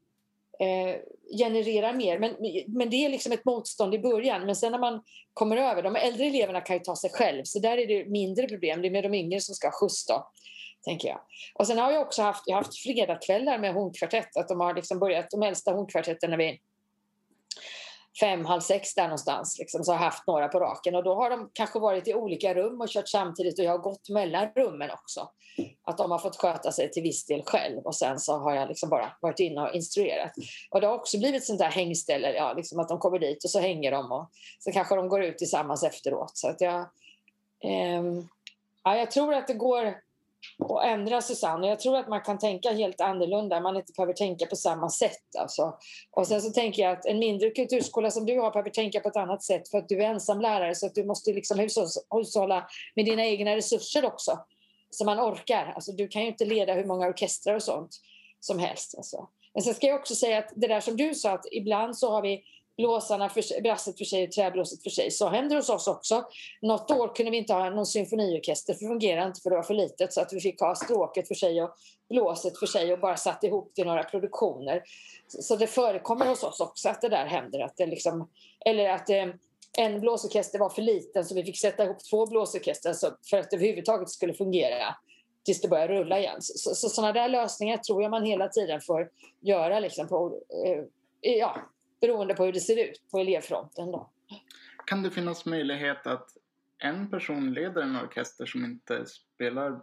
eh, 0.60 0.96
genererar 1.38 1.92
mer. 1.92 2.18
Men, 2.18 2.36
men 2.66 2.90
det 2.90 3.04
är 3.04 3.08
liksom 3.08 3.32
ett 3.32 3.44
motstånd 3.44 3.94
i 3.94 3.98
början. 3.98 4.46
Men 4.46 4.56
sen 4.56 4.72
när 4.72 4.78
man 4.78 5.02
kommer 5.34 5.56
över, 5.56 5.82
de 5.82 5.96
äldre 5.96 6.26
eleverna 6.26 6.60
kan 6.60 6.76
ju 6.76 6.80
ta 6.82 6.96
sig 6.96 7.10
själv. 7.10 7.44
Så 7.44 7.58
där 7.58 7.78
är 7.78 7.86
det 7.86 8.10
mindre 8.10 8.48
problem. 8.48 8.82
Det 8.82 8.88
är 8.88 8.90
med 8.90 9.04
de 9.04 9.14
yngre 9.14 9.40
som 9.40 9.54
ska 9.54 9.66
ha 9.66 9.72
skjuts 9.72 10.06
då. 10.06 10.30
Tänker 10.84 11.08
jag. 11.08 11.20
Och 11.54 11.66
sen 11.66 11.78
har 11.78 11.92
jag 11.92 12.02
också 12.02 12.22
haft, 12.22 12.42
jag 12.46 12.56
har 12.56 12.62
haft 12.62 12.78
fredagskvällar 12.78 13.58
med 13.58 13.74
hornkvartett. 13.74 14.36
Att 14.36 14.48
de 14.48 14.60
har 14.60 14.74
liksom 14.74 14.98
börjat, 14.98 15.30
de 15.30 15.42
äldsta 15.42 15.72
hornkvartetterna 15.72 16.36
vid 16.36 16.58
fem, 18.20 18.44
halv 18.44 18.60
sex 18.60 18.94
där 18.94 19.02
någonstans. 19.02 19.58
Liksom, 19.58 19.84
så 19.84 19.92
har 19.92 19.96
jag 19.98 20.04
haft 20.04 20.26
några 20.26 20.48
på 20.48 20.60
raken. 20.60 20.94
Och 20.94 21.04
då 21.04 21.14
har 21.14 21.30
de 21.30 21.50
kanske 21.52 21.78
varit 21.78 22.08
i 22.08 22.14
olika 22.14 22.54
rum 22.54 22.80
och 22.80 22.88
kört 22.88 23.08
samtidigt 23.08 23.58
och 23.58 23.64
jag 23.64 23.70
har 23.70 23.78
gått 23.78 24.08
mellan 24.08 24.48
rummen 24.56 24.90
också. 24.90 25.30
Att 25.84 25.98
de 25.98 26.10
har 26.10 26.18
fått 26.18 26.36
sköta 26.36 26.72
sig 26.72 26.90
till 26.90 27.02
viss 27.02 27.26
del 27.26 27.42
själv 27.42 27.78
och 27.78 27.94
sen 27.94 28.18
så 28.18 28.38
har 28.38 28.54
jag 28.54 28.68
liksom 28.68 28.88
bara 28.88 29.12
varit 29.20 29.40
inne 29.40 29.60
och 29.60 29.74
instruerat. 29.74 30.32
Och 30.70 30.80
det 30.80 30.86
har 30.86 30.94
också 30.94 31.18
blivit 31.18 31.46
sånt 31.46 31.58
där 31.58 31.70
hängställe, 31.70 32.32
ja, 32.32 32.52
liksom 32.52 32.78
att 32.78 32.88
de 32.88 32.98
kommer 32.98 33.18
dit 33.18 33.44
och 33.44 33.50
så 33.50 33.60
hänger 33.60 33.90
de 33.90 34.12
och 34.12 34.30
så 34.58 34.72
kanske 34.72 34.96
de 34.96 35.08
går 35.08 35.22
ut 35.22 35.38
tillsammans 35.38 35.82
efteråt. 35.82 36.36
Så 36.38 36.48
att 36.48 36.60
jag, 36.60 36.80
eh, 37.64 38.02
ja, 38.84 38.96
jag 38.96 39.10
tror 39.10 39.34
att 39.34 39.46
det 39.46 39.54
går 39.54 39.94
och 40.58 40.84
ändra 40.84 41.20
Susanne 41.20 41.66
och 41.66 41.70
jag 41.70 41.80
tror 41.80 41.96
att 41.96 42.08
man 42.08 42.20
kan 42.20 42.38
tänka 42.38 42.72
helt 42.72 43.00
annorlunda. 43.00 43.60
Man 43.60 43.76
inte 43.76 43.92
behöver 43.96 44.12
tänka 44.12 44.46
på 44.46 44.56
samma 44.56 44.88
sätt. 44.88 45.36
Alltså. 45.38 45.78
Och 46.10 46.26
sen 46.26 46.42
så 46.42 46.50
tänker 46.50 46.82
jag 46.82 46.92
att 46.92 47.06
en 47.06 47.18
mindre 47.18 47.50
kulturskola 47.50 48.10
som 48.10 48.26
du 48.26 48.40
har 48.40 48.50
behöver 48.50 48.70
tänka 48.70 49.00
på 49.00 49.08
ett 49.08 49.16
annat 49.16 49.42
sätt 49.42 49.68
för 49.68 49.78
att 49.78 49.88
du 49.88 50.02
är 50.02 50.10
ensam 50.10 50.40
lärare 50.40 50.74
så 50.74 50.86
att 50.86 50.94
du 50.94 51.04
måste 51.04 51.32
liksom 51.32 51.58
hushålla 52.10 52.68
med 52.96 53.04
dina 53.04 53.24
egna 53.24 53.56
resurser 53.56 54.04
också. 54.04 54.38
Så 54.90 55.04
man 55.04 55.20
orkar. 55.20 55.72
Alltså, 55.74 55.92
du 55.92 56.08
kan 56.08 56.22
ju 56.22 56.28
inte 56.28 56.44
leda 56.44 56.74
hur 56.74 56.84
många 56.84 57.08
orkestrar 57.08 57.54
och 57.54 57.62
sånt 57.62 57.90
som 58.40 58.58
helst. 58.58 58.94
Alltså. 58.96 59.28
Men 59.54 59.62
sen 59.62 59.74
ska 59.74 59.86
jag 59.86 60.00
också 60.00 60.14
säga 60.14 60.38
att 60.38 60.52
det 60.56 60.68
där 60.68 60.80
som 60.80 60.96
du 60.96 61.14
sa 61.14 61.30
att 61.30 61.46
ibland 61.52 61.98
så 61.98 62.10
har 62.10 62.22
vi 62.22 62.42
blåsarna 62.78 63.28
för 63.28 63.42
sig, 63.42 63.62
brasset 63.62 63.98
för 63.98 64.04
sig 64.04 64.24
och 64.24 64.32
träblåset 64.32 64.82
för 64.82 64.90
sig. 64.90 65.10
Så 65.10 65.28
händer 65.28 65.56
det 65.56 65.60
hos 65.60 65.68
oss 65.68 65.88
också. 65.88 66.24
Något 66.62 66.90
år 66.90 67.14
kunde 67.14 67.30
vi 67.30 67.36
inte 67.36 67.52
ha 67.52 67.70
någon 67.70 67.86
symfoniorkester 67.86 68.74
för 68.74 68.80
det 68.80 68.88
fungerade 68.88 69.26
inte 69.26 69.40
för 69.40 69.50
det 69.50 69.56
var 69.56 69.62
för 69.62 69.74
litet 69.74 70.12
så 70.12 70.20
att 70.20 70.32
vi 70.32 70.40
fick 70.40 70.60
ha 70.60 70.74
stråket 70.74 71.28
för 71.28 71.34
sig 71.34 71.62
och 71.62 71.74
blåset 72.10 72.58
för 72.58 72.66
sig 72.66 72.92
och 72.92 73.00
bara 73.00 73.16
satt 73.16 73.44
ihop 73.44 73.74
till 73.74 73.86
några 73.86 74.04
produktioner. 74.04 74.82
Så, 75.28 75.56
det 75.56 75.66
förekommer 75.66 76.26
hos 76.26 76.44
oss 76.44 76.60
också 76.60 76.88
att 76.88 77.00
det 77.00 77.08
där 77.08 77.26
händer. 77.26 77.60
Att 77.60 77.76
det 77.76 77.86
liksom, 77.86 78.30
eller 78.64 78.90
att 78.90 79.06
det, 79.06 79.32
en 79.78 80.00
blåsorkester 80.00 80.58
var 80.58 80.70
för 80.70 80.82
liten 80.82 81.24
så 81.24 81.34
vi 81.34 81.44
fick 81.44 81.58
sätta 81.58 81.84
ihop 81.84 82.04
två 82.10 82.26
blåsorkestrar 82.26 82.94
för 83.30 83.38
att 83.38 83.50
det 83.50 83.56
överhuvudtaget 83.56 84.10
skulle 84.10 84.34
fungera 84.34 84.94
tills 85.44 85.60
det 85.60 85.68
börjar 85.68 85.88
rulla 85.88 86.18
igen. 86.18 86.36
Så, 86.40 86.74
så 86.74 86.88
sådana 86.88 87.12
där 87.12 87.28
lösningar 87.28 87.76
tror 87.76 88.02
jag 88.02 88.10
man 88.10 88.24
hela 88.24 88.48
tiden 88.48 88.80
får 88.80 89.10
göra 89.40 89.80
liksom 89.80 90.08
på, 90.08 90.40
eh, 90.64 90.84
ja, 91.20 91.56
beroende 92.00 92.34
på 92.34 92.44
hur 92.44 92.52
det 92.52 92.60
ser 92.60 92.90
ut 92.90 93.02
på 93.10 93.18
elevfronten. 93.18 93.92
Då. 93.92 94.10
Kan 94.86 95.02
det 95.02 95.10
finnas 95.10 95.46
möjlighet 95.46 96.06
att 96.06 96.36
en 96.78 97.10
person 97.10 97.52
leder 97.52 97.82
en 97.82 97.96
orkester 97.96 98.46
som 98.46 98.64
inte 98.64 99.06
spelar 99.06 99.80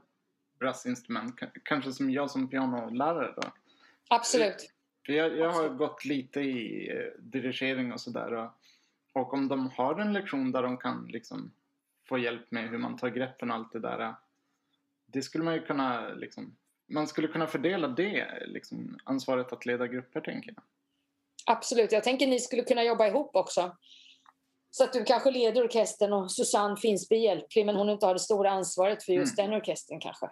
brassinstrument? 0.59 1.39
Kanske 1.63 1.91
som 1.91 2.09
jag 2.09 2.31
som 2.31 2.49
pianolärare 2.49 3.33
då? 3.35 3.51
Absolut. 4.09 4.71
Jag, 5.07 5.37
jag 5.37 5.51
har 5.51 5.69
gått 5.69 6.05
lite 6.05 6.39
i 6.39 6.89
eh, 6.91 7.21
dirigering 7.21 7.93
och 7.93 8.01
sådär. 8.01 8.33
Och, 8.33 8.51
och 9.13 9.33
om 9.33 9.47
de 9.47 9.69
har 9.69 9.99
en 9.99 10.13
lektion 10.13 10.51
där 10.51 10.63
de 10.63 10.77
kan 10.77 11.05
liksom 11.09 11.51
få 12.07 12.17
hjälp 12.17 12.51
med 12.51 12.69
hur 12.69 12.77
man 12.77 12.97
tar 12.97 13.09
greppen 13.09 13.51
och 13.51 13.57
allt 13.57 13.73
det 13.73 13.79
där. 13.79 14.15
Det 15.05 15.21
skulle 15.21 15.43
man 15.43 15.53
ju 15.53 15.61
kunna 15.61 16.09
liksom, 16.09 16.55
man 16.87 17.07
skulle 17.07 17.27
kunna 17.27 17.47
fördela 17.47 17.87
det 17.87 18.43
liksom, 18.45 18.97
ansvaret 19.03 19.53
att 19.53 19.65
leda 19.65 19.87
grupper 19.87 20.21
tänker 20.21 20.53
jag. 20.55 20.63
Absolut. 21.45 21.91
Jag 21.91 22.03
tänker 22.03 22.27
ni 22.27 22.39
skulle 22.39 22.63
kunna 22.63 22.83
jobba 22.83 23.07
ihop 23.07 23.35
också. 23.35 23.77
Så 24.71 24.83
att 24.83 24.93
du 24.93 25.03
kanske 25.03 25.31
leder 25.31 25.63
orkestern 25.63 26.13
och 26.13 26.31
Susanne 26.31 26.77
finns 26.77 27.09
behjälplig 27.09 27.65
men 27.65 27.75
hon 27.75 27.89
inte 27.89 28.05
har 28.05 28.13
det 28.13 28.19
stora 28.19 28.51
ansvaret 28.51 29.03
för 29.03 29.13
just 29.13 29.35
den 29.35 29.53
orkestern 29.53 29.99
kanske. 29.99 30.29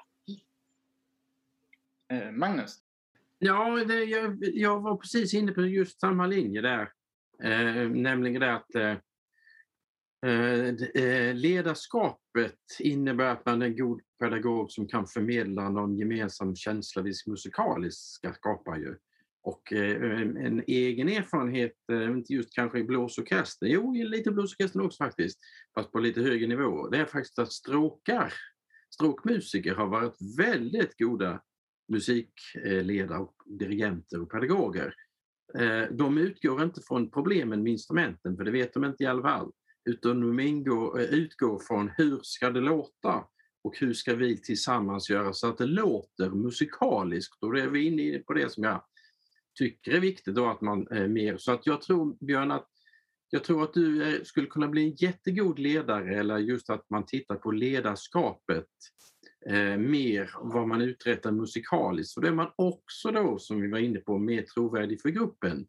Eh, 2.11 2.31
Magnus? 2.31 2.79
Ja, 3.39 3.83
det, 3.87 4.03
jag, 4.03 4.37
jag 4.41 4.79
var 4.79 4.97
precis 4.97 5.33
inne 5.33 5.51
på 5.51 5.61
just 5.61 5.99
samma 5.99 6.27
linje 6.27 6.61
där. 6.61 6.91
Eh, 7.43 7.89
nämligen 7.89 8.41
det 8.41 8.53
att 8.53 8.75
eh, 8.75 8.97
eh, 11.03 11.33
ledarskapet 11.33 12.59
innebär 12.79 13.25
att 13.25 13.45
man 13.45 13.61
är 13.61 13.65
en 13.65 13.77
god 13.77 14.01
pedagog 14.19 14.71
som 14.71 14.87
kan 14.87 15.07
förmedla 15.07 15.69
någon 15.69 15.97
gemensam 15.97 16.55
känsla 16.55 17.01
vi 17.01 17.13
musikaliskt 17.27 18.01
ska 18.01 18.33
skapa. 18.33 18.77
Ju. 18.77 18.97
Och 19.43 19.73
eh, 19.73 20.21
en 20.21 20.63
egen 20.67 21.09
erfarenhet, 21.09 21.75
eh, 21.91 22.03
inte 22.03 22.33
just 22.33 22.53
kanske 22.55 22.79
i 22.79 22.83
blåsorkestern, 22.83 23.69
jo 23.69 23.91
lite 23.91 24.31
blåsorkestern 24.31 24.81
också 24.81 25.03
faktiskt, 25.03 25.39
fast 25.75 25.91
på 25.91 25.99
lite 25.99 26.21
högre 26.21 26.47
nivå, 26.47 26.89
det 26.89 26.97
är 26.97 27.05
faktiskt 27.05 27.39
att 27.39 27.53
stråkar, 27.53 28.33
stråkmusiker 28.95 29.75
har 29.75 29.87
varit 29.87 30.15
väldigt 30.37 30.97
goda 30.97 31.41
musikledare, 31.91 33.19
och 33.19 33.35
dirigenter 33.45 34.21
och 34.21 34.31
pedagoger. 34.31 34.95
Eh, 35.59 35.83
de 35.91 36.17
utgår 36.17 36.63
inte 36.63 36.81
från 36.81 37.11
problemen 37.11 37.63
med 37.63 37.71
instrumenten, 37.71 38.37
för 38.37 38.43
det 38.43 38.51
vet 38.51 38.73
de 38.73 38.85
inte 38.85 39.03
i 39.03 39.07
alla 39.07 39.21
fall, 39.21 39.51
utan 39.89 40.21
de 40.21 40.39
ingår, 40.39 41.01
utgår 41.01 41.59
från 41.59 41.91
hur 41.97 42.19
ska 42.23 42.49
det 42.49 42.61
låta 42.61 43.25
och 43.63 43.77
hur 43.79 43.93
ska 43.93 44.15
vi 44.15 44.41
tillsammans 44.41 45.09
göra 45.09 45.33
så 45.33 45.47
att 45.47 45.57
det 45.57 45.65
låter 45.65 46.29
musikaliskt. 46.29 47.43
Och 47.43 47.51
då 47.51 47.59
är 47.59 47.67
vi 47.67 47.85
inne 47.85 48.19
på 48.19 48.33
det 48.33 48.51
som 48.51 48.63
jag 48.63 48.83
tycker 49.55 49.91
är 49.91 49.99
viktigt 49.99 50.35
då 50.35 50.49
att 50.49 50.61
man 50.61 50.87
är 50.91 51.07
mer, 51.07 51.37
så 51.37 51.51
att 51.51 51.65
jag 51.65 51.81
tror 51.81 52.25
Björn 52.25 52.51
att 52.51 52.69
jag 53.33 53.43
tror 53.43 53.63
att 53.63 53.73
du 53.73 54.21
skulle 54.25 54.47
kunna 54.47 54.67
bli 54.67 54.83
en 54.83 54.95
jättegod 54.95 55.59
ledare 55.59 56.19
eller 56.19 56.37
just 56.37 56.69
att 56.69 56.89
man 56.89 57.05
tittar 57.05 57.35
på 57.35 57.51
ledarskapet 57.51 58.67
eh, 59.49 59.77
mer 59.77 60.31
vad 60.41 60.67
man 60.67 60.81
uträttar 60.81 61.31
musikaliskt. 61.31 62.13
För 62.13 62.21
då 62.21 62.27
är 62.27 62.33
man 62.33 62.51
också 62.55 63.11
då, 63.11 63.39
som 63.39 63.61
vi 63.61 63.71
var 63.71 63.79
inne 63.79 63.99
på, 63.99 64.17
mer 64.19 64.41
trovärdig 64.41 65.01
för 65.01 65.09
gruppen. 65.09 65.67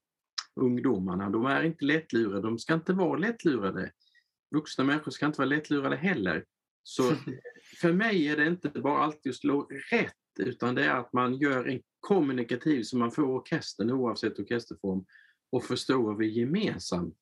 Ungdomarna, 0.61 1.31
de 1.31 1.47
är 1.47 1.63
inte 1.63 1.85
lättlurade, 1.85 2.43
de 2.43 2.59
ska 2.59 2.75
inte 2.75 2.93
vara 2.93 3.19
lättlurade. 3.19 3.93
Vuxna 4.55 4.85
människor 4.85 5.11
ska 5.11 5.27
inte 5.27 5.41
vara 5.41 5.49
lättlurade 5.49 5.97
heller. 5.97 6.45
Så 6.83 7.03
för 7.81 7.93
mig 7.93 8.29
är 8.29 8.37
det 8.37 8.47
inte 8.47 8.69
bara 8.69 8.99
alltid 8.99 9.31
att 9.31 9.37
slå 9.37 9.69
rätt, 9.91 10.17
utan 10.39 10.75
det 10.75 10.85
är 10.85 10.97
att 10.97 11.13
man 11.13 11.37
gör 11.37 11.69
en 11.69 11.81
kommunikativ 12.01 12.83
så 12.83 12.97
man 12.97 13.11
får 13.11 13.23
orkestern 13.23 13.91
oavsett 13.91 14.39
orkesterform 14.39 15.05
och 15.53 15.65
förstår 15.65 16.03
vad 16.03 16.19
vi 16.19 16.39
gemensamt 16.39 17.19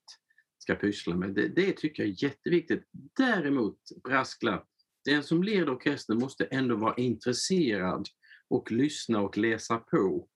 ska 0.58 0.74
pyssla 0.74 1.16
med. 1.16 1.34
Det, 1.34 1.48
det 1.48 1.72
tycker 1.76 2.02
jag 2.02 2.10
är 2.10 2.24
jätteviktigt. 2.24 2.82
Däremot, 3.16 3.78
brasklapp, 4.04 4.68
den 5.04 5.22
som 5.22 5.42
leder 5.42 5.70
orkestern 5.70 6.18
måste 6.18 6.44
ändå 6.44 6.76
vara 6.76 6.94
intresserad 6.94 8.06
och 8.48 8.72
lyssna 8.72 9.20
och 9.20 9.38
läsa 9.38 9.78
på 9.78 10.28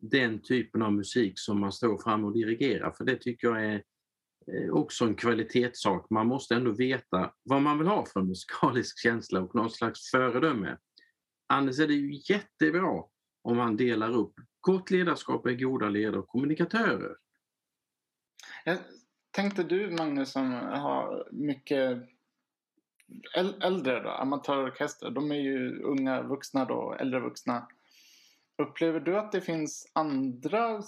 den 0.00 0.42
typen 0.42 0.82
av 0.82 0.92
musik 0.92 1.32
som 1.36 1.60
man 1.60 1.72
står 1.72 1.98
fram 1.98 2.24
och 2.24 2.34
dirigerar. 2.34 2.92
För 2.92 3.04
det 3.04 3.16
tycker 3.16 3.48
jag 3.48 3.64
är 3.64 3.82
eh, 4.52 4.70
också 4.70 5.04
en 5.04 5.14
kvalitetssak. 5.14 6.10
Man 6.10 6.26
måste 6.26 6.54
ändå 6.54 6.72
veta 6.72 7.32
vad 7.42 7.62
man 7.62 7.78
vill 7.78 7.86
ha 7.86 8.06
för 8.12 8.22
musikalisk 8.22 8.98
känsla 8.98 9.40
och 9.40 9.54
någon 9.54 9.70
slags 9.70 10.10
föredöme. 10.10 10.76
Annars 11.48 11.80
är 11.80 11.86
det 11.86 11.94
ju 11.94 12.34
jättebra 12.34 13.04
om 13.42 13.56
man 13.56 13.76
delar 13.76 14.16
upp. 14.16 14.34
Gott 14.60 14.90
ledarskap 14.90 15.46
är 15.46 15.54
goda 15.54 15.88
ledare 15.88 16.18
och 16.18 16.28
kommunikatörer. 16.28 17.16
Jag 18.64 18.78
tänkte 19.30 19.62
du 19.62 19.90
Magnus 19.90 20.32
som 20.32 20.52
har 20.52 21.28
mycket 21.32 22.08
äldre 23.62 24.02
då, 24.02 24.10
amatörorkester, 24.10 25.10
de 25.10 25.32
är 25.32 25.40
ju 25.40 25.82
unga 25.82 26.22
vuxna 26.22 26.64
då, 26.64 26.96
äldre 27.00 27.20
vuxna. 27.20 27.68
Upplever 28.62 29.00
du 29.00 29.18
att 29.18 29.32
det 29.32 29.40
finns 29.40 29.90
andra 29.92 30.82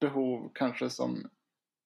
behov 0.00 0.50
kanske 0.54 0.90
som 0.90 1.30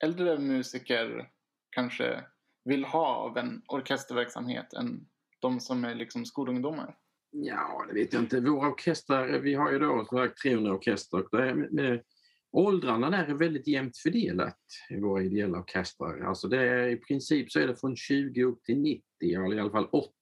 äldre 0.04 0.38
musiker 0.38 1.30
kanske 1.70 2.24
vill 2.64 2.84
ha 2.84 3.14
av 3.14 3.36
en 3.36 3.62
orkesterverksamhet 3.68 4.72
än 4.72 5.08
de 5.38 5.60
som 5.60 5.84
är 5.84 5.94
liksom 5.94 6.24
skolungdomar? 6.24 6.96
Ja, 7.30 7.84
det 7.88 7.94
vet 7.94 8.12
jag 8.12 8.22
inte. 8.22 8.40
Våra 8.40 8.68
orkestrar, 8.68 9.38
vi 9.38 9.54
har 9.54 9.72
ju 9.72 9.78
då 9.78 10.06
300 10.42 10.72
orkestrar. 10.72 11.68
Det 11.70 11.86
är, 11.86 12.02
åldrarna 12.50 13.10
där 13.10 13.26
är 13.26 13.34
väldigt 13.34 13.66
jämnt 13.66 13.96
fördelat 13.96 14.58
i 14.90 14.96
våra 15.00 15.22
ideella 15.22 15.58
orkestrar. 15.58 16.20
Alltså 16.20 16.48
det 16.48 16.68
är, 16.68 16.88
I 16.88 16.96
princip 16.96 17.52
så 17.52 17.60
är 17.60 17.66
det 17.66 17.76
från 17.76 17.96
20 17.96 18.44
upp 18.44 18.64
till 18.64 18.78
90, 18.78 19.02
eller 19.20 19.56
i 19.56 19.60
alla 19.60 19.70
fall 19.70 19.88
80. 19.92 20.12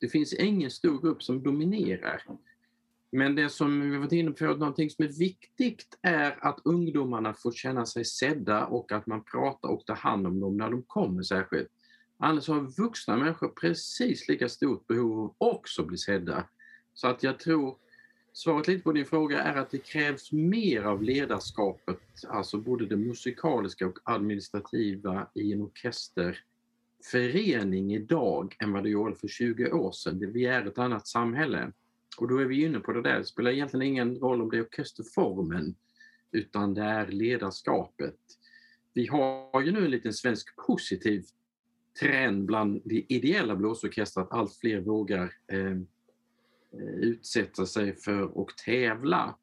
Det 0.00 0.08
finns 0.08 0.34
ingen 0.34 0.70
stor 0.70 1.02
grupp 1.02 1.22
som 1.22 1.42
dominerar. 1.42 2.22
Men 3.12 3.34
det 3.34 3.48
som 3.48 3.90
vi 3.90 3.96
varit 3.96 4.12
inne 4.12 4.30
på, 4.30 4.44
någonting 4.44 4.90
som 4.90 5.04
är 5.04 5.18
viktigt 5.18 5.98
är 6.02 6.46
att 6.46 6.60
ungdomarna 6.64 7.34
får 7.34 7.52
känna 7.52 7.86
sig 7.86 8.04
sedda 8.04 8.66
och 8.66 8.92
att 8.92 9.06
man 9.06 9.24
pratar 9.24 9.68
och 9.68 9.86
tar 9.86 9.94
hand 9.94 10.26
om 10.26 10.40
dem 10.40 10.56
när 10.56 10.70
de 10.70 10.82
kommer 10.82 11.22
särskilt. 11.22 11.68
Annars 12.18 12.48
har 12.48 12.60
vuxna 12.60 13.16
människor 13.16 13.48
precis 13.48 14.28
lika 14.28 14.48
stort 14.48 14.86
behov 14.86 15.20
av 15.20 15.34
också 15.38 15.84
bli 15.84 15.98
sedda. 15.98 16.48
Så 16.94 17.08
att 17.08 17.22
jag 17.22 17.38
tror 17.38 17.76
Svaret 18.36 18.68
lite 18.68 18.82
på 18.82 18.92
din 18.92 19.06
fråga 19.06 19.42
är 19.42 19.56
att 19.56 19.70
det 19.70 19.78
krävs 19.78 20.32
mer 20.32 20.82
av 20.82 21.02
ledarskapet, 21.02 22.00
alltså 22.28 22.58
både 22.58 22.86
det 22.86 22.96
musikaliska 22.96 23.86
och 23.86 23.98
administrativa 24.04 25.30
i 25.34 25.52
en 25.52 25.62
orkesterförening 25.62 27.94
idag 27.94 28.56
än 28.58 28.72
vad 28.72 28.82
det 28.82 28.90
gjorde 28.90 29.16
för 29.16 29.28
20 29.28 29.72
år 29.72 29.92
sedan. 29.92 30.32
Vi 30.32 30.46
är 30.46 30.66
ett 30.66 30.78
annat 30.78 31.06
samhälle. 31.06 31.72
Och 32.18 32.28
då 32.28 32.38
är 32.38 32.44
vi 32.44 32.64
inne 32.64 32.80
på 32.80 32.92
det 32.92 33.02
där, 33.02 33.18
det 33.18 33.24
spelar 33.24 33.50
egentligen 33.50 33.86
ingen 33.86 34.16
roll 34.16 34.42
om 34.42 34.50
det 34.50 34.56
är 34.56 34.62
orkesterformen 34.62 35.74
utan 36.32 36.74
det 36.74 36.82
är 36.82 37.06
ledarskapet. 37.06 38.18
Vi 38.92 39.06
har 39.06 39.62
ju 39.62 39.72
nu 39.72 39.84
en 39.84 39.90
liten 39.90 40.12
svensk 40.12 40.56
positiv 40.66 41.24
trend 42.00 42.44
bland 42.44 42.80
de 42.84 43.06
ideella 43.08 43.56
blåsorkestrar 43.56 44.22
att 44.22 44.32
allt 44.32 44.54
fler 44.54 44.80
vågar 44.80 45.32
eh, 45.46 45.76
utsätta 47.00 47.66
sig 47.66 47.96
för 47.96 48.38
och 48.38 48.56
tävla. 48.56 49.36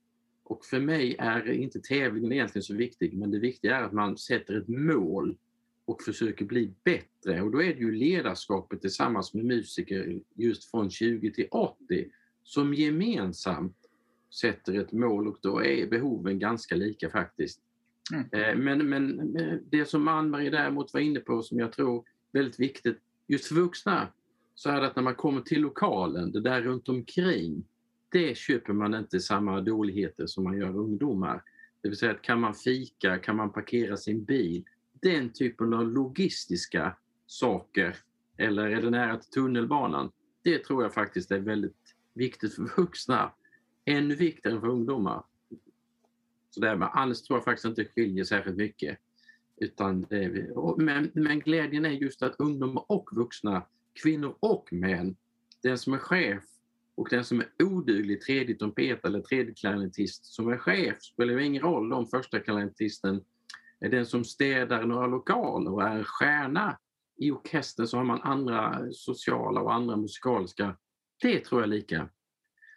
Och 0.44 0.66
för 0.66 0.80
mig 0.80 1.16
är 1.20 1.52
inte 1.52 1.80
tävlingen 1.80 2.32
egentligen 2.32 2.64
så 2.64 2.76
viktig, 2.76 3.14
men 3.14 3.32
det 3.32 3.40
viktiga 3.40 3.78
är 3.78 3.84
att 3.84 3.94
man 3.94 4.18
sätter 4.18 4.58
ett 4.58 4.68
mål 4.68 5.38
och 5.86 6.02
försöker 6.02 6.46
bli 6.46 6.74
bättre. 6.84 7.42
Och 7.42 7.52
då 7.52 7.64
är 7.64 7.74
det 7.74 7.80
ju 7.80 7.92
ledarskapet 7.92 8.82
tillsammans 8.82 9.34
med 9.34 9.46
musiker 9.46 10.20
just 10.36 10.72
från 10.72 10.90
20 10.90 11.32
till 11.32 11.48
80 11.52 12.10
som 12.44 12.74
gemensamt 12.74 13.78
sätter 14.42 14.74
ett 14.80 14.92
mål 14.92 15.28
och 15.28 15.38
då 15.42 15.64
är 15.64 15.88
behoven 15.88 16.40
ganska 16.40 16.76
lika 16.76 17.10
faktiskt. 17.10 17.62
Mm. 18.14 18.26
Eh, 18.32 18.56
men, 18.64 18.90
men 18.90 19.36
det 19.70 19.86
som 19.86 20.08
Ann-Marie 20.08 20.50
däremot 20.50 20.94
var 20.94 21.02
inne 21.02 21.20
på 21.20 21.42
som 21.42 21.60
jag 21.60 21.72
tror 21.72 22.04
väldigt 22.34 22.60
viktigt 22.60 23.00
just 23.28 23.46
för 23.46 23.56
vuxna 23.56 24.08
så 24.56 24.70
är 24.70 24.82
det 24.82 24.88
att 24.88 24.96
när 24.96 25.04
man 25.04 25.16
kommer 25.16 25.42
till 25.42 25.62
lokalen, 25.62 26.32
det 26.32 26.42
där 26.42 26.62
runt 26.62 26.90
omkring, 26.90 27.64
det 28.10 28.38
köper 28.38 28.74
man 28.74 28.94
inte 28.94 29.20
samma 29.20 29.62
dåligheter 29.62 30.28
som 30.28 30.44
man 30.44 30.58
gör 30.58 30.78
ungdomar. 30.78 31.44
Det 31.82 31.90
vill 31.90 31.98
säga 31.98 32.12
att 32.12 32.22
kan 32.22 32.40
man 32.40 32.54
fika, 32.54 33.18
kan 33.18 33.36
man 33.36 33.52
parkera 33.52 33.98
sin 33.98 34.24
bil? 34.24 34.64
Den 35.02 35.34
typen 35.34 35.74
av 35.74 35.88
logistiska 35.88 36.98
saker, 37.28 37.98
eller 38.38 38.64
är 38.64 38.82
det 38.82 38.90
nära 38.90 39.18
till 39.18 39.30
tunnelbanan? 39.30 40.12
Det 40.44 40.60
tror 40.60 40.84
jag 40.84 40.94
faktiskt 40.94 41.32
är 41.32 41.40
väldigt 41.40 41.96
viktigt 42.14 42.56
för 42.56 42.78
vuxna. 42.78 43.32
Ännu 43.86 44.16
viktigare 44.16 44.60
för 44.60 44.68
ungdomar. 44.68 45.24
Så 46.50 46.60
det 46.60 46.68
här 46.68 46.76
med 46.76 46.90
alls 46.94 47.24
tror 47.24 47.38
jag 47.38 47.44
faktiskt 47.44 47.66
inte 47.66 47.82
det 47.82 47.90
skiljer 47.90 48.24
särskilt 48.24 48.58
mycket. 48.58 48.98
Utan 49.64 50.02
det, 50.10 50.50
men, 50.78 51.12
men 51.14 51.40
glädjen 51.40 51.86
är 51.86 51.90
just 51.90 52.24
att 52.24 52.36
ungdomar 52.40 52.86
och 52.88 53.10
vuxna 53.12 53.66
kvinnor 54.04 54.36
och 54.40 54.74
män. 54.74 55.16
Den 55.62 55.78
som 55.78 55.94
är 55.94 55.98
chef 55.98 56.44
och 56.96 57.08
den 57.10 57.26
som 57.26 57.40
är 57.40 57.48
oduglig 57.64 58.22
tredje 58.22 58.56
trumpet 58.56 59.06
eller 59.06 59.22
tredje 59.22 59.54
klarinettist 59.54 60.26
som 60.26 60.50
är 60.50 60.58
chef 60.58 61.02
spelar 61.02 61.40
ingen 61.40 61.62
roll 61.62 61.94
om 61.94 62.08
första 62.08 62.40
klarinettisten 62.40 63.22
är 63.80 63.90
den 63.90 64.06
som 64.06 64.24
städar 64.24 64.84
några 64.84 65.08
lokaler 65.08 65.72
och 65.72 65.84
är 65.84 65.96
en 65.98 66.04
stjärna. 66.04 66.78
I 67.18 67.32
orkestern 67.32 67.88
så 67.88 67.98
har 67.98 68.04
man 68.04 68.22
andra 68.22 68.88
sociala 68.92 69.62
och 69.62 69.74
andra 69.74 69.98
musikaliska. 69.98 70.78
Det 71.22 71.40
tror 71.40 71.62
jag 71.62 71.68
är 71.68 71.76
lika. 71.76 72.10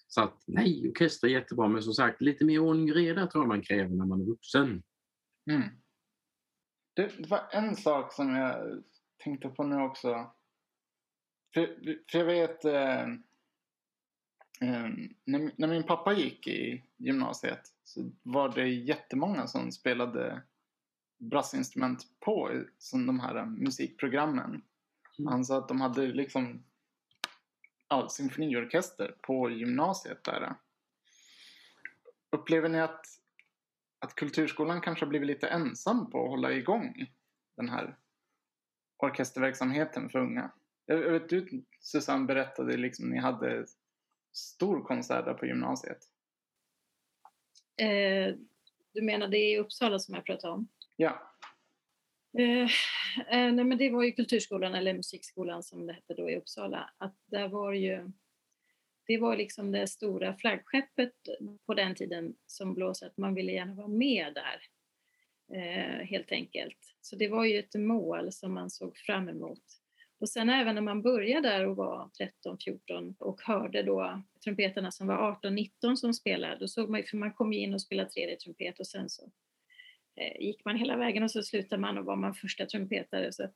Så 0.08 0.20
att 0.20 0.42
nej, 0.46 0.88
orkester 0.88 1.26
är 1.26 1.30
jättebra 1.30 1.68
men 1.68 1.82
som 1.82 1.92
sagt 1.92 2.20
lite 2.20 2.44
mer 2.44 2.58
ordning 2.58 2.90
och 2.90 2.96
reda 2.96 3.26
tror 3.26 3.44
jag 3.44 3.48
man 3.48 3.62
kräver 3.62 3.96
när 3.96 4.06
man 4.06 4.20
är 4.20 4.24
vuxen. 4.24 4.82
Mm. 5.50 5.62
Det 6.96 7.28
var 7.28 7.48
en 7.50 7.76
sak 7.76 8.12
som 8.12 8.34
jag 8.34 8.82
tänkte 9.16 9.48
på 9.48 9.64
nu 9.64 9.82
också. 9.82 10.30
För, 11.54 11.66
för 12.10 12.18
jag 12.18 12.24
vet 12.24 12.64
eh, 12.64 13.02
eh, 14.60 14.88
när, 15.24 15.52
när, 15.56 15.68
min 15.68 15.82
pappa 15.82 16.12
gick 16.12 16.46
i 16.46 16.84
gymnasiet 16.96 17.60
så 17.84 18.10
var 18.22 18.48
det 18.48 18.68
jättemånga 18.68 19.46
som 19.46 19.72
spelade 19.72 20.42
brassinstrument 21.18 22.06
på 22.20 22.62
som 22.78 23.06
de 23.06 23.20
här 23.20 23.46
musikprogrammen. 23.46 24.62
Mm. 25.18 25.32
Han 25.32 25.44
sa 25.44 25.58
att 25.58 25.68
de 25.68 25.80
hade 25.80 26.06
liksom 26.06 26.64
ja, 27.88 28.08
symfoniorkester 28.08 29.16
på 29.22 29.50
gymnasiet 29.50 30.24
där. 30.24 30.54
upplever 32.30 32.68
ni 32.68 32.80
att, 32.80 33.06
att 34.06 34.14
kulturskolan 34.14 34.80
kanske 34.80 35.04
har 35.04 35.10
blivit 35.10 35.26
lite 35.26 35.48
ensam 35.48 36.10
på 36.10 36.24
att 36.24 36.30
hålla 36.30 36.52
igång 36.52 37.06
den 37.56 37.68
här 37.68 37.96
orkesterverksamheten 38.98 40.10
för 40.10 40.18
unga? 40.18 40.52
Jag 40.86 41.12
vet 41.12 41.28
du 41.28 41.64
Susanne 41.80 42.26
berättade 42.26 42.76
liksom 42.76 43.10
ni 43.10 43.18
hade 43.18 43.66
stor 44.32 44.80
konsert 44.84 45.24
där 45.24 45.34
på 45.34 45.46
gymnasiet. 45.46 45.98
Eh, 47.80 48.34
du 48.92 49.02
menar 49.02 49.28
det 49.28 49.38
i 49.38 49.58
Uppsala 49.58 49.98
som 49.98 50.14
jag 50.14 50.24
pratade 50.24 50.52
om? 50.52 50.68
Ja. 50.96 51.32
Eh, 52.38 52.62
eh, 53.30 53.52
nej 53.52 53.64
men 53.64 53.78
det 53.78 53.90
var 53.90 54.02
ju 54.02 54.12
Kulturskolan, 54.12 54.74
eller 54.74 54.94
Musikskolan 54.94 55.62
som 55.62 55.86
det 55.86 55.92
hette 55.92 56.14
då 56.14 56.30
i 56.30 56.36
Uppsala. 56.36 56.90
Att 56.98 57.16
där 57.26 57.48
var 57.48 57.72
ju, 57.72 58.12
det 59.06 59.18
var 59.18 59.36
liksom 59.36 59.72
det 59.72 59.86
stora 59.86 60.36
flaggskeppet 60.36 61.14
på 61.66 61.74
den 61.74 61.94
tiden 61.94 62.34
som 62.46 62.74
blåste, 62.74 63.06
att 63.06 63.16
man 63.16 63.34
ville 63.34 63.52
gärna 63.52 63.74
vara 63.74 63.88
med 63.88 64.34
där. 64.34 64.60
Eh, 65.52 66.06
helt 66.06 66.32
enkelt. 66.32 66.78
Så 67.00 67.16
det 67.16 67.28
var 67.28 67.44
ju 67.44 67.58
ett 67.58 67.74
mål 67.74 68.32
som 68.32 68.54
man 68.54 68.70
såg 68.70 68.96
fram 68.96 69.28
emot. 69.28 69.62
Och 70.20 70.28
sen 70.28 70.48
även 70.48 70.74
när 70.74 70.82
man 70.82 71.02
började 71.02 71.48
där 71.48 71.66
och 71.66 71.76
var 71.76 72.10
13, 72.18 72.58
14 72.64 73.14
och 73.18 73.40
hörde 73.42 73.82
då 73.82 74.22
trumpeterna 74.44 74.90
som 74.90 75.06
var 75.06 75.14
18, 75.14 75.54
19 75.54 75.96
som 75.96 76.14
spelade, 76.14 76.56
då 76.56 76.68
såg 76.68 76.90
man 76.90 77.02
för 77.02 77.16
man 77.16 77.32
kom 77.32 77.52
ju 77.52 77.58
in 77.58 77.74
och 77.74 77.82
spelade 77.82 78.10
tredje 78.10 78.36
trumpet 78.36 78.80
och 78.80 78.86
sen 78.86 79.08
så 79.08 79.30
eh, 80.16 80.40
gick 80.40 80.64
man 80.64 80.76
hela 80.76 80.96
vägen 80.96 81.22
och 81.22 81.30
så 81.30 81.42
slutade 81.42 81.80
man 81.80 81.98
och 81.98 82.04
var 82.04 82.16
man 82.16 82.34
första 82.34 82.66
trumpetare. 82.66 83.32
Så 83.32 83.48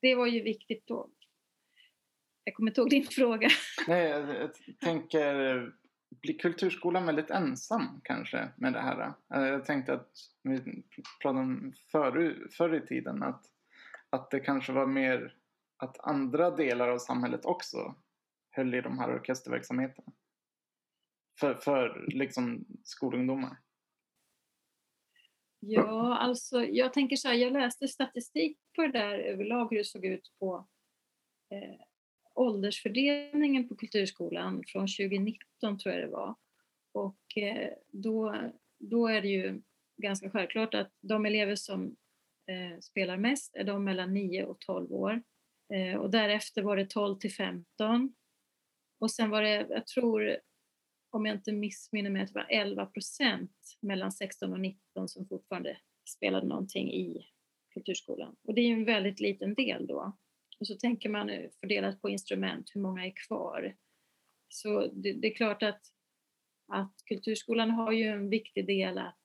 det 0.00 0.14
var 0.14 0.26
ju 0.26 0.42
viktigt 0.42 0.86
då. 0.86 1.10
Jag 2.50 2.54
kommer 2.54 2.70
inte 2.70 2.80
ihåg 2.80 2.90
din 2.90 3.04
fråga. 3.04 3.48
Nej, 3.88 4.08
jag 4.08 4.50
tänker, 4.80 5.72
blir 6.10 6.38
kulturskolan 6.38 7.06
väldigt 7.06 7.30
ensam 7.30 8.00
kanske 8.04 8.48
med 8.56 8.72
det 8.72 8.80
här? 8.80 9.14
Eh, 9.34 9.42
jag 9.42 9.64
tänkte 9.64 9.92
att 9.92 10.12
vi 10.42 10.82
pratade 11.22 11.40
om 11.40 11.72
förr, 11.92 12.48
förr 12.50 12.74
i 12.74 12.86
tiden 12.86 13.22
att, 13.22 13.44
att 14.10 14.30
det 14.30 14.40
kanske 14.40 14.72
var 14.72 14.86
mer 14.86 15.34
att 15.76 16.00
andra 16.00 16.50
delar 16.50 16.88
av 16.88 16.98
samhället 16.98 17.44
också 17.44 17.94
höll 18.50 18.74
i 18.74 18.80
de 18.80 18.98
här 18.98 19.14
orkesterverksamheterna. 19.14 20.12
För, 21.40 21.54
för 21.54 22.06
liksom 22.08 22.66
skolungdomar. 22.84 23.56
Ja, 25.60 26.18
alltså 26.18 26.64
jag 26.64 26.92
tänker 26.92 27.16
så 27.16 27.28
här, 27.28 27.34
jag 27.34 27.52
läste 27.52 27.88
statistik 27.88 28.58
på 28.76 28.82
det 28.82 28.92
där 28.92 29.18
överlag 29.18 29.70
hur 29.70 29.78
det 29.78 29.84
såg 29.84 30.04
ut 30.04 30.32
på 30.38 30.68
eh, 31.50 31.89
åldersfördelningen 32.34 33.68
på 33.68 33.76
kulturskolan 33.76 34.62
från 34.66 34.86
2019 34.86 35.78
tror 35.78 35.94
jag 35.94 36.04
det 36.04 36.12
var. 36.12 36.34
Och 36.92 37.38
eh, 37.38 37.70
då, 37.92 38.34
då 38.78 39.08
är 39.08 39.22
det 39.22 39.28
ju 39.28 39.62
ganska 39.96 40.30
självklart 40.30 40.74
att 40.74 40.92
de 41.00 41.26
elever 41.26 41.56
som 41.56 41.96
eh, 42.46 42.78
spelar 42.80 43.16
mest 43.16 43.56
är 43.56 43.64
de 43.64 43.84
mellan 43.84 44.14
9 44.14 44.44
och 44.44 44.60
12 44.60 44.92
år. 44.92 45.22
Eh, 45.74 45.98
och 45.98 46.10
därefter 46.10 46.62
var 46.62 46.76
det 46.76 46.90
12 46.90 47.18
till 47.18 47.32
15. 47.32 48.14
Och 49.00 49.10
sen 49.10 49.30
var 49.30 49.42
det, 49.42 49.66
jag 49.70 49.86
tror, 49.86 50.38
om 51.10 51.26
jag 51.26 51.36
inte 51.36 51.52
missminner 51.52 52.10
mig, 52.10 52.22
att 52.22 52.28
det 52.28 52.34
var 52.34 52.46
11 52.50 52.86
procent 52.86 53.76
mellan 53.80 54.12
16 54.12 54.52
och 54.52 54.60
19 54.60 55.08
som 55.08 55.26
fortfarande 55.26 55.78
spelade 56.08 56.46
någonting 56.46 56.92
i 56.92 57.26
kulturskolan. 57.74 58.36
Och 58.42 58.54
det 58.54 58.60
är 58.60 58.66
ju 58.66 58.72
en 58.72 58.84
väldigt 58.84 59.20
liten 59.20 59.54
del 59.54 59.86
då. 59.86 60.16
Och 60.60 60.66
så 60.66 60.74
tänker 60.74 61.08
man 61.08 61.30
eh, 61.30 61.50
fördelat 61.60 62.02
på 62.02 62.08
instrument, 62.08 62.70
hur 62.74 62.80
många 62.80 63.06
är 63.06 63.12
kvar? 63.26 63.76
Så 64.48 64.86
det, 64.86 65.12
det 65.12 65.28
är 65.28 65.34
klart 65.34 65.62
att, 65.62 65.80
att 66.72 66.94
kulturskolan 67.04 67.70
har 67.70 67.92
ju 67.92 68.04
en 68.04 68.30
viktig 68.30 68.66
del 68.66 68.98
att, 68.98 69.20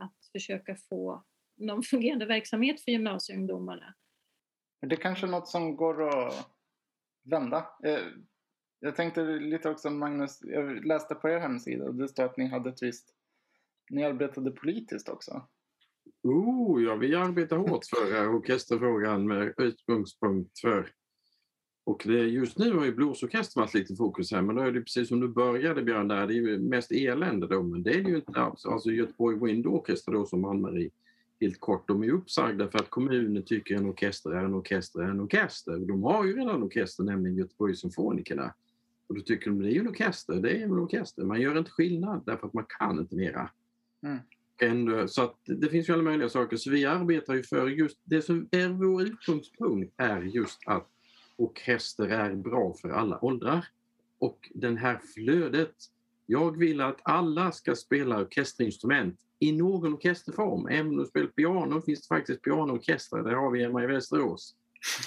att 0.00 0.16
försöka 0.32 0.76
få 0.76 1.24
någon 1.56 1.82
fungerande 1.90 2.26
verksamhet 2.26 2.80
för 2.80 2.92
gymnasieungdomarna. 2.92 3.94
Det 4.80 4.94
är 4.94 5.00
kanske 5.00 5.26
är 5.26 5.30
något 5.30 5.48
som 5.48 5.76
går 5.76 6.08
att 6.08 6.50
vända. 7.22 7.66
Eh, 7.84 8.06
jag 8.80 8.96
tänkte 8.96 9.22
lite 9.22 9.68
också 9.68 9.90
Magnus, 9.90 10.38
jag 10.42 10.86
läste 10.86 11.14
på 11.14 11.28
er 11.28 11.38
hemsida 11.38 11.84
och 11.84 11.94
det 11.94 12.08
står 12.08 12.24
att 12.24 12.36
ni 12.36 12.46
hade 12.46 12.70
ett 12.70 12.82
visst, 12.82 13.14
ni 13.90 14.04
arbetade 14.04 14.50
politiskt 14.50 15.08
också. 15.08 15.48
Oh, 16.24 16.82
ja, 16.82 16.96
vi 16.96 17.14
arbetar 17.14 17.56
hårt 17.56 17.84
för 17.86 18.22
eh, 18.22 18.34
orkesterfrågan 18.34 19.26
med 19.26 19.54
utgångspunkt 19.56 20.58
för 20.58 20.90
och 21.86 22.02
det, 22.04 22.18
just 22.18 22.58
nu 22.58 22.72
har 22.72 22.84
ju 22.84 22.94
blåsorkestern 22.94 23.60
varit 23.60 23.74
lite 23.74 23.96
fokus 23.96 24.32
här, 24.32 24.42
men 24.42 24.56
då 24.56 24.62
är 24.62 24.72
det 24.72 24.80
precis 24.80 25.08
som 25.08 25.20
du 25.20 25.28
började 25.28 25.82
Björn, 25.82 26.08
där, 26.08 26.26
det 26.26 26.34
är 26.34 26.36
ju 26.36 26.58
mest 26.58 26.92
elände 26.92 27.46
då, 27.46 27.62
men 27.62 27.82
det 27.82 27.90
är 27.90 28.02
det 28.02 28.10
ju 28.10 28.16
inte 28.16 28.40
alls. 28.40 28.66
Alltså 28.66 28.90
Göteborg 28.90 29.38
Wind 29.42 29.66
Orchestra 29.66 30.14
då 30.14 30.26
som 30.26 30.44
Ann-Marie 30.44 30.90
helt 31.40 31.60
kort, 31.60 31.88
de 31.88 32.02
är 32.02 32.10
uppsagda 32.10 32.68
för 32.68 32.78
att 32.78 32.90
kommunen 32.90 33.42
tycker 33.42 33.76
en 33.76 33.86
orkester 33.86 34.30
är 34.30 34.44
en 34.44 34.54
orkester 34.54 35.00
är 35.00 35.08
en 35.08 35.20
orkester. 35.20 35.78
De 35.78 36.02
har 36.02 36.24
ju 36.24 36.36
redan 36.36 36.54
en 36.54 36.62
orkester, 36.62 37.04
nämligen 37.04 37.36
Göteborgs 37.36 37.80
Symfonikerna. 37.80 38.54
Och 39.06 39.14
då 39.14 39.20
tycker 39.20 39.50
de 39.50 39.62
det 39.62 39.68
är 39.68 39.72
ju 39.72 39.80
en 39.80 39.88
orkester, 39.88 40.34
det 40.34 40.50
är 40.50 40.64
en 40.64 40.72
orkester. 40.72 41.24
Man 41.24 41.40
gör 41.40 41.58
inte 41.58 41.70
skillnad 41.70 42.22
därför 42.26 42.46
att 42.46 42.54
man 42.54 42.66
kan 42.78 42.98
inte 42.98 43.16
mera. 43.16 43.50
Mm. 44.02 44.18
Ändå, 44.62 45.08
så 45.08 45.22
att 45.22 45.38
det 45.44 45.68
finns 45.68 45.88
ju 45.88 45.92
alla 45.92 46.02
möjliga 46.02 46.28
saker. 46.28 46.56
Så 46.56 46.70
vi 46.70 46.84
arbetar 46.84 47.34
ju 47.34 47.42
för 47.42 47.68
just 47.68 47.98
det 48.04 48.22
som 48.22 48.48
är 48.50 48.68
vår 48.68 49.02
utgångspunkt 49.02 49.94
är 49.96 50.22
just 50.22 50.58
att 50.66 50.88
orkester 51.36 52.08
är 52.08 52.34
bra 52.34 52.74
för 52.80 52.88
alla 52.88 53.24
åldrar. 53.24 53.66
Och 54.18 54.50
det 54.54 54.76
här 54.76 55.00
flödet. 55.14 55.74
Jag 56.26 56.58
vill 56.58 56.80
att 56.80 57.00
alla 57.02 57.52
ska 57.52 57.74
spela 57.74 58.20
orkesterinstrument 58.20 59.20
i 59.38 59.52
någon 59.52 59.94
orkesterform. 59.94 60.66
Även 60.66 60.88
om 60.88 60.96
du 60.96 61.04
spelar 61.04 61.26
piano 61.26 61.80
finns 61.80 62.08
det 62.08 62.14
faktiskt 62.14 62.42
pianoorkestrar. 62.42 63.22
Det 63.22 63.36
har 63.36 63.50
vi 63.50 63.62
hemma 63.62 63.84
i 63.84 63.86
Västerås. 63.86 64.54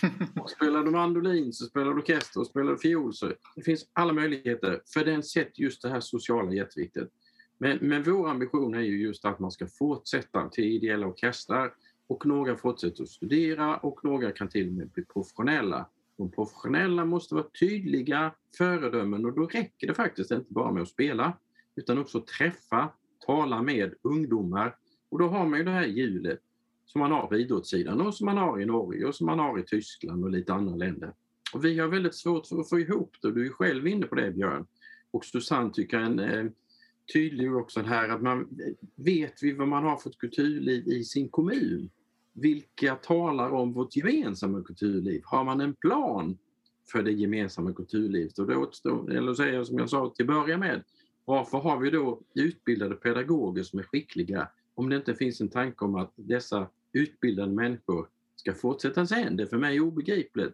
spelar 0.56 0.84
du 0.84 0.92
mandolin 0.92 1.54
så 1.54 1.66
spelar 1.66 1.86
du 1.86 1.94
orkester 1.94 2.40
och 2.40 2.48
spelar 2.48 2.72
du 2.72 2.78
fiol 2.78 3.14
så 3.14 3.34
det 3.56 3.62
finns 3.66 3.90
alla 3.94 4.14
möjligheter. 4.14 4.82
För 4.94 5.06
den 5.06 5.24
sätt 5.24 5.60
just 5.60 5.82
det 5.82 5.90
här 5.90 6.00
sociala 6.00 6.54
jätteviktigt. 6.54 7.10
Men, 7.58 7.78
men 7.82 8.04
vår 8.04 8.30
ambition 8.30 8.74
är 8.74 8.82
ju 8.82 9.02
just 9.02 9.26
att 9.26 9.40
man 9.40 9.52
ska 9.52 9.68
fortsätta 9.68 10.50
till 10.50 10.64
ideella 10.64 11.08
orkestrar 11.08 11.74
och 12.08 12.26
några 12.26 12.56
fortsätter 12.56 13.04
att 13.04 13.10
studera 13.10 13.78
och 13.78 14.06
några 14.06 14.32
kan 14.32 14.48
till 14.48 14.68
och 14.68 14.74
med 14.74 14.90
bli 14.90 15.06
professionella. 15.06 15.90
De 16.18 16.32
professionella 16.32 17.06
måste 17.06 17.36
vara 17.36 17.46
tydliga 17.60 18.32
föredömen 18.58 19.26
och 19.26 19.34
då 19.34 19.46
räcker 19.46 19.88
det 19.88 19.94
faktiskt 19.94 20.32
inte 20.32 20.54
bara 20.54 20.72
med 20.72 20.82
att 20.82 20.90
spela 20.90 21.38
utan 21.76 21.98
också 21.98 22.22
träffa 22.22 22.90
tala 23.26 23.62
med 23.62 23.94
ungdomar. 24.02 24.76
Och 25.10 25.20
då 25.20 25.28
har 25.28 25.46
man 25.46 25.60
ju 25.60 25.66
det 25.66 25.72
här 25.72 25.86
hjulet 25.86 26.40
som 26.86 27.00
man 27.00 27.12
har 27.12 27.28
på 27.28 27.36
idrottssidan 27.36 28.02
och 28.02 28.16
som 28.16 28.26
man 28.26 28.38
har 28.38 28.62
i 28.62 28.66
Norge 28.66 29.06
och 29.06 29.16
som 29.16 29.26
man 29.26 29.40
har 29.40 29.60
i 29.60 29.64
Tyskland 29.64 30.24
och 30.24 30.32
lite 30.32 30.54
andra 30.54 30.76
länder. 30.76 31.14
Och 31.54 31.66
vi 31.66 31.80
har 31.80 31.88
väldigt 31.88 32.16
svårt 32.16 32.48
för 32.48 32.60
att 32.60 32.70
få 32.70 32.80
ihop 32.80 33.16
det. 33.22 33.32
Du 33.32 33.46
är 33.46 33.50
själv 33.50 33.88
inne 33.88 34.06
på 34.06 34.16
det 34.16 34.32
Björn. 34.32 34.66
Och 35.12 35.26
Susanne 35.26 35.74
tycker 35.74 36.00
en 36.00 36.20
eh, 36.20 36.46
eh, 37.08 37.14
tydlig 37.14 37.56
också 37.56 37.82
här 37.82 38.10
att 38.10 38.22
man 38.22 38.48
vet 38.96 39.44
vi 39.44 39.52
vad 39.52 39.68
man 39.68 39.84
har 39.84 39.98
för 39.98 40.10
ett 40.10 40.18
kulturliv 40.18 40.88
i 40.88 41.04
sin 41.04 41.30
kommun. 41.30 41.90
Vilka 42.34 42.96
talar 42.96 43.50
om 43.50 43.74
vårt 43.74 43.96
gemensamma 43.96 44.64
kulturliv? 44.64 45.22
Har 45.26 45.44
man 45.44 45.62
en 45.62 45.74
plan 45.74 46.38
för 46.92 47.04
det 47.04 47.12
gemensamma 47.12 47.74
kulturlivet? 47.74 48.40
Och 48.40 48.48
då 48.48 48.56
återstår, 48.56 49.12
eller 49.12 49.34
säger 49.34 49.64
som 49.64 49.78
jag 49.78 49.90
sa 49.90 50.14
till 50.16 50.24
att 50.24 50.28
börja 50.28 50.58
med, 50.58 50.84
varför 51.26 51.58
har 51.58 51.80
vi 51.80 51.90
då 51.90 52.22
utbildade 52.36 52.96
pedagoger 52.96 53.64
som 53.64 53.80
är 53.80 53.84
skickliga 53.84 54.48
om 54.76 54.90
det 54.90 54.96
inte 54.96 55.16
finns 55.16 55.42
en 55.42 55.50
tanke 55.50 55.86
om 55.86 55.96
att 55.96 56.14
dessa 56.16 56.68
utbildade 56.94 57.52
människor 57.52 58.08
ska 58.36 58.54
fortsätta 58.54 59.06
sen? 59.06 59.38
Det 59.38 59.44
är 59.44 59.48
för 59.48 59.58
mig 59.58 59.82
obegripligt. 59.82 60.54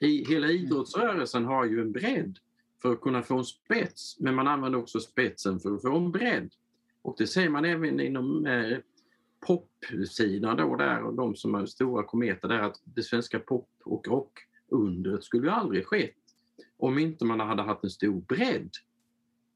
I, 0.00 0.24
hela 0.24 0.46
mm. 0.46 0.64
idrottsrörelsen 0.64 1.44
har 1.44 1.64
ju 1.64 1.80
en 1.80 1.92
bredd 1.92 2.38
för 2.82 2.92
att 2.92 3.00
kunna 3.00 3.22
få 3.22 3.38
en 3.38 3.44
spets, 3.44 4.16
men 4.20 4.34
man 4.34 4.48
använder 4.48 4.78
också 4.78 5.00
spetsen 5.00 5.60
för 5.60 5.74
att 5.74 5.82
få 5.82 5.96
en 5.96 6.12
bredd. 6.12 6.50
Och 7.02 7.14
det 7.18 7.26
ser 7.26 7.48
man 7.48 7.64
även 7.64 8.00
inom 8.00 8.46
eh, 8.46 8.78
popsidan 9.40 10.56
då 10.56 10.76
där 10.76 11.02
och 11.02 11.14
de 11.14 11.36
som 11.36 11.54
är 11.54 11.66
stora 11.66 12.04
kometer 12.04 12.48
där 12.48 12.58
att 12.58 12.80
det 12.84 13.02
svenska 13.02 13.38
pop 13.38 13.68
och 13.84 14.08
rockundret 14.08 15.24
skulle 15.24 15.46
ju 15.46 15.52
aldrig 15.52 15.86
skett 15.86 16.14
om 16.76 16.98
inte 16.98 17.24
man 17.24 17.40
hade 17.40 17.62
haft 17.62 17.84
en 17.84 17.90
stor 17.90 18.20
bredd 18.20 18.70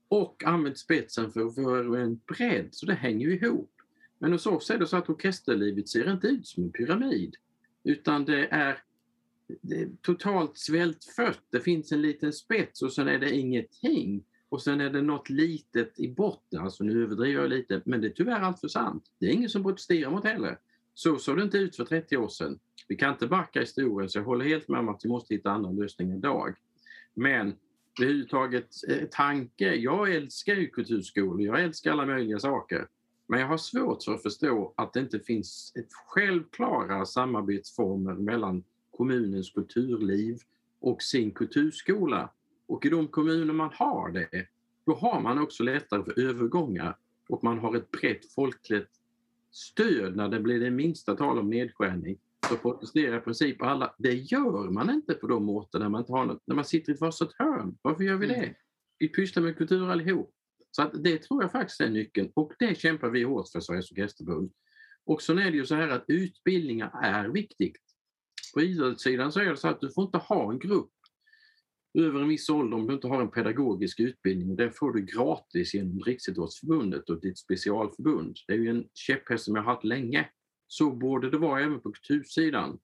och 0.08 0.44
använt 0.44 0.78
spetsen 0.78 1.32
för 1.32 1.46
att 1.46 1.54
få 1.54 1.94
en 1.94 2.20
bredd, 2.26 2.68
så 2.72 2.86
det 2.86 2.94
hänger 2.94 3.26
ju 3.26 3.34
ihop. 3.34 3.70
Men 4.18 4.32
hos 4.32 4.46
oss 4.46 4.70
är 4.70 4.78
det 4.78 4.86
så 4.86 4.96
att 4.96 5.08
orkesterlivet 5.08 5.88
ser 5.88 6.12
inte 6.12 6.26
ut 6.26 6.46
som 6.46 6.64
en 6.64 6.72
pyramid 6.72 7.36
utan 7.84 8.24
det 8.24 8.46
är, 8.46 8.46
det 8.46 8.56
är 8.56 8.78
totalt 10.00 10.58
svältfött. 10.58 11.42
Det 11.50 11.60
finns 11.60 11.92
en 11.92 12.02
liten 12.02 12.32
spets 12.32 12.82
och 12.82 12.92
sen 12.92 13.08
är 13.08 13.18
det 13.18 13.36
ingenting. 13.36 14.24
Och 14.48 14.62
sen 14.62 14.80
är 14.80 14.90
det 14.90 15.02
något 15.02 15.30
litet 15.30 16.00
i 16.00 16.08
botten, 16.08 16.60
alltså 16.60 16.84
nu 16.84 17.02
överdriver 17.02 17.42
jag 17.42 17.50
lite, 17.50 17.82
men 17.84 18.00
det 18.00 18.06
är 18.06 18.12
tyvärr 18.12 18.40
allt 18.40 18.60
för 18.60 18.68
sant. 18.68 19.04
Det 19.18 19.26
är 19.26 19.30
ingen 19.30 19.48
som 19.48 19.62
protesterar 19.62 20.10
mot 20.10 20.24
heller. 20.24 20.58
Så 20.94 21.16
såg 21.16 21.36
det 21.36 21.42
inte 21.42 21.58
ut 21.58 21.76
för 21.76 21.84
30 21.84 22.16
år 22.16 22.28
sedan. 22.28 22.58
Vi 22.88 22.96
kan 22.96 23.12
inte 23.12 23.26
backa 23.26 23.60
historien, 23.60 24.08
så 24.08 24.18
jag 24.18 24.24
håller 24.24 24.44
helt 24.44 24.68
med 24.68 24.80
om 24.80 24.88
att 24.88 25.04
vi 25.04 25.08
måste 25.08 25.34
hitta 25.34 25.50
andra 25.50 25.70
lösningar 25.70 26.16
idag. 26.16 26.54
Men 27.14 27.54
överhuvudtaget 28.00 28.68
eh, 28.88 29.08
tanke. 29.10 29.74
Jag 29.74 30.14
älskar 30.14 30.54
ju 30.54 30.66
kulturskolor, 30.66 31.42
jag 31.42 31.62
älskar 31.62 31.92
alla 31.92 32.06
möjliga 32.06 32.38
saker. 32.38 32.86
Men 33.26 33.40
jag 33.40 33.46
har 33.46 33.58
svårt 33.58 34.04
för 34.04 34.14
att 34.14 34.22
förstå 34.22 34.74
att 34.76 34.92
det 34.92 35.00
inte 35.00 35.20
finns 35.20 35.72
ett 35.76 35.92
självklara 36.06 37.06
samarbetsformer 37.06 38.14
mellan 38.14 38.64
kommunens 39.02 39.50
kulturliv 39.50 40.38
och 40.80 41.02
sin 41.02 41.30
kulturskola. 41.30 42.30
Och 42.66 42.86
i 42.86 42.88
de 42.88 43.08
kommuner 43.08 43.54
man 43.54 43.70
har 43.72 44.10
det, 44.10 44.46
då 44.86 44.94
har 44.94 45.20
man 45.20 45.38
också 45.38 45.62
lättare 45.62 46.04
för 46.04 46.20
övergångar 46.20 46.96
och 47.28 47.44
man 47.44 47.58
har 47.58 47.76
ett 47.76 47.90
brett 47.90 48.32
folkligt 48.32 48.90
stöd 49.50 50.16
när 50.16 50.28
det 50.28 50.40
blir 50.40 50.60
det 50.60 50.70
minsta 50.70 51.16
tal 51.16 51.38
om 51.38 51.50
nedskärning. 51.50 52.18
Så 52.48 52.56
protesterar 52.56 53.18
i 53.18 53.20
princip 53.20 53.62
alla. 53.62 53.94
Det 53.98 54.14
gör 54.14 54.70
man 54.70 54.90
inte 54.90 55.14
på 55.14 55.26
de 55.26 55.48
orter 55.48 55.78
där 55.78 55.88
man 55.88 56.00
inte 56.00 56.12
har 56.12 56.26
något, 56.26 56.42
när 56.44 56.54
man 56.54 56.64
sitter 56.64 56.92
i 56.92 56.94
ett 56.94 57.00
varsitt 57.00 57.32
hörn. 57.38 57.78
Varför 57.82 58.04
gör 58.04 58.16
vi 58.16 58.26
det? 58.26 58.54
Vi 58.98 59.08
pysslar 59.08 59.42
med 59.42 59.56
kultur 59.56 59.90
allihop. 59.90 60.34
Så 60.70 60.82
att 60.82 61.04
det 61.04 61.18
tror 61.18 61.42
jag 61.42 61.52
faktiskt 61.52 61.80
är 61.80 61.90
nyckeln 61.90 62.30
och 62.34 62.52
det 62.58 62.78
kämpar 62.78 63.10
vi 63.10 63.22
hårt 63.22 63.48
för 63.48 63.60
Sveriges 63.60 63.92
Orkesterförbund. 63.92 64.52
Och 65.04 65.22
sen 65.22 65.38
är 65.38 65.50
det 65.50 65.56
ju 65.56 65.66
så 65.66 65.74
här 65.74 65.88
att 65.88 66.04
utbildningar 66.08 67.00
är 67.02 67.28
viktigt. 67.28 67.91
På 68.54 68.60
idrottssidan 68.60 69.32
så 69.32 69.40
är 69.40 69.50
det 69.50 69.56
så 69.56 69.68
att 69.68 69.80
du 69.80 69.90
får 69.90 70.04
inte 70.04 70.18
ha 70.18 70.52
en 70.52 70.58
grupp 70.58 70.90
över 71.98 72.20
en 72.20 72.28
viss 72.28 72.48
ålder 72.48 72.76
om 72.76 72.86
du 72.86 72.94
inte 72.94 73.06
har 73.06 73.20
en 73.20 73.30
pedagogisk 73.30 74.00
utbildning. 74.00 74.56
Den 74.56 74.72
får 74.72 74.92
du 74.92 75.04
gratis 75.04 75.74
genom 75.74 76.00
Riksidrottsförbundet 76.00 77.10
och 77.10 77.20
ditt 77.20 77.38
specialförbund. 77.38 78.36
Det 78.46 78.52
är 78.52 78.58
ju 78.58 78.70
en 78.70 78.88
käpphäst 78.94 79.44
som 79.44 79.56
jag 79.56 79.62
har 79.62 79.72
haft 79.74 79.84
länge. 79.84 80.28
Så 80.66 80.90
borde 80.90 81.30
det 81.30 81.38
vara 81.38 81.60
även 81.60 81.80
på 81.80 81.92
kultursidan. 81.92 82.78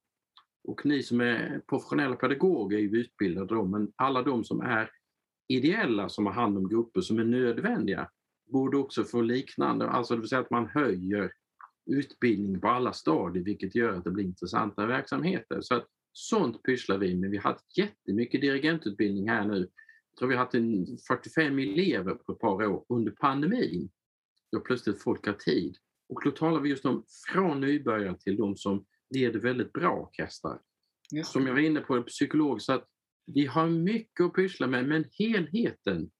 Och 0.64 0.86
ni 0.86 1.02
som 1.02 1.20
är 1.20 1.62
professionella 1.68 2.16
pedagoger 2.16 2.76
är 2.78 2.82
ju 2.82 3.00
utbildade 3.00 3.54
då, 3.54 3.64
men 3.64 3.92
alla 3.96 4.22
de 4.22 4.44
som 4.44 4.60
är 4.60 4.90
ideella 5.48 6.08
som 6.08 6.26
har 6.26 6.32
hand 6.32 6.58
om 6.58 6.68
grupper 6.68 7.00
som 7.00 7.18
är 7.18 7.24
nödvändiga 7.24 8.10
borde 8.52 8.76
också 8.76 9.04
få 9.04 9.20
liknande, 9.20 9.88
alltså 9.88 10.14
det 10.14 10.20
vill 10.20 10.28
säga 10.28 10.40
att 10.40 10.50
man 10.50 10.66
höjer 10.66 11.32
utbildning 11.88 12.60
på 12.60 12.68
alla 12.68 12.92
stadier 12.92 13.44
vilket 13.44 13.74
gör 13.74 13.92
att 13.92 14.04
det 14.04 14.10
blir 14.10 14.24
intressanta 14.24 14.86
verksamheter. 14.86 15.60
Så 15.60 15.74
att 15.74 15.86
sånt 16.12 16.62
pysslar 16.62 16.98
vi 16.98 17.14
med. 17.14 17.30
Vi 17.30 17.36
har 17.36 17.50
haft 17.52 17.78
jättemycket 17.78 18.40
dirigentutbildning 18.40 19.28
här 19.28 19.44
nu. 19.44 19.58
Jag 20.10 20.18
tror 20.18 20.28
vi 20.28 20.34
har 20.34 20.44
haft 20.44 21.06
45 21.08 21.58
elever 21.58 22.14
på 22.14 22.32
ett 22.32 22.38
par 22.38 22.66
år 22.66 22.84
under 22.88 23.12
pandemin. 23.12 23.90
Då 24.52 24.60
plötsligt 24.60 25.02
folk 25.02 25.26
har 25.26 25.32
tid. 25.32 25.76
Och 26.08 26.20
då 26.24 26.30
talar 26.30 26.60
vi 26.60 26.70
just 26.70 26.84
om 26.84 27.04
från 27.32 27.60
nybörjare 27.60 28.18
till 28.18 28.36
de 28.36 28.56
som 28.56 28.84
leder 29.14 29.40
väldigt 29.40 29.72
bra 29.72 29.90
orkestrar. 29.90 30.60
Som 31.24 31.46
jag 31.46 31.54
var 31.54 31.60
inne 31.60 31.80
på 31.80 32.02
psykologiskt, 32.02 32.66
så 32.66 32.72
att 32.72 32.88
vi 33.26 33.46
har 33.46 33.68
mycket 33.68 34.24
att 34.24 34.34
pyssla 34.34 34.66
med 34.66 34.88
men 34.88 35.04
helheten 35.12 36.10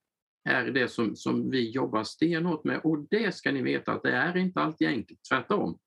är 0.49 0.65
det 0.71 0.89
som, 0.89 1.17
som 1.17 1.51
vi 1.51 1.71
jobbar 1.71 2.05
stenhårt 2.05 2.65
med 2.65 2.81
och 2.85 3.07
det 3.11 3.35
ska 3.35 3.53
ni 3.53 3.63
veta 3.63 3.93
att 3.93 4.03
det 4.03 4.13
är 4.13 4.37
inte 4.37 4.61
alltid 4.61 4.89
enkelt, 4.89 5.21
tvärtom. 5.29 5.79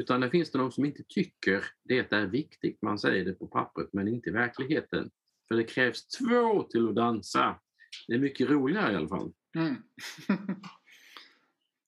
Utan 0.00 0.20
det 0.20 0.30
finns 0.30 0.50
det 0.50 0.58
de 0.58 0.72
som 0.72 0.84
inte 0.84 1.02
tycker 1.08 1.64
det 1.84 2.12
är 2.12 2.26
viktigt. 2.26 2.82
Man 2.82 2.98
säger 2.98 3.24
det 3.24 3.32
på 3.32 3.46
pappret 3.46 3.88
men 3.92 4.08
inte 4.08 4.30
i 4.30 4.32
verkligheten. 4.32 5.10
För 5.48 5.54
det 5.54 5.64
krävs 5.64 6.08
två 6.08 6.62
till 6.62 6.88
att 6.88 6.94
dansa. 6.94 7.60
Det 8.08 8.14
är 8.14 8.18
mycket 8.18 8.50
roligare 8.50 8.92
i 8.92 8.96
alla 8.96 9.08
fall. 9.08 9.32
Mm. 9.56 9.76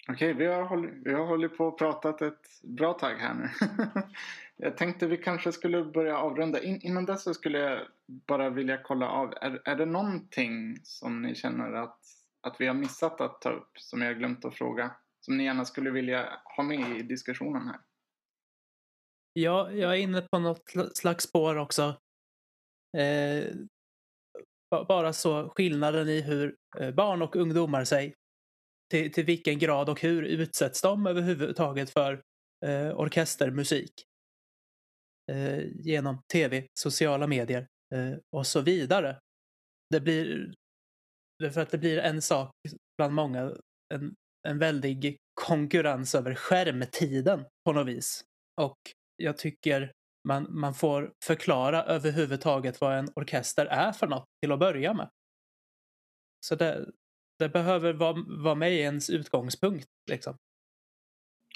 Okej, 0.08 0.32
vi, 0.32 0.46
har 0.46 0.62
hållit, 0.62 0.92
vi 1.04 1.12
har 1.12 1.26
hållit 1.26 1.56
på 1.56 1.66
och 1.66 1.78
pratat 1.78 2.22
ett 2.22 2.62
bra 2.62 2.92
tag 2.92 3.14
här 3.14 3.34
nu. 3.34 3.48
jag 4.56 4.76
tänkte 4.76 5.06
vi 5.06 5.16
kanske 5.16 5.52
skulle 5.52 5.84
börja 5.84 6.18
avrunda. 6.18 6.62
In, 6.62 6.80
innan 6.82 7.06
dess 7.06 7.22
så 7.22 7.34
skulle 7.34 7.58
jag 7.58 7.80
bara 8.06 8.50
vilja 8.50 8.78
kolla 8.82 9.08
av. 9.08 9.34
Är, 9.40 9.62
är 9.64 9.76
det 9.76 9.86
någonting 9.86 10.76
som 10.82 11.22
ni 11.22 11.34
känner 11.34 11.72
att, 11.72 12.00
att 12.40 12.56
vi 12.58 12.66
har 12.66 12.74
missat 12.74 13.20
att 13.20 13.40
ta 13.40 13.50
upp 13.50 13.70
som 13.78 14.02
jag 14.02 14.18
glömt 14.18 14.44
att 14.44 14.54
fråga? 14.54 14.96
Som 15.20 15.36
ni 15.36 15.44
gärna 15.44 15.64
skulle 15.64 15.90
vilja 15.90 16.40
ha 16.56 16.62
med 16.64 16.98
i 16.98 17.02
diskussionen 17.02 17.66
här? 17.66 17.80
Ja, 19.32 19.70
jag 19.72 19.92
är 19.92 19.96
inne 19.96 20.22
på 20.22 20.38
något 20.38 20.62
slags 20.94 21.24
spår 21.24 21.56
också. 21.56 22.00
Eh, 22.98 23.54
bara 24.88 25.12
så 25.12 25.48
skillnaden 25.48 26.08
i 26.08 26.20
hur 26.20 26.56
eh, 26.78 26.94
barn 26.94 27.22
och 27.22 27.36
ungdomar 27.36 27.84
sig 27.84 28.14
till, 28.90 29.12
till 29.12 29.24
vilken 29.24 29.58
grad 29.58 29.88
och 29.88 30.00
hur 30.00 30.22
utsätts 30.22 30.82
de 30.82 31.06
överhuvudtaget 31.06 31.90
för 31.90 32.22
eh, 32.66 33.00
orkestermusik? 33.00 33.92
Eh, 35.32 35.66
genom 35.66 36.22
tv, 36.32 36.66
sociala 36.74 37.26
medier 37.26 37.66
eh, 37.94 38.18
och 38.32 38.46
så 38.46 38.60
vidare. 38.60 39.20
Det 39.90 40.00
blir, 40.00 40.54
för 41.38 41.60
att 41.60 41.70
det 41.70 41.78
blir 41.78 41.98
en 41.98 42.22
sak 42.22 42.50
bland 42.96 43.14
många, 43.14 43.52
en, 43.94 44.14
en 44.48 44.58
väldig 44.58 45.16
konkurrens 45.34 46.14
över 46.14 46.34
skärmtiden 46.34 47.44
på 47.64 47.72
något 47.72 47.86
vis. 47.86 48.24
Och 48.60 48.78
jag 49.16 49.36
tycker 49.38 49.92
man, 50.28 50.46
man 50.50 50.74
får 50.74 51.12
förklara 51.24 51.84
överhuvudtaget 51.84 52.80
vad 52.80 52.98
en 52.98 53.08
orkester 53.16 53.66
är 53.66 53.92
för 53.92 54.06
något 54.06 54.24
till 54.42 54.52
att 54.52 54.58
börja 54.58 54.94
med. 54.94 55.08
Så 56.46 56.54
det, 56.54 56.90
det 57.38 57.48
behöver 57.48 57.92
vara, 57.92 58.24
vara 58.28 58.54
med 58.54 58.72
i 58.72 58.78
ens 58.78 59.10
utgångspunkt. 59.10 59.86
Liksom. 60.10 60.36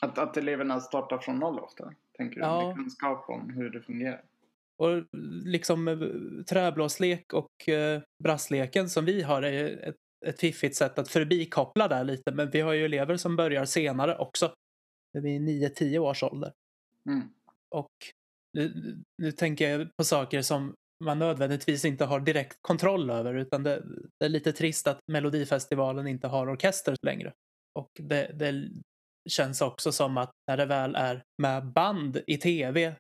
Att, 0.02 0.18
att 0.18 0.36
eleverna 0.36 0.80
startar 0.80 1.18
från 1.18 1.38
noll 1.38 1.58
ofta? 1.58 1.94
Tänker 2.16 2.36
du? 2.36 2.42
Ja. 2.42 2.66
Med 2.66 2.76
kunskap 2.76 3.28
om 3.28 3.50
hur 3.50 3.70
det 3.70 3.82
fungerar? 3.82 4.24
Och 4.82 5.04
liksom 5.44 5.88
eh, 5.88 5.98
träblåslek 6.44 7.32
och 7.32 7.68
eh, 7.68 8.02
brassleken 8.24 8.88
som 8.88 9.04
vi 9.04 9.22
har 9.22 9.42
är 9.42 9.88
ett, 9.88 9.96
ett 10.26 10.40
fiffigt 10.40 10.76
sätt 10.76 10.98
att 10.98 11.08
förbikoppla 11.08 11.88
där 11.88 12.04
lite. 12.04 12.32
Men 12.32 12.50
vi 12.50 12.60
har 12.60 12.72
ju 12.72 12.84
elever 12.84 13.16
som 13.16 13.36
börjar 13.36 13.64
senare 13.64 14.18
också. 14.18 14.54
Vid 15.12 15.40
9-10 15.40 15.98
års 15.98 16.22
ålder. 16.22 16.52
Mm. 17.08 17.22
Och 17.74 17.90
nu, 18.58 18.96
nu 19.22 19.32
tänker 19.32 19.68
jag 19.68 19.96
på 19.96 20.04
saker 20.04 20.42
som 20.42 20.74
man 21.04 21.18
nödvändigtvis 21.18 21.84
inte 21.84 22.04
har 22.04 22.20
direkt 22.20 22.58
kontroll 22.60 23.10
över 23.10 23.34
utan 23.34 23.62
det, 23.62 23.82
det, 24.20 24.24
är 24.24 24.28
lite 24.28 24.52
trist 24.52 24.86
att 24.86 24.98
Melodifestivalen 25.06 26.06
inte 26.06 26.28
har 26.28 26.48
orkester 26.48 26.96
längre. 27.06 27.32
Och 27.74 27.90
det, 27.94 28.32
det, 28.34 28.68
känns 29.30 29.60
också 29.60 29.92
som 29.92 30.18
att 30.18 30.30
när 30.48 30.56
det 30.56 30.66
väl 30.66 30.94
är 30.94 31.22
med 31.42 31.72
band 31.72 32.20
i 32.26 32.36
tv 32.36 32.94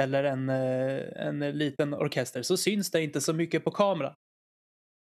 eller 0.00 0.24
en, 0.24 0.48
eh, 0.48 1.26
en 1.26 1.38
liten 1.38 1.94
orkester 1.94 2.42
så 2.42 2.56
syns 2.56 2.90
det 2.90 3.02
inte 3.02 3.20
så 3.20 3.32
mycket 3.32 3.64
på 3.64 3.70
kamera. 3.70 4.14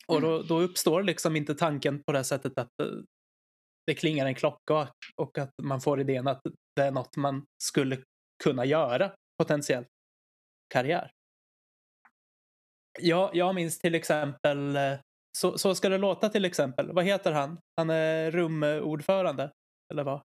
Och 0.07 0.21
då, 0.21 0.43
då 0.43 0.61
uppstår 0.61 1.03
liksom 1.03 1.37
inte 1.37 1.55
tanken 1.55 2.03
på 2.03 2.13
det 2.13 2.25
sättet 2.25 2.59
att 2.59 2.81
eh, 2.83 2.89
det 3.87 3.95
klingar 3.95 4.27
en 4.27 4.35
klocka 4.35 4.89
och 5.17 5.39
att 5.39 5.51
man 5.63 5.81
får 5.81 6.01
idén 6.01 6.29
att 6.29 6.41
det 6.77 6.83
är 6.83 6.91
något 6.91 7.17
man 7.17 7.47
skulle 7.63 8.03
kunna 8.45 8.65
göra 8.65 9.13
potentiellt 9.39 9.89
karriär. 10.75 11.11
Ja, 13.01 13.31
jag 13.35 13.55
minns 13.55 13.79
till 13.79 13.95
exempel, 13.95 14.77
eh, 14.77 14.95
så, 15.39 15.59
så 15.59 15.75
ska 15.75 15.89
det 15.89 15.99
låta 15.99 16.29
till 16.29 16.45
exempel. 16.45 16.93
Vad 16.93 17.05
heter 17.05 17.33
han? 17.33 17.59
Han 17.77 17.91
är 17.91 18.31
rumordförande, 18.31 19.53
eller 19.93 20.05
vad? 20.05 20.23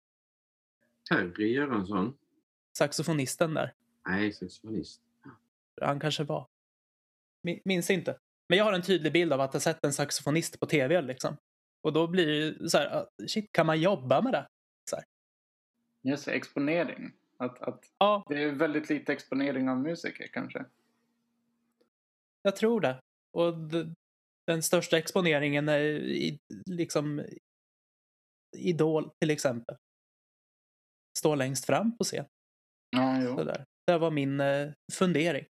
Terry 1.09 1.53
Göransson. 1.53 2.17
Saxofonisten 2.77 3.53
där. 3.53 3.73
Nej, 4.07 4.33
saxofonist. 4.33 5.01
Han 5.81 5.99
kanske 5.99 6.23
var. 6.23 6.47
Minns 7.63 7.89
inte. 7.89 8.17
Men 8.49 8.57
jag 8.57 8.65
har 8.65 8.73
en 8.73 8.81
tydlig 8.81 9.13
bild 9.13 9.33
av 9.33 9.41
att 9.41 9.53
ha 9.53 9.59
sett 9.59 9.85
en 9.85 9.93
saxofonist 9.93 10.59
på 10.59 10.65
tv. 10.65 11.01
Liksom. 11.01 11.37
Och 11.81 11.93
då 11.93 12.07
blir 12.07 12.51
det 12.51 12.69
så 12.69 12.77
här, 12.77 13.07
shit, 13.27 13.51
kan 13.51 13.65
man 13.65 13.81
jobba 13.81 14.21
med 14.21 14.33
det? 14.33 14.47
Så 14.89 14.95
här. 14.95 15.05
Just 16.01 16.27
exponering. 16.27 17.13
Att, 17.37 17.61
att 17.61 17.85
ja. 17.97 18.25
Det 18.29 18.43
är 18.43 18.51
väldigt 18.51 18.89
lite 18.89 19.13
exponering 19.13 19.69
av 19.69 19.77
musiker 19.77 20.27
kanske. 20.27 20.65
Jag 22.41 22.55
tror 22.55 22.81
det. 22.81 23.01
Och 23.31 23.53
den 24.45 24.63
största 24.63 24.97
exponeringen 24.97 25.69
är 25.69 25.79
i, 25.79 26.39
liksom 26.65 27.25
Idol 28.57 29.11
till 29.19 29.29
exempel. 29.29 29.75
Står 31.17 31.35
längst 31.35 31.65
fram 31.65 31.97
på 31.97 32.03
scen. 32.03 32.25
Ja, 32.89 33.21
jo. 33.23 33.35
där. 33.35 33.65
Det 33.85 33.97
var 33.97 34.11
min 34.11 34.39
eh, 34.39 34.69
fundering. 34.93 35.45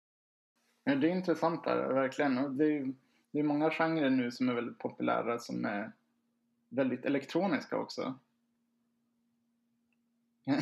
Ja, 0.84 0.96
det 0.96 1.08
är 1.08 1.12
intressant 1.12 1.64
där, 1.64 1.94
verkligen. 1.94 2.38
Och 2.38 2.52
det, 2.52 2.66
är, 2.66 2.94
det 3.32 3.40
är 3.40 3.44
många 3.44 3.72
genrer 3.72 4.10
nu 4.10 4.32
som 4.32 4.50
är 4.50 4.54
väldigt 4.54 4.80
populära 4.80 5.40
som 5.40 5.66
är 5.66 5.92
väldigt 6.70 7.06
elektroniska 7.06 7.78
också. 7.78 8.20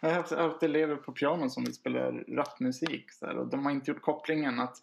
jag 0.00 0.08
har 0.08 0.14
haft, 0.14 0.32
haft 0.32 0.62
elever 0.62 0.96
på 0.96 1.12
piano 1.12 1.50
som 1.50 1.64
vill 1.64 1.74
spela 1.74 2.10
rapmusik 2.10 3.12
så 3.12 3.26
här, 3.26 3.36
och 3.36 3.46
de 3.46 3.64
har 3.64 3.72
inte 3.72 3.90
gjort 3.90 4.02
kopplingen 4.02 4.60
att 4.60 4.76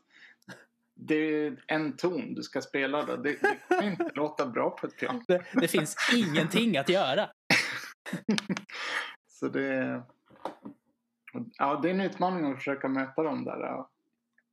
det 0.94 1.16
är 1.16 1.64
en 1.68 1.98
ton 1.98 2.34
du 2.34 2.44
ska 2.44 2.62
spela. 2.62 3.06
Då. 3.06 3.16
Det, 3.16 3.42
det 3.42 3.60
kan 3.70 3.84
inte 3.84 4.12
låta 4.14 4.46
bra 4.46 4.70
på 4.70 4.88
ett 4.88 4.98
piano. 4.98 5.24
Det, 5.28 5.46
det 5.54 5.68
finns 5.68 5.96
ingenting 6.14 6.78
att 6.78 6.90
göra. 6.90 7.30
så 9.28 9.48
det, 9.48 10.04
ja, 11.58 11.80
det 11.82 11.90
är 11.90 11.94
en 11.94 12.02
utmaning 12.02 12.52
att 12.52 12.58
försöka 12.58 12.88
möta 12.88 13.24
dem 13.24 13.44
där 13.44 13.74
och 13.74 13.92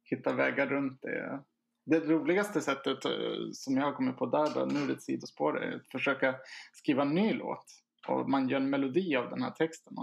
hitta 0.04 0.32
vägar 0.32 0.66
runt 0.66 1.02
det. 1.02 1.42
det 1.84 2.00
roligaste 2.00 2.60
sättet 2.60 3.04
eh, 3.04 3.50
som 3.52 3.76
jag 3.76 3.84
har 3.84 3.92
kommit 3.92 4.16
på 4.16 4.26
där, 4.26 4.54
då, 4.54 4.64
nu 4.64 4.82
är 4.82 4.86
det 4.86 4.92
ett 4.92 5.02
sidospår, 5.02 5.62
är 5.62 5.76
att 5.76 5.88
försöka 5.88 6.34
skriva 6.72 7.02
en 7.02 7.14
ny 7.14 7.32
låt. 7.32 7.64
Och 8.08 8.30
man 8.30 8.48
gör 8.48 8.60
en 8.60 8.70
melodi 8.70 9.16
av 9.16 9.30
den 9.30 9.42
här 9.42 9.50
texten. 9.50 9.96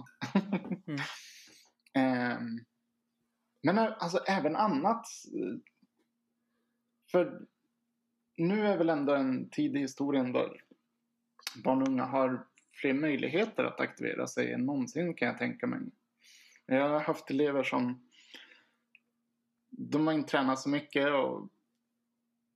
mm. 1.95 2.37
um, 2.37 2.65
men 3.63 3.77
alltså 3.77 4.17
även 4.17 4.55
annat. 4.55 5.05
För 7.11 7.41
nu 8.37 8.67
är 8.67 8.77
väl 8.77 8.89
ändå 8.89 9.15
en 9.15 9.49
tid 9.49 9.75
i 9.75 9.79
historien 9.79 10.31
då 10.31 10.55
barn 11.63 11.81
och 11.81 11.87
unga 11.87 12.05
har 12.05 12.45
fler 12.81 12.93
möjligheter 12.93 13.63
att 13.63 13.79
aktivera 13.79 14.27
sig 14.27 14.53
än 14.53 14.65
någonsin 14.65 15.13
kan 15.13 15.27
jag 15.27 15.37
tänka 15.37 15.67
mig. 15.67 15.79
Jag 16.69 16.89
har 16.89 16.99
haft 16.99 17.29
elever 17.29 17.63
som 17.63 18.09
de 19.69 20.07
har 20.07 20.13
inte 20.13 20.29
tränat 20.31 20.59
så 20.59 20.69
mycket 20.69 21.07
och 21.13 21.49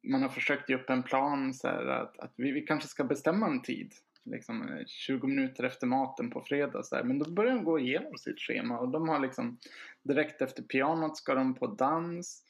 man 0.04 0.22
har 0.22 0.30
försökt 0.30 0.70
ge 0.70 0.76
upp 0.76 0.90
en 0.90 1.04
plan 1.04 1.54
så 1.54 1.68
här, 1.68 1.86
att, 1.86 2.20
att 2.20 2.34
vi, 2.38 2.52
vi 2.52 2.62
kanske 2.62 2.90
ska 2.90 3.04
bestämma 3.04 3.48
en 3.48 3.62
tid. 3.62 3.94
Liksom 4.26 4.84
20 4.88 5.28
minuter 5.28 5.64
efter 5.64 5.88
maten 5.88 6.30
på 6.30 6.42
fredag. 6.42 6.84
Så 6.84 6.96
här. 6.96 7.04
Men 7.04 7.20
då 7.20 7.32
börjar 7.32 7.56
de 7.56 7.64
gå 7.64 7.80
igenom 7.80 8.18
sitt 8.18 8.40
schema 8.40 8.80
och 8.80 8.90
de 8.90 9.10
har 9.10 9.20
liksom 9.20 9.58
direkt 10.04 10.42
efter 10.42 10.64
pianot 10.64 11.18
ska 11.18 11.36
de 11.36 11.56
på 11.56 11.68
dans. 11.68 12.46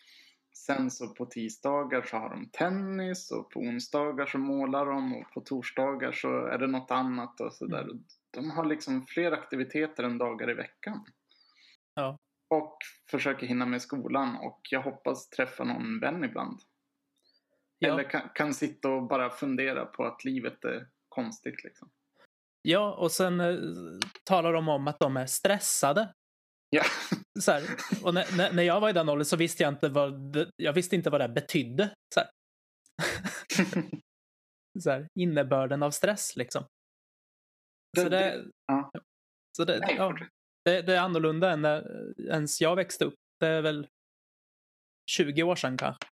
Sen 0.56 0.92
så 0.92 1.08
på 1.08 1.26
tisdagar 1.26 2.02
så 2.02 2.18
har 2.18 2.30
de 2.30 2.50
tennis 2.50 3.32
och 3.32 3.52
på 3.52 3.60
onsdagar 3.60 4.26
så 4.26 4.38
målar 4.38 4.86
de 4.86 5.16
och 5.16 5.32
på 5.34 5.42
torsdagar 5.42 6.12
så 6.12 6.46
är 6.46 6.58
det 6.58 6.68
något 6.68 6.92
annat 6.92 7.42
och 7.42 7.54
sådär. 7.54 7.82
Mm. 7.82 8.04
De 8.32 8.52
har 8.52 8.66
liksom 8.66 9.06
fler 9.06 9.32
aktiviteter 9.32 10.04
än 10.04 10.18
dagar 10.18 10.50
i 10.50 10.54
veckan. 10.54 11.06
Och 12.54 12.78
försöker 13.12 13.48
hinna 13.48 13.66
med 13.66 13.82
skolan 13.82 14.36
och 14.36 14.60
jag 14.70 14.82
hoppas 14.82 15.30
träffa 15.30 15.64
någon 15.64 16.00
vän 16.00 16.24
ibland. 16.24 16.60
Ja. 17.80 17.94
Eller 17.94 18.10
kan, 18.10 18.30
kan 18.36 18.54
sitta 18.54 18.90
och 18.90 19.08
bara 19.08 19.30
fundera 19.30 19.86
på 19.86 20.06
att 20.06 20.24
livet 20.24 20.66
är 20.66 20.88
konstigt 21.10 21.64
liksom. 21.64 21.90
Ja, 22.62 22.94
och 22.94 23.12
sen 23.12 23.40
eh, 23.40 23.58
talar 24.24 24.54
de 24.54 24.70
om 24.70 24.88
att 24.88 25.00
de 25.00 25.18
är 25.18 25.26
stressade. 25.26 26.14
Ja. 26.70 26.84
Så 27.40 27.52
här, 27.52 27.64
och 28.04 28.14
när, 28.14 28.54
när 28.54 28.64
jag 28.64 28.82
var 28.82 28.90
i 28.90 28.94
den 28.94 29.10
åldern 29.10 29.26
så 29.26 29.38
visste 29.38 29.64
jag 29.64 29.74
inte 29.74 29.90
vad 29.90 30.34
det, 30.34 30.52
jag 30.56 30.74
visste 30.74 30.96
inte 30.96 31.10
vad 31.10 31.22
det 31.22 31.30
betydde. 31.30 31.94
Så 32.14 32.20
här. 32.20 32.30
så 34.80 34.90
här, 34.90 35.08
innebörden 35.20 35.84
av 35.84 35.92
stress 35.92 36.36
liksom. 36.36 36.64
Så 37.98 38.10
det, 38.10 38.46
ja. 38.68 38.92
så 39.58 39.66
det, 39.66 39.96
ja, 39.98 40.18
det, 40.64 40.82
det, 40.82 40.96
är 40.96 41.00
annorlunda 41.00 41.52
än 41.52 41.62
när 41.62 42.14
ens 42.20 42.62
jag 42.62 42.76
växte 42.76 43.06
upp. 43.06 43.20
Det 43.40 43.48
är 43.48 43.62
väl 43.62 43.88
20 45.06 45.44
år 45.44 45.56
sedan 45.56 45.78
kanske. 45.78 46.08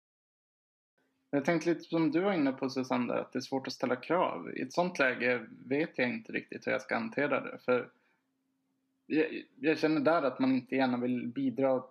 Jag 1.30 1.44
tänkte 1.44 1.68
lite 1.68 1.80
som 1.80 2.10
du 2.10 2.20
var 2.20 2.32
inne 2.32 2.52
på 2.52 2.70
Susanne, 2.70 3.14
att 3.14 3.32
det 3.32 3.38
är 3.38 3.40
svårt 3.40 3.66
att 3.66 3.72
ställa 3.72 3.96
krav. 3.96 4.52
I 4.56 4.62
ett 4.62 4.72
sånt 4.72 4.98
läge 4.98 5.46
vet 5.66 5.98
jag 5.98 6.08
inte 6.08 6.32
riktigt 6.32 6.66
hur 6.66 6.72
jag 6.72 6.82
ska 6.82 6.94
hantera 6.94 7.40
det. 7.40 7.58
För 7.58 7.90
jag, 9.06 9.44
jag 9.56 9.78
känner 9.78 10.00
där 10.00 10.22
att 10.22 10.38
man 10.38 10.52
inte 10.52 10.76
gärna 10.76 10.96
vill 10.96 11.26
bidra 11.26 11.82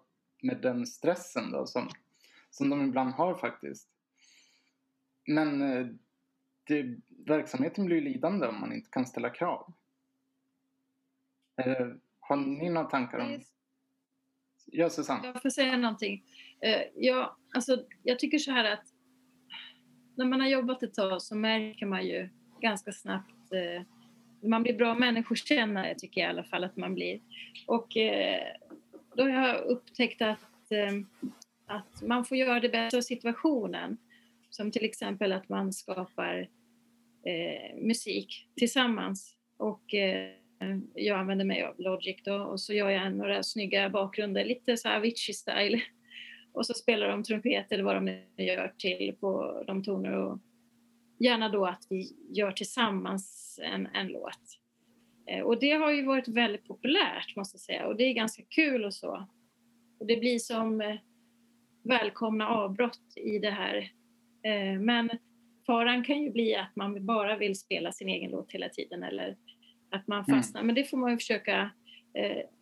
med 0.42 0.62
den 0.62 0.88
stressen 0.88 1.52
då, 1.52 1.66
som, 1.66 1.90
som 2.50 2.70
de 2.70 2.82
ibland 2.82 3.14
har 3.14 3.36
faktiskt. 3.36 3.90
Men 5.28 5.62
eh, 5.62 5.88
det, 6.64 6.98
verksamheten 7.26 7.86
blir 7.86 7.98
ju 7.98 8.04
lidande 8.04 8.48
om 8.48 8.60
man 8.60 8.74
inte 8.74 8.90
kan 8.90 9.06
ställa 9.06 9.30
krav. 9.30 9.74
Eh, 11.58 11.88
har 12.28 12.36
ni 12.36 12.70
några 12.70 12.88
tankar 12.88 13.20
om 13.20 13.42
Ja, 14.66 14.90
Susanne. 14.90 15.28
Jag 15.28 15.42
får 15.42 15.50
säga 15.50 15.78
någonting. 15.78 16.24
Eh, 16.62 16.82
ja, 16.96 17.38
alltså, 17.54 17.84
jag 18.04 18.20
tycker 18.20 18.38
så 18.38 18.52
här 18.52 18.72
att 18.72 18.86
när 20.16 20.26
man 20.26 20.42
har 20.42 20.48
jobbat 20.48 20.84
ett 20.84 20.94
tag 20.94 21.22
så 21.22 21.36
märker 21.36 21.86
man 21.86 22.06
ju 22.06 22.30
ganska 22.62 22.92
snabbt 22.92 23.54
eh, 23.54 23.84
man 24.44 24.64
blir 24.64 24.74
bra 24.74 24.96
människokännare 24.96 25.96
tycker 25.96 26.22
jag 26.22 26.28
i 26.28 26.30
alla 26.30 26.44
fall 26.44 26.64
att 26.64 26.78
man 26.78 26.94
blir. 26.94 27.22
Och 27.68 27.98
eh, 27.98 28.42
då 29.16 29.24
har 29.24 29.30
jag 29.30 29.66
upptäckt 29.66 30.22
att, 30.22 30.72
att 31.66 32.02
man 32.02 32.26
får 32.26 32.38
göra 32.38 32.60
det 32.60 32.70
bästa 32.70 32.98
av 32.98 33.02
situationen. 33.02 33.98
Som 34.50 34.72
till 34.72 34.86
exempel 34.86 35.32
att 35.32 35.50
man 35.50 35.74
skapar 35.74 36.50
eh, 37.26 37.76
musik 37.76 38.48
tillsammans. 38.56 39.36
Och 39.58 39.94
eh, 39.94 40.32
Eh, 40.60 40.78
jag 40.96 41.20
använder 41.20 41.46
mig 41.46 41.64
av 41.64 41.76
Logic 41.78 42.18
då 42.24 42.36
och 42.36 42.60
så 42.60 42.74
gör 42.74 42.90
jag 42.90 43.16
några 43.16 43.44
snygga 43.44 43.90
bakgrunder, 43.90 44.46
lite 44.46 44.78
så 44.78 44.88
här 44.88 45.00
Avicii-style. 45.00 45.82
Och 46.54 46.66
så 46.66 46.74
spelar 46.74 47.08
de 47.08 47.24
trumpet 47.24 47.72
eller 47.72 47.84
vad 47.84 47.96
de 47.96 48.06
nu 48.06 48.24
gör 48.38 48.74
till 48.78 49.16
på 49.20 49.64
de 49.68 49.84
toner 49.84 50.12
och 50.12 50.40
gärna 51.20 51.50
då 51.50 51.66
att 51.66 51.88
vi 51.90 52.16
gör 52.30 52.52
tillsammans 52.52 53.60
en, 53.64 53.88
en 53.94 54.08
låt. 54.08 54.60
Eh, 55.28 55.42
och 55.42 55.60
det 55.60 55.72
har 55.72 55.92
ju 55.92 56.06
varit 56.06 56.28
väldigt 56.28 56.68
populärt 56.68 57.36
måste 57.36 57.56
jag 57.56 57.62
säga 57.62 57.88
och 57.88 57.96
det 57.96 58.04
är 58.04 58.14
ganska 58.14 58.44
kul 58.50 58.86
och 58.86 58.94
så. 58.94 59.28
Och 60.00 60.06
det 60.06 60.18
blir 60.18 60.40
som 60.40 60.82
eh, 60.82 60.96
välkomna 61.84 62.48
avbrott 62.48 63.14
i 63.16 63.40
det 63.40 63.52
här. 63.52 63.92
Men 64.80 65.10
faran 65.66 66.04
kan 66.04 66.24
ju 66.24 66.32
bli 66.32 66.56
att 66.56 66.76
man 66.76 67.06
bara 67.06 67.38
vill 67.38 67.60
spela 67.60 67.92
sin 67.92 68.10
egen 68.10 68.32
låt 68.32 68.52
hela 68.52 68.70
tiden 68.70 69.04
eller 69.04 69.38
att 69.90 70.08
man 70.08 70.24
mm. 70.28 70.38
fastnar. 70.38 70.62
Mm. 70.62 70.68
Men 70.68 70.76
det 70.76 70.84
får 70.84 70.98
man 70.98 71.12
ju 71.12 71.18
försöka. 71.18 71.72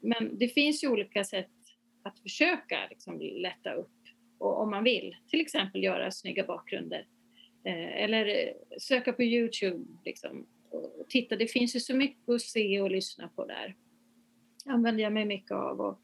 Men 0.01 0.37
det 0.37 0.47
finns 0.47 0.83
ju 0.83 0.87
olika 0.87 1.23
sätt 1.23 1.51
att 2.03 2.19
försöka 2.19 2.77
liksom 2.89 3.19
lätta 3.21 3.73
upp 3.73 3.91
och 4.37 4.61
om 4.61 4.69
man 4.69 4.83
vill. 4.83 5.15
Till 5.27 5.41
exempel 5.41 5.83
göra 5.83 6.11
snygga 6.11 6.43
bakgrunder 6.43 7.05
Eh, 7.65 8.03
eller 8.03 8.53
söka 8.79 9.13
på 9.13 9.23
Youtube 9.23 9.85
liksom, 10.05 10.45
och 10.69 11.05
titta. 11.09 11.35
Det 11.35 11.47
finns 11.47 11.75
ju 11.75 11.79
så 11.79 11.95
mycket 11.95 12.29
att 12.29 12.41
se 12.41 12.81
och 12.81 12.91
lyssna 12.91 13.27
på 13.27 13.45
där. 13.45 13.75
Använder 14.65 15.03
jag 15.03 15.13
mig 15.13 15.25
mycket 15.25 15.51
av. 15.51 15.81
Och, 15.81 15.99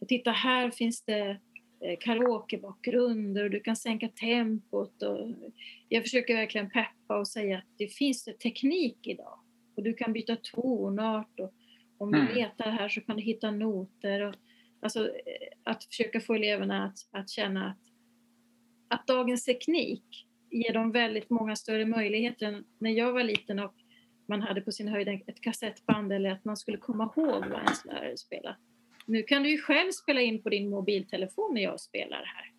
och 0.00 0.08
titta, 0.08 0.30
här 0.30 0.70
finns 0.70 1.02
det 1.02 1.40
eh, 1.80 1.98
karaokebakgrunder 2.00 3.44
och 3.44 3.50
du 3.50 3.60
kan 3.60 3.76
sänka 3.76 4.08
tempot. 4.08 5.02
Och 5.02 5.28
jag 5.88 6.02
försöker 6.02 6.34
verkligen 6.34 6.70
peppa 6.70 7.18
och 7.18 7.28
säga 7.28 7.58
att 7.58 7.78
det 7.78 7.88
finns 7.88 8.24
teknik 8.42 9.06
idag. 9.06 9.38
Och 9.74 9.82
du 9.82 9.94
kan 9.94 10.12
byta 10.12 10.36
tonart 10.36 11.40
och 11.40 11.52
om 11.98 12.12
du 12.12 12.18
mm. 12.18 12.34
letar 12.34 12.70
här 12.70 12.88
så 12.88 13.00
kan 13.00 13.16
du 13.16 13.22
hitta 13.22 13.50
noter. 13.50 14.20
Och, 14.20 14.34
alltså, 14.80 15.08
eh, 15.08 15.12
att 15.64 15.84
försöka 15.84 16.20
få 16.20 16.34
eleverna 16.34 16.84
att, 16.84 16.98
att 17.10 17.30
känna 17.30 17.70
att, 17.70 17.78
att 18.88 19.06
dagens 19.06 19.44
teknik 19.44 20.26
ger 20.50 20.72
dem 20.72 20.92
väldigt 20.92 21.30
många 21.30 21.56
större 21.56 21.86
möjligheter 21.86 22.46
än 22.46 22.64
när 22.78 22.90
jag 22.90 23.12
var 23.12 23.22
liten 23.22 23.58
och 23.58 23.74
man 24.28 24.42
hade 24.42 24.60
på 24.60 24.72
sin 24.72 24.88
höjd 24.88 25.08
ett 25.08 25.40
kassettband 25.40 26.12
eller 26.12 26.30
att 26.30 26.44
man 26.44 26.56
skulle 26.56 26.78
komma 26.78 27.12
ihåg 27.16 27.44
vad 27.46 27.62
ens 27.62 27.84
lärare 27.84 28.16
spelade. 28.16 28.56
Nu 29.06 29.22
kan 29.22 29.42
du 29.42 29.50
ju 29.50 29.58
själv 29.58 29.90
spela 29.90 30.20
in 30.20 30.42
på 30.42 30.48
din 30.48 30.70
mobiltelefon 30.70 31.54
när 31.54 31.62
jag 31.62 31.80
spelar 31.80 32.24
här. 32.24 32.52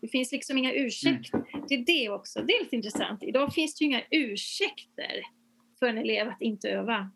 Det 0.00 0.08
finns 0.08 0.32
liksom 0.32 0.58
inga 0.58 0.72
ursäkter. 0.72 1.38
Mm. 1.54 1.66
Det 1.68 1.74
är 1.74 1.84
det 1.86 2.08
också. 2.08 2.42
Det 2.42 2.52
är 2.52 2.62
lite 2.62 2.76
intressant. 2.76 3.22
Idag 3.22 3.54
finns 3.54 3.74
det 3.74 3.84
ju 3.84 3.90
inga 3.90 4.02
ursäkter 4.10 5.22
för 5.78 5.86
en 5.86 5.98
elev 5.98 6.28
att 6.28 6.42
inte 6.42 6.70
öva. 6.70 7.10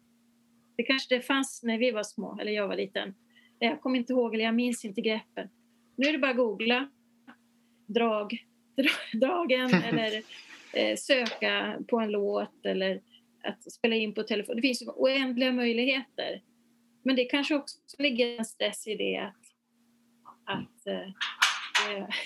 Det 0.76 0.82
kanske 0.82 1.14
det 1.14 1.22
fanns 1.22 1.62
när 1.62 1.78
vi 1.78 1.90
var 1.90 2.02
små, 2.02 2.39
eller 2.40 2.52
jag 2.52 2.68
var 2.68 2.76
liten. 2.76 3.14
Jag 3.59 3.80
kommer 3.80 3.98
inte 3.98 4.12
ihåg, 4.12 4.34
eller 4.34 4.44
jag 4.44 4.55
minns 4.55 4.84
inte 4.84 5.01
greppen. 5.01 5.48
Nu 5.97 6.06
är 6.06 6.12
det 6.12 6.18
bara 6.18 6.30
att 6.30 6.36
googla. 6.36 6.90
Drag, 7.86 8.44
dragen 9.12 9.74
eller 9.74 10.22
eh, 10.72 10.97
söka 10.97 11.78
på 11.89 12.01
en 12.01 12.10
låt 12.10 12.66
eller 12.66 13.01
att 13.43 13.72
spela 13.72 13.97
in 13.97 14.14
på 14.14 14.22
telefon. 14.22 14.56
Det 14.56 14.62
finns 14.62 14.82
oändliga 14.86 15.52
möjligheter. 15.52 16.43
Men 17.02 17.16
det 17.16 17.24
kanske 17.24 17.55
också 17.55 17.78
ligger 17.98 18.39
en 18.39 18.44
stress 18.44 18.86
i 18.86 18.94
det 18.94 19.16
att, 19.16 19.36
att 20.44 20.86
eh, 20.86 21.09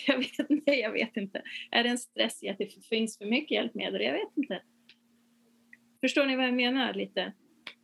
jag, 0.06 0.18
vet 0.18 0.66
nej, 0.66 0.80
jag 0.80 0.92
vet 0.92 1.16
inte. 1.16 1.42
Är 1.70 1.82
det 1.82 1.88
en 1.88 1.98
stress 1.98 2.42
i 2.42 2.48
att 2.48 2.58
det 2.58 2.84
finns 2.84 3.18
för 3.18 3.26
mycket 3.26 3.50
hjälpmedel? 3.50 4.02
Jag 4.02 4.12
vet 4.12 4.36
inte. 4.36 4.62
Förstår 6.06 6.26
ni 6.26 6.36
vad 6.36 6.46
jag 6.46 6.54
menar 6.54 6.94
lite? 6.94 7.32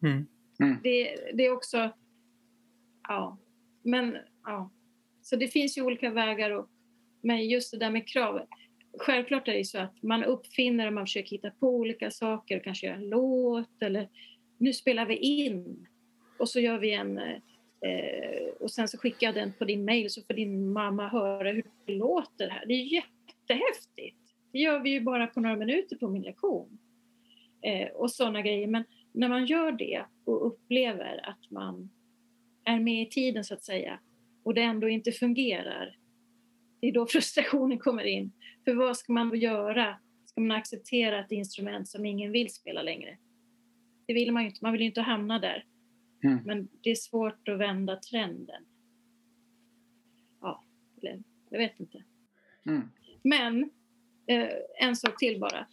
Mm. 0.02 0.26
Mm. 0.60 0.78
Det, 0.82 1.16
det 1.34 1.46
är 1.46 1.52
också... 1.52 1.90
Ja. 3.08 3.38
Men 3.82 4.16
ja. 4.44 4.70
Så 5.22 5.36
det 5.36 5.48
finns 5.48 5.78
ju 5.78 5.82
olika 5.82 6.10
vägar 6.10 6.50
och 6.50 6.68
men 7.22 7.48
just 7.48 7.70
det 7.70 7.78
där 7.78 7.90
med 7.90 8.08
krav. 8.08 8.46
Självklart 8.98 9.48
är 9.48 9.52
det 9.52 9.64
så 9.64 9.78
att 9.78 10.02
man 10.02 10.24
uppfinner 10.24 10.86
och 10.86 10.92
man 10.92 11.06
försöker 11.06 11.30
hitta 11.30 11.50
på 11.50 11.68
olika 11.68 12.10
saker, 12.10 12.60
kanske 12.64 12.86
göra 12.86 12.96
en 12.96 13.08
låt 13.08 13.82
eller 13.82 14.08
nu 14.58 14.72
spelar 14.72 15.06
vi 15.06 15.16
in 15.16 15.86
och 16.38 16.48
så 16.48 16.60
gör 16.60 16.78
vi 16.78 16.94
en 16.94 17.18
eh, 17.18 17.34
och 18.60 18.70
sen 18.70 18.88
så 18.88 18.98
skickar 18.98 19.26
jag 19.26 19.34
den 19.34 19.52
på 19.58 19.64
din 19.64 19.84
mail 19.84 20.10
så 20.10 20.22
får 20.22 20.34
din 20.34 20.72
mamma 20.72 21.08
höra 21.08 21.52
hur 21.52 21.64
det 21.86 21.92
låter 21.92 22.48
här. 22.48 22.66
Det 22.66 22.74
är 22.74 22.84
jättehäftigt. 22.84 24.18
Det 24.52 24.58
gör 24.58 24.80
vi 24.80 24.90
ju 24.90 25.00
bara 25.00 25.26
på 25.26 25.40
några 25.40 25.56
minuter 25.56 25.96
på 25.96 26.08
min 26.08 26.22
lektion. 26.22 26.78
Eh, 27.62 27.88
och 27.88 28.10
sådana 28.10 28.42
grejer. 28.42 28.66
Men 28.66 28.84
när 29.12 29.28
man 29.28 29.46
gör 29.46 29.72
det 29.72 30.04
och 30.24 30.46
upplever 30.46 31.28
att 31.28 31.50
man 31.50 31.90
är 32.64 32.80
med 32.80 33.02
i 33.02 33.10
tiden 33.10 33.44
så 33.44 33.54
att 33.54 33.64
säga 33.64 34.00
och 34.44 34.54
det 34.54 34.62
ändå 34.62 34.88
inte 34.88 35.12
fungerar 35.12 35.96
det 36.82 36.88
är 36.88 36.92
då 36.92 37.06
frustrationen 37.10 37.78
kommer 37.78 38.04
in. 38.04 38.32
För 38.64 38.74
vad 38.74 38.96
ska 38.96 39.12
man 39.12 39.40
göra? 39.40 39.98
Ska 40.26 40.40
man 40.40 40.50
acceptera 40.50 41.24
ett 41.24 41.32
instrument 41.32 41.88
som 41.88 42.06
ingen 42.06 42.32
vill 42.32 42.54
spela 42.54 42.82
längre? 42.82 43.18
Det 44.06 44.14
vill 44.14 44.32
man 44.32 44.42
ju 44.42 44.48
inte, 44.48 44.58
man 44.62 44.72
vill 44.72 44.80
ju 44.80 44.86
inte 44.86 45.00
hamna 45.00 45.38
där. 45.38 45.64
Mm. 46.24 46.38
Men 46.44 46.68
det 46.82 46.90
är 46.90 46.94
svårt 46.94 47.48
att 47.48 47.58
vända 47.58 47.96
trenden. 47.96 48.64
Ja, 50.40 50.64
eller, 51.02 51.22
jag 51.50 51.58
vet 51.58 51.80
inte. 51.80 52.04
Mm. 52.66 52.82
Men 53.22 53.70
eh, 54.26 54.48
en 54.80 54.96
sak 54.96 55.18
till 55.18 55.40
bara. 55.40 55.66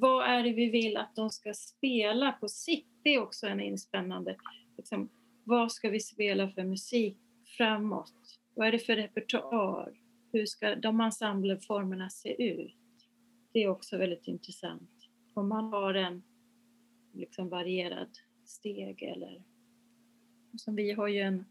Vad 0.00 0.26
är 0.26 0.42
det 0.42 0.52
vi 0.52 0.70
vill 0.70 0.96
att 0.96 1.16
de 1.16 1.30
ska 1.30 1.54
spela 1.54 2.32
på 2.32 2.48
sikt? 2.48 2.88
Det 3.02 3.14
är 3.14 3.22
också 3.22 3.46
en 3.46 3.60
inspännande. 3.60 4.36
Liksom, 4.76 5.08
vad 5.44 5.72
ska 5.72 5.90
vi 5.90 6.00
spela 6.00 6.48
för 6.48 6.64
musik 6.64 7.16
framåt? 7.56 8.12
Vad 8.54 8.68
är 8.68 8.72
det 8.72 8.78
för 8.78 8.96
repertoar? 8.96 9.92
Hur 10.32 10.46
ska 10.46 10.74
de 10.74 11.00
ensembleformerna 11.00 12.10
se 12.10 12.42
ut? 12.52 12.76
Det 13.52 13.62
är 13.62 13.68
också 13.68 13.98
väldigt 13.98 14.28
intressant. 14.28 14.90
Om 15.34 15.48
man 15.48 15.64
har 15.64 15.94
en 15.94 16.22
liksom 17.12 17.48
varierad 17.48 18.10
steg 18.44 19.02
eller 19.02 19.42
som 20.56 20.76
vi 20.76 20.92
har 20.92 21.08
ju 21.08 21.20
en, 21.20 21.44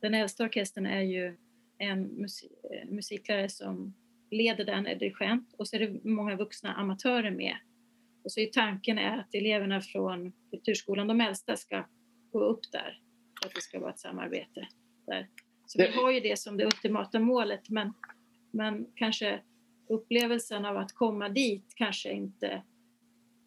den 0.00 0.14
äldsta 0.14 0.44
orkestern 0.44 0.86
är 0.86 1.02
ju 1.02 1.36
en 1.78 2.02
musik, 2.02 2.52
musiklärare 2.88 3.48
som 3.48 3.94
leder 4.30 4.64
den, 4.64 4.86
är 4.86 4.94
dirigent 4.94 5.54
och 5.58 5.68
så 5.68 5.76
är 5.76 5.80
det 5.80 6.04
många 6.04 6.36
vuxna 6.36 6.74
amatörer 6.74 7.30
med. 7.30 7.56
Och 8.24 8.32
så 8.32 8.40
är 8.40 8.46
tanken 8.46 8.98
är 8.98 9.18
att 9.18 9.34
eleverna 9.34 9.80
från 9.80 10.32
kulturskolan, 10.50 11.06
de 11.06 11.20
äldsta, 11.20 11.56
ska 11.56 11.84
gå 12.32 12.40
upp 12.40 12.72
där 12.72 13.00
för 13.40 13.48
att 13.48 13.54
det 13.54 13.60
ska 13.60 13.80
vara 13.80 13.90
ett 13.90 13.98
samarbete 13.98 14.68
där. 15.06 15.28
Så 15.66 15.78
vi 15.78 15.86
har 15.86 16.10
ju 16.10 16.20
det 16.20 16.38
som 16.38 16.56
det 16.56 16.64
ultimata 16.64 17.20
målet 17.20 17.68
men, 17.68 17.92
men 18.50 18.86
kanske 18.94 19.40
upplevelsen 19.88 20.64
av 20.64 20.76
att 20.76 20.92
komma 20.92 21.28
dit 21.28 21.72
kanske 21.74 22.12
inte... 22.12 22.62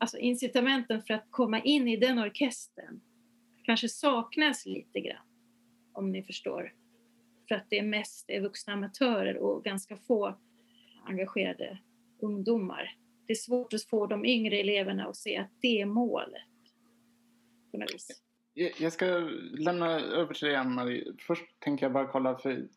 Alltså 0.02 0.18
incitamenten 0.18 1.02
för 1.02 1.14
att 1.14 1.26
komma 1.30 1.62
in 1.62 1.88
i 1.88 1.98
den 1.98 2.20
orkestern 2.20 3.02
kanske 3.64 3.90
saknas 3.90 4.66
lite 4.66 5.00
grann, 5.00 5.26
om 5.94 6.12
ni 6.12 6.24
förstår. 6.24 6.74
För 7.48 7.56
att 7.56 7.66
det 7.70 7.80
är 7.80 7.84
mest 7.84 8.30
är 8.30 8.42
vuxna 8.42 8.74
amatörer 8.74 9.38
och 9.38 9.64
ganska 9.64 9.98
få 9.98 10.38
engagerade 11.10 11.80
ungdomar. 12.22 12.96
Det 13.28 13.34
är 13.34 13.36
svårt 13.36 13.74
att 13.74 13.84
få 13.84 14.08
de 14.08 14.26
yngre 14.26 14.56
eleverna 14.56 15.06
att 15.06 15.16
se 15.16 15.38
att 15.38 15.52
det 15.62 15.82
är 15.82 15.86
målet. 15.86 16.42
På 17.72 17.78
något 17.78 17.94
vis. 17.94 18.22
Jag 18.78 18.94
ska 18.94 19.06
lämna 19.52 20.00
över 20.00 20.34
till 20.34 20.48
dig 20.48 20.56
Ann-Marie. 20.56 21.14
Först 21.20 21.60
tänker 21.60 21.86
jag 21.86 21.94
bara 21.94 22.08
kolla 22.08 22.38
för 22.38 22.68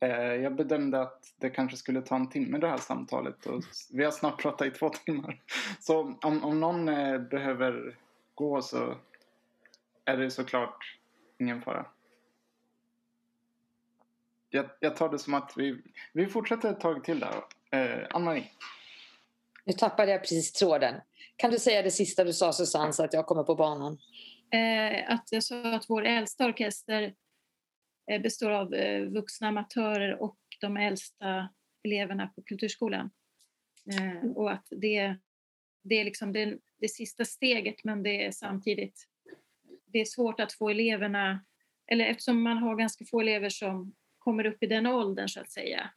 eh, 0.00 0.10
jag 0.34 0.54
bedömde 0.54 1.00
att 1.00 1.34
det 1.38 1.50
kanske 1.50 1.76
skulle 1.76 2.02
ta 2.02 2.16
en 2.16 2.30
timme 2.30 2.58
det 2.58 2.68
här 2.68 2.78
samtalet 2.78 3.46
och 3.46 3.64
vi 3.92 4.04
har 4.04 4.10
snart 4.10 4.42
pratat 4.42 4.66
i 4.66 4.70
två 4.70 4.88
timmar. 4.88 5.42
Så 5.80 6.14
om, 6.22 6.44
om 6.44 6.60
någon 6.60 6.88
eh, 6.88 7.18
behöver 7.18 7.96
gå 8.34 8.62
så 8.62 8.96
är 10.04 10.16
det 10.16 10.30
såklart 10.30 10.98
ingen 11.38 11.62
fara. 11.62 11.86
Jag, 14.50 14.66
jag 14.80 14.96
tar 14.96 15.08
det 15.08 15.18
som 15.18 15.34
att 15.34 15.52
vi, 15.56 15.82
vi 16.12 16.26
fortsätter 16.26 16.70
ett 16.70 16.80
tag 16.80 17.04
till 17.04 17.20
där. 17.20 17.34
Eh, 17.70 18.06
Ann-Marie. 18.10 18.50
Nu 19.64 19.72
tappade 19.72 20.10
jag 20.10 20.20
precis 20.20 20.52
tråden. 20.52 21.00
Kan 21.36 21.50
du 21.50 21.58
säga 21.58 21.82
det 21.82 21.90
sista 21.90 22.24
du 22.24 22.32
sa 22.32 22.52
Susanne 22.52 22.92
så 22.92 23.04
att 23.04 23.12
jag 23.12 23.26
kommer 23.26 23.42
på 23.42 23.54
banan? 23.54 23.98
Eh, 24.52 25.12
att 25.12 25.28
jag 25.32 25.42
sa 25.42 25.74
att 25.74 25.90
vår 25.90 26.04
äldsta 26.04 26.46
orkester 26.46 27.14
eh, 28.10 28.22
består 28.22 28.50
av 28.50 28.74
eh, 28.74 29.02
vuxna 29.02 29.48
amatörer 29.48 30.22
och 30.22 30.38
de 30.60 30.76
äldsta 30.76 31.48
eleverna 31.82 32.26
på 32.26 32.42
kulturskolan. 32.42 33.10
Eh, 33.92 34.30
och 34.30 34.52
att 34.52 34.66
det, 34.70 35.16
det 35.82 36.00
är 36.00 36.04
liksom 36.04 36.32
det, 36.32 36.58
det 36.78 36.88
sista 36.88 37.24
steget 37.24 37.84
men 37.84 38.02
det 38.02 38.24
är 38.24 38.30
samtidigt 38.30 39.06
det 39.92 40.00
är 40.00 40.04
svårt 40.04 40.40
att 40.40 40.52
få 40.52 40.68
eleverna, 40.68 41.44
eller 41.86 42.04
eftersom 42.04 42.42
man 42.42 42.58
har 42.58 42.76
ganska 42.76 43.04
få 43.04 43.20
elever 43.20 43.48
som 43.48 43.94
kommer 44.18 44.46
upp 44.46 44.62
i 44.62 44.66
den 44.66 44.86
åldern 44.86 45.28
så 45.28 45.40
att 45.40 45.50
säga 45.50 45.90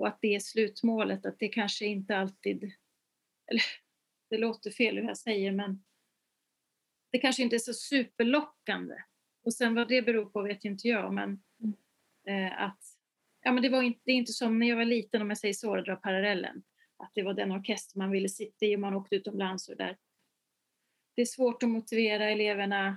och 0.00 0.08
att 0.08 0.18
det 0.20 0.34
är 0.34 0.40
slutmålet, 0.40 1.26
att 1.26 1.38
det 1.38 1.48
kanske 1.48 1.86
inte 1.86 2.16
alltid, 2.16 2.62
eller 3.46 3.62
det 4.30 4.38
låter 4.38 4.70
fel 4.70 4.96
hur 4.96 5.04
jag 5.04 5.18
säger 5.18 5.52
men 5.52 5.84
det 7.12 7.18
kanske 7.18 7.42
inte 7.42 7.56
är 7.56 7.58
så 7.58 7.74
superlockande. 7.74 8.94
Och 9.44 9.54
sen 9.54 9.74
vad 9.74 9.88
det 9.88 10.02
beror 10.02 10.24
på 10.24 10.42
vet 10.42 10.64
ju 10.64 10.68
inte 10.68 10.88
jag 10.88 11.14
men 11.14 11.42
eh, 12.26 12.62
att 12.62 12.82
ja, 13.42 13.52
men 13.52 13.62
det, 13.62 13.68
var 13.68 13.82
inte, 13.82 14.00
det 14.04 14.12
är 14.12 14.16
inte 14.16 14.32
som 14.32 14.58
när 14.58 14.68
jag 14.68 14.76
var 14.76 14.84
liten 14.84 15.22
om 15.22 15.30
jag 15.30 15.38
säger 15.38 15.54
så, 15.54 15.76
att 15.76 15.84
dra 15.84 15.96
parallellen. 15.96 16.62
Att 16.96 17.10
det 17.14 17.22
var 17.22 17.34
den 17.34 17.52
orkester 17.52 17.98
man 17.98 18.10
ville 18.10 18.28
sitta 18.28 18.66
i 18.66 18.76
och 18.76 18.80
man 18.80 18.94
åkte 18.94 19.16
utomlands 19.16 19.68
och 19.68 19.76
där. 19.76 19.96
Det 21.14 21.22
är 21.22 21.26
svårt 21.26 21.62
att 21.62 21.68
motivera 21.68 22.30
eleverna 22.30 22.96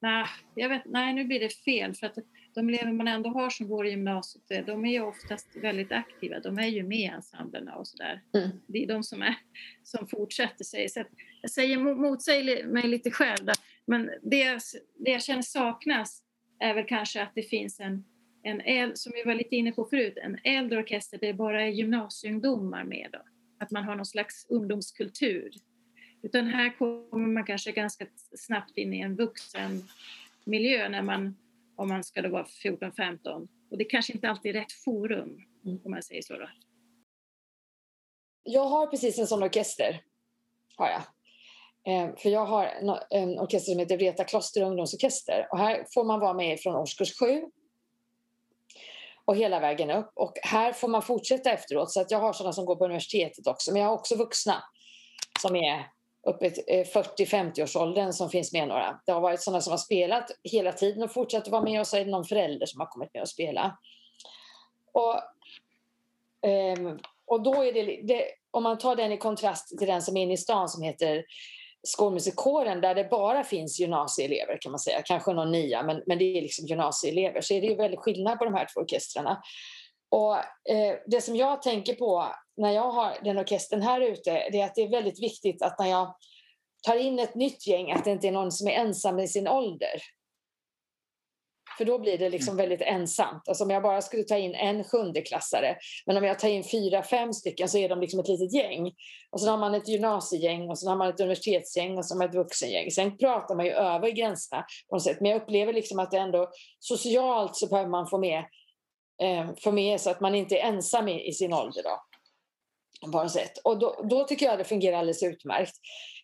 Nej, 0.00 0.26
jag 0.54 0.68
vet, 0.68 0.82
nej, 0.84 1.14
nu 1.14 1.24
blir 1.24 1.40
det 1.40 1.54
fel. 1.54 1.94
För 1.94 2.06
att 2.06 2.18
de 2.54 2.68
elever 2.68 2.92
man 2.92 3.08
ändå 3.08 3.30
har 3.30 3.50
som 3.50 3.68
går 3.68 3.86
i 3.86 3.90
gymnasiet, 3.90 4.66
de 4.66 4.84
är 4.84 4.92
ju 4.92 5.00
oftast 5.00 5.56
väldigt 5.56 5.92
aktiva. 5.92 6.40
De 6.40 6.58
är 6.58 6.66
ju 6.66 6.82
med 6.82 6.98
i 6.98 7.04
ensemblerna 7.04 7.74
och 7.74 7.86
sådär. 7.86 8.22
Mm. 8.34 8.48
Det 8.66 8.82
är 8.82 8.86
de 8.86 9.02
som, 9.02 9.22
är, 9.22 9.34
som 9.82 10.06
fortsätter 10.06 10.64
sig. 10.64 10.88
Så 10.88 11.04
jag 11.42 11.50
säger 11.50 11.78
motsäger 11.78 12.66
mig 12.66 12.88
lite 12.88 13.10
själv. 13.10 13.44
Där. 13.44 13.56
Men 13.86 14.10
det, 14.22 14.60
det 14.96 15.10
jag 15.10 15.22
känner 15.22 15.42
saknas 15.42 16.22
är 16.58 16.74
väl 16.74 16.84
kanske 16.84 17.22
att 17.22 17.32
det 17.34 17.42
finns 17.42 17.80
en, 17.80 18.04
en 18.42 18.60
äldre, 18.60 18.96
som 18.96 19.12
vi 19.14 19.22
var 19.22 19.34
lite 19.34 19.56
inne 19.56 19.72
på 19.72 19.84
förut, 19.84 20.18
en 20.22 20.38
äldre 20.44 20.78
orkester 20.78 21.18
där 21.18 21.26
det 21.26 21.34
bara 21.34 21.62
är 21.62 21.68
gymnasieungdomar 21.68 22.84
med. 22.84 23.08
Då. 23.12 23.18
Att 23.58 23.70
man 23.70 23.84
har 23.84 23.96
någon 23.96 24.06
slags 24.06 24.46
ungdomskultur. 24.48 25.50
Utan 26.22 26.46
här 26.46 26.78
kommer 26.78 27.26
man 27.26 27.44
kanske 27.44 27.72
ganska 27.72 28.06
snabbt 28.36 28.78
in 28.78 28.94
i 28.94 29.00
en 29.00 29.16
vuxen 29.16 29.82
miljö 30.44 30.88
när 30.88 31.02
man, 31.02 31.36
om 31.78 31.88
man 31.88 32.04
ska 32.04 32.22
då 32.22 32.28
vara 32.28 32.46
14-15. 32.64 33.48
Och 33.70 33.78
det 33.78 33.84
kanske 33.84 34.12
inte 34.12 34.28
alltid 34.28 34.56
är 34.56 34.60
rätt 34.60 34.72
forum, 34.72 35.38
om 35.84 35.90
man 35.90 36.02
säger 36.02 36.22
så. 36.22 36.38
Då. 36.38 36.48
Jag 38.42 38.64
har 38.64 38.86
precis 38.86 39.18
en 39.18 39.26
sån 39.26 39.42
orkester. 39.42 40.02
Har 40.76 40.88
jag. 40.88 41.02
Eh, 41.94 42.16
för 42.16 42.30
jag 42.30 42.46
har 42.46 42.64
en, 42.64 42.88
en 43.10 43.38
orkester 43.38 43.72
som 43.72 43.78
heter 43.78 43.96
Vreta 43.96 44.24
kloster 44.24 44.62
ungdomsorkester. 44.62 45.48
Och 45.50 45.58
här 45.58 45.86
får 45.94 46.04
man 46.04 46.20
vara 46.20 46.34
med 46.34 46.60
från 46.60 46.74
årskurs 46.74 47.18
7 47.18 47.42
och 49.24 49.36
hela 49.36 49.60
vägen 49.60 49.90
upp. 49.90 50.10
Och 50.14 50.32
här 50.42 50.72
får 50.72 50.88
man 50.88 51.02
fortsätta 51.02 51.50
efteråt. 51.50 51.90
Så 51.90 52.00
att 52.00 52.10
jag 52.10 52.18
har 52.18 52.32
sådana 52.32 52.52
som 52.52 52.64
går 52.64 52.76
på 52.76 52.84
universitetet 52.84 53.46
också. 53.46 53.72
Men 53.72 53.82
jag 53.82 53.88
har 53.88 53.94
också 53.94 54.16
vuxna 54.16 54.62
som 55.40 55.56
är 55.56 55.86
uppe 56.26 56.46
eh, 56.46 56.80
i 56.80 56.84
40-50-årsåldern 56.84 58.12
som 58.12 58.30
finns 58.30 58.52
med 58.52 58.68
några. 58.68 59.00
Det 59.06 59.12
har 59.12 59.20
varit 59.20 59.42
sådana 59.42 59.60
som 59.60 59.70
har 59.70 59.78
spelat 59.78 60.30
hela 60.44 60.72
tiden 60.72 61.02
och 61.02 61.12
fortsätter 61.12 61.50
vara 61.50 61.62
med 61.62 61.80
och 61.80 61.86
så 61.86 61.96
är 61.96 62.04
det 62.04 62.10
någon 62.10 62.24
förälder 62.24 62.66
som 62.66 62.80
har 62.80 62.86
kommit 62.86 63.14
med 63.14 63.22
och 63.22 63.28
spela. 63.28 63.78
Och, 64.92 65.14
um, 66.78 66.98
och 67.26 67.42
då 67.42 67.64
är 67.64 67.72
det, 67.72 68.00
det, 68.02 68.24
om 68.50 68.62
man 68.62 68.78
tar 68.78 68.96
den 68.96 69.12
i 69.12 69.16
kontrast 69.16 69.78
till 69.78 69.86
den 69.86 70.02
som 70.02 70.16
är 70.16 70.22
inne 70.22 70.32
i 70.32 70.36
stan 70.36 70.68
som 70.68 70.82
heter 70.82 71.24
skolmusikkåren 71.82 72.80
där 72.80 72.94
det 72.94 73.04
bara 73.04 73.44
finns 73.44 73.80
gymnasieelever 73.80 74.58
kan 74.60 74.72
man 74.72 74.78
säga, 74.78 75.02
kanske 75.02 75.32
någon 75.32 75.52
nia 75.52 75.82
men, 75.82 76.02
men 76.06 76.18
det 76.18 76.38
är 76.38 76.42
liksom 76.42 76.66
gymnasieelever 76.66 77.40
så 77.40 77.54
är 77.54 77.60
det 77.60 77.66
ju 77.66 77.74
väldigt 77.74 78.00
skillnad 78.00 78.38
på 78.38 78.44
de 78.44 78.54
här 78.54 78.68
två 78.74 78.80
orkestrarna. 78.80 79.42
Och 80.08 80.36
eh, 80.72 80.96
det 81.06 81.20
som 81.20 81.36
jag 81.36 81.62
tänker 81.62 81.94
på 81.94 82.26
när 82.58 82.70
jag 82.70 82.90
har 82.90 83.16
den 83.24 83.38
orkestern 83.38 83.82
här 83.82 84.00
ute 84.00 84.48
det 84.52 84.60
är 84.60 84.64
att 84.64 84.74
det 84.74 84.82
är 84.82 84.90
väldigt 84.90 85.22
viktigt 85.22 85.62
att 85.62 85.78
när 85.78 85.86
jag 85.86 86.14
tar 86.86 86.96
in 86.96 87.18
ett 87.18 87.34
nytt 87.34 87.66
gäng 87.66 87.92
att 87.92 88.04
det 88.04 88.10
inte 88.10 88.28
är 88.28 88.32
någon 88.32 88.52
som 88.52 88.68
är 88.68 88.72
ensam 88.72 89.18
i 89.18 89.28
sin 89.28 89.48
ålder. 89.48 90.02
För 91.78 91.84
då 91.84 91.98
blir 91.98 92.18
det 92.18 92.28
liksom 92.28 92.56
väldigt 92.56 92.80
ensamt. 92.80 93.48
Alltså 93.48 93.64
om 93.64 93.70
jag 93.70 93.82
bara 93.82 94.02
skulle 94.02 94.22
ta 94.22 94.36
in 94.36 94.54
en 94.54 94.84
sjundeklassare 94.84 95.76
men 96.06 96.16
om 96.16 96.24
jag 96.24 96.38
tar 96.38 96.48
in 96.48 96.64
fyra, 96.64 97.02
fem 97.02 97.32
stycken 97.32 97.68
så 97.68 97.78
är 97.78 97.88
de 97.88 98.00
liksom 98.00 98.20
ett 98.20 98.28
litet 98.28 98.54
gäng. 98.54 98.92
Och 99.30 99.40
sen 99.40 99.48
har 99.48 99.58
man 99.58 99.74
ett 99.74 99.88
gymnasiegäng 99.88 100.70
och 100.70 100.78
sen 100.78 100.88
har 100.88 100.96
man 100.96 101.08
ett 101.08 101.20
universitetsgäng 101.20 101.98
och 101.98 102.04
sen 102.06 102.16
har 102.16 102.24
man 102.24 102.28
ett 102.28 102.44
vuxengäng. 102.44 102.90
Sen 102.90 103.18
pratar 103.18 103.54
man 103.54 103.66
ju 103.66 103.72
över 103.72 104.10
gränserna 104.10 104.64
på 104.88 104.96
något 104.96 105.02
sätt. 105.02 105.20
Men 105.20 105.30
jag 105.30 105.42
upplever 105.42 105.72
liksom 105.72 105.98
att 105.98 106.10
det 106.10 106.18
ändå 106.18 106.50
socialt 106.78 107.56
så 107.56 107.66
behöver 107.66 107.90
man 107.90 108.06
få 108.06 108.18
med, 108.18 108.44
eh, 109.22 109.50
få 109.62 109.72
med 109.72 110.00
så 110.00 110.10
att 110.10 110.20
man 110.20 110.34
inte 110.34 110.58
är 110.58 110.68
ensam 110.68 111.08
i, 111.08 111.28
i 111.28 111.32
sin 111.32 111.52
ålder. 111.52 111.82
Då 111.82 112.07
på 113.00 113.22
något 113.22 113.32
sätt. 113.32 113.58
Och 113.64 113.78
då, 113.78 114.06
då, 114.10 114.24
tycker 114.24 114.46
jag 114.46 114.58
det 114.58 114.64
fungerar 114.64 114.96
alldeles 114.98 115.22
utmärkt. 115.22 115.74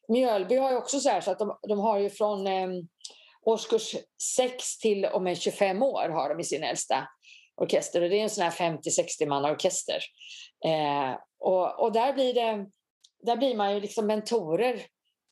Mjölby 0.09 0.56
har 0.56 0.70
ju 0.70 0.76
också 0.76 1.01
så 1.01 1.09
här 1.09 1.20
så 1.20 1.30
att 1.30 1.38
de, 1.38 1.59
de 1.68 1.78
har 1.78 1.98
ju 1.98 2.10
från 2.10 2.46
eh, 2.46 2.68
årskurs 3.42 3.96
6 4.36 4.78
till 4.78 5.05
och 5.05 5.22
med 5.22 5.38
25 5.38 5.82
år 5.82 6.09
har 6.09 6.28
de 6.28 6.40
i 6.40 6.44
sin 6.44 6.62
äldsta 6.62 7.09
orkester 7.56 8.02
och 8.02 8.10
det 8.10 8.18
är 8.18 8.22
en 8.22 8.30
sån 8.30 8.44
här 8.44 8.51
50-60 8.51 9.26
man 9.28 9.44
orkester. 9.44 9.98
Eh, 10.66 11.18
och, 11.38 11.82
och 11.82 11.92
där 11.92 12.12
blir 12.12 12.34
det 12.34 12.66
där 13.24 13.36
blir 13.36 13.55
man 13.55 13.74
ju 13.74 13.80
liksom 13.80 14.06
mentorer 14.06 14.82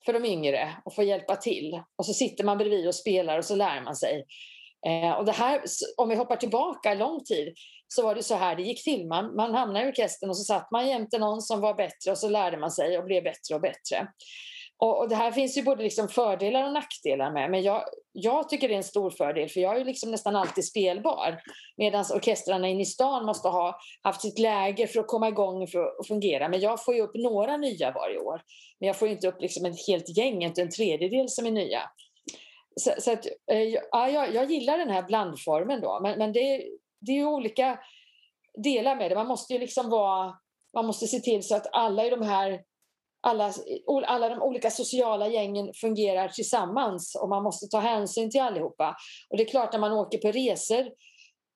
för 0.04 0.12
de 0.12 0.24
yngre 0.24 0.76
och 0.84 0.94
får 0.94 1.04
hjälpa 1.04 1.36
till. 1.36 1.82
Och 1.96 2.06
så 2.06 2.14
sitter 2.14 2.44
man 2.44 2.58
bredvid 2.58 2.86
och 2.86 2.94
spelar 2.94 3.38
och 3.38 3.44
så 3.44 3.56
lär 3.56 3.80
man 3.80 3.96
sig. 3.96 4.24
Eh, 4.86 5.12
och 5.12 5.24
det 5.24 5.32
här, 5.32 5.62
om 5.96 6.08
vi 6.08 6.14
hoppar 6.14 6.36
tillbaka 6.36 6.94
lång 6.94 7.24
tid 7.24 7.54
så 7.94 8.02
var 8.02 8.14
det 8.14 8.22
så 8.22 8.34
här 8.34 8.56
det 8.56 8.62
gick 8.62 8.84
till. 8.84 9.06
Man, 9.06 9.36
man 9.36 9.54
hamnade 9.54 9.86
i 9.86 9.88
orkestern 9.88 10.30
och 10.30 10.36
så 10.36 10.44
satt 10.44 10.70
man 10.70 10.88
jämte 10.88 11.18
någon 11.18 11.42
som 11.42 11.60
var 11.60 11.74
bättre 11.74 12.10
och 12.10 12.18
så 12.18 12.28
lärde 12.28 12.56
man 12.56 12.70
sig 12.70 12.98
och 12.98 13.04
blev 13.04 13.22
bättre 13.22 13.54
och 13.54 13.60
bättre. 13.60 14.08
Och, 14.78 14.98
och 14.98 15.08
det 15.08 15.14
här 15.14 15.32
finns 15.32 15.58
ju 15.58 15.62
både 15.62 15.82
liksom 15.82 16.08
fördelar 16.08 16.64
och 16.64 16.72
nackdelar 16.72 17.32
med. 17.32 17.50
Men 17.50 17.62
jag, 17.62 17.84
jag 18.12 18.48
tycker 18.48 18.68
det 18.68 18.74
är 18.74 18.76
en 18.76 18.84
stor 18.84 19.10
fördel 19.10 19.48
för 19.48 19.60
jag 19.60 19.80
är 19.80 19.84
liksom 19.84 20.10
nästan 20.10 20.36
alltid 20.36 20.64
spelbar. 20.64 21.40
Medan 21.76 22.04
orkestrarna 22.14 22.68
inne 22.68 22.82
i 22.82 22.84
stan 22.84 23.26
måste 23.26 23.48
ha 23.48 23.78
haft 24.02 24.20
sitt 24.20 24.38
läge 24.38 24.86
för 24.86 25.00
att 25.00 25.06
komma 25.06 25.28
igång 25.28 25.66
för 25.66 26.00
att 26.00 26.06
fungera. 26.06 26.48
Men 26.48 26.60
jag 26.60 26.84
får 26.84 26.94
ju 26.94 27.02
upp 27.02 27.14
några 27.14 27.56
nya 27.56 27.92
varje 27.92 28.18
år. 28.18 28.42
Men 28.80 28.86
jag 28.86 28.98
får 28.98 29.08
inte 29.08 29.28
upp 29.28 29.40
liksom 29.40 29.66
ett 29.66 29.86
helt 29.86 30.16
gäng, 30.16 30.44
inte 30.44 30.62
en 30.62 30.70
tredjedel 30.70 31.28
som 31.28 31.46
är 31.46 31.50
nya. 31.50 31.80
Så, 32.76 32.92
så 32.98 33.12
att, 33.12 33.26
eh, 33.52 33.62
ja, 33.92 34.08
jag, 34.08 34.34
jag 34.34 34.50
gillar 34.50 34.78
den 34.78 34.90
här 34.90 35.02
blandformen 35.02 35.80
då. 35.80 36.00
Men, 36.02 36.18
men 36.18 36.32
det, 36.32 36.62
det 37.06 37.12
är 37.12 37.16
ju 37.16 37.26
olika 37.26 37.78
delar 38.64 38.96
med 38.96 39.10
det. 39.10 39.14
Man 39.14 39.26
måste 39.26 39.52
ju 39.52 39.58
liksom 39.58 39.90
vara 39.90 40.34
man 40.74 40.86
måste 40.86 41.06
se 41.06 41.20
till 41.20 41.42
så 41.42 41.56
att 41.56 41.66
alla 41.72 42.06
i 42.06 42.10
de 42.10 42.22
här 42.22 42.62
alla, 43.20 43.52
alla 44.06 44.28
de 44.28 44.42
olika 44.42 44.70
sociala 44.70 45.28
gängen 45.28 45.72
fungerar 45.74 46.28
tillsammans 46.28 47.14
och 47.14 47.28
man 47.28 47.42
måste 47.42 47.66
ta 47.66 47.78
hänsyn 47.78 48.30
till 48.30 48.40
allihopa. 48.40 48.96
Och 49.30 49.36
det 49.36 49.42
är 49.42 49.48
klart 49.48 49.72
när 49.72 49.80
man 49.80 49.92
åker 49.92 50.18
på 50.18 50.30
resor 50.30 50.90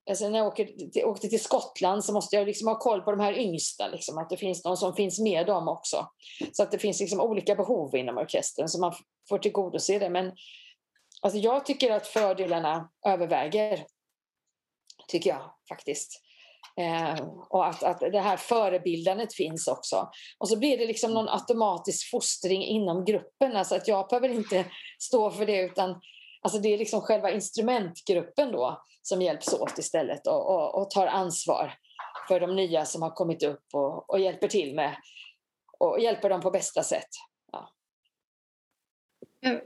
Alltså 0.09 0.29
när 0.29 0.37
jag 0.37 0.47
åker, 0.47 0.69
åkte 1.05 1.27
till 1.27 1.43
Skottland 1.43 2.05
så 2.05 2.13
måste 2.13 2.35
jag 2.35 2.47
liksom 2.47 2.67
ha 2.67 2.79
koll 2.79 3.01
på 3.01 3.11
de 3.11 3.19
här 3.19 3.33
yngsta, 3.33 3.87
liksom, 3.87 4.17
att 4.17 4.29
det 4.29 4.37
finns 4.37 4.65
någon 4.65 4.77
som 4.77 4.95
finns 4.95 5.19
med 5.19 5.47
dem 5.47 5.67
också. 5.67 6.07
Så 6.51 6.63
att 6.63 6.71
det 6.71 6.79
finns 6.79 6.99
liksom 6.99 7.21
olika 7.21 7.55
behov 7.55 7.95
inom 7.95 8.17
orkestern 8.17 8.67
så 8.67 8.79
man 8.79 8.93
får 9.29 9.37
tillgodose 9.37 9.99
det. 9.99 10.09
Men 10.09 10.31
alltså 11.21 11.39
jag 11.39 11.65
tycker 11.65 11.91
att 11.91 12.07
fördelarna 12.07 12.89
överväger, 13.07 13.85
tycker 15.07 15.29
jag 15.29 15.51
faktiskt. 15.69 16.23
Eh, 16.77 17.27
och 17.49 17.65
att, 17.65 17.83
att 17.83 17.99
det 17.99 18.19
här 18.19 18.37
förebildandet 18.37 19.33
finns 19.33 19.67
också. 19.67 20.09
Och 20.37 20.49
så 20.49 20.59
blir 20.59 20.77
det 20.77 20.85
liksom 20.87 21.13
någon 21.13 21.29
automatisk 21.29 22.09
fostring 22.11 22.63
inom 22.63 23.05
gruppen. 23.05 23.55
Alltså 23.55 23.75
att 23.75 23.87
jag 23.87 24.09
behöver 24.09 24.29
inte 24.29 24.65
stå 24.99 25.31
för 25.31 25.45
det 25.45 25.61
utan 25.61 26.01
alltså 26.41 26.59
det 26.59 26.73
är 26.73 26.77
liksom 26.77 27.01
själva 27.01 27.31
instrumentgruppen 27.31 28.51
då 28.51 28.83
som 29.01 29.21
hjälps 29.21 29.53
åt 29.53 29.77
istället 29.77 30.27
och, 30.27 30.55
och, 30.55 30.81
och 30.81 30.89
tar 30.89 31.07
ansvar 31.07 31.73
för 32.27 32.39
de 32.39 32.55
nya 32.55 32.85
som 32.85 33.01
har 33.01 33.11
kommit 33.11 33.43
upp 33.43 33.63
och, 33.73 34.09
och 34.09 34.19
hjälper 34.19 34.47
till 34.47 34.75
med 34.75 34.95
och 35.79 35.99
hjälper 35.99 36.29
dem 36.29 36.41
på 36.41 36.51
bästa 36.51 36.83
sätt. 36.83 37.09
Ja. 37.51 37.73
Eh, 39.45 39.57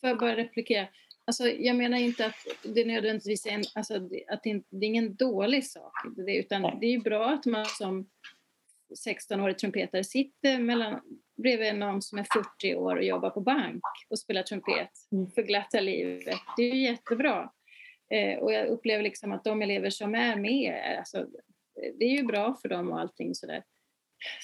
får 0.00 0.08
jag 0.08 0.18
bara 0.18 0.36
replikera? 0.36 0.88
Alltså, 1.26 1.48
jag 1.48 1.76
menar 1.76 1.98
inte 1.98 2.26
att 2.26 2.46
det 2.62 2.84
nödvändigtvis 2.84 3.46
är 3.46 3.50
en, 3.50 3.64
alltså, 3.74 3.94
att 4.28 4.42
det, 4.42 4.62
det 4.70 4.86
är 4.86 4.88
ingen 4.88 5.14
dålig 5.14 5.66
sak, 5.66 5.92
det, 6.16 6.36
utan 6.36 6.62
det 6.80 6.86
är 6.86 6.90
ju 6.90 7.00
bra 7.00 7.30
att 7.30 7.46
man 7.46 7.66
som 7.66 8.08
16-årig 9.06 9.58
trumpetare 9.58 10.04
sitter 10.04 10.58
mellan, 10.58 11.00
bredvid 11.36 11.76
någon 11.76 12.02
som 12.02 12.18
är 12.18 12.26
40 12.60 12.74
år 12.74 12.96
och 12.96 13.04
jobbar 13.04 13.30
på 13.30 13.40
bank 13.40 13.82
och 14.08 14.18
spelar 14.18 14.42
trumpet 14.42 14.90
mm. 15.12 15.30
för 15.30 15.42
glatta 15.42 15.80
livet. 15.80 16.38
Det 16.56 16.62
är 16.62 16.74
ju 16.74 16.82
jättebra. 16.82 17.52
Eh, 18.10 18.38
och 18.38 18.52
jag 18.52 18.66
upplever 18.66 19.02
liksom 19.02 19.32
att 19.32 19.44
de 19.44 19.62
elever 19.62 19.90
som 19.90 20.14
är 20.14 20.36
med, 20.36 20.96
alltså, 20.98 21.26
det 21.98 22.04
är 22.04 22.16
ju 22.16 22.22
bra 22.22 22.58
för 22.62 22.68
dem 22.68 22.92
och 22.92 23.00
allting 23.00 23.34
sådär. 23.34 23.62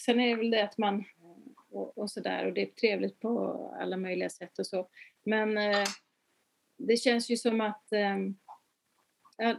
Sen 0.05 0.21
är 0.21 0.29
det 0.29 0.35
väl 0.35 0.51
det 0.51 0.65
att 0.65 0.79
man, 0.79 1.05
och, 1.71 1.99
och 1.99 2.11
sådär, 2.11 2.47
och 2.47 2.53
det 2.53 2.63
är 2.63 2.67
trevligt 2.67 3.21
på 3.21 3.75
alla 3.81 3.97
möjliga 3.97 4.29
sätt 4.29 4.59
och 4.59 4.67
så. 4.67 4.89
Men 5.25 5.59
eh, 5.59 5.85
det 6.87 6.97
känns 6.97 7.31
ju 7.31 7.37
som 7.37 7.61
att 7.61 7.93
eh, 7.93 8.19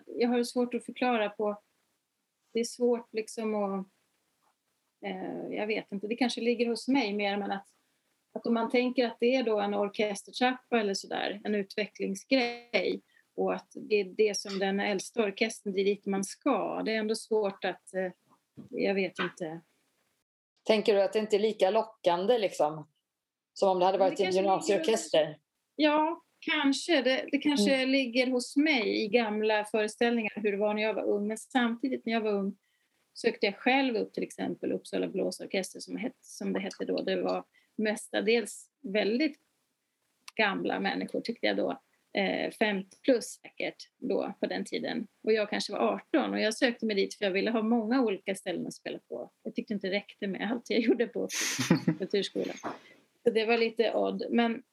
jag 0.05 0.29
har 0.29 0.43
svårt 0.43 0.73
att 0.73 0.85
förklara 0.85 1.29
på, 1.29 1.61
det 2.53 2.59
är 2.59 2.63
svårt 2.63 3.13
liksom 3.13 3.55
att, 3.55 3.87
eh, 5.05 5.55
jag 5.55 5.67
vet 5.67 5.91
inte, 5.91 6.07
det 6.07 6.15
kanske 6.15 6.41
ligger 6.41 6.69
hos 6.69 6.87
mig 6.87 7.13
mer 7.13 7.37
men 7.37 7.51
att, 7.51 7.67
att 8.33 8.45
om 8.45 8.53
man 8.53 8.69
tänker 8.69 9.05
att 9.05 9.17
det 9.19 9.35
är 9.35 9.43
då 9.43 9.59
en 9.59 9.73
orkestertrappa 9.73 10.79
eller 10.79 10.93
sådär, 10.93 11.41
en 11.43 11.55
utvecklingsgrej 11.55 13.01
och 13.35 13.53
att 13.53 13.71
det 13.75 13.95
är 13.95 14.05
det 14.05 14.37
som 14.37 14.59
den 14.59 14.79
äldsta 14.79 15.23
orkestern, 15.23 15.73
det 15.73 15.81
är 15.81 15.85
dit 15.85 16.05
man 16.05 16.23
ska. 16.23 16.81
Det 16.85 16.91
är 16.91 16.99
ändå 16.99 17.15
svårt 17.15 17.65
att, 17.65 17.93
eh, 17.93 18.11
jag 18.69 18.93
vet 18.93 19.19
inte. 19.19 19.61
Tänker 20.63 20.93
du 20.93 21.01
att 21.01 21.13
det 21.13 21.19
inte 21.19 21.35
är 21.35 21.39
lika 21.39 21.69
lockande 21.69 22.37
liksom? 22.37 22.87
Som 23.53 23.69
om 23.69 23.79
det 23.79 23.85
hade 23.85 23.97
varit 23.97 24.17
det 24.17 24.25
en 24.25 24.31
gymnasieorkester? 24.31 25.39
Ja, 25.75 26.23
kanske. 26.45 27.01
Det, 27.01 27.25
det 27.31 27.37
kanske 27.37 27.75
mm. 27.75 27.89
ligger 27.89 28.27
hos 28.27 28.55
mig 28.55 29.03
i 29.03 29.07
gamla 29.07 29.65
föreställningar 29.65 30.31
hur 30.35 30.51
det 30.51 30.57
var 30.57 30.73
när 30.73 30.81
jag 30.81 30.93
var 30.93 31.03
ung. 31.03 31.27
Men 31.27 31.37
samtidigt 31.37 32.05
när 32.05 32.13
jag 32.13 32.21
var 32.21 32.31
ung 32.31 32.55
sökte 33.13 33.45
jag 33.45 33.55
själv 33.55 33.95
upp 33.95 34.13
till 34.13 34.23
exempel 34.23 34.71
Uppsala 34.71 35.07
blåsorkester 35.07 35.79
som, 35.79 36.09
som 36.21 36.53
det 36.53 36.59
hette 36.59 36.85
då. 36.85 37.01
Det 37.01 37.21
var 37.21 37.43
mestadels 37.75 38.69
väldigt 38.81 39.39
gamla 40.35 40.79
människor 40.79 41.21
tyckte 41.21 41.47
jag 41.47 41.57
då 41.57 41.81
eh, 42.17 42.51
50 42.51 42.97
plus 43.01 43.25
säkert 43.25 43.89
då 43.97 44.33
på 44.39 44.45
den 44.45 44.65
tiden. 44.65 45.07
Och 45.23 45.33
jag 45.33 45.49
kanske 45.49 45.73
var 45.73 45.79
18 45.79 46.33
och 46.33 46.39
jag 46.39 46.53
sökte 46.53 46.85
mig 46.85 46.95
dit 46.95 47.15
för 47.15 47.25
jag 47.25 47.31
ville 47.31 47.51
ha 47.51 47.61
många 47.61 48.01
olika 48.01 48.35
ställen 48.35 48.67
att 48.67 48.73
spela 48.73 48.99
på. 49.09 49.31
Jag 49.43 49.55
tyckte 49.55 49.73
inte 49.73 49.87
det 49.87 49.95
räckte 49.95 50.27
med 50.27 50.51
allt 50.51 50.69
jag 50.69 50.79
gjorde 50.81 51.07
på 51.07 51.27
kulturskolan. 51.99 52.55
Så 53.23 53.29
det 53.29 53.45
var 53.45 53.57
lite 53.57 53.93
odd. 53.93 54.23
Men, 54.29 54.63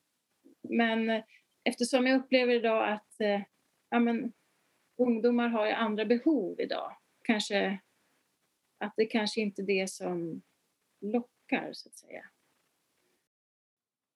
men 0.68 1.22
eftersom 1.70 2.06
jag 2.06 2.20
upplever 2.20 2.54
idag 2.54 2.92
att 2.92 3.20
eh, 3.20 3.42
ja, 3.90 4.00
men, 4.00 4.32
ungdomar 4.98 5.48
har 5.48 5.66
ju 5.66 5.72
andra 5.72 6.04
behov 6.04 6.60
idag. 6.60 6.96
Kanske 7.22 7.80
att 8.78 8.94
det 8.96 9.06
kanske 9.06 9.40
inte 9.40 9.62
är 9.62 9.66
det 9.66 9.90
som 9.90 10.42
lockar 11.00 11.70
så 11.72 11.88
att 11.88 11.94
säga. 11.94 12.24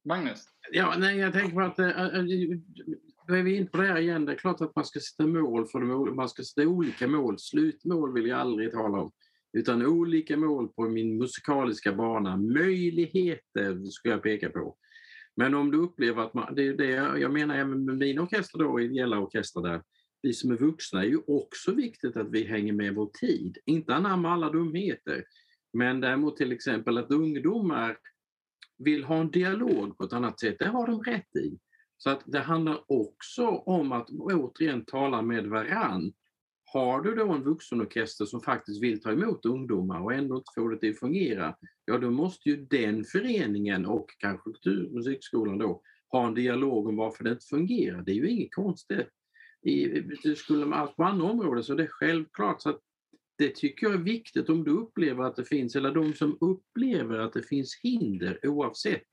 Magnus? 0.04 0.48
Ja, 0.72 0.94
nej, 0.98 1.18
jag 1.18 1.32
tänker 1.32 1.54
på 1.54 1.60
att 1.60 1.78
äh, 1.78 1.86
då 3.26 3.34
är 3.34 3.42
vi 3.42 3.56
inne 3.56 3.66
på 3.66 3.76
det 3.76 3.86
här 3.86 3.98
igen. 3.98 4.24
Det 4.24 4.32
är 4.32 4.36
klart 4.36 4.60
att 4.60 4.76
man 4.76 4.84
ska 4.84 5.00
sätta 5.00 5.26
mål 5.26 5.66
för 5.66 5.80
dem. 5.80 6.16
Man 6.16 6.28
ska 6.28 6.42
sätta 6.42 6.68
olika 6.68 7.08
mål. 7.08 7.38
Slutmål 7.38 8.12
vill 8.12 8.26
jag 8.26 8.40
aldrig 8.40 8.72
tala 8.72 9.00
om. 9.00 9.12
Utan 9.52 9.86
olika 9.86 10.36
mål 10.36 10.68
på 10.68 10.88
min 10.88 11.18
musikaliska 11.18 11.92
bana. 11.92 12.36
Möjligheter 12.36 13.84
ska 13.84 14.08
jag 14.08 14.22
peka 14.22 14.50
på. 14.50 14.76
Men 15.36 15.54
om 15.54 15.70
du 15.70 15.78
upplever 15.78 16.22
att 16.22 16.34
man, 16.34 16.54
det 16.54 16.68
är 16.68 16.74
det 16.74 17.18
jag 17.20 17.32
menar 17.32 17.64
med 17.64 17.96
min 17.96 18.18
orkester 18.18 18.58
då, 18.58 18.80
ideella 18.80 19.18
orkester 19.18 19.60
där, 19.60 19.82
vi 20.22 20.32
som 20.32 20.50
är 20.50 20.56
vuxna 20.56 21.02
är 21.02 21.08
ju 21.08 21.20
också 21.26 21.74
viktigt 21.74 22.16
att 22.16 22.30
vi 22.30 22.44
hänger 22.44 22.72
med 22.72 22.94
vår 22.94 23.10
tid. 23.20 23.58
Inte 23.66 23.94
anamma 23.94 24.32
alla 24.32 24.50
dumheter, 24.50 25.24
men 25.72 26.00
däremot 26.00 26.36
till 26.36 26.52
exempel 26.52 26.98
att 26.98 27.10
ungdomar 27.10 27.98
vill 28.78 29.04
ha 29.04 29.16
en 29.20 29.30
dialog 29.30 29.98
på 29.98 30.04
ett 30.04 30.12
annat 30.12 30.40
sätt, 30.40 30.56
det 30.58 30.68
har 30.68 30.86
de 30.86 31.02
rätt 31.02 31.36
i. 31.36 31.58
Så 31.96 32.10
att 32.10 32.22
det 32.26 32.40
handlar 32.40 32.92
också 32.92 33.46
om 33.46 33.92
att 33.92 34.10
återigen 34.10 34.84
tala 34.84 35.22
med 35.22 35.46
varann. 35.46 36.12
Har 36.74 37.00
du 37.00 37.14
då 37.14 37.32
en 37.32 37.42
vuxenorkester 37.42 38.24
som 38.24 38.40
faktiskt 38.40 38.82
vill 38.82 39.02
ta 39.02 39.12
emot 39.12 39.46
ungdomar 39.46 40.00
och 40.00 40.14
ändå 40.14 40.36
inte 40.36 40.50
får 40.54 40.70
det 40.70 40.90
att 40.90 40.98
fungera, 40.98 41.56
ja 41.84 41.98
då 41.98 42.10
måste 42.10 42.48
ju 42.48 42.56
den 42.56 43.04
föreningen 43.04 43.86
och 43.86 44.10
kanske 44.18 44.50
musikskolan 44.90 45.58
då 45.58 45.82
ha 46.08 46.26
en 46.26 46.34
dialog 46.34 46.86
om 46.86 46.96
varför 46.96 47.24
det 47.24 47.30
inte 47.30 47.46
fungerar. 47.46 48.02
Det 48.02 48.12
är 48.12 48.14
ju 48.14 48.30
inget 48.30 48.54
konstigt. 48.54 49.08
I, 49.62 50.02
skulle 50.36 50.66
man 50.66 50.78
allt 50.78 50.96
på 50.96 51.04
andra 51.04 51.26
områden 51.26 51.64
så 51.64 51.72
är 51.72 51.76
det 51.76 51.88
självklart. 51.90 52.62
Så 52.62 52.70
att 52.70 52.80
det 53.38 53.54
tycker 53.54 53.86
jag 53.86 53.94
är 53.94 53.98
viktigt 53.98 54.48
om 54.48 54.64
du 54.64 54.70
upplever 54.70 55.24
att 55.24 55.36
det 55.36 55.44
finns, 55.44 55.76
eller 55.76 55.94
de 55.94 56.14
som 56.14 56.38
upplever 56.40 57.18
att 57.18 57.32
det 57.32 57.42
finns 57.42 57.80
hinder 57.82 58.38
oavsett 58.42 59.04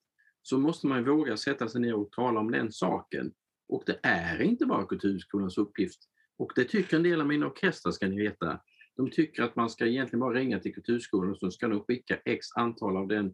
så 0.41 0.57
måste 0.57 0.87
man 0.87 1.05
våga 1.05 1.37
sätta 1.37 1.67
sig 1.67 1.81
ner 1.81 1.95
och 1.95 2.11
tala 2.11 2.39
om 2.39 2.51
den 2.51 2.71
saken. 2.71 3.33
Och 3.67 3.83
det 3.85 3.99
är 4.03 4.41
inte 4.41 4.65
bara 4.65 4.85
Kulturskolans 4.85 5.57
uppgift. 5.57 6.10
Och 6.41 6.51
det 6.55 6.65
tycker 6.65 6.97
en 6.97 7.03
del 7.03 7.21
av 7.21 7.27
mina 7.27 7.47
orkestrar 7.47 7.91
ska 7.91 8.07
ni 8.07 8.17
veta. 8.17 8.59
De 8.95 9.09
tycker 9.09 9.43
att 9.43 9.55
man 9.55 9.69
ska 9.69 9.85
egentligen 9.85 10.19
bara 10.19 10.33
ringa 10.33 10.59
till 10.59 10.73
Kulturskolan 10.73 11.31
och 11.31 11.37
så 11.37 11.51
ska 11.51 11.67
de 11.67 11.83
skicka 11.83 12.17
x 12.25 12.47
antal 12.55 12.97
av 12.97 13.07
den 13.07 13.33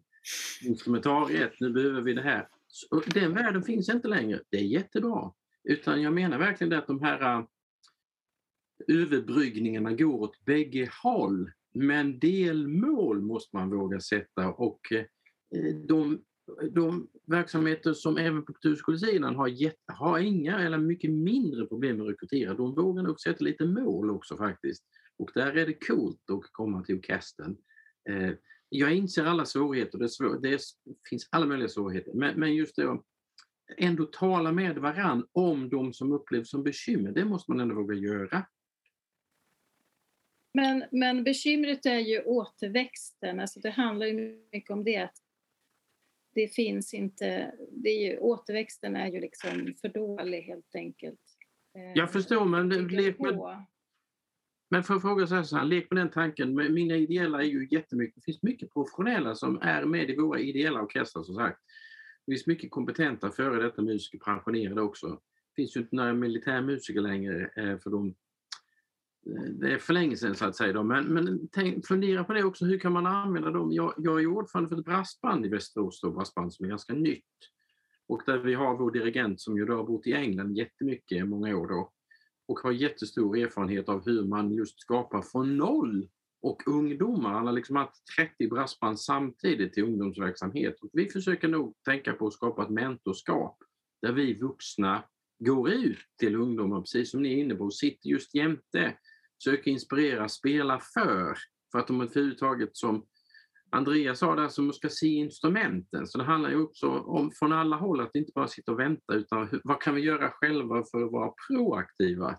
instrumentariet, 0.62 1.52
nu 1.60 1.70
behöver 1.70 2.00
vi 2.00 2.12
det 2.12 2.22
här. 2.22 2.48
Så 2.66 3.02
den 3.06 3.34
världen 3.34 3.62
finns 3.62 3.88
inte 3.88 4.08
längre. 4.08 4.40
Det 4.50 4.56
är 4.56 4.62
jättebra. 4.62 5.32
Utan 5.64 6.02
jag 6.02 6.12
menar 6.12 6.38
verkligen 6.38 6.70
det 6.70 6.78
att 6.78 6.86
de 6.86 7.02
här 7.02 7.38
äh, 7.38 7.44
överbryggningarna 8.88 9.92
går 9.92 10.20
åt 10.20 10.44
bägge 10.44 10.90
håll. 11.02 11.50
Men 11.74 12.18
delmål 12.18 13.20
måste 13.20 13.56
man 13.56 13.70
våga 13.70 14.00
sätta 14.00 14.48
och 14.48 14.80
äh, 14.92 15.74
de 15.74 16.22
de 16.70 17.08
verksamheter 17.26 17.92
som 17.92 18.16
även 18.16 18.44
på 18.44 18.52
kulturskolesidan 18.52 19.36
har, 19.36 19.50
har 19.92 20.18
inga 20.18 20.60
eller 20.60 20.78
mycket 20.78 21.10
mindre 21.10 21.66
problem 21.66 21.96
med 21.96 22.04
att 22.04 22.12
rekrytera, 22.12 22.54
de 22.54 22.74
vågar 22.74 23.02
nog 23.02 23.20
sätta 23.20 23.44
lite 23.44 23.64
mål 23.64 24.10
också 24.10 24.36
faktiskt. 24.36 24.84
Och 25.16 25.30
där 25.34 25.56
är 25.56 25.66
det 25.66 25.86
coolt 25.86 26.30
att 26.30 26.52
komma 26.52 26.84
till 26.84 26.94
orkestern. 26.94 27.56
Eh, 28.08 28.30
jag 28.68 28.94
inser 28.94 29.24
alla 29.24 29.44
svårigheter, 29.44 29.98
det, 29.98 30.08
svår, 30.08 30.38
det 30.42 30.60
finns 31.10 31.28
alla 31.30 31.46
möjliga 31.46 31.68
svårigheter, 31.68 32.12
men, 32.14 32.40
men 32.40 32.54
just 32.54 32.76
det 32.76 32.90
att 32.90 33.04
ändå 33.76 34.04
tala 34.04 34.52
med 34.52 34.78
varann 34.78 35.26
om 35.32 35.68
de 35.68 35.92
som 35.92 36.12
upplevs 36.12 36.50
som 36.50 36.62
bekymmer, 36.62 37.12
det 37.12 37.24
måste 37.24 37.50
man 37.50 37.60
ändå 37.60 37.74
våga 37.74 37.94
göra. 37.94 38.46
Men, 40.54 40.84
men 40.90 41.24
bekymret 41.24 41.86
är 41.86 41.98
ju 41.98 42.22
återväxten. 42.22 43.40
Alltså 43.40 43.60
det 43.60 43.70
handlar 43.70 44.06
ju 44.06 44.42
mycket 44.52 44.70
om 44.70 44.84
det. 44.84 44.96
Att 44.96 45.16
det 46.34 46.54
finns 46.54 46.94
inte... 46.94 47.54
Det 47.70 47.88
är 47.88 48.10
ju, 48.10 48.18
återväxten 48.18 48.96
är 48.96 49.12
ju 49.12 49.20
liksom 49.20 49.74
för 49.80 49.88
dålig 49.88 50.42
helt 50.42 50.74
enkelt. 50.74 51.20
Eh, 51.76 51.92
Jag 51.94 52.12
förstår, 52.12 52.44
men 52.44 52.68
lek 52.68 53.18
med. 53.18 53.66
Men 54.70 54.82
för 54.82 54.94
att 54.94 55.02
fråga 55.02 55.26
så 55.26 55.34
här, 55.34 55.42
så 55.42 55.56
här, 55.56 55.64
lek 55.64 55.90
med 55.90 56.00
den 56.00 56.10
tanken. 56.10 56.54
Mina 56.54 56.96
ideella 56.96 57.42
är 57.42 57.46
ju 57.46 57.68
jättemycket. 57.70 58.14
Det 58.14 58.20
finns 58.20 58.42
mycket 58.42 58.72
professionella 58.72 59.34
som 59.34 59.58
är 59.62 59.84
med 59.84 60.10
i 60.10 60.16
våra 60.16 60.40
ideella 60.40 60.82
orkestrar 60.82 61.22
som 61.22 61.34
sagt. 61.34 61.60
Det 62.26 62.32
finns 62.32 62.46
mycket 62.46 62.70
kompetenta 62.70 63.30
före 63.30 63.62
detta 63.62 63.82
musiker, 63.82 64.18
pensionerade 64.18 64.82
också. 64.82 65.06
Det 65.08 65.62
finns 65.62 65.76
ju 65.76 65.80
inte 65.80 65.96
några 65.96 66.14
militärmusiker 66.14 67.00
längre 67.00 67.50
eh, 67.56 67.78
för 67.78 67.90
de 67.90 68.14
det 69.50 69.72
är 69.72 69.78
för 69.78 69.92
länge 69.92 70.16
sedan 70.16 70.34
så 70.34 70.44
att 70.44 70.56
säga. 70.56 70.72
Då. 70.72 70.82
Men, 70.82 71.04
men 71.04 71.48
tänk, 71.52 71.86
fundera 71.86 72.24
på 72.24 72.32
det 72.32 72.44
också, 72.44 72.64
hur 72.64 72.78
kan 72.78 72.92
man 72.92 73.06
använda 73.06 73.50
dem? 73.50 73.72
Jag, 73.72 73.94
jag 73.96 74.20
är 74.20 74.26
ordförande 74.26 74.68
för 74.68 74.78
ett 74.78 74.84
brassband 74.84 75.46
i 75.46 75.48
Västerås, 75.48 76.00
då, 76.00 76.10
brassband 76.10 76.54
som 76.54 76.64
är 76.64 76.70
ganska 76.70 76.94
nytt. 76.94 77.24
Och 78.08 78.22
där 78.26 78.38
vi 78.38 78.54
har 78.54 78.78
vår 78.78 78.90
dirigent 78.90 79.40
som 79.40 79.56
ju 79.56 79.64
då 79.64 79.76
har 79.76 79.84
bott 79.84 80.06
i 80.06 80.12
England 80.12 80.56
jättemycket, 80.56 81.28
många 81.28 81.56
år 81.56 81.68
då 81.68 81.92
och 82.48 82.58
har 82.58 82.72
jättestor 82.72 83.38
erfarenhet 83.38 83.88
av 83.88 84.04
hur 84.04 84.24
man 84.24 84.52
just 84.52 84.80
skapar 84.80 85.22
från 85.22 85.56
noll 85.56 86.08
och 86.42 86.68
ungdomar. 86.68 87.32
Han 87.32 87.46
har 87.46 87.52
liksom 87.52 87.76
haft 87.76 88.06
30 88.16 88.48
brassband 88.48 89.00
samtidigt 89.00 89.78
i 89.78 89.82
ungdomsverksamhet. 89.82 90.80
Och 90.80 90.90
vi 90.92 91.08
försöker 91.08 91.48
nog 91.48 91.74
tänka 91.84 92.12
på 92.12 92.26
att 92.26 92.32
skapa 92.32 92.62
ett 92.62 92.70
mentorskap 92.70 93.58
där 94.02 94.12
vi 94.12 94.34
vuxna 94.34 95.04
går 95.38 95.70
ut 95.70 95.98
till 96.18 96.36
ungdomar, 96.36 96.80
precis 96.80 97.10
som 97.10 97.22
ni 97.22 97.32
är 97.32 97.36
inne 97.36 97.54
på, 97.54 97.70
sitter 97.70 98.08
just 98.08 98.34
jämte, 98.34 98.94
Söka 99.44 99.70
inspirera, 99.70 100.28
spela 100.28 100.80
för. 100.94 101.36
För 101.72 101.78
att 101.78 101.86
de 101.86 102.00
överhuvudtaget 102.00 102.76
som 102.76 103.06
Andreas 103.70 104.18
sa 104.18 104.34
där, 104.34 104.48
som 104.48 104.72
ska 104.72 104.88
se 104.88 105.06
instrumenten. 105.06 106.06
Så 106.06 106.18
det 106.18 106.24
handlar 106.24 106.50
ju 106.50 106.62
också 106.62 106.88
om 106.88 107.30
från 107.30 107.52
alla 107.52 107.76
håll 107.76 108.00
att 108.00 108.14
inte 108.14 108.32
bara 108.34 108.48
sitta 108.48 108.72
och 108.72 108.78
vänta 108.80 109.14
utan 109.14 109.48
hur, 109.48 109.60
vad 109.64 109.80
kan 109.80 109.94
vi 109.94 110.00
göra 110.00 110.30
själva 110.30 110.84
för 110.90 111.04
att 111.04 111.12
vara 111.12 111.32
proaktiva? 111.48 112.38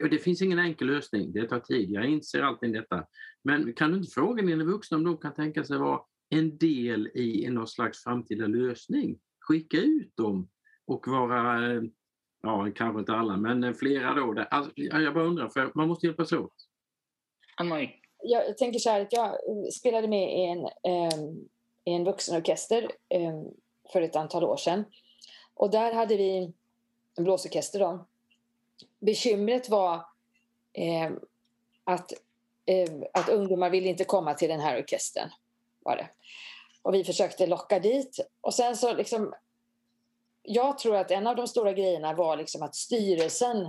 Och 0.00 0.10
det 0.10 0.18
finns 0.18 0.42
ingen 0.42 0.58
enkel 0.58 0.86
lösning, 0.86 1.32
det 1.32 1.48
tar 1.48 1.60
tid, 1.60 1.90
jag 1.90 2.06
inser 2.06 2.42
alltid 2.42 2.72
detta. 2.72 3.04
Men 3.44 3.72
kan 3.72 3.90
du 3.90 3.96
inte 3.96 4.10
fråga 4.10 4.42
dina 4.42 4.64
vuxna 4.64 4.96
om 4.96 5.04
de 5.04 5.16
kan 5.16 5.34
tänka 5.34 5.64
sig 5.64 5.78
vara 5.78 6.00
en 6.28 6.58
del 6.58 7.08
i 7.14 7.48
någon 7.50 7.66
slags 7.66 8.04
framtida 8.04 8.46
lösning? 8.46 9.18
Skicka 9.40 9.80
ut 9.80 10.16
dem 10.16 10.48
och 10.86 11.08
vara, 11.08 11.72
eh, 11.72 11.82
ja 12.46 12.70
kanske 12.74 13.00
inte 13.00 13.12
alla, 13.12 13.36
men 13.36 13.74
flera 13.74 14.14
då. 14.14 14.32
Där. 14.32 14.48
Alltså, 14.50 14.70
jag 14.76 15.14
bara 15.14 15.24
undrar, 15.24 15.48
för 15.48 15.72
man 15.74 15.88
måste 15.88 16.06
hjälpas 16.06 16.32
åt. 16.32 16.52
Ann-Marie, 17.56 17.90
jag 18.22 18.58
tänker 18.58 18.78
så 18.78 18.90
här 18.90 19.00
att 19.00 19.12
jag 19.12 19.36
spelade 19.72 20.08
med 20.08 20.38
i 20.38 20.44
en, 20.44 20.66
i 21.84 21.92
en 21.92 22.04
vuxenorkester 22.04 22.90
em, 23.08 23.44
för 23.92 24.02
ett 24.02 24.16
antal 24.16 24.44
år 24.44 24.56
sedan. 24.56 24.84
Och 25.54 25.70
där 25.70 25.92
hade 25.92 26.16
vi 26.16 26.52
en 27.16 27.24
blåsorkester 27.24 27.78
då. 27.78 28.06
Bekymret 28.98 29.68
var 29.68 30.06
em, 30.72 31.20
att, 31.84 32.12
att 33.12 33.28
ungdomar 33.28 33.70
ville 33.70 33.88
inte 33.88 34.04
komma 34.04 34.34
till 34.34 34.48
den 34.48 34.60
här 34.60 34.78
orkestern. 34.78 35.30
Var 35.80 35.96
det. 35.96 36.08
Och 36.82 36.94
vi 36.94 37.04
försökte 37.04 37.46
locka 37.46 37.78
dit. 37.78 38.20
Och 38.40 38.54
sen 38.54 38.76
så 38.76 38.94
liksom... 38.94 39.34
Jag 40.46 40.78
tror 40.78 40.96
att 40.96 41.10
en 41.10 41.26
av 41.26 41.36
de 41.36 41.48
stora 41.48 41.72
grejerna 41.72 42.14
var 42.14 42.36
liksom 42.36 42.62
att 42.62 42.74
styrelsen 42.74 43.68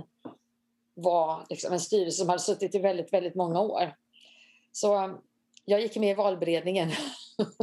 var 0.94 1.46
liksom 1.50 1.72
en 1.72 1.80
styrelse 1.80 2.18
som 2.18 2.28
hade 2.28 2.42
suttit 2.42 2.74
i 2.74 2.78
väldigt, 2.78 3.12
väldigt 3.12 3.34
många 3.34 3.60
år. 3.60 3.94
Så 4.72 5.04
um, 5.04 5.18
jag 5.64 5.80
gick 5.80 5.96
med 5.96 6.10
i 6.10 6.14
valberedningen. 6.14 6.90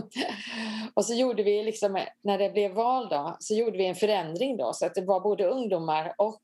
och 0.93 1.05
så 1.05 1.13
gjorde 1.13 1.43
vi, 1.43 1.63
liksom, 1.63 2.05
när 2.21 2.37
det 2.37 2.49
blev 2.49 2.71
val 2.71 3.07
då, 3.09 3.37
så 3.39 3.53
gjorde 3.53 3.77
vi 3.77 3.85
en 3.85 3.95
förändring 3.95 4.57
då, 4.57 4.73
så 4.73 4.85
att 4.85 4.95
det 4.95 5.01
var 5.01 5.19
både 5.19 5.45
ungdomar 5.45 6.15
och 6.17 6.39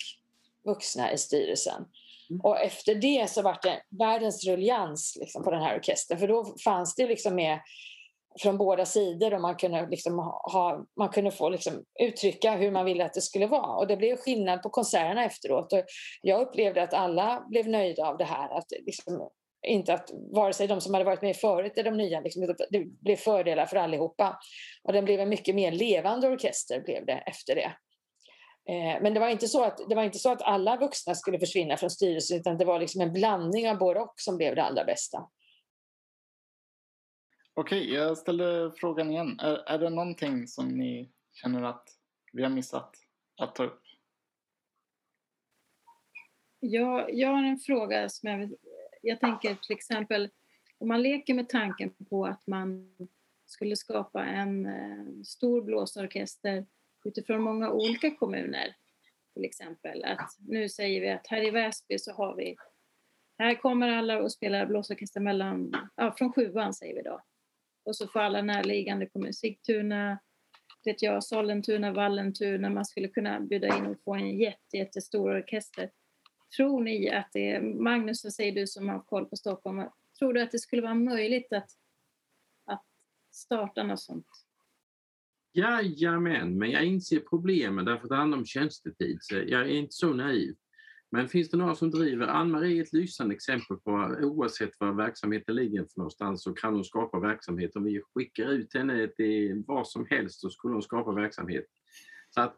vuxna 0.66 1.14
i 1.14 1.18
styrelsen. 1.18 1.86
Mm. 2.30 2.42
Och 2.42 2.60
efter 2.60 2.96
det 2.96 3.30
så 3.30 3.42
var 3.42 3.60
det 3.62 3.82
världens 3.90 4.46
ruljans 4.46 5.18
liksom, 5.20 5.44
på 5.44 5.52
den 5.52 5.62
här 5.62 5.76
orkestern. 5.76 6.20
För 6.20 6.28
då 6.28 6.56
fanns 6.64 6.96
det 6.96 7.08
liksom 7.08 7.36
med 7.36 7.60
från 8.40 8.58
båda 8.58 8.86
sidor 8.86 9.34
och 9.34 9.42
man 9.42 9.56
kunde, 9.56 9.88
liksom 9.90 10.20
ha, 10.20 10.86
man 10.98 11.10
kunde 11.10 11.32
få 11.32 11.50
liksom 11.50 11.74
uttrycka 12.00 12.56
hur 12.56 12.72
man 12.72 12.86
ville 12.86 13.06
att 13.06 13.14
det 13.14 13.22
skulle 13.22 13.48
vara. 13.48 13.76
Och 13.76 13.88
det 13.88 13.98
blev 13.98 14.18
skillnad 14.18 14.64
på 14.64 14.70
konserterna 14.70 15.26
efteråt. 15.26 15.74
Och 15.74 15.84
jag 16.22 16.42
upplevde 16.42 16.84
att 16.84 16.94
alla 16.94 17.46
blev 17.50 17.68
nöjda 17.68 18.06
av 18.06 18.18
det 18.18 18.24
här. 18.24 18.58
Att 18.58 18.72
liksom, 18.86 19.30
inte 19.68 19.94
att 19.94 20.10
vare 20.34 20.54
sig 20.54 20.68
de 20.68 20.82
som 20.82 20.94
hade 20.94 21.06
varit 21.06 21.22
med 21.22 21.36
förut 21.36 21.74
eller 21.76 21.92
de 21.92 21.98
nya, 21.98 22.20
liksom, 22.20 22.56
det 22.70 22.86
blev 23.02 23.16
fördelar 23.16 23.66
för 23.66 23.78
allihopa. 23.78 24.40
Och 24.84 24.94
den 24.94 25.06
blev 25.06 25.20
en 25.20 25.30
mycket 25.30 25.56
mer 25.56 25.72
levande 25.72 26.28
orkester 26.28 26.82
blev 26.82 27.06
det 27.06 27.24
efter 27.26 27.56
det. 27.56 27.72
Eh, 28.70 29.02
Men 29.02 29.14
det 29.14 29.20
var, 29.20 29.30
inte 29.30 29.48
så 29.48 29.64
att, 29.64 29.80
det 29.90 29.96
var 29.96 30.04
inte 30.04 30.20
så 30.20 30.32
att 30.32 30.42
alla 30.42 30.78
vuxna 30.78 31.16
skulle 31.16 31.40
försvinna 31.40 31.78
från 31.78 31.90
styrelsen 31.90 32.38
utan 32.38 32.58
det 32.58 32.66
var 32.66 32.80
liksom 32.80 33.02
en 33.02 33.14
blandning 33.14 33.70
av 33.70 33.78
både 33.78 34.00
och 34.00 34.14
som 34.16 34.38
blev 34.38 34.56
det 34.56 34.64
allra 34.64 34.84
bästa 34.84 35.20
okej, 37.54 37.94
jag 37.94 38.18
ställer 38.18 38.72
frågan 38.72 39.12
igen. 39.12 39.40
Är, 39.40 39.56
är 39.56 39.80
det 39.80 39.90
någonting 39.90 40.48
som 40.48 40.68
ni 40.68 41.12
känner 41.34 41.64
att 41.64 41.90
vi 42.34 42.44
har 42.44 42.50
missat 42.50 42.96
att 43.38 43.56
ta 43.56 43.64
upp? 43.64 43.82
Jag, 46.60 47.14
jag 47.14 47.30
har 47.30 47.44
en 47.44 47.58
fråga 47.60 48.10
som 48.10 48.30
jag, 48.30 48.54
jag 49.02 49.20
tänker 49.20 49.56
till 49.56 49.76
exempel 49.76 50.30
om 50.78 50.88
man 50.88 51.02
leker 51.02 51.34
med 51.34 51.50
tanken 51.50 51.94
på 52.10 52.26
att 52.26 52.48
man 52.48 52.96
skulle 53.46 53.76
skapa 53.76 54.26
en 54.26 54.66
eh, 54.66 55.24
stor 55.26 55.62
blåsorkester 55.62 56.66
utifrån 57.04 57.42
många 57.42 57.72
olika 57.72 58.16
kommuner. 58.16 58.76
Till 59.34 59.46
exempel 59.46 60.04
att 60.04 60.38
nu 60.48 60.70
säger 60.70 61.02
vi 61.02 61.10
att 61.10 61.28
här 61.28 61.48
i 61.48 61.52
Väsby 61.52 62.00
så 62.00 62.14
har 62.14 62.36
vi 62.36 62.56
här 63.38 63.56
kommer 63.56 63.90
alla 63.90 64.22
och 64.22 64.32
spelar 64.32 64.66
blåsorkester 64.66 65.20
mellan, 65.20 65.76
ja, 65.96 66.16
från 66.18 66.34
sjuan 66.34 66.74
säger 66.74 66.96
vi 66.96 67.02
då. 67.02 67.22
Och 67.84 67.96
så 67.96 68.08
får 68.08 68.20
alla 68.20 68.42
närliggande 68.42 69.06
kommuner, 69.06 69.32
Sigtuna, 69.32 70.20
vet 70.86 71.02
jag, 71.02 71.24
Sollentuna, 71.24 71.92
Vallentuna, 71.92 72.70
man 72.70 72.86
skulle 72.86 73.08
kunna 73.08 73.40
bjuda 73.40 73.78
in 73.78 73.86
och 73.86 73.98
få 74.04 74.16
en 74.16 74.40
jätte, 74.40 74.78
jättestor 74.78 75.38
orkester. 75.38 75.92
Tror 76.58 76.84
ni 76.84 77.10
att 77.10 77.30
det 77.34 77.52
är, 77.52 77.62
Magnus, 77.62 78.24
vad 78.24 78.34
säger 78.34 78.52
du 78.52 78.68
som 78.68 78.90
har 78.90 79.00
koll 79.00 79.26
på 79.26 79.36
Stockholm, 79.36 79.84
tror 80.20 80.34
du 80.34 80.42
att 80.42 80.52
det 80.52 80.60
skulle 80.60 80.82
vara 80.82 80.94
möjligt 80.94 81.54
att, 81.54 81.70
att 82.66 82.86
starta 83.32 83.84
något 83.84 84.02
sånt? 84.02 84.28
Jajamän, 85.54 86.58
men 86.58 86.72
jag 86.72 86.86
inser 86.86 87.20
problemen 87.20 87.86
därför 87.86 88.04
att 88.04 88.10
det 88.10 88.16
handlar 88.16 88.38
om 88.38 88.46
tjänstetid. 88.46 89.18
Så 89.22 89.36
jag 89.36 89.62
är 89.62 89.66
inte 89.66 89.94
så 89.94 90.14
naiv. 90.14 90.56
Men 91.12 91.28
finns 91.28 91.50
det 91.50 91.58
några 91.58 91.76
som 91.76 91.92
driver? 91.92 92.28
Ann-Marie 92.28 92.78
är 92.78 92.84
ett 92.84 92.94
lysande 92.94 93.36
exempel 93.36 93.78
på 93.78 93.92
oavsett 94.22 94.72
var 94.80 94.94
verksamheten 94.94 95.56
ligger 95.56 95.80
för 95.80 96.00
någonstans 96.00 96.44
så 96.44 96.54
kan 96.54 96.74
hon 96.74 96.84
skapa 96.84 97.20
verksamhet. 97.20 97.76
Om 97.76 97.84
vi 97.84 98.02
skickar 98.16 98.52
ut 98.52 98.74
henne 98.74 99.08
till 99.08 99.64
vad 99.68 99.88
som 99.88 100.06
helst 100.10 100.40
så 100.40 100.50
skulle 100.50 100.74
hon 100.74 100.82
skapa 100.82 101.12
verksamhet. 101.12 101.66
Så 102.30 102.42
att, 102.42 102.56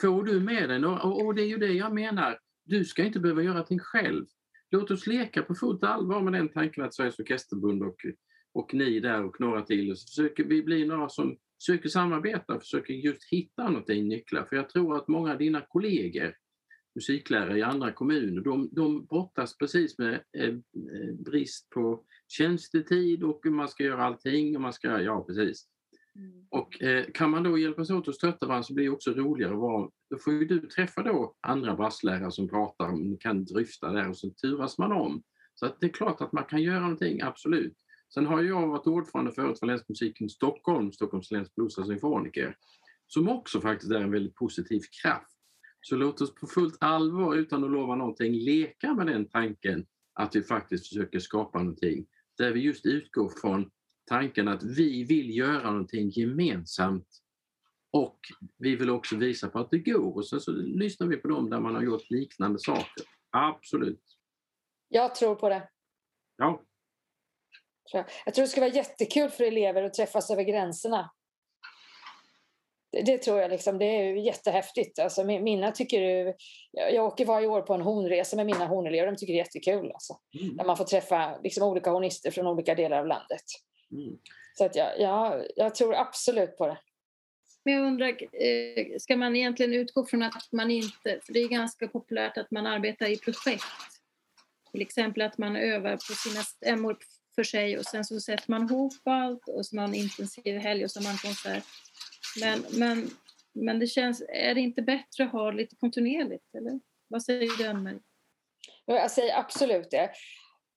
får 0.00 0.24
du 0.24 0.40
med 0.40 0.68
dig 0.68 0.78
några, 0.78 1.02
och, 1.02 1.26
och 1.26 1.34
det 1.34 1.42
är 1.42 1.46
ju 1.46 1.56
det 1.56 1.72
jag 1.72 1.94
menar, 1.94 2.38
du 2.64 2.84
ska 2.84 3.04
inte 3.04 3.20
behöva 3.20 3.42
göra 3.42 3.58
allting 3.58 3.78
själv. 3.78 4.26
Låt 4.70 4.90
oss 4.90 5.06
leka 5.06 5.42
på 5.42 5.54
fullt 5.54 5.84
allvar 5.84 6.22
med 6.22 6.32
den 6.32 6.48
tanken 6.48 6.84
att 6.84 6.94
Sveriges 6.94 7.18
Orkesterförbund 7.18 7.82
och, 7.82 7.96
och 8.52 8.74
ni 8.74 9.00
där 9.00 9.24
och 9.24 9.40
några 9.40 9.62
till, 9.62 9.90
och 9.90 9.98
så 9.98 10.06
försöker 10.08 10.44
vi 10.44 10.62
bli 10.62 10.86
några 10.86 11.08
som 11.08 11.36
försöker 11.60 11.88
samarbeta 11.88 12.54
och 12.54 12.62
försöker 12.62 12.94
just 12.94 13.28
hitta 13.30 13.68
någonting 13.68 14.08
nycklar. 14.08 14.44
För 14.44 14.56
jag 14.56 14.68
tror 14.68 14.96
att 14.96 15.08
många 15.08 15.32
av 15.32 15.38
dina 15.38 15.60
kollegor, 15.60 16.34
musiklärare 16.94 17.58
i 17.58 17.62
andra 17.62 17.92
kommuner, 17.92 18.42
de, 18.42 18.68
de 18.72 19.04
brottas 19.06 19.58
precis 19.58 19.98
med 19.98 20.14
eh, 20.38 20.48
eh, 20.48 21.14
brist 21.18 21.70
på 21.70 22.04
tjänstetid 22.28 23.22
och 23.22 23.46
man 23.46 23.68
ska 23.68 23.84
göra 23.84 24.04
allting 24.04 24.56
och 24.56 24.62
man 24.62 24.72
ska, 24.72 25.00
ja 25.00 25.24
precis. 25.24 25.68
Och 26.50 26.82
eh, 26.82 27.04
kan 27.14 27.30
man 27.30 27.42
då 27.42 27.58
hjälpas 27.58 27.90
åt 27.90 28.08
att 28.08 28.14
stötta 28.14 28.46
varandra 28.46 28.62
så 28.62 28.74
blir 28.74 28.84
det 28.84 28.90
också 28.90 29.10
roligare 29.10 29.52
att 29.52 29.58
vara, 29.58 29.90
då 30.10 30.18
får 30.18 30.32
ju 30.32 30.44
du 30.44 30.60
träffa 30.60 31.02
då 31.02 31.34
andra 31.40 31.76
basslärare 31.76 32.30
som 32.30 32.48
pratar, 32.48 32.92
ni 32.92 33.16
kan 33.16 33.44
dryfta 33.44 33.92
där 33.92 34.08
och 34.08 34.16
så 34.16 34.30
turas 34.30 34.78
man 34.78 34.92
om. 34.92 35.22
Så 35.54 35.66
att 35.66 35.80
det 35.80 35.86
är 35.86 35.90
klart 35.90 36.20
att 36.20 36.32
man 36.32 36.44
kan 36.44 36.62
göra 36.62 36.80
någonting, 36.80 37.20
absolut. 37.22 37.74
Sen 38.14 38.26
har 38.26 38.42
jag 38.42 38.68
varit 38.68 38.86
ordförande 38.86 39.32
förut 39.32 39.58
för 39.58 39.66
Länsmusiken 39.66 40.28
Stockholm, 40.28 40.92
Stockholms 40.92 41.30
läns 41.30 41.54
blues 41.54 41.78
och 41.78 41.86
symfoniker, 41.86 42.56
som 43.06 43.28
också 43.28 43.60
faktiskt 43.60 43.92
är 43.92 44.00
en 44.00 44.10
väldigt 44.10 44.34
positiv 44.34 44.80
kraft. 45.02 45.33
Så 45.86 45.96
låt 45.96 46.20
oss 46.20 46.34
på 46.34 46.46
fullt 46.46 46.76
allvar, 46.80 47.36
utan 47.36 47.64
att 47.64 47.70
lova 47.70 47.94
någonting, 47.94 48.32
leka 48.32 48.94
med 48.94 49.06
den 49.06 49.28
tanken 49.28 49.86
att 50.12 50.36
vi 50.36 50.42
faktiskt 50.42 50.88
försöker 50.88 51.18
skapa 51.18 51.58
någonting 51.58 52.06
där 52.38 52.52
vi 52.52 52.60
just 52.60 52.86
utgår 52.86 53.32
från 53.40 53.70
tanken 54.06 54.48
att 54.48 54.62
vi 54.62 55.04
vill 55.04 55.36
göra 55.36 55.70
någonting 55.70 56.10
gemensamt 56.10 57.08
och 57.90 58.18
vi 58.58 58.76
vill 58.76 58.90
också 58.90 59.16
visa 59.16 59.48
på 59.48 59.58
att 59.58 59.70
det 59.70 59.78
går. 59.78 60.16
Och 60.16 60.26
sen 60.26 60.40
så 60.40 60.52
lyssnar 60.52 61.06
vi 61.06 61.16
på 61.16 61.28
dem 61.28 61.50
där 61.50 61.60
man 61.60 61.74
har 61.74 61.82
gjort 61.82 62.10
liknande 62.10 62.58
saker. 62.58 63.04
Absolut. 63.30 64.02
Jag 64.88 65.14
tror 65.14 65.34
på 65.34 65.48
det. 65.48 65.68
Ja. 66.36 66.62
Jag 68.24 68.34
tror 68.34 68.42
det 68.42 68.48
skulle 68.48 68.66
vara 68.66 68.76
jättekul 68.76 69.30
för 69.30 69.44
elever 69.44 69.82
att 69.82 69.94
träffas 69.94 70.30
över 70.30 70.42
gränserna. 70.42 71.10
Det, 73.02 73.18
tror 73.18 73.40
jag 73.40 73.50
liksom, 73.50 73.78
det 73.78 73.84
är 73.84 74.14
jättehäftigt. 74.14 74.98
Alltså, 74.98 75.24
mina 75.24 75.72
tycker 75.72 76.34
jag 76.72 77.04
åker 77.04 77.24
varje 77.24 77.46
år 77.46 77.62
på 77.62 77.74
en 77.74 77.80
hornresa 77.80 78.36
med 78.36 78.46
mina 78.46 78.66
hornelever. 78.66 79.06
De 79.06 79.16
tycker 79.16 79.32
det 79.32 79.38
är 79.38 79.44
jättekul. 79.44 79.90
Alltså, 79.92 80.16
mm. 80.40 80.56
När 80.56 80.64
man 80.64 80.76
får 80.76 80.84
träffa 80.84 81.38
liksom, 81.42 81.62
olika 81.62 81.90
hornister 81.90 82.30
från 82.30 82.46
olika 82.46 82.74
delar 82.74 82.98
av 82.98 83.06
landet. 83.06 83.44
Mm. 83.92 84.18
Så 84.58 84.64
att 84.64 84.76
jag, 84.76 85.00
jag, 85.00 85.46
jag 85.56 85.74
tror 85.74 85.94
absolut 85.94 86.56
på 86.56 86.66
det. 86.66 86.78
Men 87.64 87.74
jag 87.74 87.86
undrar, 87.86 88.08
eh, 88.08 88.86
ska 88.98 89.16
man 89.16 89.36
egentligen 89.36 89.74
utgå 89.74 90.06
från 90.06 90.22
att 90.22 90.52
man 90.52 90.70
inte, 90.70 91.20
för 91.26 91.32
det 91.32 91.40
är 91.40 91.48
ganska 91.48 91.88
populärt 91.88 92.38
att 92.38 92.50
man 92.50 92.66
arbetar 92.66 93.06
i 93.06 93.16
projekt. 93.16 93.64
Till 94.72 94.82
exempel 94.82 95.22
att 95.22 95.38
man 95.38 95.56
övar 95.56 95.92
på 95.92 96.12
sina 96.28 96.42
stämmor 96.42 96.98
för 97.34 97.44
sig 97.44 97.78
och 97.78 97.84
sen 97.84 98.04
så 98.04 98.20
sätter 98.20 98.50
man 98.50 98.64
ihop 98.64 98.92
allt 99.04 99.48
och 99.48 99.66
så 99.66 99.76
har 99.76 99.82
man 99.82 99.94
intensiv 99.94 100.58
helg 100.58 100.84
och 100.84 100.90
så 100.90 101.00
har 101.00 101.04
man 101.04 101.16
konsert. 101.16 101.64
Men, 102.40 102.64
men, 102.70 103.10
men 103.54 103.78
det 103.78 103.86
känns, 103.86 104.22
är 104.28 104.54
det 104.54 104.60
inte 104.60 104.82
bättre 104.82 105.24
att 105.24 105.32
ha 105.32 105.50
lite 105.50 105.76
kontinuerligt 105.76 106.54
eller? 106.54 106.80
Vad 107.08 107.22
säger 107.22 107.58
du 107.58 107.66
Ann-Marie? 107.66 108.00
Jag 108.86 109.10
säger 109.10 109.38
absolut 109.38 109.90
det. 109.90 110.10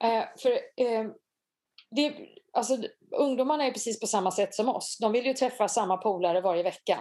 Eh, 0.03 0.23
för 0.41 0.51
eh, 0.51 1.05
det, 1.95 2.13
alltså, 2.53 2.77
ungdomarna 3.11 3.65
är 3.65 3.71
precis 3.71 3.99
på 3.99 4.07
samma 4.07 4.31
sätt 4.31 4.55
som 4.55 4.69
oss. 4.69 4.97
De 5.01 5.11
vill 5.11 5.25
ju 5.25 5.33
träffa 5.33 5.67
samma 5.67 5.97
polare 5.97 6.41
varje 6.41 6.63
vecka. 6.63 6.99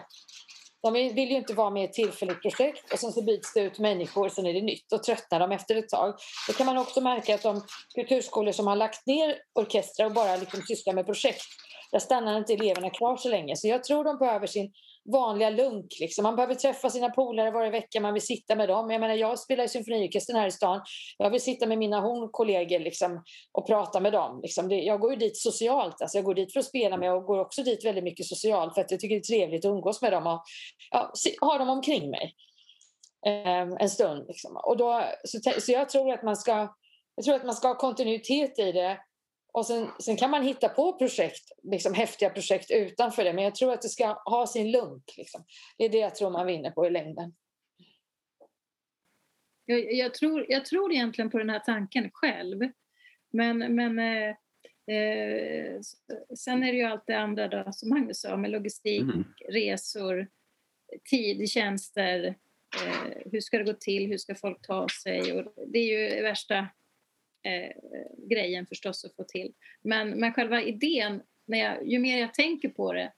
De 0.82 0.92
vill 0.92 1.30
ju 1.30 1.36
inte 1.36 1.54
vara 1.54 1.70
med 1.70 1.82
i 1.82 1.84
ett 1.84 1.92
tillfälligt 1.92 2.42
projekt 2.42 2.92
och 2.92 2.98
sen 2.98 3.12
så 3.12 3.22
byts 3.22 3.54
det 3.54 3.60
ut 3.60 3.78
människor, 3.78 4.28
sen 4.28 4.46
är 4.46 4.52
det 4.54 4.62
nytt 4.62 4.92
och 4.92 5.02
tröttnar 5.02 5.40
de 5.40 5.52
efter 5.52 5.76
ett 5.76 5.88
tag. 5.88 6.14
Då 6.48 6.52
kan 6.52 6.66
man 6.66 6.78
också 6.78 7.00
märka 7.00 7.34
att 7.34 7.42
de 7.42 7.62
kulturskolor 7.94 8.52
som 8.52 8.66
har 8.66 8.76
lagt 8.76 9.06
ner 9.06 9.38
orkestrar 9.54 10.06
och 10.06 10.12
bara 10.12 10.36
liksom 10.36 10.62
sysslar 10.62 10.94
med 10.94 11.06
projekt, 11.06 11.46
där 11.92 11.98
stannar 11.98 12.38
inte 12.38 12.52
eleverna 12.52 12.90
kvar 12.90 13.16
så 13.16 13.28
länge. 13.28 13.56
Så 13.56 13.68
jag 13.68 13.84
tror 13.84 14.04
de 14.04 14.18
behöver 14.18 14.46
sin 14.46 14.72
vanliga 15.12 15.50
lunk. 15.50 15.86
Liksom. 16.00 16.22
Man 16.22 16.36
behöver 16.36 16.54
träffa 16.54 16.90
sina 16.90 17.10
polare 17.10 17.50
varje 17.50 17.70
vecka, 17.70 18.00
man 18.00 18.12
vill 18.12 18.22
sitta 18.26 18.54
med 18.56 18.68
dem. 18.68 18.90
Jag, 18.90 19.00
menar, 19.00 19.14
jag 19.14 19.38
spelar 19.38 19.64
i 19.64 19.68
symfoniorkestern 19.68 20.36
här 20.36 20.46
i 20.46 20.50
stan. 20.50 20.80
Jag 21.18 21.30
vill 21.30 21.40
sitta 21.40 21.66
med 21.66 21.78
mina 21.78 22.00
hornkollegor 22.00 22.78
liksom, 22.78 23.22
och 23.52 23.66
prata 23.66 24.00
med 24.00 24.12
dem. 24.12 24.40
Liksom. 24.42 24.68
Det, 24.68 24.76
jag 24.76 25.00
går 25.00 25.10
ju 25.10 25.16
dit 25.16 25.36
socialt. 25.36 26.02
Alltså, 26.02 26.18
jag 26.18 26.24
går 26.24 26.34
dit 26.34 26.52
för 26.52 26.60
att 26.60 26.66
spela 26.66 26.96
med 26.96 27.12
och 27.12 27.24
går 27.24 27.38
också 27.38 27.62
dit 27.62 27.84
väldigt 27.84 28.04
mycket 28.04 28.26
socialt 28.26 28.74
för 28.74 28.80
att 28.80 28.90
jag 28.90 29.00
tycker 29.00 29.14
det 29.14 29.20
är 29.20 29.36
trevligt 29.36 29.64
att 29.64 29.70
umgås 29.70 30.02
med 30.02 30.12
dem 30.12 30.26
och 30.26 30.42
ja, 30.90 31.12
ha 31.40 31.58
dem 31.58 31.70
omkring 31.70 32.10
mig 32.10 32.34
eh, 33.26 33.68
en 33.80 33.90
stund. 33.90 34.24
Liksom. 34.28 34.56
Och 34.56 34.76
då, 34.76 35.04
så, 35.24 35.60
så 35.60 35.72
jag 35.72 35.88
tror 35.88 36.12
att 36.12 36.22
man 36.22 36.36
ska 36.36 36.68
jag 37.16 37.24
tror 37.24 37.34
att 37.34 37.44
man 37.44 37.54
ska 37.54 37.68
ha 37.68 37.74
kontinuitet 37.74 38.58
i 38.58 38.72
det 38.72 38.98
och 39.56 39.66
sen, 39.66 39.88
sen, 40.00 40.16
kan 40.16 40.30
man 40.30 40.42
hitta 40.42 40.68
på 40.68 40.92
projekt, 40.92 41.52
liksom 41.62 41.94
häftiga 41.94 42.30
projekt 42.30 42.70
utanför 42.70 43.24
det, 43.24 43.32
men 43.32 43.44
jag 43.44 43.54
tror 43.54 43.72
att 43.72 43.82
det 43.82 43.88
ska 43.88 44.06
ha 44.24 44.46
sin 44.46 44.70
lunk. 44.70 45.14
Liksom. 45.16 45.44
Det 45.78 45.84
är 45.84 45.88
det 45.88 45.98
jag 45.98 46.14
tror 46.14 46.30
man 46.30 46.46
vinner 46.46 46.70
på 46.70 46.86
i 46.86 46.90
längden. 46.90 47.34
Jag, 49.64 49.92
jag, 49.92 50.14
tror, 50.14 50.46
jag 50.48 50.64
tror 50.64 50.92
egentligen 50.92 51.30
på 51.30 51.38
den 51.38 51.50
här 51.50 51.58
tanken 51.58 52.10
själv. 52.12 52.70
Men, 53.30 53.58
men 53.58 53.98
eh, 53.98 54.28
eh, 54.96 55.80
sen 56.38 56.62
är 56.62 56.72
det 56.72 56.78
ju 56.78 56.84
allt 56.84 57.06
det 57.06 57.18
andra 57.18 57.48
då, 57.48 57.72
som 57.72 57.88
Magnus 57.88 58.20
sa, 58.20 58.36
med 58.36 58.50
logistik, 58.50 59.02
mm. 59.02 59.24
resor, 59.48 60.26
tid, 61.10 61.50
tjänster. 61.50 62.24
Eh, 62.84 63.30
hur 63.32 63.40
ska 63.40 63.58
det 63.58 63.64
gå 63.64 63.72
till? 63.72 64.06
Hur 64.06 64.18
ska 64.18 64.34
folk 64.34 64.66
ta 64.66 64.86
sig? 65.02 65.32
Och 65.32 65.52
det 65.66 65.78
är 65.78 66.16
ju 66.16 66.22
värsta 66.22 66.68
Eh, 67.47 67.70
grejen 68.28 68.66
förstås 68.66 69.05
att 69.05 69.16
få 69.16 69.24
till. 69.24 69.55
Men, 69.82 70.10
men 70.10 70.32
själva 70.32 70.62
idén, 70.62 71.23
när 71.44 71.59
jag, 71.59 71.89
ju 71.89 71.98
mer 71.98 72.18
jag 72.18 72.35
tänker 72.35 72.68
på 72.68 72.93
det, 72.93 73.12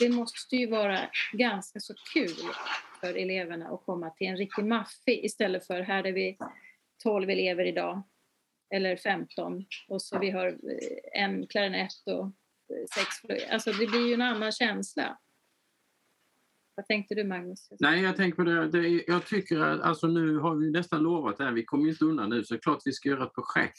det 0.00 0.08
måste 0.08 0.56
ju 0.56 0.66
vara 0.66 1.10
ganska 1.32 1.80
så 1.80 1.94
kul 2.14 2.36
för 3.00 3.14
eleverna 3.14 3.68
att 3.68 3.84
komma 3.84 4.10
till 4.10 4.26
en 4.26 4.36
riktig 4.36 4.64
maffi 4.64 5.24
istället 5.24 5.66
för 5.66 5.80
här 5.80 6.06
är 6.06 6.12
vi 6.12 6.38
12 7.02 7.30
elever 7.30 7.64
idag 7.64 8.02
eller 8.74 8.96
15 8.96 9.64
och 9.88 10.02
så 10.02 10.18
vi 10.18 10.30
har 10.30 10.46
eh, 10.48 11.22
en 11.22 11.46
klarinett 11.46 12.06
och 12.06 12.24
eh, 12.24 12.86
sex 12.94 13.42
Alltså 13.50 13.72
det 13.72 13.86
blir 13.86 14.08
ju 14.08 14.14
en 14.14 14.22
annan 14.22 14.52
känsla. 14.52 15.18
Vad 16.78 16.86
tänkte 16.86 17.14
du 17.14 17.24
Magnus? 17.24 17.68
Nej, 17.80 18.02
jag 18.02 18.16
tänker 18.16 18.36
på 18.36 18.44
det. 18.44 18.68
det 18.68 19.04
jag 19.06 19.26
tycker 19.26 19.60
att 19.60 19.80
alltså, 19.80 20.06
nu 20.06 20.38
har 20.38 20.54
vi 20.54 20.70
nästan 20.70 21.02
lovat 21.02 21.36
det 21.38 21.44
här. 21.44 21.52
Vi 21.52 21.64
kommer 21.64 21.88
inte 21.88 22.04
undan 22.04 22.30
nu 22.30 22.44
så 22.44 22.54
det 22.54 22.58
är 22.58 22.60
klart 22.60 22.82
vi 22.84 22.92
ska 22.92 23.08
göra 23.08 23.24
ett 23.24 23.34
projekt. 23.34 23.78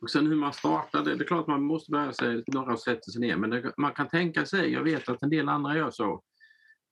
Och 0.00 0.10
sen 0.10 0.26
hur 0.26 0.36
man 0.36 0.52
startar 0.52 1.04
det. 1.04 1.14
Det 1.14 1.24
är 1.24 1.26
klart 1.26 1.46
man 1.46 1.62
måste 1.62 1.90
börja 1.90 2.12
sig 2.12 2.44
några 2.46 2.72
och 2.72 2.80
sätta 2.80 3.10
sig 3.10 3.20
ner. 3.20 3.36
Men 3.36 3.50
det, 3.50 3.72
man 3.76 3.92
kan 3.92 4.08
tänka 4.08 4.46
sig, 4.46 4.72
jag 4.72 4.82
vet 4.82 5.08
att 5.08 5.22
en 5.22 5.30
del 5.30 5.48
andra 5.48 5.76
gör 5.76 5.90
så, 5.90 6.22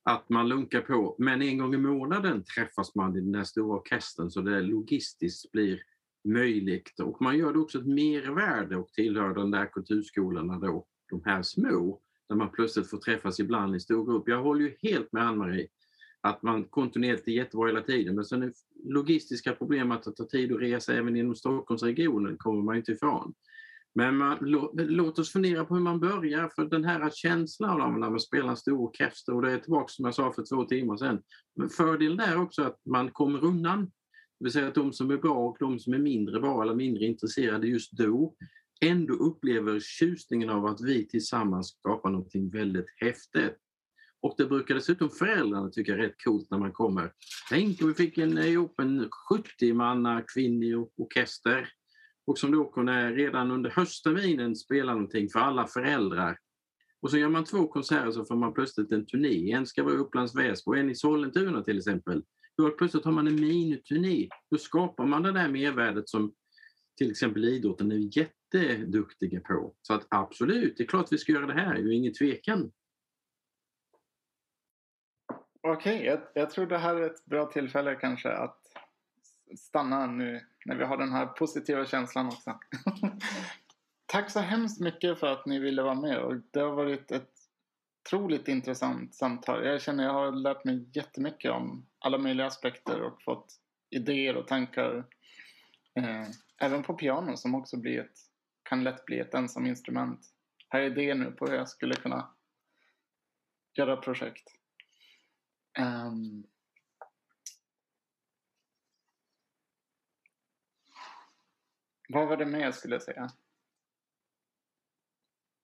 att 0.03 0.29
man 0.29 0.49
lunkar 0.49 0.81
på. 0.81 1.15
Men 1.19 1.41
en 1.41 1.57
gång 1.57 1.73
i 1.73 1.77
månaden 1.77 2.43
träffas 2.43 2.95
man 2.95 3.17
i 3.17 3.21
den 3.21 3.31
där 3.31 3.43
stora 3.43 3.77
orkestern 3.77 4.31
så 4.31 4.41
det 4.41 4.61
logistiskt 4.61 5.51
blir 5.51 5.79
möjligt. 6.27 6.99
Och 6.99 7.21
man 7.21 7.37
gör 7.37 7.53
det 7.53 7.59
också 7.59 7.79
ett 7.79 7.87
mervärde 7.87 8.77
och 8.77 8.87
tillhör 8.87 9.33
den 9.33 9.51
där 9.51 9.65
kulturskolorna 9.65 10.59
då, 10.59 10.85
de 11.09 11.21
här 11.25 11.41
små 11.41 12.01
där 12.29 12.35
man 12.35 12.51
plötsligt 12.51 12.89
får 12.89 12.97
träffas 12.97 13.39
ibland 13.39 13.75
i 13.75 13.79
stor 13.79 14.05
grupp. 14.05 14.23
Jag 14.27 14.43
håller 14.43 14.61
ju 14.61 14.75
helt 14.81 15.11
med 15.11 15.27
Ann-Marie 15.27 15.67
att 16.21 16.43
man 16.43 16.63
kontinuerligt 16.63 17.27
är 17.27 17.31
jättebra 17.31 17.67
hela 17.67 17.81
tiden 17.81 18.15
men 18.15 18.25
sen 18.25 18.43
är 18.43 18.53
logistiska 18.83 19.55
problem 19.55 19.91
att 19.91 20.03
det 20.03 20.11
tar 20.11 20.25
tid 20.25 20.53
att 20.53 20.61
resa 20.61 20.93
även 20.93 21.15
inom 21.15 21.35
Stockholmsregionen 21.35 22.37
kommer 22.37 22.61
man 22.61 22.75
inte 22.75 22.91
ifrån. 22.91 23.33
Men 23.95 24.17
man, 24.17 24.37
låt 24.73 25.19
oss 25.19 25.31
fundera 25.31 25.65
på 25.65 25.73
hur 25.75 25.81
man 25.81 25.99
börjar 25.99 26.49
för 26.55 26.65
den 26.65 26.83
här 26.83 27.09
känslan 27.13 27.81
av 27.81 27.99
när 27.99 28.09
man 28.09 28.19
spelar 28.19 28.49
en 28.49 28.57
stor 28.57 28.77
orkester 28.77 29.33
och 29.33 29.41
det 29.41 29.51
är 29.51 29.57
tillbaka 29.57 29.87
som 29.87 30.05
jag 30.05 30.15
sa 30.15 30.33
för 30.33 30.43
två 30.43 30.63
timmar 30.63 30.97
sedan. 30.97 31.21
Men 31.55 31.69
fördelen 31.69 32.19
är 32.19 32.41
också 32.41 32.63
att 32.63 32.79
man 32.85 33.11
kommer 33.11 33.43
undan. 33.43 33.85
Det 34.39 34.45
vill 34.45 34.51
säga 34.51 34.67
att 34.67 34.75
de 34.75 34.93
som 34.93 35.11
är 35.11 35.17
bra 35.17 35.37
och 35.37 35.57
de 35.59 35.79
som 35.79 35.93
är 35.93 35.97
mindre 35.97 36.39
bra 36.39 36.61
eller 36.61 36.75
mindre 36.75 37.05
intresserade 37.05 37.67
just 37.67 37.91
då 37.91 38.35
ändå 38.81 39.13
upplever 39.13 39.79
tjusningen 39.79 40.49
av 40.49 40.65
att 40.65 40.81
vi 40.81 41.07
tillsammans 41.07 41.67
skapar 41.67 42.09
någonting 42.09 42.49
väldigt 42.49 42.89
häftigt. 43.01 43.57
Och 44.21 44.35
det 44.37 44.45
brukar 44.45 44.75
dessutom 44.75 45.09
föräldrarna 45.09 45.69
tycka 45.69 45.93
är 45.93 45.97
rätt 45.97 46.23
coolt 46.23 46.47
när 46.51 46.57
man 46.57 46.71
kommer. 46.71 47.11
Tänk 47.49 47.81
om 47.81 47.87
vi 47.87 47.93
fick 47.93 48.17
en, 48.17 48.37
eh, 48.37 48.49
ihop 48.49 48.79
en 48.79 49.09
70-manna 49.29 50.21
kvinnlig 50.33 50.77
orkester 50.77 51.69
och 52.27 52.37
som 52.37 52.51
då 52.51 52.65
kunde 52.65 53.11
redan 53.11 53.51
under 53.51 53.69
höstterminen 53.69 54.55
spela 54.55 54.93
någonting 54.93 55.29
för 55.29 55.39
alla 55.39 55.67
föräldrar. 55.67 56.37
Och 57.01 57.11
så 57.11 57.17
gör 57.17 57.29
man 57.29 57.43
två 57.43 57.67
konserter 57.67 58.11
så 58.11 58.25
får 58.25 58.35
man 58.35 58.53
plötsligt 58.53 58.91
en 58.91 59.05
turné. 59.05 59.51
En 59.51 59.65
ska 59.65 59.83
vara 59.83 59.93
i 59.93 59.97
Upplands 59.97 60.35
Väsby 60.35 60.71
och 60.71 60.77
en 60.77 60.89
i 60.89 60.95
Sollentuna 60.95 61.61
till 61.61 61.77
exempel. 61.77 62.23
Då 62.57 62.69
plötsligt 62.69 63.05
har 63.05 63.11
man 63.11 63.27
en 63.27 63.35
miniturné. 63.35 64.29
Då 64.51 64.57
skapar 64.57 65.05
man 65.05 65.23
det 65.23 65.31
där 65.31 65.49
mervärdet 65.49 66.09
som 66.09 66.33
till 66.97 67.11
exempel 67.11 67.45
idrotten 67.45 67.91
är 67.91 68.17
jätteduktiga 68.17 69.39
på. 69.39 69.75
Så 69.81 69.93
att 69.93 70.07
absolut, 70.09 70.77
det 70.77 70.83
är 70.83 70.87
klart 70.87 71.11
vi 71.11 71.17
ska 71.17 71.31
göra 71.31 71.45
det 71.45 71.53
här, 71.53 71.73
det 71.73 71.79
är 71.79 71.93
ingen 71.93 72.13
tvekan. 72.13 72.71
Okej, 75.61 75.95
okay, 75.95 76.05
jag, 76.05 76.21
jag, 76.33 76.49
tror 76.49 76.65
det 76.65 76.77
här 76.77 76.95
är 76.95 77.05
ett 77.05 77.25
bra 77.25 77.45
tillfälle 77.45 77.95
kanske 77.95 78.31
att 78.31 78.59
stanna 79.57 80.05
nu 80.05 80.41
när 80.65 80.75
vi 80.75 80.83
har 80.83 80.97
den 80.97 81.11
här 81.11 81.25
positiva 81.25 81.85
känslan 81.85 82.27
också. 82.27 82.59
Tack 84.05 84.31
så 84.31 84.39
hemskt 84.39 84.81
mycket 84.81 85.19
för 85.19 85.27
att 85.27 85.45
ni 85.45 85.59
ville 85.59 85.81
vara 85.81 85.95
med 85.95 86.19
och 86.19 86.35
det 86.51 86.59
har 86.59 86.71
varit 86.71 87.11
ett 87.11 87.31
otroligt 88.05 88.47
intressant 88.47 89.15
samtal. 89.15 89.65
Jag 89.65 89.81
känner 89.81 90.03
att 90.03 90.07
jag 90.07 90.13
har 90.13 90.31
lärt 90.31 90.65
mig 90.65 90.89
jättemycket 90.93 91.51
om 91.51 91.85
alla 91.99 92.17
möjliga 92.17 92.47
aspekter 92.47 93.01
och 93.01 93.21
fått 93.21 93.53
idéer 93.89 94.35
och 94.35 94.47
tankar. 94.47 95.05
Eh, 95.95 96.27
även 96.61 96.83
på 96.83 96.93
piano 96.93 97.37
som 97.37 97.55
också 97.55 97.77
blir 97.77 97.99
ett, 97.99 98.17
kan 98.63 98.83
lätt 98.83 99.05
bli 99.05 99.19
ett 99.19 99.33
ensam 99.33 99.65
instrument. 99.65 100.19
Här 100.69 100.79
är 100.79 100.85
idéer 100.85 101.15
nu 101.15 101.31
på 101.31 101.45
hur 101.45 101.55
jag 101.55 101.69
skulle 101.69 101.95
kunna 101.95 102.35
göra 103.77 103.97
projekt. 103.97 104.47
Um, 105.79 106.47
vad 112.09 112.27
var 112.27 112.37
det 112.37 112.45
mer 112.45 112.59
jag 112.59 112.75
skulle 112.75 112.99
säga? 112.99 113.29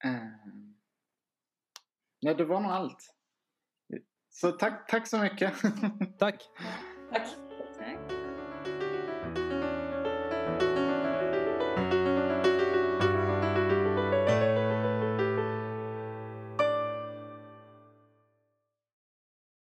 Um, 0.06 0.78
nej, 2.22 2.36
det 2.36 2.46
var 2.46 2.62
nog 2.62 2.72
allt. 2.72 3.16
Så 4.30 4.52
tack, 4.52 4.90
tack 4.90 5.08
så 5.08 5.20
mycket. 5.20 5.54
Tack. 6.20 6.50
Tack. 7.12 7.51